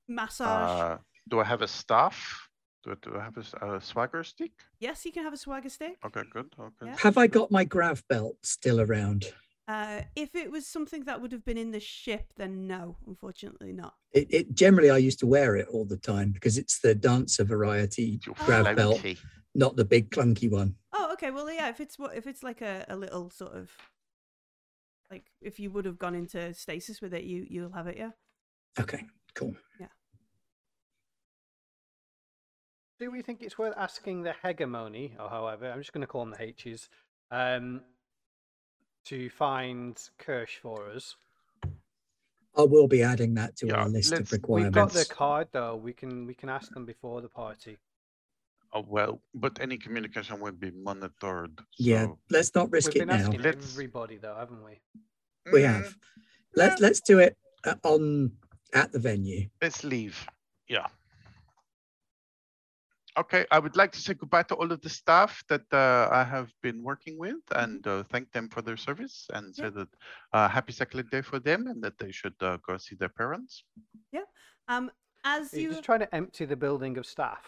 massage. 0.08 0.82
Uh, 0.82 0.98
do 1.28 1.40
I 1.40 1.44
have 1.44 1.62
a 1.62 1.68
staff? 1.68 2.50
Do 2.84 2.92
I, 2.92 2.96
do 3.02 3.18
I 3.18 3.24
have 3.24 3.38
a 3.38 3.82
swagger 3.82 4.24
stick? 4.24 4.52
yes, 4.80 5.06
you 5.06 5.12
can 5.12 5.24
have 5.24 5.34
a 5.34 5.38
swagger 5.38 5.70
stick. 5.70 5.98
Okay, 6.06 6.22
good. 6.32 6.54
Okay. 6.60 6.86
Yeah. 6.86 6.96
Have 7.00 7.18
I 7.18 7.28
got 7.28 7.52
my 7.52 7.64
grav 7.66 8.04
belt 8.08 8.38
still 8.44 8.80
around? 8.80 9.26
Uh, 9.68 10.02
if 10.16 10.34
it 10.34 10.50
was 10.50 10.66
something 10.66 11.04
that 11.04 11.22
would 11.22 11.34
have 11.34 11.44
been 11.44 11.58
in 11.58 11.72
the 11.72 11.80
ship, 11.80 12.32
then 12.38 12.68
no, 12.68 12.96
unfortunately 13.06 13.74
not. 13.74 13.96
It, 14.14 14.28
it 14.30 14.54
generally 14.54 14.90
I 14.90 14.98
used 14.98 15.20
to 15.20 15.28
wear 15.28 15.58
it 15.58 15.68
all 15.68 15.84
the 15.84 15.98
time 15.98 16.32
because 16.32 16.58
it's 16.58 16.80
the 16.80 16.96
dancer 16.96 17.44
variety 17.44 18.22
You 18.26 18.34
grav 18.46 18.74
belt, 18.78 19.02
floaty. 19.02 19.18
Not 19.58 19.76
the 19.76 19.84
big 19.84 20.12
clunky 20.12 20.50
one. 20.50 20.76
Oh, 20.94 21.10
okay. 21.14 21.32
Well, 21.32 21.52
yeah. 21.52 21.68
If 21.70 21.82
it's 21.82 22.00
what 22.00 22.16
if 22.16 22.28
it's 22.28 22.44
like 22.44 22.62
a, 22.62 22.86
a 22.88 22.96
little 22.96 23.30
sort 23.30 23.54
of 23.54 23.70
like 25.12 25.26
if 25.42 25.60
you 25.60 25.72
would 25.72 25.84
have 25.86 25.98
gone 26.00 26.16
into 26.16 26.54
stasis 26.54 27.02
with 27.02 27.14
it, 27.14 27.24
you 27.24 27.46
you'll 27.50 27.72
have 27.74 27.88
it. 27.88 27.98
Yeah. 27.98 28.12
Okay, 28.80 29.06
cool. 29.34 29.56
Yeah. 29.80 29.88
Do 33.00 33.12
we 33.12 33.22
think 33.22 33.42
it's 33.42 33.58
worth 33.58 33.76
asking 33.78 34.24
the 34.24 34.34
hegemony, 34.44 35.14
or 35.20 35.30
however, 35.30 35.72
I'm 35.72 35.80
just 35.80 35.94
going 35.94 36.02
to 36.02 36.08
call 36.08 36.22
them 36.26 36.32
the 36.38 36.44
H's, 36.44 36.90
um, 37.30 37.82
to 39.06 39.30
find 39.30 40.00
Kirsch 40.18 40.58
for 40.62 40.90
us? 40.90 41.16
I 42.56 42.64
will 42.64 42.88
be 42.88 43.04
adding 43.04 43.36
that 43.36 43.56
to 43.58 43.68
Yeah, 43.68 43.76
our 43.76 43.90
list 43.90 44.12
let's- 44.12 44.34
of 44.34 44.40
we've 44.48 44.64
We've 44.66 44.72
got 44.72 44.92
the 44.92 45.06
card 45.06 45.48
though. 45.52 45.76
We 45.76 45.94
can 45.94 46.26
we 46.26 46.34
can 46.34 46.50
ask 46.50 46.72
them 46.74 46.86
before 46.86 47.22
the 47.22 47.30
party. 47.30 47.78
Oh, 48.78 48.86
well, 48.88 49.22
but 49.34 49.60
any 49.60 49.78
communication 49.78 50.40
will 50.40 50.52
be 50.52 50.70
monitored. 50.72 51.60
yeah, 51.80 52.06
so- 52.06 52.20
let's 52.30 52.54
not 52.54 52.72
risk 52.72 52.94
We've 52.94 52.98
it 53.02 53.08
been 53.08 53.18
now. 53.18 53.24
asking 53.26 53.42
Let's- 53.42 53.72
everybody 53.74 54.18
though, 54.18 54.36
haven't 54.36 54.64
we? 54.64 54.80
We 55.52 55.62
Mm, 55.62 55.74
have. 55.74 55.98
Let's 56.56 56.80
let's 56.82 57.02
do 57.02 57.18
it 57.20 57.34
uh, 57.66 57.76
on 57.84 58.38
at 58.74 58.92
the 58.92 59.00
venue. 59.00 59.50
Let's 59.64 59.84
leave. 59.84 60.16
Yeah. 60.68 60.88
Okay, 63.18 63.46
I 63.50 63.58
would 63.58 63.76
like 63.76 63.92
to 63.94 64.00
say 64.00 64.14
goodbye 64.14 64.44
to 64.44 64.56
all 64.56 64.72
of 64.72 64.80
the 64.82 64.90
staff 64.90 65.44
that 65.50 65.66
uh, 65.74 66.08
I 66.12 66.24
have 66.24 66.54
been 66.62 66.84
working 66.84 67.18
with 67.18 67.42
and 67.56 67.82
uh, 67.88 68.04
thank 68.12 68.32
them 68.32 68.48
for 68.48 68.62
their 68.62 68.78
service 68.78 69.26
and 69.34 69.56
say 69.56 69.70
that 69.72 69.88
uh, 70.34 70.48
happy 70.48 70.72
second 70.74 71.10
day 71.10 71.24
for 71.24 71.40
them 71.40 71.66
and 71.66 71.82
that 71.84 71.98
they 71.98 72.12
should 72.12 72.36
uh, 72.42 72.58
go 72.68 72.78
see 72.78 72.96
their 72.96 73.10
parents. 73.22 73.64
Yeah. 74.12 74.28
Um, 74.68 74.92
as 75.24 75.52
You're 75.52 75.62
you 75.64 75.70
just 75.72 75.84
trying 75.84 76.02
to 76.06 76.14
empty 76.14 76.46
the 76.46 76.56
building 76.56 76.96
of 77.00 77.08
staff. 77.08 77.44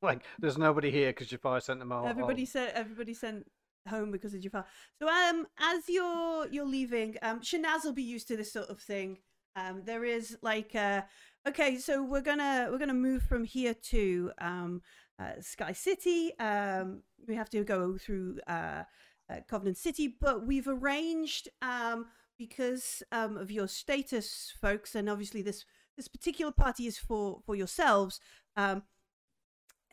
Like 0.02 0.24
there's 0.38 0.56
nobody 0.56 0.90
here 0.90 1.10
because 1.10 1.26
Jafar 1.26 1.60
sent 1.60 1.78
them 1.78 1.92
all. 1.92 2.06
everybody 2.06 2.42
home. 2.42 2.46
said 2.46 2.72
everybody 2.74 3.12
sent 3.12 3.44
home 3.88 4.10
because 4.10 4.32
of 4.32 4.40
Jafar. 4.40 4.64
So 4.98 5.08
um, 5.08 5.46
as 5.58 5.88
you're 5.88 6.46
you're 6.48 6.66
leaving, 6.66 7.16
um, 7.22 7.40
Shanaz 7.40 7.84
will 7.84 7.92
be 7.92 8.02
used 8.02 8.28
to 8.28 8.36
this 8.36 8.52
sort 8.52 8.70
of 8.70 8.80
thing. 8.80 9.18
Um, 9.56 9.82
there 9.84 10.04
is 10.04 10.38
like 10.42 10.74
uh, 10.74 11.02
okay, 11.46 11.76
so 11.76 12.02
we're 12.02 12.22
gonna 12.22 12.68
we're 12.70 12.78
gonna 12.78 12.94
move 12.94 13.22
from 13.22 13.44
here 13.44 13.74
to 13.74 14.32
um, 14.40 14.82
uh, 15.18 15.40
Sky 15.40 15.72
City. 15.72 16.32
Um, 16.38 17.02
we 17.28 17.34
have 17.34 17.50
to 17.50 17.62
go 17.64 17.98
through 17.98 18.38
uh, 18.46 18.84
uh, 19.30 19.36
Covenant 19.48 19.76
City, 19.76 20.16
but 20.20 20.46
we've 20.46 20.68
arranged 20.68 21.48
um, 21.62 22.06
because 22.38 23.02
um, 23.12 23.36
of 23.36 23.50
your 23.50 23.68
status, 23.68 24.52
folks, 24.60 24.94
and 24.94 25.10
obviously 25.10 25.42
this 25.42 25.64
this 25.96 26.08
particular 26.08 26.52
party 26.52 26.86
is 26.86 26.98
for 26.98 27.40
for 27.44 27.54
yourselves. 27.54 28.20
Um, 28.56 28.82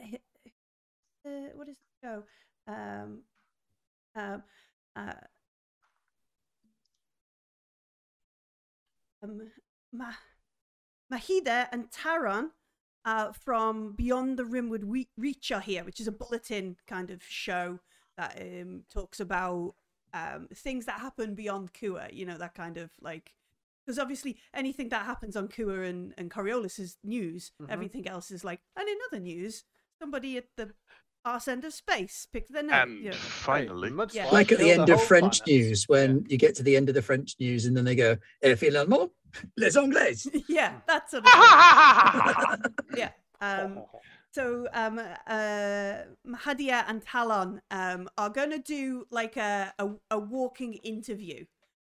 uh, 0.01 1.49
what 1.55 1.67
is 1.69 1.75
the 2.01 2.07
show? 2.07 2.23
Um, 2.67 3.19
um, 4.15 4.43
uh, 4.95 5.13
um, 9.23 9.41
Ma- 9.91 10.13
Mahida 11.11 11.67
and 11.71 11.89
Taran 11.91 12.49
uh, 13.05 13.31
from 13.31 13.93
Beyond 13.93 14.37
the 14.37 14.43
Rimwood 14.43 14.83
we- 14.83 15.09
Reach 15.17 15.51
are 15.51 15.61
here, 15.61 15.83
which 15.83 15.99
is 15.99 16.07
a 16.07 16.11
bulletin 16.11 16.77
kind 16.87 17.09
of 17.09 17.23
show 17.23 17.79
that 18.17 18.37
um, 18.41 18.83
talks 18.91 19.19
about 19.19 19.75
um, 20.13 20.47
things 20.53 20.85
that 20.85 20.99
happen 20.99 21.35
beyond 21.35 21.73
Kua, 21.73 22.07
you 22.11 22.25
know, 22.25 22.37
that 22.37 22.55
kind 22.55 22.77
of 22.77 22.91
like. 23.01 23.33
Because 23.85 23.99
obviously, 23.99 24.37
anything 24.53 24.89
that 24.89 25.05
happens 25.05 25.37
on 25.37 25.47
Kua 25.47 25.81
and, 25.83 26.13
and 26.17 26.29
Coriolis 26.29 26.77
is 26.79 26.97
news. 27.03 27.51
Mhm. 27.61 27.69
Everything 27.69 28.07
else 28.07 28.31
is 28.31 28.43
like, 28.43 28.59
and 28.75 28.87
in 28.87 28.97
other 29.09 29.19
news, 29.21 29.63
somebody 29.99 30.37
at 30.37 30.45
the 30.55 30.71
arse 31.25 31.47
end 31.47 31.65
of 31.65 31.73
space 31.73 32.27
picked 32.31 32.51
their 32.51 32.63
nose. 32.63 32.73
And 32.73 33.03
you 33.03 33.09
know. 33.11 33.15
finally, 33.15 33.91
Yeah. 34.13 34.29
Like 34.29 34.51
at 34.51 34.59
the 34.59 34.65
killed 34.65 34.79
end 34.79 34.89
of 34.89 35.03
French 35.03 35.43
planet. 35.43 35.47
news, 35.47 35.83
when 35.87 36.25
you 36.29 36.37
get 36.37 36.55
to 36.55 36.63
the 36.63 36.75
end 36.75 36.89
of 36.89 36.95
the 36.95 37.01
French 37.01 37.35
news 37.39 37.65
and 37.65 37.75
then 37.75 37.85
they 37.85 37.95
go, 37.95 38.17
"Et 38.41 38.55
finalement, 38.57 39.11
les 39.57 39.77
Anglais." 39.77 40.25
yeah, 40.47 40.73
that 40.87 41.09
sort 41.11 41.25
of 41.27 42.71
yeah. 42.97 43.09
Um, 43.41 43.83
so 44.31 44.67
um, 44.73 44.99
uh, 44.99 45.95
Mahadia 46.25 46.85
and 46.87 47.01
Talon 47.01 47.61
um, 47.71 48.09
are 48.17 48.29
going 48.29 48.51
to 48.51 48.59
do 48.59 49.05
like 49.09 49.37
a, 49.37 49.73
a, 49.79 49.89
a 50.11 50.19
walking 50.19 50.73
interview 50.83 51.45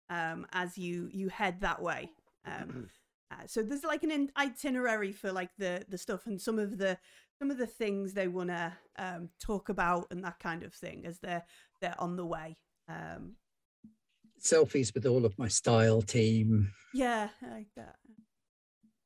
um, 0.09 0.45
as 0.51 0.77
you 0.77 1.09
you 1.11 1.29
head 1.29 1.61
that 1.61 1.81
way. 1.81 2.11
Um, 2.45 2.89
uh, 3.31 3.45
so 3.45 3.63
there's 3.63 3.83
like 3.83 4.03
an 4.03 4.29
itinerary 4.37 5.11
for 5.11 5.31
like 5.31 5.51
the 5.57 5.85
the 5.87 5.97
stuff 5.97 6.25
and 6.25 6.41
some 6.41 6.59
of 6.59 6.77
the 6.77 6.97
some 7.41 7.49
of 7.49 7.57
the 7.57 7.65
things 7.65 8.13
they 8.13 8.27
want 8.27 8.49
to 8.49 8.71
um, 8.99 9.27
talk 9.39 9.69
about 9.69 10.05
and 10.11 10.23
that 10.23 10.37
kind 10.37 10.61
of 10.61 10.71
thing 10.75 11.03
as 11.07 11.17
they're 11.17 11.43
they're 11.81 11.95
on 11.97 12.15
the 12.15 12.25
way. 12.25 12.55
Um, 12.87 13.33
Selfies 14.39 14.93
with 14.93 15.07
all 15.07 15.25
of 15.25 15.37
my 15.39 15.47
style 15.47 16.03
team. 16.03 16.71
yeah, 16.93 17.29
I 17.43 17.51
like 17.51 17.67
that. 17.75 17.95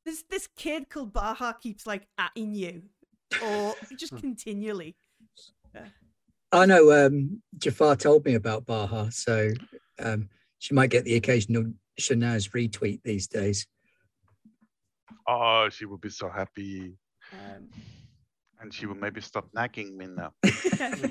This 0.06 0.26
this 0.30 0.49
kid 0.57 0.90
called 0.90 1.14
Baha 1.14 1.56
keeps 1.62 1.88
like 1.88 2.07
atting 2.20 2.56
you, 2.56 2.82
or 3.41 3.74
just 3.98 4.18
continually. 4.18 4.98
I 6.52 6.66
know 6.66 7.06
um, 7.06 7.41
Jafar 7.57 7.95
told 7.95 8.26
me 8.26 8.34
about 8.36 8.66
Baha, 8.66 9.12
so 9.12 9.52
um, 10.03 10.28
she 10.60 10.74
might 10.74 10.90
get 10.90 11.06
the 11.06 11.16
occasional 11.16 11.72
Shanaz 11.99 12.52
retweet 12.52 12.99
these 13.03 13.28
days. 13.28 13.66
Oh, 15.26 15.70
she 15.70 15.86
will 15.86 15.98
be 15.98 16.10
so 16.10 16.30
happy. 16.30 16.98
Um, 17.34 17.70
And 18.66 18.74
she 18.74 18.88
will 18.88 18.96
maybe 18.96 19.22
stop 19.22 19.48
nagging 19.54 19.96
me 19.96 20.08
now. 20.08 20.34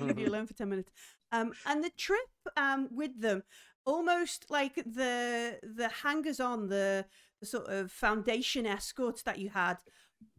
leave 0.01 0.19
you 0.19 0.29
alone 0.29 0.47
for 0.47 0.55
10 0.55 0.69
minutes 0.69 0.91
um 1.31 1.53
and 1.67 1.85
the 1.85 1.91
trip 1.97 2.19
um 2.57 2.89
with 2.91 3.21
them 3.21 3.45
almost 3.87 4.47
like 4.51 4.75
the 4.75 5.59
the 5.63 5.89
hangers 6.03 6.41
on 6.41 6.69
the 6.69 7.05
the 7.41 7.47
sort 7.47 7.69
of 7.69 7.93
foundation 7.93 8.67
escorts 8.67 9.23
that 9.23 9.39
you 9.39 9.51
had 9.51 9.77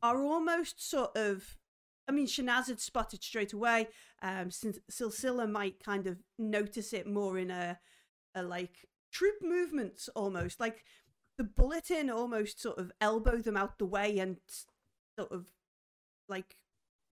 are 0.03 0.21
almost 0.21 0.87
sort 0.87 1.15
of 1.15 1.57
I 2.07 2.11
mean, 2.11 2.27
Shanaz 2.27 2.67
had 2.67 2.79
spotted 2.79 3.23
straight 3.23 3.51
away. 3.51 3.87
Um, 4.21 4.51
since 4.51 4.77
Silsila 4.91 5.49
might 5.49 5.83
kind 5.83 6.05
of 6.05 6.17
notice 6.37 6.93
it 6.93 7.07
more 7.07 7.39
in 7.39 7.49
a, 7.49 7.79
a 8.35 8.43
like 8.43 8.87
troop 9.11 9.35
movements 9.41 10.09
almost 10.13 10.59
like 10.59 10.83
the 11.37 11.43
bulletin 11.43 12.09
almost 12.09 12.61
sort 12.61 12.77
of 12.77 12.91
elbow 12.99 13.37
them 13.37 13.55
out 13.55 13.79
the 13.79 13.85
way 13.85 14.19
and 14.19 14.37
sort 15.17 15.31
of 15.31 15.47
like 16.27 16.57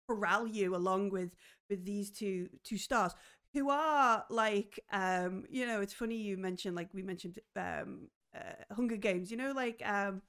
corral 0.08 0.48
you 0.48 0.76
along 0.76 1.10
with 1.10 1.32
with 1.70 1.86
these 1.86 2.12
two 2.12 2.48
two 2.64 2.78
stars 2.78 3.14
who 3.54 3.70
are 3.70 4.26
like 4.30 4.80
um 4.92 5.46
you 5.50 5.66
know 5.66 5.82
it's 5.82 5.94
funny 5.94 6.16
you 6.18 6.38
mentioned 6.38 6.76
like 6.76 6.90
we 6.94 7.02
mentioned 7.02 7.40
um 7.56 8.08
uh, 8.36 8.74
hunger 8.76 8.98
games 8.98 9.32
you 9.32 9.38
know 9.38 9.52
like 9.54 9.82
um 9.86 10.22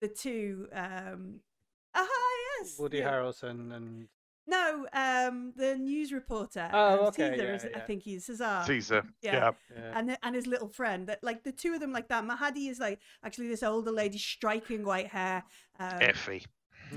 the 0.00 0.08
two 0.08 0.68
um 0.72 1.40
ah 1.94 2.06
yes 2.60 2.76
Woody 2.78 2.98
yeah. 2.98 3.10
Harrelson 3.12 3.72
and 3.74 4.08
no 4.46 4.86
um 4.92 5.52
the 5.56 5.76
news 5.76 6.12
reporter 6.12 6.70
Oh, 6.72 6.92
um, 6.92 6.98
okay, 7.06 7.30
Caesar 7.32 7.44
yeah, 7.44 7.54
is- 7.56 7.66
i 7.74 7.80
think 7.80 8.02
he's 8.02 8.24
cesar 8.24 8.62
Caesar. 8.66 9.02
Yeah. 9.22 9.34
Yeah. 9.34 9.50
yeah. 9.76 9.98
and 9.98 10.16
and 10.22 10.34
his 10.34 10.46
little 10.46 10.68
friend 10.68 11.08
that 11.08 11.22
like 11.22 11.42
the 11.42 11.52
two 11.52 11.74
of 11.74 11.80
them 11.80 11.92
like 11.92 12.08
that 12.08 12.24
mahadi 12.24 12.70
is 12.70 12.78
like 12.78 13.00
actually 13.24 13.48
this 13.48 13.62
older 13.62 13.90
lady 13.90 14.18
striking 14.18 14.84
white 14.84 15.08
hair 15.08 15.42
um, 15.80 15.98
Effie. 16.00 16.44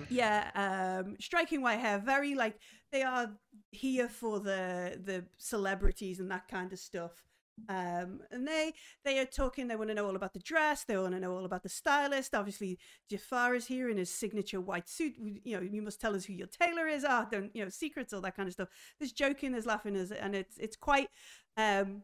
Yeah 0.09 0.49
um 0.55 1.15
striking 1.19 1.61
white 1.61 1.79
hair 1.79 1.99
very 1.99 2.35
like 2.35 2.57
they 2.91 3.03
are 3.03 3.31
here 3.71 4.09
for 4.09 4.39
the 4.39 4.99
the 5.03 5.25
celebrities 5.37 6.19
and 6.19 6.29
that 6.31 6.47
kind 6.47 6.73
of 6.73 6.79
stuff. 6.79 7.11
Um 7.69 8.21
and 8.31 8.47
they 8.47 8.73
they 9.05 9.19
are 9.19 9.25
talking 9.25 9.67
they 9.67 9.75
want 9.75 9.89
to 9.89 9.93
know 9.93 10.07
all 10.07 10.15
about 10.15 10.33
the 10.33 10.39
dress 10.39 10.83
they 10.83 10.97
want 10.97 11.13
to 11.13 11.19
know 11.19 11.35
all 11.35 11.45
about 11.45 11.63
the 11.63 11.69
stylist. 11.69 12.33
Obviously 12.33 12.79
jafar 13.09 13.53
is 13.55 13.67
here 13.67 13.89
in 13.89 13.97
his 13.97 14.09
signature 14.09 14.59
white 14.59 14.89
suit. 14.89 15.13
You 15.17 15.57
know 15.57 15.61
you 15.61 15.81
must 15.81 16.01
tell 16.01 16.15
us 16.15 16.25
who 16.25 16.33
your 16.33 16.47
tailor 16.47 16.87
is. 16.87 17.05
Ah 17.07 17.27
don't 17.31 17.55
you 17.55 17.63
know 17.63 17.69
secrets 17.69 18.13
all 18.13 18.21
that 18.21 18.35
kind 18.35 18.47
of 18.47 18.53
stuff. 18.53 18.69
There's 18.99 19.11
joking 19.11 19.51
there's 19.51 19.65
laughing 19.65 19.95
and 19.95 20.35
it's 20.35 20.57
it's 20.57 20.75
quite 20.75 21.07
um 21.57 22.03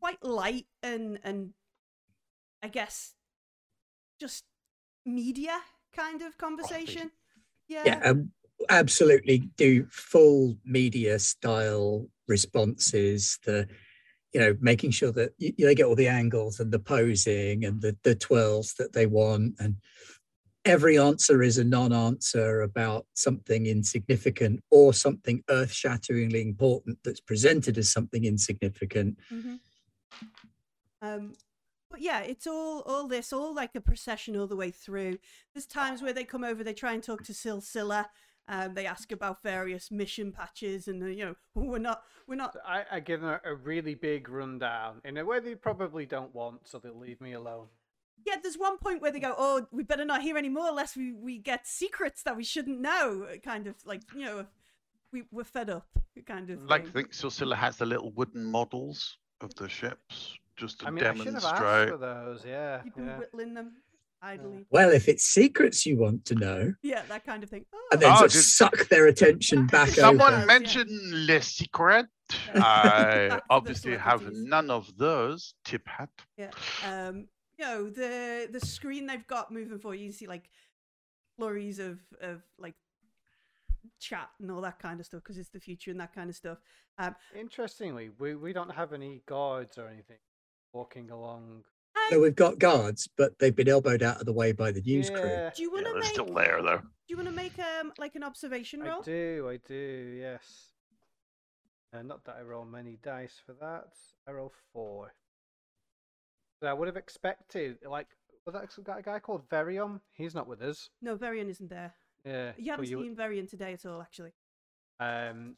quite 0.00 0.22
light 0.24 0.66
and 0.82 1.20
and 1.22 1.50
i 2.60 2.66
guess 2.66 3.14
just 4.18 4.44
media 5.06 5.58
kind 5.94 6.22
of 6.22 6.36
conversation 6.38 7.10
yeah 7.72 7.82
Yeah, 7.86 8.10
um, 8.10 8.30
absolutely. 8.68 9.38
Do 9.56 9.86
full 9.90 10.56
media 10.64 11.18
style 11.18 12.06
responses. 12.28 13.38
The 13.44 13.66
you 14.32 14.40
know 14.40 14.56
making 14.60 14.92
sure 14.92 15.12
that 15.12 15.30
y- 15.40 15.54
they 15.58 15.74
get 15.74 15.86
all 15.86 15.96
the 15.96 16.08
angles 16.08 16.60
and 16.60 16.70
the 16.72 16.78
posing 16.78 17.64
and 17.64 17.82
the 17.82 17.96
the 18.02 18.14
twirls 18.14 18.74
that 18.78 18.92
they 18.92 19.06
want 19.06 19.54
and 19.58 19.76
every 20.64 20.96
answer 20.96 21.42
is 21.42 21.58
a 21.58 21.64
non-answer 21.64 22.62
about 22.62 23.04
something 23.14 23.66
insignificant 23.66 24.60
or 24.70 24.94
something 24.94 25.42
earth-shatteringly 25.50 26.40
important 26.40 26.98
that's 27.04 27.20
presented 27.20 27.76
as 27.78 27.90
something 27.90 28.24
insignificant 28.24 29.18
hmm 29.28 29.56
Um, 31.02 31.34
but 31.92 32.00
yeah, 32.00 32.20
it's 32.20 32.46
all 32.46 32.80
all 32.80 33.06
this, 33.06 33.32
all 33.32 33.54
like 33.54 33.74
a 33.76 33.80
procession 33.80 34.36
all 34.36 34.46
the 34.48 34.56
way 34.56 34.70
through. 34.70 35.18
There's 35.54 35.66
times 35.66 36.02
where 36.02 36.14
they 36.14 36.24
come 36.24 36.42
over, 36.42 36.64
they 36.64 36.72
try 36.72 36.94
and 36.94 37.02
talk 37.02 37.22
to 37.24 37.32
Silsila. 37.32 38.06
Um, 38.48 38.74
they 38.74 38.86
ask 38.86 39.12
about 39.12 39.42
various 39.42 39.90
mission 39.92 40.32
patches, 40.32 40.88
and 40.88 41.02
uh, 41.02 41.06
you 41.06 41.24
know 41.24 41.34
we're 41.54 41.78
not 41.78 42.02
we're 42.26 42.34
not. 42.34 42.56
I, 42.66 42.84
I 42.90 43.00
give 43.00 43.20
them 43.20 43.30
a, 43.30 43.40
a 43.44 43.54
really 43.54 43.94
big 43.94 44.28
rundown 44.28 45.00
in 45.04 45.18
a 45.18 45.24
way 45.24 45.38
they 45.38 45.54
probably 45.54 46.06
don't 46.06 46.34
want, 46.34 46.66
so 46.66 46.78
they'll 46.78 46.98
leave 46.98 47.20
me 47.20 47.34
alone. 47.34 47.66
Yeah, 48.26 48.36
there's 48.42 48.56
one 48.56 48.78
point 48.78 49.02
where 49.02 49.12
they 49.12 49.20
go, 49.20 49.34
"Oh, 49.36 49.66
we 49.70 49.84
better 49.84 50.04
not 50.04 50.22
hear 50.22 50.36
any 50.38 50.48
more, 50.48 50.72
lest 50.72 50.96
we 50.96 51.12
we 51.12 51.38
get 51.38 51.66
secrets 51.66 52.22
that 52.22 52.36
we 52.36 52.42
shouldn't 52.42 52.80
know." 52.80 53.28
Kind 53.44 53.66
of 53.66 53.76
like 53.84 54.00
you 54.16 54.24
know, 54.24 54.46
we 55.12 55.24
we're 55.30 55.44
fed 55.44 55.68
up, 55.68 55.86
kind 56.26 56.48
of. 56.50 56.64
Like, 56.64 56.80
I 56.80 56.84
thing. 56.84 56.92
think 56.92 57.12
Silsila 57.12 57.56
has 57.56 57.76
the 57.76 57.86
little 57.86 58.10
wooden 58.12 58.44
models 58.44 59.18
of 59.40 59.54
the 59.56 59.68
ships 59.68 60.38
just 60.62 60.80
to 60.80 60.86
I 60.86 60.90
mean, 60.90 61.04
I 61.04 61.14
should 61.14 61.26
have 61.26 61.34
asked 61.44 61.44
demonstrate. 61.60 61.88
for 61.90 61.96
those. 61.98 62.44
Yeah, 62.46 62.80
You've 62.84 62.94
been 62.94 63.06
yeah. 63.06 63.18
whittling 63.18 63.54
them 63.54 63.72
idly. 64.24 64.64
well 64.70 64.90
if 64.92 65.08
it's 65.08 65.24
secrets 65.26 65.84
you 65.84 65.98
want 65.98 66.24
to 66.26 66.34
know 66.36 66.72
Yeah, 66.82 67.02
that 67.08 67.24
kind 67.26 67.42
of 67.42 67.50
thing. 67.50 67.64
Oh, 67.74 67.88
and 67.92 68.00
then 68.00 68.12
Oh, 68.12 68.16
sort 68.18 68.26
of 68.26 68.32
did- 68.32 68.42
suck 68.44 68.88
their 68.88 69.06
attention 69.08 69.66
back 69.74 69.88
Someone 69.88 70.32
Yeah. 70.32 70.38
over 70.38 70.46
mentioned 70.46 70.90
Le 71.26 71.42
Secret. 71.42 72.06
Yeah. 72.54 72.62
I 73.40 73.40
obviously 73.50 73.96
have 73.96 74.22
none 74.32 74.70
of 74.70 74.96
those. 74.96 75.54
Tip 75.64 75.86
hat. 75.88 76.10
Yeah. 76.38 76.50
Um, 76.86 77.26
you 77.58 77.64
know, 77.66 77.90
the 77.90 78.48
the 78.50 78.60
screen 78.60 79.06
they've 79.06 79.26
got 79.26 79.50
moving 79.50 79.78
forward, 79.80 79.98
you 79.98 80.06
can 80.10 80.16
see 80.16 80.26
like 80.28 80.48
flurries 81.36 81.78
of 81.80 81.98
of 82.20 82.42
like 82.58 82.74
chat 84.00 84.28
and 84.40 84.50
all 84.50 84.60
that 84.60 84.78
kind 84.78 85.00
of 85.00 85.06
stuff 85.06 85.20
because 85.22 85.38
it's 85.38 85.50
the 85.50 85.60
future 85.60 85.90
and 85.90 86.00
that 86.00 86.14
kind 86.14 86.30
of 86.30 86.36
stuff. 86.36 86.58
Um, 86.98 87.14
Interestingly, 87.34 88.10
we, 88.18 88.34
we 88.36 88.52
don't 88.52 88.70
have 88.70 88.92
any 88.92 89.22
guards 89.26 89.78
or 89.78 89.88
anything 89.88 90.18
walking 90.72 91.10
along. 91.10 91.64
so 92.10 92.20
we've 92.20 92.34
got 92.34 92.58
guards 92.58 93.08
but 93.16 93.38
they've 93.38 93.54
been 93.56 93.68
elbowed 93.68 94.02
out 94.02 94.18
of 94.18 94.26
the 94.26 94.32
way 94.32 94.52
by 94.52 94.70
the 94.72 94.80
news 94.80 95.10
crew 95.10 95.50
do 95.54 95.62
you 95.62 95.68
Yeah, 95.68 95.74
want 95.74 95.86
to 95.86 95.92
they're 95.92 96.00
make? 96.00 96.04
still 96.12 96.32
there 96.34 96.62
though. 96.62 96.78
Do 96.78 97.08
you 97.08 97.16
want 97.16 97.28
to 97.28 97.34
make 97.34 97.58
um 97.58 97.92
like 97.98 98.14
an 98.14 98.22
observation 98.22 98.82
I 98.82 98.88
roll? 98.88 99.02
do, 99.02 99.48
I 99.50 99.58
do, 99.68 100.16
yes. 100.18 100.68
Uh, 101.94 102.00
not 102.02 102.24
that 102.24 102.36
I 102.38 102.42
roll 102.42 102.64
many 102.64 102.98
dice 103.02 103.38
for 103.44 103.52
that. 103.60 103.88
I 104.26 104.30
roll 104.32 104.50
four. 104.72 105.12
So 106.62 106.68
I 106.68 106.72
would 106.72 106.86
have 106.88 106.96
expected, 106.96 107.76
like, 107.86 108.06
was 108.46 108.54
that 108.86 108.98
a 108.98 109.02
guy 109.02 109.18
called 109.18 109.42
Varian? 109.50 110.00
He's 110.12 110.34
not 110.34 110.48
with 110.48 110.62
us. 110.62 110.88
No, 111.02 111.16
Varian 111.16 111.50
isn't 111.50 111.68
there. 111.68 111.92
Yeah. 112.24 112.52
You 112.56 112.70
haven't 112.70 112.86
seen 112.86 113.14
Varian 113.14 113.46
today 113.46 113.74
at 113.74 113.84
all, 113.84 114.00
actually. 114.00 114.32
Um, 115.00 115.56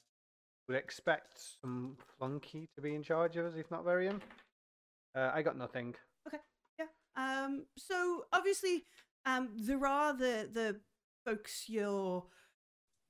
would 0.67 0.77
expect 0.77 1.39
some 1.61 1.99
flunky 2.19 2.69
to 2.75 2.81
be 2.81 2.97
in 2.97 3.05
charge 3.05 3.37
of 3.37 3.47
us, 3.47 3.55
if 3.57 3.71
not 3.71 3.85
Varian. 3.85 4.21
Uh, 5.15 5.31
I 5.35 5.43
got 5.43 5.57
nothing. 5.57 5.95
Okay. 6.27 6.39
Yeah. 6.79 6.87
Um. 7.17 7.67
So 7.77 8.25
obviously, 8.33 8.85
um, 9.27 9.51
there 9.57 9.85
are 9.87 10.13
the 10.17 10.49
the 10.53 10.81
folks 11.25 11.69
your 11.69 12.25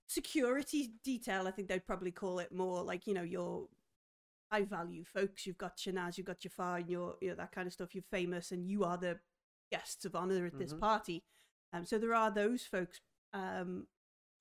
security 0.07 0.93
detail. 1.03 1.47
I 1.47 1.51
think 1.51 1.69
they'd 1.69 1.87
probably 1.87 2.11
call 2.11 2.39
it 2.39 2.53
more 2.53 2.83
like 2.83 3.07
you 3.07 3.15
know 3.15 3.23
your 3.23 3.69
high 4.53 4.65
value 4.65 5.05
folks. 5.05 5.47
You've 5.47 5.59
got 5.59 5.79
Shanaz, 5.79 6.17
you've 6.19 6.27
got 6.27 6.41
Jafar, 6.41 6.79
and 6.79 6.89
you're 6.91 7.17
you 7.21 7.31
know 7.31 7.35
that 7.37 7.53
kind 7.53 7.67
of 7.67 7.73
stuff. 7.73 7.95
You're 7.95 8.05
famous, 8.11 8.51
and 8.53 8.69
you 8.69 8.85
are 8.85 8.99
the 8.99 9.19
guests 9.73 10.05
of 10.05 10.15
honor 10.15 10.47
at 10.47 10.59
this 10.59 10.75
Mhm. 10.75 10.81
party. 10.81 11.25
Um. 11.73 11.87
So 11.87 11.99
there 11.99 12.15
are 12.15 12.31
those 12.31 12.65
folks. 12.65 13.01
Um. 13.33 13.87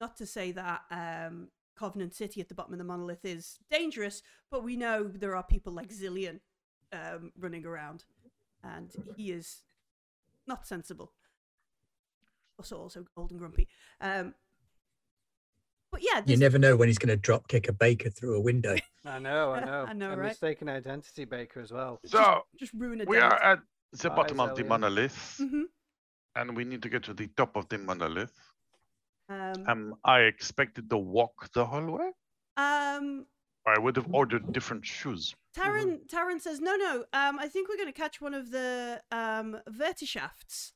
Not 0.01 0.17
to 0.17 0.25
say 0.25 0.51
that 0.51 0.81
um 0.91 1.49
Covenant 1.77 2.13
City 2.13 2.41
at 2.41 2.49
the 2.49 2.55
bottom 2.55 2.73
of 2.73 2.77
the 2.77 2.83
monolith 2.83 3.23
is 3.23 3.57
dangerous, 3.69 4.21
but 4.51 4.63
we 4.63 4.75
know 4.75 5.07
there 5.07 5.35
are 5.35 5.43
people 5.43 5.71
like 5.71 5.89
Zillion 5.89 6.41
um, 6.93 7.31
running 7.37 7.65
around, 7.65 8.05
and 8.63 8.91
he 9.17 9.31
is 9.31 9.63
not 10.47 10.67
sensible. 10.67 11.11
Also, 12.57 12.77
also 12.77 13.05
old 13.17 13.31
and 13.31 13.39
grumpy. 13.39 13.67
Um, 13.99 14.35
but 15.91 16.01
yeah, 16.03 16.21
you 16.25 16.37
never 16.37 16.57
know 16.57 16.75
when 16.75 16.87
he's 16.89 16.97
going 16.97 17.09
to 17.09 17.17
drop 17.17 17.47
kick 17.47 17.67
a 17.67 17.73
baker 17.73 18.09
through 18.09 18.35
a 18.35 18.39
window 18.41 18.75
I 19.05 19.19
know, 19.19 19.51
I 19.53 19.59
know. 19.65 19.85
I 19.87 19.93
know, 19.93 20.13
A 20.13 20.17
right? 20.17 20.27
mistaken 20.31 20.69
identity 20.69 21.25
baker 21.25 21.59
as 21.59 21.71
well. 21.71 21.99
So 22.05 22.43
just 22.59 22.73
ruin 22.73 23.01
a 23.01 23.05
we 23.05 23.17
are 23.17 23.33
at 23.43 23.59
the 23.91 24.09
Bye, 24.09 24.15
bottom 24.15 24.39
of 24.39 24.55
the 24.55 24.63
Zellion. 24.63 24.67
monolith, 24.69 25.37
hmm 25.39 25.61
and 26.35 26.55
we 26.57 26.63
need 26.63 26.81
to 26.81 26.89
get 26.89 27.03
to 27.03 27.13
the 27.13 27.27
top 27.37 27.55
of 27.55 27.67
the 27.69 27.77
monolith. 27.77 28.33
Um, 29.29 29.65
Am 29.67 29.93
I 30.03 30.19
expected 30.21 30.89
to 30.89 30.97
walk 30.97 31.49
the 31.53 31.65
hallway? 31.65 32.11
um, 32.57 33.25
I 33.65 33.79
would 33.79 33.95
have 33.95 34.07
ordered 34.11 34.51
different 34.51 34.85
shoes. 34.85 35.35
Taran, 35.55 35.99
Taran 36.07 36.41
says, 36.41 36.59
no, 36.59 36.75
no. 36.75 37.05
Um, 37.13 37.39
I 37.39 37.47
think 37.47 37.69
we're 37.69 37.77
going 37.77 37.87
to 37.87 37.93
catch 37.93 38.19
one 38.19 38.33
of 38.33 38.51
the 38.51 39.01
um, 39.11 39.57
vertishafts 39.69 40.71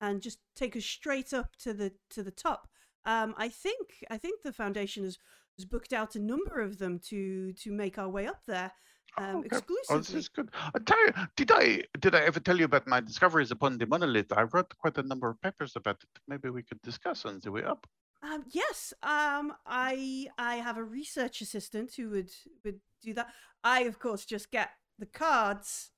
and 0.00 0.20
just 0.20 0.38
take 0.56 0.76
us 0.76 0.84
straight 0.84 1.32
up 1.32 1.56
to 1.62 1.72
the 1.72 1.92
to 2.10 2.22
the 2.22 2.30
top. 2.30 2.68
um, 3.04 3.34
I 3.36 3.48
think 3.48 4.04
I 4.10 4.18
think 4.18 4.42
the 4.42 4.52
foundation 4.52 5.04
has, 5.04 5.18
has 5.58 5.64
booked 5.64 5.92
out 5.92 6.16
a 6.16 6.18
number 6.18 6.60
of 6.60 6.78
them 6.78 6.98
to 7.10 7.52
to 7.52 7.70
make 7.70 7.98
our 7.98 8.08
way 8.08 8.26
up 8.26 8.42
there 8.46 8.72
um, 9.16 9.36
Okay. 9.36 9.58
Oh, 9.90 9.98
this 9.98 10.14
is 10.14 10.28
good. 10.28 10.50
I 10.74 10.78
tell 10.80 10.98
you, 11.06 11.12
did 11.36 11.52
I 11.52 11.82
did 12.00 12.14
I 12.14 12.20
ever 12.20 12.40
tell 12.40 12.58
you 12.58 12.64
about 12.64 12.86
my 12.86 13.00
discoveries 13.00 13.50
upon 13.50 13.78
the 13.78 13.86
monolith? 13.86 14.32
I 14.32 14.42
wrote 14.42 14.76
quite 14.78 14.98
a 14.98 15.02
number 15.02 15.28
of 15.28 15.40
papers 15.40 15.76
about 15.76 16.02
it. 16.02 16.08
Maybe 16.26 16.50
we 16.50 16.62
could 16.62 16.80
discuss 16.82 17.24
on 17.24 17.40
the 17.42 17.52
way 17.52 17.62
up. 17.62 17.86
Um, 18.24 18.44
yes, 18.50 18.94
um, 19.02 19.52
I 19.66 20.28
I 20.38 20.56
have 20.56 20.78
a 20.78 20.84
research 20.84 21.42
assistant 21.42 21.94
who 21.94 22.08
would 22.10 22.30
would 22.64 22.80
do 23.02 23.12
that. 23.14 23.28
I 23.62 23.80
of 23.82 23.98
course 23.98 24.24
just 24.24 24.50
get 24.50 24.70
the 24.98 25.06
cards 25.06 25.90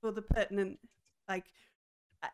for 0.00 0.12
the 0.12 0.22
pertinent 0.22 0.78
like. 1.28 1.46
I- 2.22 2.28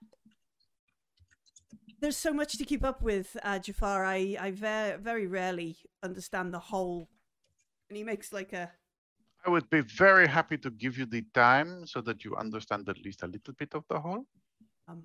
there's 2.00 2.16
so 2.16 2.32
much 2.32 2.56
to 2.58 2.64
keep 2.64 2.84
up 2.84 3.02
with, 3.02 3.36
uh, 3.42 3.58
Jafar. 3.58 4.04
I 4.04 4.36
I 4.40 4.50
very 4.50 4.98
very 4.98 5.26
rarely 5.26 5.76
understand 6.02 6.52
the 6.52 6.58
whole. 6.70 7.08
And 7.88 7.96
he 7.96 8.04
makes 8.04 8.32
like 8.32 8.52
a 8.52 8.72
I 9.46 9.50
would 9.50 9.70
be 9.70 9.82
very 9.82 10.26
happy 10.26 10.58
to 10.58 10.70
give 10.70 10.98
you 10.98 11.06
the 11.06 11.22
time 11.32 11.86
so 11.86 12.00
that 12.02 12.24
you 12.24 12.34
understand 12.36 12.88
at 12.88 12.98
least 13.04 13.22
a 13.22 13.28
little 13.28 13.54
bit 13.54 13.74
of 13.74 13.84
the 13.88 14.00
whole. 14.00 14.26
um. 14.88 15.04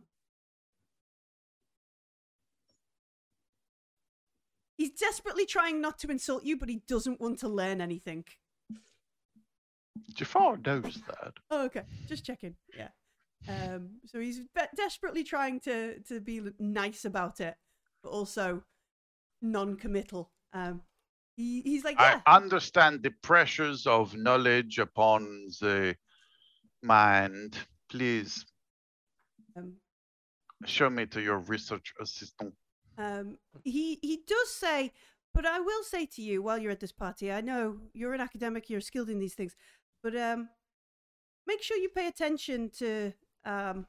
He's 4.94 4.99
desperately 4.99 5.45
trying 5.45 5.82
not 5.82 5.99
to 5.99 6.11
insult 6.11 6.44
you, 6.44 6.57
but 6.57 6.70
he 6.70 6.82
doesn't 6.88 7.20
want 7.20 7.40
to 7.40 7.48
learn 7.48 7.82
anything. 7.82 8.26
Jafar 10.14 10.57
knows 10.57 11.02
that. 11.07 11.34
Oh, 11.49 11.65
okay. 11.65 11.84
Just 12.07 12.26
checking. 12.26 12.56
Yeah. 12.78 12.90
Um, 13.48 13.99
so 14.06 14.20
he's 14.20 14.41
desperately 14.76 15.24
trying 15.24 15.60
to 15.61 15.99
to 16.03 16.22
be 16.22 16.41
nice 16.60 17.06
about 17.06 17.41
it, 17.41 17.56
but 18.03 18.10
also 18.10 18.64
non-committal. 19.41 20.32
Um, 20.53 20.82
he, 21.36 21.61
he's 21.61 21.84
like, 21.84 21.99
yeah, 21.99 22.22
I 22.26 22.36
understand 22.36 23.03
the 23.03 23.11
pressures 23.22 23.86
of 23.88 24.15
knowledge 24.15 24.80
upon 24.80 25.48
the 25.60 25.95
mind. 26.82 27.57
Please 27.90 28.45
um, 29.57 29.74
show 30.65 30.90
me 30.90 31.06
to 31.07 31.22
your 31.22 31.40
research 31.40 31.94
assistant. 31.99 32.53
Um, 32.98 33.38
he 33.64 33.99
he 34.02 34.20
does 34.28 34.49
say, 34.49 34.91
but 35.34 35.45
I 35.45 35.60
will 35.60 35.84
say 35.84 36.06
to 36.06 36.22
you 36.22 36.41
while 36.41 36.57
you're 36.57 36.72
at 36.72 36.80
this 36.80 36.91
party, 36.91 37.32
I 37.32 37.41
know 37.41 37.78
you're 37.94 38.14
an 38.14 38.22
academic, 38.22 38.70
you're 38.70 38.82
skilled 38.82 39.10
in 39.10 39.20
these 39.20 39.34
things, 39.34 39.56
but 40.02 40.15
um, 40.15 40.49
make 41.48 41.61
sure 41.61 41.78
you 41.78 41.90
pay 41.90 42.07
attention 42.07 42.70
to 42.78 43.14
um, 43.45 43.88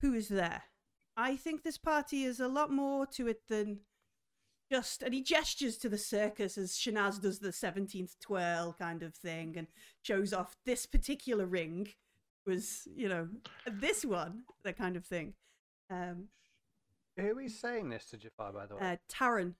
who 0.00 0.12
is 0.12 0.28
there. 0.28 0.62
I 1.16 1.36
think 1.36 1.62
this 1.62 1.78
party 1.78 2.24
is 2.24 2.40
a 2.40 2.48
lot 2.48 2.70
more 2.70 3.06
to 3.06 3.28
it 3.28 3.42
than 3.48 3.80
just. 4.70 5.02
And 5.02 5.14
he 5.14 5.22
gestures 5.22 5.76
to 5.78 5.88
the 5.88 5.98
circus 5.98 6.58
as 6.58 6.72
Shanaz 6.72 7.20
does 7.20 7.38
the 7.38 7.48
17th 7.48 8.18
twirl 8.20 8.74
kind 8.78 9.02
of 9.02 9.14
thing 9.14 9.54
and 9.56 9.68
shows 10.02 10.32
off 10.32 10.56
this 10.66 10.86
particular 10.86 11.46
ring 11.46 11.88
was, 12.46 12.86
you 12.94 13.08
know, 13.08 13.28
this 13.70 14.04
one, 14.04 14.42
that 14.64 14.76
kind 14.76 14.96
of 14.96 15.04
thing. 15.04 15.34
Um, 15.90 16.28
Who 17.16 17.38
is 17.38 17.58
saying 17.58 17.90
this 17.90 18.06
to 18.06 18.16
Jafar, 18.16 18.52
by 18.52 18.66
the 18.66 18.76
way? 18.76 18.80
uh, 18.82 18.96
Taran. 19.10 19.54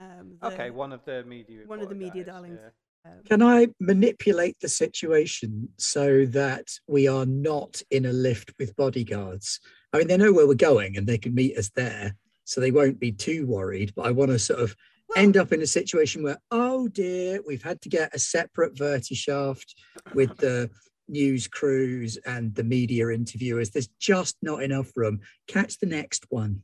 Um, 0.00 0.38
okay, 0.42 0.70
one 0.70 0.92
of 0.92 1.04
the 1.04 1.24
media. 1.24 1.62
one 1.66 1.80
of 1.80 1.88
the 1.88 1.94
media 1.94 2.24
guys, 2.24 2.32
darlings. 2.32 2.58
yeah. 3.04 3.10
um, 3.10 3.18
Can 3.24 3.42
I 3.42 3.68
manipulate 3.80 4.56
the 4.60 4.68
situation 4.68 5.68
so 5.76 6.24
that 6.26 6.68
we 6.86 7.08
are 7.08 7.26
not 7.26 7.82
in 7.90 8.06
a 8.06 8.12
lift 8.12 8.52
with 8.58 8.76
bodyguards? 8.76 9.60
I 9.92 9.98
mean, 9.98 10.08
they 10.08 10.16
know 10.16 10.32
where 10.32 10.46
we're 10.46 10.54
going 10.54 10.96
and 10.96 11.06
they 11.06 11.18
can 11.18 11.34
meet 11.34 11.56
us 11.56 11.70
there, 11.74 12.14
so 12.44 12.60
they 12.60 12.70
won't 12.70 13.00
be 13.00 13.12
too 13.12 13.46
worried. 13.46 13.92
But 13.96 14.06
I 14.06 14.10
want 14.12 14.30
to 14.30 14.38
sort 14.38 14.60
of 14.60 14.76
well, 15.08 15.22
end 15.22 15.36
up 15.36 15.52
in 15.52 15.62
a 15.62 15.66
situation 15.66 16.22
where, 16.22 16.38
oh 16.50 16.88
dear, 16.88 17.40
we've 17.46 17.62
had 17.62 17.80
to 17.82 17.88
get 17.88 18.14
a 18.14 18.18
separate 18.18 18.74
vertishaft 18.76 19.74
with 20.14 20.36
the 20.36 20.70
news 21.08 21.48
crews 21.48 22.18
and 22.26 22.54
the 22.54 22.64
media 22.64 23.08
interviewers. 23.10 23.70
There's 23.70 23.88
just 23.98 24.36
not 24.42 24.62
enough 24.62 24.92
room. 24.94 25.20
Catch 25.46 25.78
the 25.78 25.86
next 25.86 26.26
one. 26.28 26.62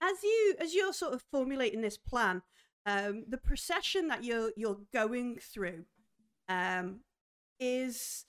As 0.00 0.22
you 0.22 0.54
as 0.58 0.74
you're 0.74 0.92
sort 0.92 1.14
of 1.14 1.22
formulating 1.22 1.80
this 1.80 1.96
plan, 1.96 2.42
um, 2.86 3.24
the 3.28 3.38
procession 3.38 4.08
that 4.08 4.24
you're 4.24 4.50
you're 4.56 4.80
going 4.92 5.38
through 5.40 5.84
um, 6.48 7.00
is 7.58 8.24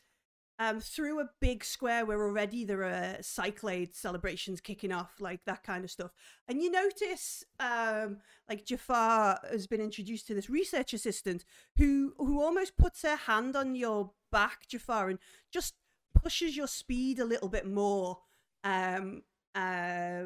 um, 0.62 0.80
through 0.80 1.20
a 1.20 1.30
big 1.40 1.64
square 1.64 2.06
where 2.06 2.22
already 2.22 2.64
there 2.64 2.84
are 2.84 3.18
cyclade 3.22 3.96
celebrations 3.96 4.62
kicking 4.62 4.92
off, 4.92 5.16
like 5.20 5.44
that 5.46 5.64
kind 5.64 5.84
of 5.84 5.90
stuff. 5.90 6.12
And 6.48 6.62
you 6.62 6.70
notice, 6.70 7.44
um, 7.60 8.18
like 8.48 8.64
Jafar 8.64 9.40
has 9.50 9.66
been 9.66 9.82
introduced 9.82 10.28
to 10.28 10.36
this 10.36 10.52
research 10.52 10.94
assistant 10.94 11.46
who 11.78 12.14
who 12.18 12.40
almost 12.42 12.78
puts 12.78 13.02
her 13.02 13.16
hand 13.16 13.56
on 13.56 13.74
your 13.74 14.12
back, 14.32 14.68
Jafar, 14.68 15.10
and 15.10 15.20
just 15.52 15.74
pushes 16.14 16.56
your 16.56 16.68
speed 16.68 17.18
a 17.18 17.26
little 17.26 17.50
bit 17.50 17.66
more. 17.66 18.20
Um, 18.64 19.24
uh, 19.56 20.26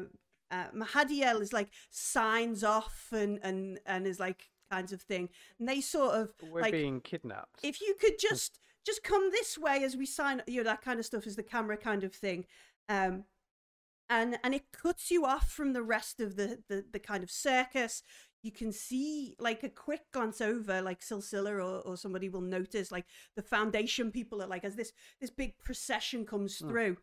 uh, 0.50 0.68
Mahadiel 0.74 1.40
is 1.40 1.52
like 1.52 1.68
signs 1.90 2.62
off 2.64 3.08
and 3.12 3.38
and 3.42 3.78
and 3.86 4.06
is 4.06 4.20
like 4.20 4.50
kinds 4.70 4.92
of 4.92 5.00
thing, 5.02 5.28
and 5.58 5.68
they 5.68 5.80
sort 5.80 6.14
of 6.14 6.30
We're 6.42 6.60
like 6.62 6.72
being 6.72 7.00
kidnapped. 7.00 7.60
if 7.62 7.80
you 7.80 7.94
could 8.00 8.18
just 8.18 8.58
just 8.84 9.02
come 9.02 9.30
this 9.30 9.56
way 9.58 9.82
as 9.84 9.96
we 9.96 10.06
sign 10.06 10.42
you 10.46 10.58
know 10.58 10.64
that 10.70 10.82
kind 10.82 10.98
of 11.00 11.06
stuff 11.06 11.26
is 11.26 11.36
the 11.36 11.42
camera 11.42 11.76
kind 11.76 12.04
of 12.04 12.14
thing. 12.14 12.44
Um 12.88 13.24
and 14.08 14.38
and 14.44 14.54
it 14.54 14.70
cuts 14.72 15.10
you 15.10 15.24
off 15.24 15.50
from 15.50 15.72
the 15.72 15.82
rest 15.82 16.20
of 16.20 16.36
the 16.36 16.62
the, 16.68 16.84
the 16.92 16.98
kind 17.00 17.22
of 17.24 17.30
circus. 17.30 18.02
You 18.42 18.52
can 18.52 18.70
see 18.70 19.34
like 19.40 19.64
a 19.64 19.68
quick 19.68 20.02
glance 20.12 20.40
over 20.40 20.80
like 20.80 21.00
Silsila 21.00 21.50
or, 21.54 21.80
or 21.80 21.96
somebody 21.96 22.28
will 22.28 22.40
notice 22.42 22.92
like 22.92 23.06
the 23.34 23.42
foundation 23.42 24.12
people 24.12 24.40
are 24.40 24.46
like 24.46 24.64
as 24.64 24.76
this 24.76 24.92
this 25.20 25.30
big 25.30 25.58
procession 25.58 26.24
comes 26.24 26.58
Hmm. 26.58 26.68
through. 26.68 26.96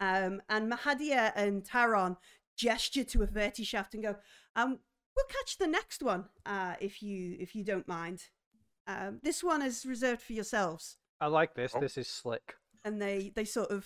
Um 0.00 0.42
and 0.50 0.70
Mahadia 0.70 1.32
and 1.36 1.64
Taran 1.64 2.16
gesture 2.68 3.04
to 3.04 3.22
a 3.22 3.26
verti 3.26 3.64
shaft 3.72 3.94
and 3.94 4.02
go 4.02 4.14
um 4.56 4.70
we'll 5.14 5.26
catch 5.38 5.56
the 5.58 5.66
next 5.66 6.02
one 6.02 6.24
uh 6.46 6.74
if 6.80 6.94
you 7.02 7.36
if 7.44 7.54
you 7.56 7.62
don't 7.64 7.88
mind 7.88 8.18
um 8.86 9.12
this 9.22 9.42
one 9.42 9.62
is 9.62 9.84
reserved 9.86 10.22
for 10.22 10.34
yourselves 10.34 10.96
I 11.22 11.26
like 11.26 11.52
this. 11.54 11.72
Oh. 11.74 11.80
This 11.80 11.98
is 11.98 12.08
slick. 12.08 12.46
and 12.86 13.00
they 13.04 13.30
they 13.36 13.44
sort 13.44 13.70
of 13.70 13.82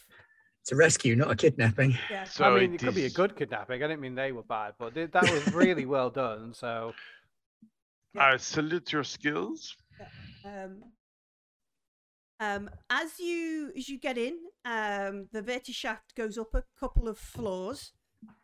It's 0.62 0.72
a 0.72 0.76
rescue, 0.76 1.14
not 1.16 1.30
a 1.32 1.36
kidnapping. 1.44 1.92
yeah 2.10 2.24
So 2.24 2.44
I 2.44 2.60
mean, 2.60 2.74
it 2.74 2.80
could 2.80 2.94
be 2.94 3.06
a 3.06 3.10
good 3.20 3.32
kidnapping. 3.38 3.82
I 3.82 3.86
didn't 3.88 4.00
mean 4.06 4.14
they 4.14 4.32
were 4.32 4.44
bad, 4.58 4.74
but 4.78 4.94
th- 4.94 5.10
that 5.16 5.26
was 5.34 5.42
really 5.52 5.84
well 5.96 6.10
done. 6.10 6.54
So 6.54 6.94
I 8.16 8.36
salute 8.38 8.92
your 8.92 9.04
skills. 9.16 9.76
um 10.44 10.72
um 12.40 12.70
as 12.90 13.10
you 13.18 13.72
as 13.76 13.88
you 13.88 13.98
get 13.98 14.16
in 14.18 14.34
um 14.64 15.14
the 15.32 15.42
vertishaft 15.42 16.08
goes 16.16 16.36
up 16.38 16.52
a 16.54 16.64
couple 16.80 17.08
of 17.08 17.18
floors 17.18 17.92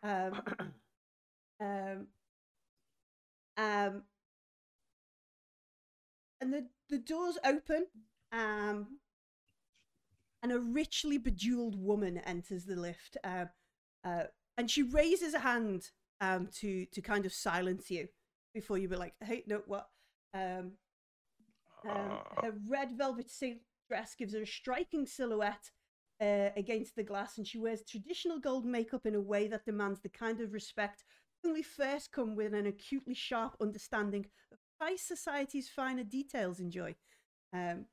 um 0.03 0.41
um 1.61 2.07
um 3.57 4.03
and 6.39 6.53
the 6.53 6.65
the 6.89 6.97
doors 6.97 7.37
open 7.45 7.85
um 8.31 8.99
and 10.43 10.51
a 10.51 10.59
richly 10.59 11.17
bejeweled 11.17 11.75
woman 11.75 12.17
enters 12.19 12.65
the 12.65 12.75
lift 12.75 13.17
um 13.23 13.49
uh 14.03 14.23
and 14.57 14.69
she 14.69 14.83
raises 14.83 15.33
a 15.33 15.39
hand 15.39 15.91
um 16.19 16.47
to 16.47 16.85
to 16.87 17.01
kind 17.01 17.25
of 17.25 17.33
silence 17.33 17.89
you 17.89 18.07
before 18.53 18.77
you 18.77 18.89
were 18.89 18.97
like 18.97 19.13
hey 19.23 19.43
no 19.47 19.61
what? 19.65 19.89
Um 20.33 20.73
um, 21.87 21.91
Uh, 21.91 22.41
her 22.41 22.53
red 22.67 22.97
velvet 22.97 23.29
silk 23.29 23.57
dress 23.89 24.15
gives 24.15 24.33
her 24.33 24.41
a 24.41 24.47
striking 24.47 25.05
silhouette 25.05 25.71
uh, 26.21 26.49
against 26.55 26.95
the 26.95 27.03
glass, 27.03 27.37
and 27.37 27.47
she 27.47 27.57
wears 27.57 27.83
traditional 27.83 28.39
gold 28.39 28.65
makeup 28.65 29.05
in 29.05 29.15
a 29.15 29.21
way 29.21 29.47
that 29.47 29.65
demands 29.65 29.99
the 30.01 30.09
kind 30.09 30.39
of 30.39 30.53
respect 30.53 31.03
only 31.45 31.63
first 31.63 32.11
come 32.11 32.35
with 32.35 32.53
an 32.53 32.67
acutely 32.67 33.15
sharp 33.15 33.55
understanding 33.59 34.27
of 34.51 34.59
high 34.79 34.95
society's 34.95 35.69
finer 35.69 36.03
details 36.03 36.59
enjoy. 36.59 36.95
Um, 37.53 37.85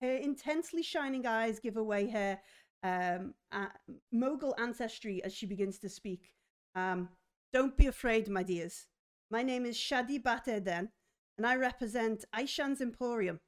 her 0.00 0.16
intensely 0.16 0.82
shining 0.82 1.26
eyes 1.26 1.60
give 1.60 1.76
away 1.76 2.08
her 2.08 2.38
um, 2.82 3.34
uh, 3.52 3.66
mogul 4.12 4.54
ancestry 4.58 5.22
as 5.22 5.34
she 5.34 5.46
begins 5.46 5.78
to 5.78 5.88
speak. 5.88 6.32
Um, 6.74 7.10
don't 7.52 7.76
be 7.76 7.86
afraid, 7.86 8.28
my 8.28 8.42
dears. 8.42 8.86
My 9.30 9.42
name 9.42 9.64
is 9.64 9.76
Shadi 9.76 10.22
Baterden, 10.22 10.88
and 11.36 11.46
I 11.46 11.56
represent 11.56 12.24
Aishan's 12.34 12.80
Emporium. 12.80 13.40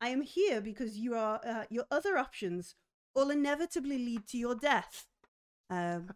I 0.00 0.08
am 0.08 0.22
here 0.22 0.60
because 0.60 0.96
you 0.96 1.14
are 1.14 1.40
uh, 1.46 1.64
your 1.70 1.84
other 1.90 2.18
options 2.18 2.74
will 3.14 3.30
inevitably 3.30 3.98
lead 3.98 4.26
to 4.28 4.38
your 4.38 4.54
death. 4.54 5.06
Um, 5.70 6.10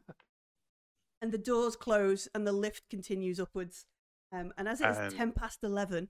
and 1.22 1.32
the 1.32 1.38
doors 1.38 1.76
close 1.76 2.28
and 2.34 2.46
the 2.46 2.52
lift 2.52 2.88
continues 2.90 3.40
upwards. 3.40 3.86
Um, 4.32 4.52
and 4.58 4.68
as 4.68 4.80
it 4.80 4.88
is 4.88 4.98
And- 4.98 5.14
ten 5.16 5.32
past 5.32 5.60
eleven, 5.62 6.08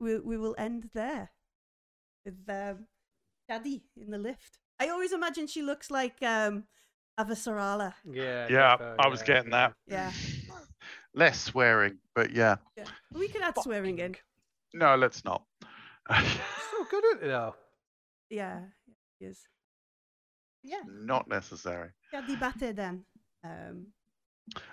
we 0.00 0.18
we 0.18 0.36
will 0.36 0.54
end 0.58 0.90
there 0.94 1.30
with 2.24 2.36
um, 2.48 2.86
Shadi 3.50 3.82
in 3.96 4.10
the 4.10 4.18
lift. 4.18 4.58
I 4.80 4.88
always 4.88 5.12
imagine 5.12 5.46
she 5.46 5.62
looks 5.62 5.90
like 5.90 6.22
um, 6.22 6.64
Avasarala. 7.18 7.94
yeah. 8.08 8.46
yeah, 8.48 8.76
Jafar, 8.76 8.96
I 9.00 9.08
was 9.08 9.20
yeah, 9.20 9.26
getting 9.26 9.50
that. 9.50 9.72
Yeah. 9.88 10.12
less 11.14 11.40
swearing, 11.40 11.98
but 12.14 12.30
yeah. 12.32 12.56
Yeah. 12.76 12.84
We 13.12 13.26
could 13.28 13.42
add 13.42 13.54
swearing 13.60 13.98
in. 13.98 14.14
No, 14.74 14.94
let's 14.94 15.24
not. 15.24 15.42
So 16.10 16.84
good 16.90 17.04
at 17.16 17.22
it 17.22 17.26
though. 17.26 17.54
Yeah. 18.30 18.60
Yes. 19.18 19.40
Yeah. 20.62 20.80
not 20.86 21.28
necessary. 21.28 21.90
Yeah, 22.12 22.22
debate 22.26 22.76
then. 22.76 23.04
Um, 23.44 23.86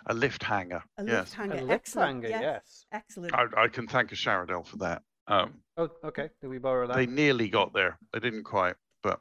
A 0.07 0.13
lift 0.13 0.43
hanger. 0.43 0.83
a 0.97 1.03
yes. 1.05 1.11
lift 1.19 1.33
hanger. 1.33 1.55
A 1.57 1.61
lip 1.61 1.71
Excellent. 1.71 2.07
hanger, 2.23 2.29
yes. 2.29 2.41
yes. 2.41 2.85
Excellent. 2.91 3.33
I, 3.35 3.45
I 3.63 3.67
can 3.67 3.87
thank 3.87 4.11
a 4.11 4.15
Sharadel 4.15 4.65
for 4.65 4.77
that. 4.77 5.01
Um, 5.27 5.55
Oh, 5.77 5.89
okay. 6.05 6.29
Did 6.41 6.49
we 6.49 6.57
borrow 6.57 6.87
that? 6.87 6.95
they 6.95 7.05
nearly 7.05 7.49
got 7.49 7.73
there. 7.73 7.97
They 8.13 8.19
didn't 8.19 8.43
quite, 8.43 8.75
but 9.03 9.19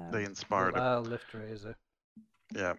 Um, 0.00 0.12
they 0.12 0.24
inspired 0.24 0.74
it. 0.76 0.80
Well, 0.80 1.02
lift 1.02 1.34
razor. 1.34 1.76
Yeah. 2.54 2.74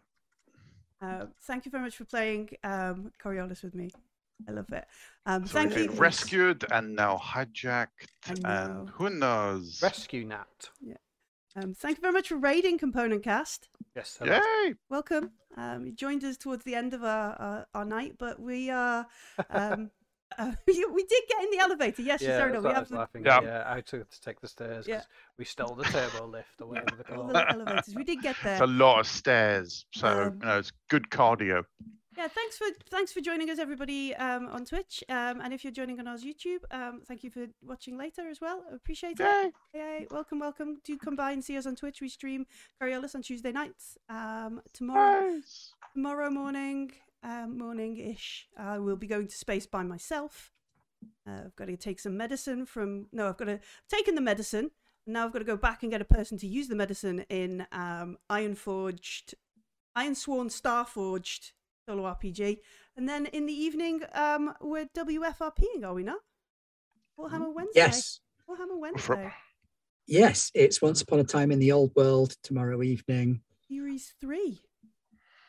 Uh, 1.01 1.25
thank 1.43 1.65
you 1.65 1.71
very 1.71 1.83
much 1.83 1.95
for 1.97 2.05
playing 2.05 2.49
um, 2.63 3.11
Coriolis 3.23 3.61
with 3.61 3.75
me. 3.75 3.89
I 4.47 4.51
love 4.51 4.71
it. 4.71 4.85
Um, 5.25 5.45
So 5.45 5.53
thank 5.53 5.75
you. 5.75 5.91
rescued 5.91 6.65
and 6.71 6.95
now 6.95 7.17
hijacked, 7.17 8.07
and 8.45 8.89
who 8.89 9.09
knows? 9.09 9.81
Rescue 9.83 10.25
Nat. 10.25 10.69
Um, 11.55 11.73
thank 11.73 11.97
you 11.97 12.01
very 12.01 12.13
much 12.13 12.29
for 12.29 12.37
raiding 12.37 12.77
Component 12.77 13.23
Cast. 13.23 13.69
Yes. 13.95 14.17
hello. 14.19 14.39
Yay! 14.65 14.75
Welcome. 14.89 15.31
Um, 15.57 15.87
you 15.87 15.93
joined 15.93 16.23
us 16.23 16.37
towards 16.37 16.63
the 16.63 16.75
end 16.75 16.93
of 16.93 17.03
our, 17.03 17.33
our, 17.33 17.67
our 17.73 17.85
night, 17.85 18.13
but 18.19 18.39
we 18.39 18.69
are. 18.69 19.05
Um, 19.49 19.89
uh, 20.37 20.51
we, 20.67 20.85
we 20.93 21.03
did 21.05 21.23
get 21.27 21.43
in 21.43 21.49
the 21.49 21.57
elevator. 21.57 22.03
Yes, 22.03 22.21
Yeah, 22.21 22.37
sorry, 22.37 22.53
no, 22.53 22.61
we 22.61 22.69
have 22.69 22.81
was 22.81 22.91
laughing. 22.91 23.25
Yeah. 23.25 23.41
Yeah, 23.41 23.63
I 23.65 23.81
took 23.81 24.07
to 24.11 24.21
take 24.21 24.39
the 24.39 24.47
stairs 24.47 24.87
Yeah. 24.87 24.97
'cause 24.97 25.07
we 25.39 25.45
stole 25.45 25.73
the 25.73 25.85
turbo 25.85 26.27
lift 26.27 26.61
or 26.61 26.67
whatever 26.69 26.97
they 26.97 27.15
all 27.15 27.23
call 27.23 27.33
the 27.33 27.39
it. 27.39 27.45
elevators. 27.49 27.95
We 27.95 28.03
did 28.03 28.21
get 28.21 28.35
there. 28.43 28.53
It's 28.53 28.61
a 28.61 28.67
lot 28.67 28.99
of 28.99 29.07
stairs, 29.07 29.87
so 29.91 30.07
Um, 30.27 30.33
you 30.39 30.45
know 30.45 30.59
it's 30.59 30.71
good 30.87 31.09
cardio. 31.09 31.63
Yeah, 32.19 32.27
thanks 32.27 32.57
for 32.57 32.65
thanks 32.89 33.13
for 33.13 33.21
joining 33.21 33.49
us, 33.49 33.59
everybody, 33.59 34.13
um, 34.13 34.49
on 34.49 34.65
Twitch. 34.65 35.01
Um, 35.07 35.39
and 35.39 35.53
if 35.53 35.63
you're 35.63 35.71
joining 35.71 36.01
on 36.01 36.07
our 36.09 36.17
YouTube, 36.17 36.59
um, 36.69 36.99
thank 37.07 37.23
you 37.23 37.29
for 37.31 37.45
watching 37.65 37.97
later 37.97 38.29
as 38.29 38.41
well. 38.41 38.61
I 38.69 38.75
appreciate 38.75 39.21
it. 39.21 39.53
Yay! 39.73 39.79
Yay! 39.79 40.07
Welcome, 40.11 40.39
welcome. 40.39 40.81
Do 40.83 40.97
come 40.97 41.15
by 41.15 41.31
and 41.31 41.41
see 41.41 41.57
us 41.57 41.65
on 41.65 41.77
Twitch. 41.77 42.01
We 42.01 42.09
stream 42.09 42.45
Coriolis 42.81 43.15
on 43.15 43.21
Tuesday 43.21 43.53
nights. 43.53 43.97
Um, 44.09 44.61
tomorrow, 44.73 45.29
Nice. 45.29 45.71
tomorrow 45.93 46.29
morning, 46.29 46.91
um, 47.23 47.57
morning-ish, 47.57 48.49
I 48.57 48.79
will 48.79 48.97
be 48.97 49.07
going 49.07 49.27
to 49.27 49.37
space 49.37 49.65
by 49.65 49.83
myself. 49.83 50.51
Uh, 51.25 51.43
I've 51.45 51.55
got 51.55 51.69
to 51.69 51.77
take 51.77 52.01
some 52.01 52.17
medicine 52.17 52.65
from. 52.65 53.07
No, 53.13 53.29
I've 53.29 53.37
got 53.37 53.45
to 53.45 53.61
taken 53.89 54.15
the 54.15 54.21
medicine. 54.21 54.71
and 55.05 55.13
Now 55.13 55.23
I've 55.23 55.31
got 55.31 55.39
to 55.39 55.45
go 55.45 55.55
back 55.55 55.83
and 55.83 55.91
get 55.91 56.01
a 56.01 56.05
person 56.05 56.37
to 56.39 56.47
use 56.47 56.67
the 56.67 56.75
medicine 56.75 57.21
in 57.29 57.65
um, 57.71 58.17
Ironforged, 58.29 59.35
Ironsworn 59.97 60.49
Starforged 60.49 61.53
solo 61.89 62.03
RPG, 62.03 62.59
and 62.97 63.09
then 63.09 63.25
in 63.27 63.47
the 63.47 63.53
evening 63.53 64.03
um, 64.13 64.53
we're 64.61 64.85
WFRPing, 64.95 65.83
are 65.83 65.95
we 65.95 66.03
not? 66.03 66.19
Warhammer 67.17 67.51
Wednesday. 67.51 67.79
Yes. 67.79 68.19
Warhammer 68.47 68.77
Wednesday. 68.77 69.33
Yes, 70.05 70.51
it's 70.53 70.83
Once 70.83 71.01
Upon 71.01 71.19
a 71.19 71.23
Time 71.23 71.51
in 71.51 71.57
the 71.57 71.71
Old 71.71 71.91
World 71.95 72.35
tomorrow 72.43 72.83
evening, 72.83 73.41
Series 73.67 74.13
three. 74.21 74.59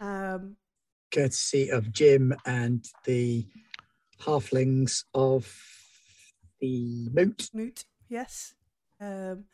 Um, 0.00 0.56
courtesy 1.12 1.68
of 1.68 1.92
Jim 1.92 2.34
and 2.46 2.86
the 3.04 3.46
halflings 4.22 5.04
of 5.12 5.54
the 6.60 7.10
Moot. 7.12 7.50
Moot, 7.52 7.84
yes. 8.08 8.54
Um, 8.98 9.44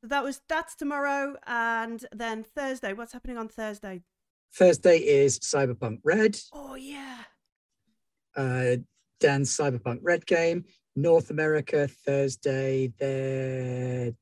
so 0.00 0.08
that 0.08 0.24
was 0.24 0.40
that's 0.48 0.74
tomorrow, 0.74 1.36
and 1.46 2.04
then 2.12 2.42
Thursday. 2.42 2.92
What's 2.94 3.12
happening 3.12 3.38
on 3.38 3.46
Thursday? 3.48 4.02
Thursday 4.54 4.98
is 4.98 5.38
Cyberpunk 5.40 5.98
Red, 6.04 6.38
Oh 6.52 6.74
yeah, 6.74 7.18
uh, 8.36 8.76
Dan's 9.20 9.54
Cyberpunk 9.56 9.98
Red 10.02 10.26
game. 10.26 10.64
North 10.98 11.28
America, 11.30 11.88
Thursday, 11.88 12.92
they're 12.98 14.12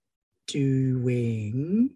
doing. 0.49 1.91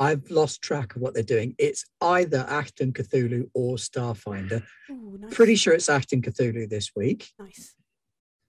I've 0.00 0.30
lost 0.30 0.62
track 0.62 0.94
of 0.96 1.02
what 1.02 1.14
they're 1.14 1.22
doing. 1.24 1.54
It's 1.58 1.84
either 2.00 2.44
Achtung 2.48 2.92
Cthulhu 2.92 3.50
or 3.54 3.76
Starfinder. 3.76 4.62
Ooh, 4.90 5.18
nice. 5.20 5.34
Pretty 5.34 5.54
sure 5.56 5.74
it's 5.74 5.88
Achtung 5.88 6.22
Cthulhu 6.24 6.68
this 6.68 6.90
week, 6.96 7.30
nice. 7.38 7.74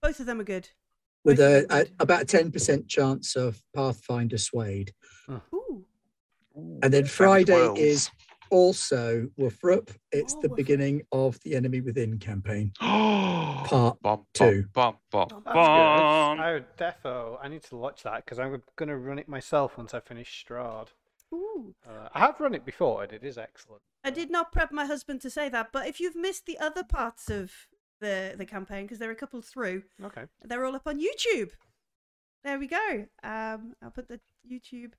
Both 0.02 0.18
of 0.20 0.26
them 0.26 0.40
are 0.40 0.44
good. 0.44 0.68
with 1.24 1.38
a, 1.40 1.62
of 1.62 1.68
them 1.68 1.78
a 1.98 2.02
about 2.02 2.22
a 2.22 2.24
ten 2.24 2.50
percent 2.50 2.88
chance 2.88 3.36
of 3.36 3.60
Pathfinder 3.74 4.38
Suede. 4.38 4.92
Ooh, 5.54 5.84
And 6.82 6.92
then 6.92 7.04
Friday 7.04 7.72
is 7.76 8.10
also 8.50 9.28
Wolfrup. 9.38 9.90
It's 10.12 10.34
Oh, 10.34 10.40
the 10.42 10.48
Wolfrup. 10.48 10.56
beginning 10.56 11.02
of 11.12 11.38
the 11.40 11.54
Enemy 11.56 11.80
Within 11.80 12.18
campaign, 12.18 12.72
Part 12.80 13.68
part 13.70 14.00
bum, 14.02 14.26
two. 14.34 14.64
Bum, 14.72 14.96
bum, 15.10 15.28
That's 15.28 15.42
bum, 15.44 15.44
That's 15.44 15.54
good. 15.54 16.36
bum. 16.36 16.40
I 16.40 16.60
defo. 16.78 17.38
I 17.42 17.48
need 17.48 17.62
to 17.64 17.76
watch 17.76 18.02
that 18.02 18.24
because 18.24 18.38
I'm 18.38 18.62
going 18.76 18.88
to 18.88 18.96
run 18.96 19.18
it 19.18 19.28
myself 19.28 19.76
once 19.78 19.94
I 19.94 20.00
finish 20.00 20.44
Strahd. 20.48 20.88
ooh. 21.32 21.74
Uh, 21.88 22.08
I 22.12 22.18
have 22.20 22.40
run 22.40 22.54
it 22.54 22.64
before 22.64 23.02
and 23.04 23.12
it 23.12 23.22
is 23.24 23.38
excellent. 23.38 23.82
I 24.02 24.10
did 24.10 24.30
not 24.30 24.50
prep 24.52 24.72
my 24.72 24.86
husband 24.86 25.20
to 25.22 25.30
say 25.30 25.48
that, 25.50 25.68
but 25.72 25.86
if 25.86 26.00
you've 26.00 26.16
missed 26.16 26.46
the 26.46 26.58
other 26.58 26.82
parts 26.82 27.30
of 27.30 27.52
the 28.00 28.34
the 28.36 28.46
campaign, 28.46 28.84
because 28.84 28.98
there 28.98 29.10
are 29.10 29.12
a 29.12 29.16
couple 29.16 29.42
through, 29.42 29.82
Okay. 30.02 30.24
they're 30.42 30.64
all 30.64 30.74
up 30.74 30.86
on 30.86 30.98
YouTube. 30.98 31.50
There 32.42 32.58
we 32.58 32.66
go. 32.66 33.06
Um, 33.22 33.74
I'll 33.82 33.90
put 33.90 34.08
the 34.08 34.18
YouTube. 34.50 34.92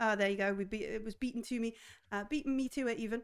Oh, 0.00 0.16
there 0.16 0.30
you 0.30 0.36
go. 0.36 0.52
We 0.52 0.64
beat, 0.64 0.82
it 0.82 1.04
was 1.04 1.14
beaten 1.14 1.42
to 1.42 1.60
me, 1.60 1.74
uh, 2.10 2.24
beaten 2.28 2.56
me 2.56 2.68
to 2.70 2.88
it 2.88 2.98
even. 2.98 3.22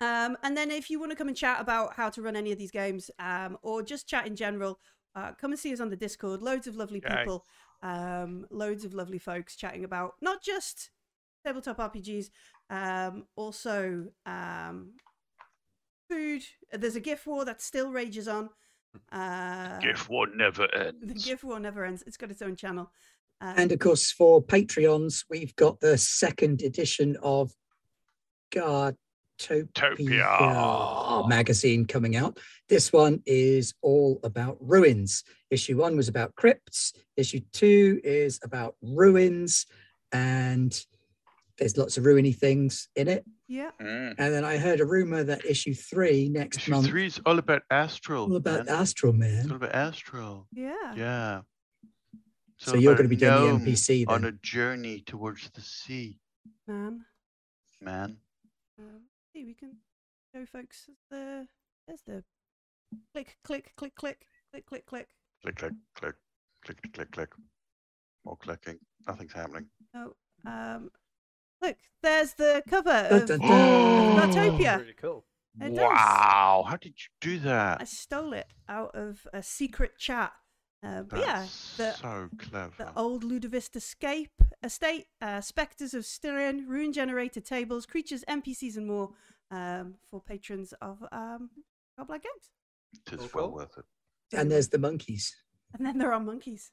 Um, 0.00 0.36
and 0.42 0.56
then 0.56 0.70
if 0.70 0.90
you 0.90 0.98
want 0.98 1.12
to 1.12 1.16
come 1.16 1.28
and 1.28 1.36
chat 1.36 1.60
about 1.60 1.94
how 1.94 2.10
to 2.10 2.20
run 2.20 2.36
any 2.36 2.52
of 2.52 2.58
these 2.58 2.72
games, 2.72 3.10
um, 3.18 3.56
or 3.62 3.82
just 3.82 4.08
chat 4.08 4.26
in 4.26 4.36
general, 4.36 4.80
uh, 5.14 5.32
come 5.40 5.52
and 5.52 5.58
see 5.58 5.72
us 5.72 5.80
on 5.80 5.88
the 5.88 5.96
Discord. 5.96 6.42
Loads 6.42 6.66
of 6.66 6.76
lovely 6.76 7.02
Yay. 7.08 7.16
people, 7.16 7.44
um, 7.82 8.46
loads 8.50 8.84
of 8.84 8.92
lovely 8.92 9.18
folks 9.18 9.56
chatting 9.56 9.84
about 9.84 10.14
not 10.20 10.42
just 10.42 10.90
tabletop 11.46 11.78
RPGs, 11.78 12.30
um, 12.68 13.24
also 13.36 14.08
um, 14.26 14.94
food. 16.10 16.42
There's 16.72 16.96
a 16.96 17.00
GIF 17.00 17.26
war 17.26 17.44
that 17.44 17.62
still 17.62 17.90
rages 17.90 18.28
on. 18.28 18.50
Uh, 19.12 19.78
Gift 19.78 20.08
war 20.08 20.26
never 20.34 20.72
ends. 20.74 21.00
the 21.00 21.10
ends. 21.10 21.24
GIF 21.24 21.44
war 21.44 21.60
never 21.60 21.84
ends. 21.84 22.02
It's 22.06 22.16
got 22.16 22.30
its 22.30 22.42
own 22.42 22.56
channel. 22.56 22.90
Um, 23.40 23.54
And 23.56 23.72
of 23.72 23.78
course, 23.78 24.10
for 24.10 24.42
Patreons, 24.42 25.24
we've 25.30 25.54
got 25.56 25.80
the 25.80 25.98
second 25.98 26.62
edition 26.62 27.16
of 27.22 27.52
Gartopia 28.52 28.96
Topia. 29.74 31.28
magazine 31.28 31.84
coming 31.86 32.16
out. 32.16 32.38
This 32.68 32.92
one 32.92 33.22
is 33.26 33.74
all 33.82 34.18
about 34.24 34.56
ruins. 34.60 35.22
Issue 35.50 35.76
one 35.76 35.96
was 35.96 36.08
about 36.08 36.34
crypts. 36.34 36.92
Issue 37.16 37.40
two 37.52 38.00
is 38.02 38.40
about 38.42 38.76
ruins, 38.82 39.66
and 40.12 40.72
there's 41.58 41.76
lots 41.76 41.96
of 41.98 42.04
ruiny 42.04 42.34
things 42.34 42.88
in 42.96 43.08
it. 43.08 43.24
yeah, 43.48 43.70
Mm. 43.80 44.14
And 44.18 44.34
then 44.34 44.44
I 44.44 44.56
heard 44.58 44.80
a 44.80 44.84
rumor 44.86 45.22
that 45.24 45.44
issue 45.44 45.72
three 45.74 46.28
next 46.28 46.66
month. 46.68 46.84
Issue 46.86 46.90
three 46.92 47.06
is 47.06 47.20
all 47.26 47.38
about 47.38 47.62
astral. 47.70 48.24
all 48.24 48.36
about 48.36 48.66
man. 48.66 48.74
Astral 48.74 49.12
It's 49.12 49.20
Man. 49.20 49.50
all 49.50 49.56
about 49.56 49.74
astral. 49.74 50.48
yeah. 50.52 50.94
Yeah. 50.96 51.40
It's 52.58 52.70
So 52.70 52.76
you're 52.76 52.94
going 52.94 53.08
to 53.08 53.08
be 53.08 53.16
doing 53.16 53.64
the 53.64 53.70
NPC 53.70 54.06
then. 54.06 54.14
on 54.14 54.24
a 54.24 54.32
journey 54.32 55.00
towards 55.00 55.50
the 55.50 55.60
sea, 55.60 56.18
man. 56.66 57.04
man. 57.80 58.16
Um, 58.78 59.02
see, 59.32 59.44
we 59.44 59.54
can 59.54 59.76
show 60.34 60.46
folks 60.46 60.88
the. 61.10 61.46
There's 61.86 62.02
the 62.06 62.24
click, 63.12 63.36
click, 63.44 63.72
click, 63.76 63.94
click, 63.94 64.26
click, 64.50 64.66
click, 64.66 64.86
click. 64.86 65.08
Click, 65.42 65.56
click, 65.56 65.72
click, 65.94 66.14
click, 66.64 66.82
click, 66.82 66.92
click. 66.92 67.10
Click. 67.10 67.30
More 68.24 68.36
clicking. 68.36 68.78
Nothing's 69.06 69.32
happening. 69.32 69.66
Oh, 69.94 70.14
um, 70.44 70.90
look, 71.62 71.76
there's 72.02 72.32
the 72.34 72.62
cover 72.68 73.06
of 73.10 73.26
dun, 73.26 73.38
dun. 73.38 74.56
Really 74.56 74.94
cool. 75.00 75.24
It 75.60 75.70
does. 75.70 75.78
wow! 75.78 76.64
How 76.68 76.76
did 76.76 76.94
you 76.98 77.08
do 77.20 77.38
that? 77.40 77.80
I 77.80 77.84
stole 77.84 78.32
it 78.32 78.46
out 78.68 78.94
of 78.94 79.26
a 79.32 79.42
secret 79.42 79.92
chat. 79.98 80.32
Uh, 80.86 81.02
but 81.02 81.18
yeah, 81.18 81.46
the 81.76 81.92
so 81.92 82.28
clever. 82.38 82.72
the 82.78 82.92
old 82.96 83.24
Ludovista 83.24 83.80
scape 83.80 84.42
estate, 84.62 85.06
uh, 85.20 85.40
specters 85.40 85.94
of 85.94 86.04
Styrian, 86.04 86.66
rune 86.68 86.92
generator 86.92 87.40
tables, 87.40 87.86
creatures, 87.86 88.24
NPCs, 88.28 88.76
and 88.76 88.86
more 88.86 89.10
um, 89.50 89.94
for 90.08 90.20
patrons 90.20 90.72
of 90.80 91.02
um, 91.10 91.50
Goblin 91.98 92.20
Games. 92.20 92.52
It 93.06 93.14
is 93.14 93.34
well 93.34 93.46
cool. 93.46 93.54
worth 93.54 93.78
it. 93.78 93.84
And 94.36 94.50
there's 94.50 94.68
the 94.68 94.78
monkeys. 94.78 95.34
And 95.74 95.84
then 95.84 95.98
there 95.98 96.12
are 96.12 96.20
monkeys. 96.20 96.70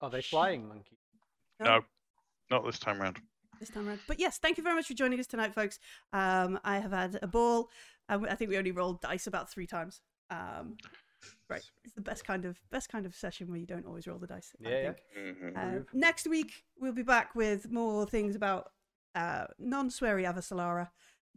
Are 0.00 0.10
they 0.10 0.22
flying 0.22 0.66
monkeys? 0.68 0.98
No, 1.60 1.82
not 2.50 2.64
this 2.64 2.78
time 2.78 3.00
round. 3.00 3.20
this 3.60 3.70
time 3.70 3.88
around. 3.88 4.00
But 4.08 4.18
yes, 4.18 4.38
thank 4.38 4.56
you 4.56 4.64
very 4.64 4.74
much 4.74 4.86
for 4.86 4.94
joining 4.94 5.20
us 5.20 5.26
tonight, 5.26 5.54
folks. 5.54 5.78
Um, 6.12 6.58
I 6.64 6.78
have 6.78 6.92
had 6.92 7.18
a 7.22 7.26
ball. 7.28 7.70
Um, 8.08 8.26
I 8.28 8.34
think 8.34 8.50
we 8.50 8.58
only 8.58 8.72
rolled 8.72 9.00
dice 9.00 9.26
about 9.26 9.50
three 9.50 9.66
times. 9.66 10.00
Um, 10.30 10.76
right, 11.48 11.62
it's 11.84 11.94
the 11.94 12.00
best 12.00 12.24
kind 12.24 12.44
of 12.44 12.58
best 12.70 12.88
kind 12.88 13.06
of 13.06 13.14
session 13.14 13.48
where 13.48 13.58
you 13.58 13.66
don't 13.66 13.86
always 13.86 14.06
roll 14.06 14.18
the 14.18 14.26
dice. 14.26 14.52
I 14.64 14.68
Yeah, 14.68 14.80
yeah. 14.82 14.92
think. 15.14 15.38
Mhm. 15.38 15.56
Uh, 15.80 15.84
next 15.92 16.26
week 16.26 16.64
we'll 16.78 16.92
be 16.92 17.02
back 17.02 17.34
with 17.34 17.70
more 17.70 18.06
things 18.06 18.34
about 18.36 18.70
uh, 19.14 19.46
non-sweary 19.58 20.24
Avasarala 20.24 20.88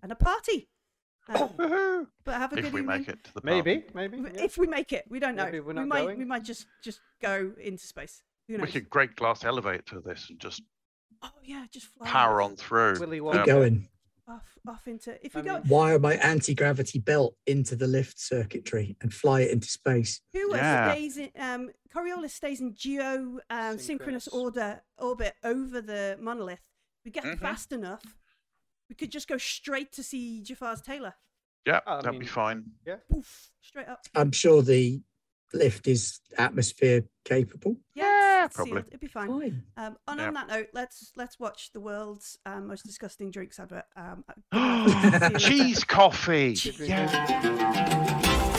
and 0.02 0.12
a 0.12 0.16
party. 0.16 0.70
Woohoo! 1.30 2.08
but 2.24 2.36
have 2.36 2.54
a 2.54 2.58
If 2.58 2.64
good 2.66 2.74
we 2.74 2.80
evening. 2.82 3.00
make 3.00 3.10
it 3.10 3.24
to 3.26 3.34
the 3.34 3.42
pub. 3.42 3.46
Maybe, 3.46 3.84
maybe. 3.94 4.18
yeah. 4.18 4.44
If 4.44 4.58
we 4.58 4.66
make 4.68 4.94
it, 4.94 5.06
we 5.10 5.20
don't 5.20 5.36
know. 5.36 5.44
Maybe 5.46 5.60
we're 5.60 5.74
we 5.74 5.84
might 5.86 6.04
going. 6.06 6.18
we 6.20 6.26
might 6.26 6.44
just 6.44 6.68
just 6.82 7.02
go 7.22 7.52
into 7.60 7.86
space. 7.86 8.24
Who 8.48 8.58
We 8.58 8.68
could 8.72 8.90
great 8.90 9.16
glass 9.18 9.44
elevator 9.44 9.82
to 9.96 10.00
this 10.02 10.30
and 10.30 10.40
just 10.40 10.64
Oh 11.22 11.32
yeah, 11.44 11.66
just 11.72 11.88
fly 11.88 12.08
power 12.08 12.42
on 12.42 12.56
through. 12.56 13.00
Willy 13.00 13.18
Keep 13.18 13.26
Wonka. 13.26 13.46
going. 13.46 13.90
Off 14.28 14.58
off 14.68 14.88
into. 14.88 15.18
If 15.26 15.36
I 15.36 15.42
go, 15.42 15.54
mean- 15.60 15.68
Wire 15.68 16.00
my 16.00 16.16
anti-gravity 16.16 17.00
belt 17.00 17.36
into 17.46 17.76
the 17.76 17.88
lift 17.88 18.20
circuitry 18.20 18.98
and 19.02 19.14
fly 19.14 19.42
it 19.42 19.52
into 19.52 19.68
space. 19.68 20.22
who 20.34 20.56
Yeah. 20.56 20.92
stays 20.94 21.18
in 21.18 21.32
um 21.38 21.70
Coriolis 21.94 22.32
stays 22.32 22.62
in 22.62 22.76
geo 22.76 23.40
um, 23.50 23.78
synchronous 23.80 24.26
Synchronous. 24.26 24.28
order 24.28 24.84
orbit 24.98 25.34
over 25.44 25.82
the 25.82 26.18
monolith. 26.20 26.62
We 27.06 27.12
get 27.12 27.24
Mhm. 27.24 27.40
fast 27.40 27.72
enough. 27.72 28.18
We 28.90 28.96
could 28.96 29.12
just 29.12 29.28
go 29.28 29.38
straight 29.38 29.92
to 29.94 30.04
see 30.04 30.42
Jafar's 30.42 30.82
tailor 30.82 31.16
Yeah, 31.66 31.82
I 31.86 31.98
that'd 31.98 32.12
be 32.12 32.20
mean- 32.20 32.28
fine. 32.28 32.72
Poof, 33.10 33.52
straight 33.62 33.88
up. 33.88 34.06
I'm 34.16 34.32
sure 34.32 34.62
the 34.62 35.02
lift 35.54 35.88
is 35.88 36.20
atmosphere 36.38 37.04
capable. 37.26 37.76
Yeah, 37.96 38.04
Yeah, 38.04 38.46
it's, 38.46 38.48
it's 38.48 38.56
probably. 38.56 38.84
It'd 38.90 39.00
be 39.00 39.08
fine. 39.08 39.28
Fine. 39.28 39.64
Um, 39.78 39.98
and 40.08 40.20
Yeah. 40.20 40.28
on 40.28 40.34
that 40.36 40.48
note, 40.48 40.68
let's 40.74 41.12
let's 41.16 41.40
watch 41.40 41.72
the 41.74 41.80
world's 41.80 42.38
um, 42.46 42.68
most 42.68 42.86
disgusting 42.86 43.32
drinks 43.32 43.60
advert. 43.60 43.86
Um, 43.96 44.24
good 44.28 44.44
night. 44.54 44.90
See 44.90 45.06
you 45.06 45.12
later. 45.20 45.40
Cheese 45.40 45.84
coffee. 45.84 46.56
Yeah. 46.80 48.54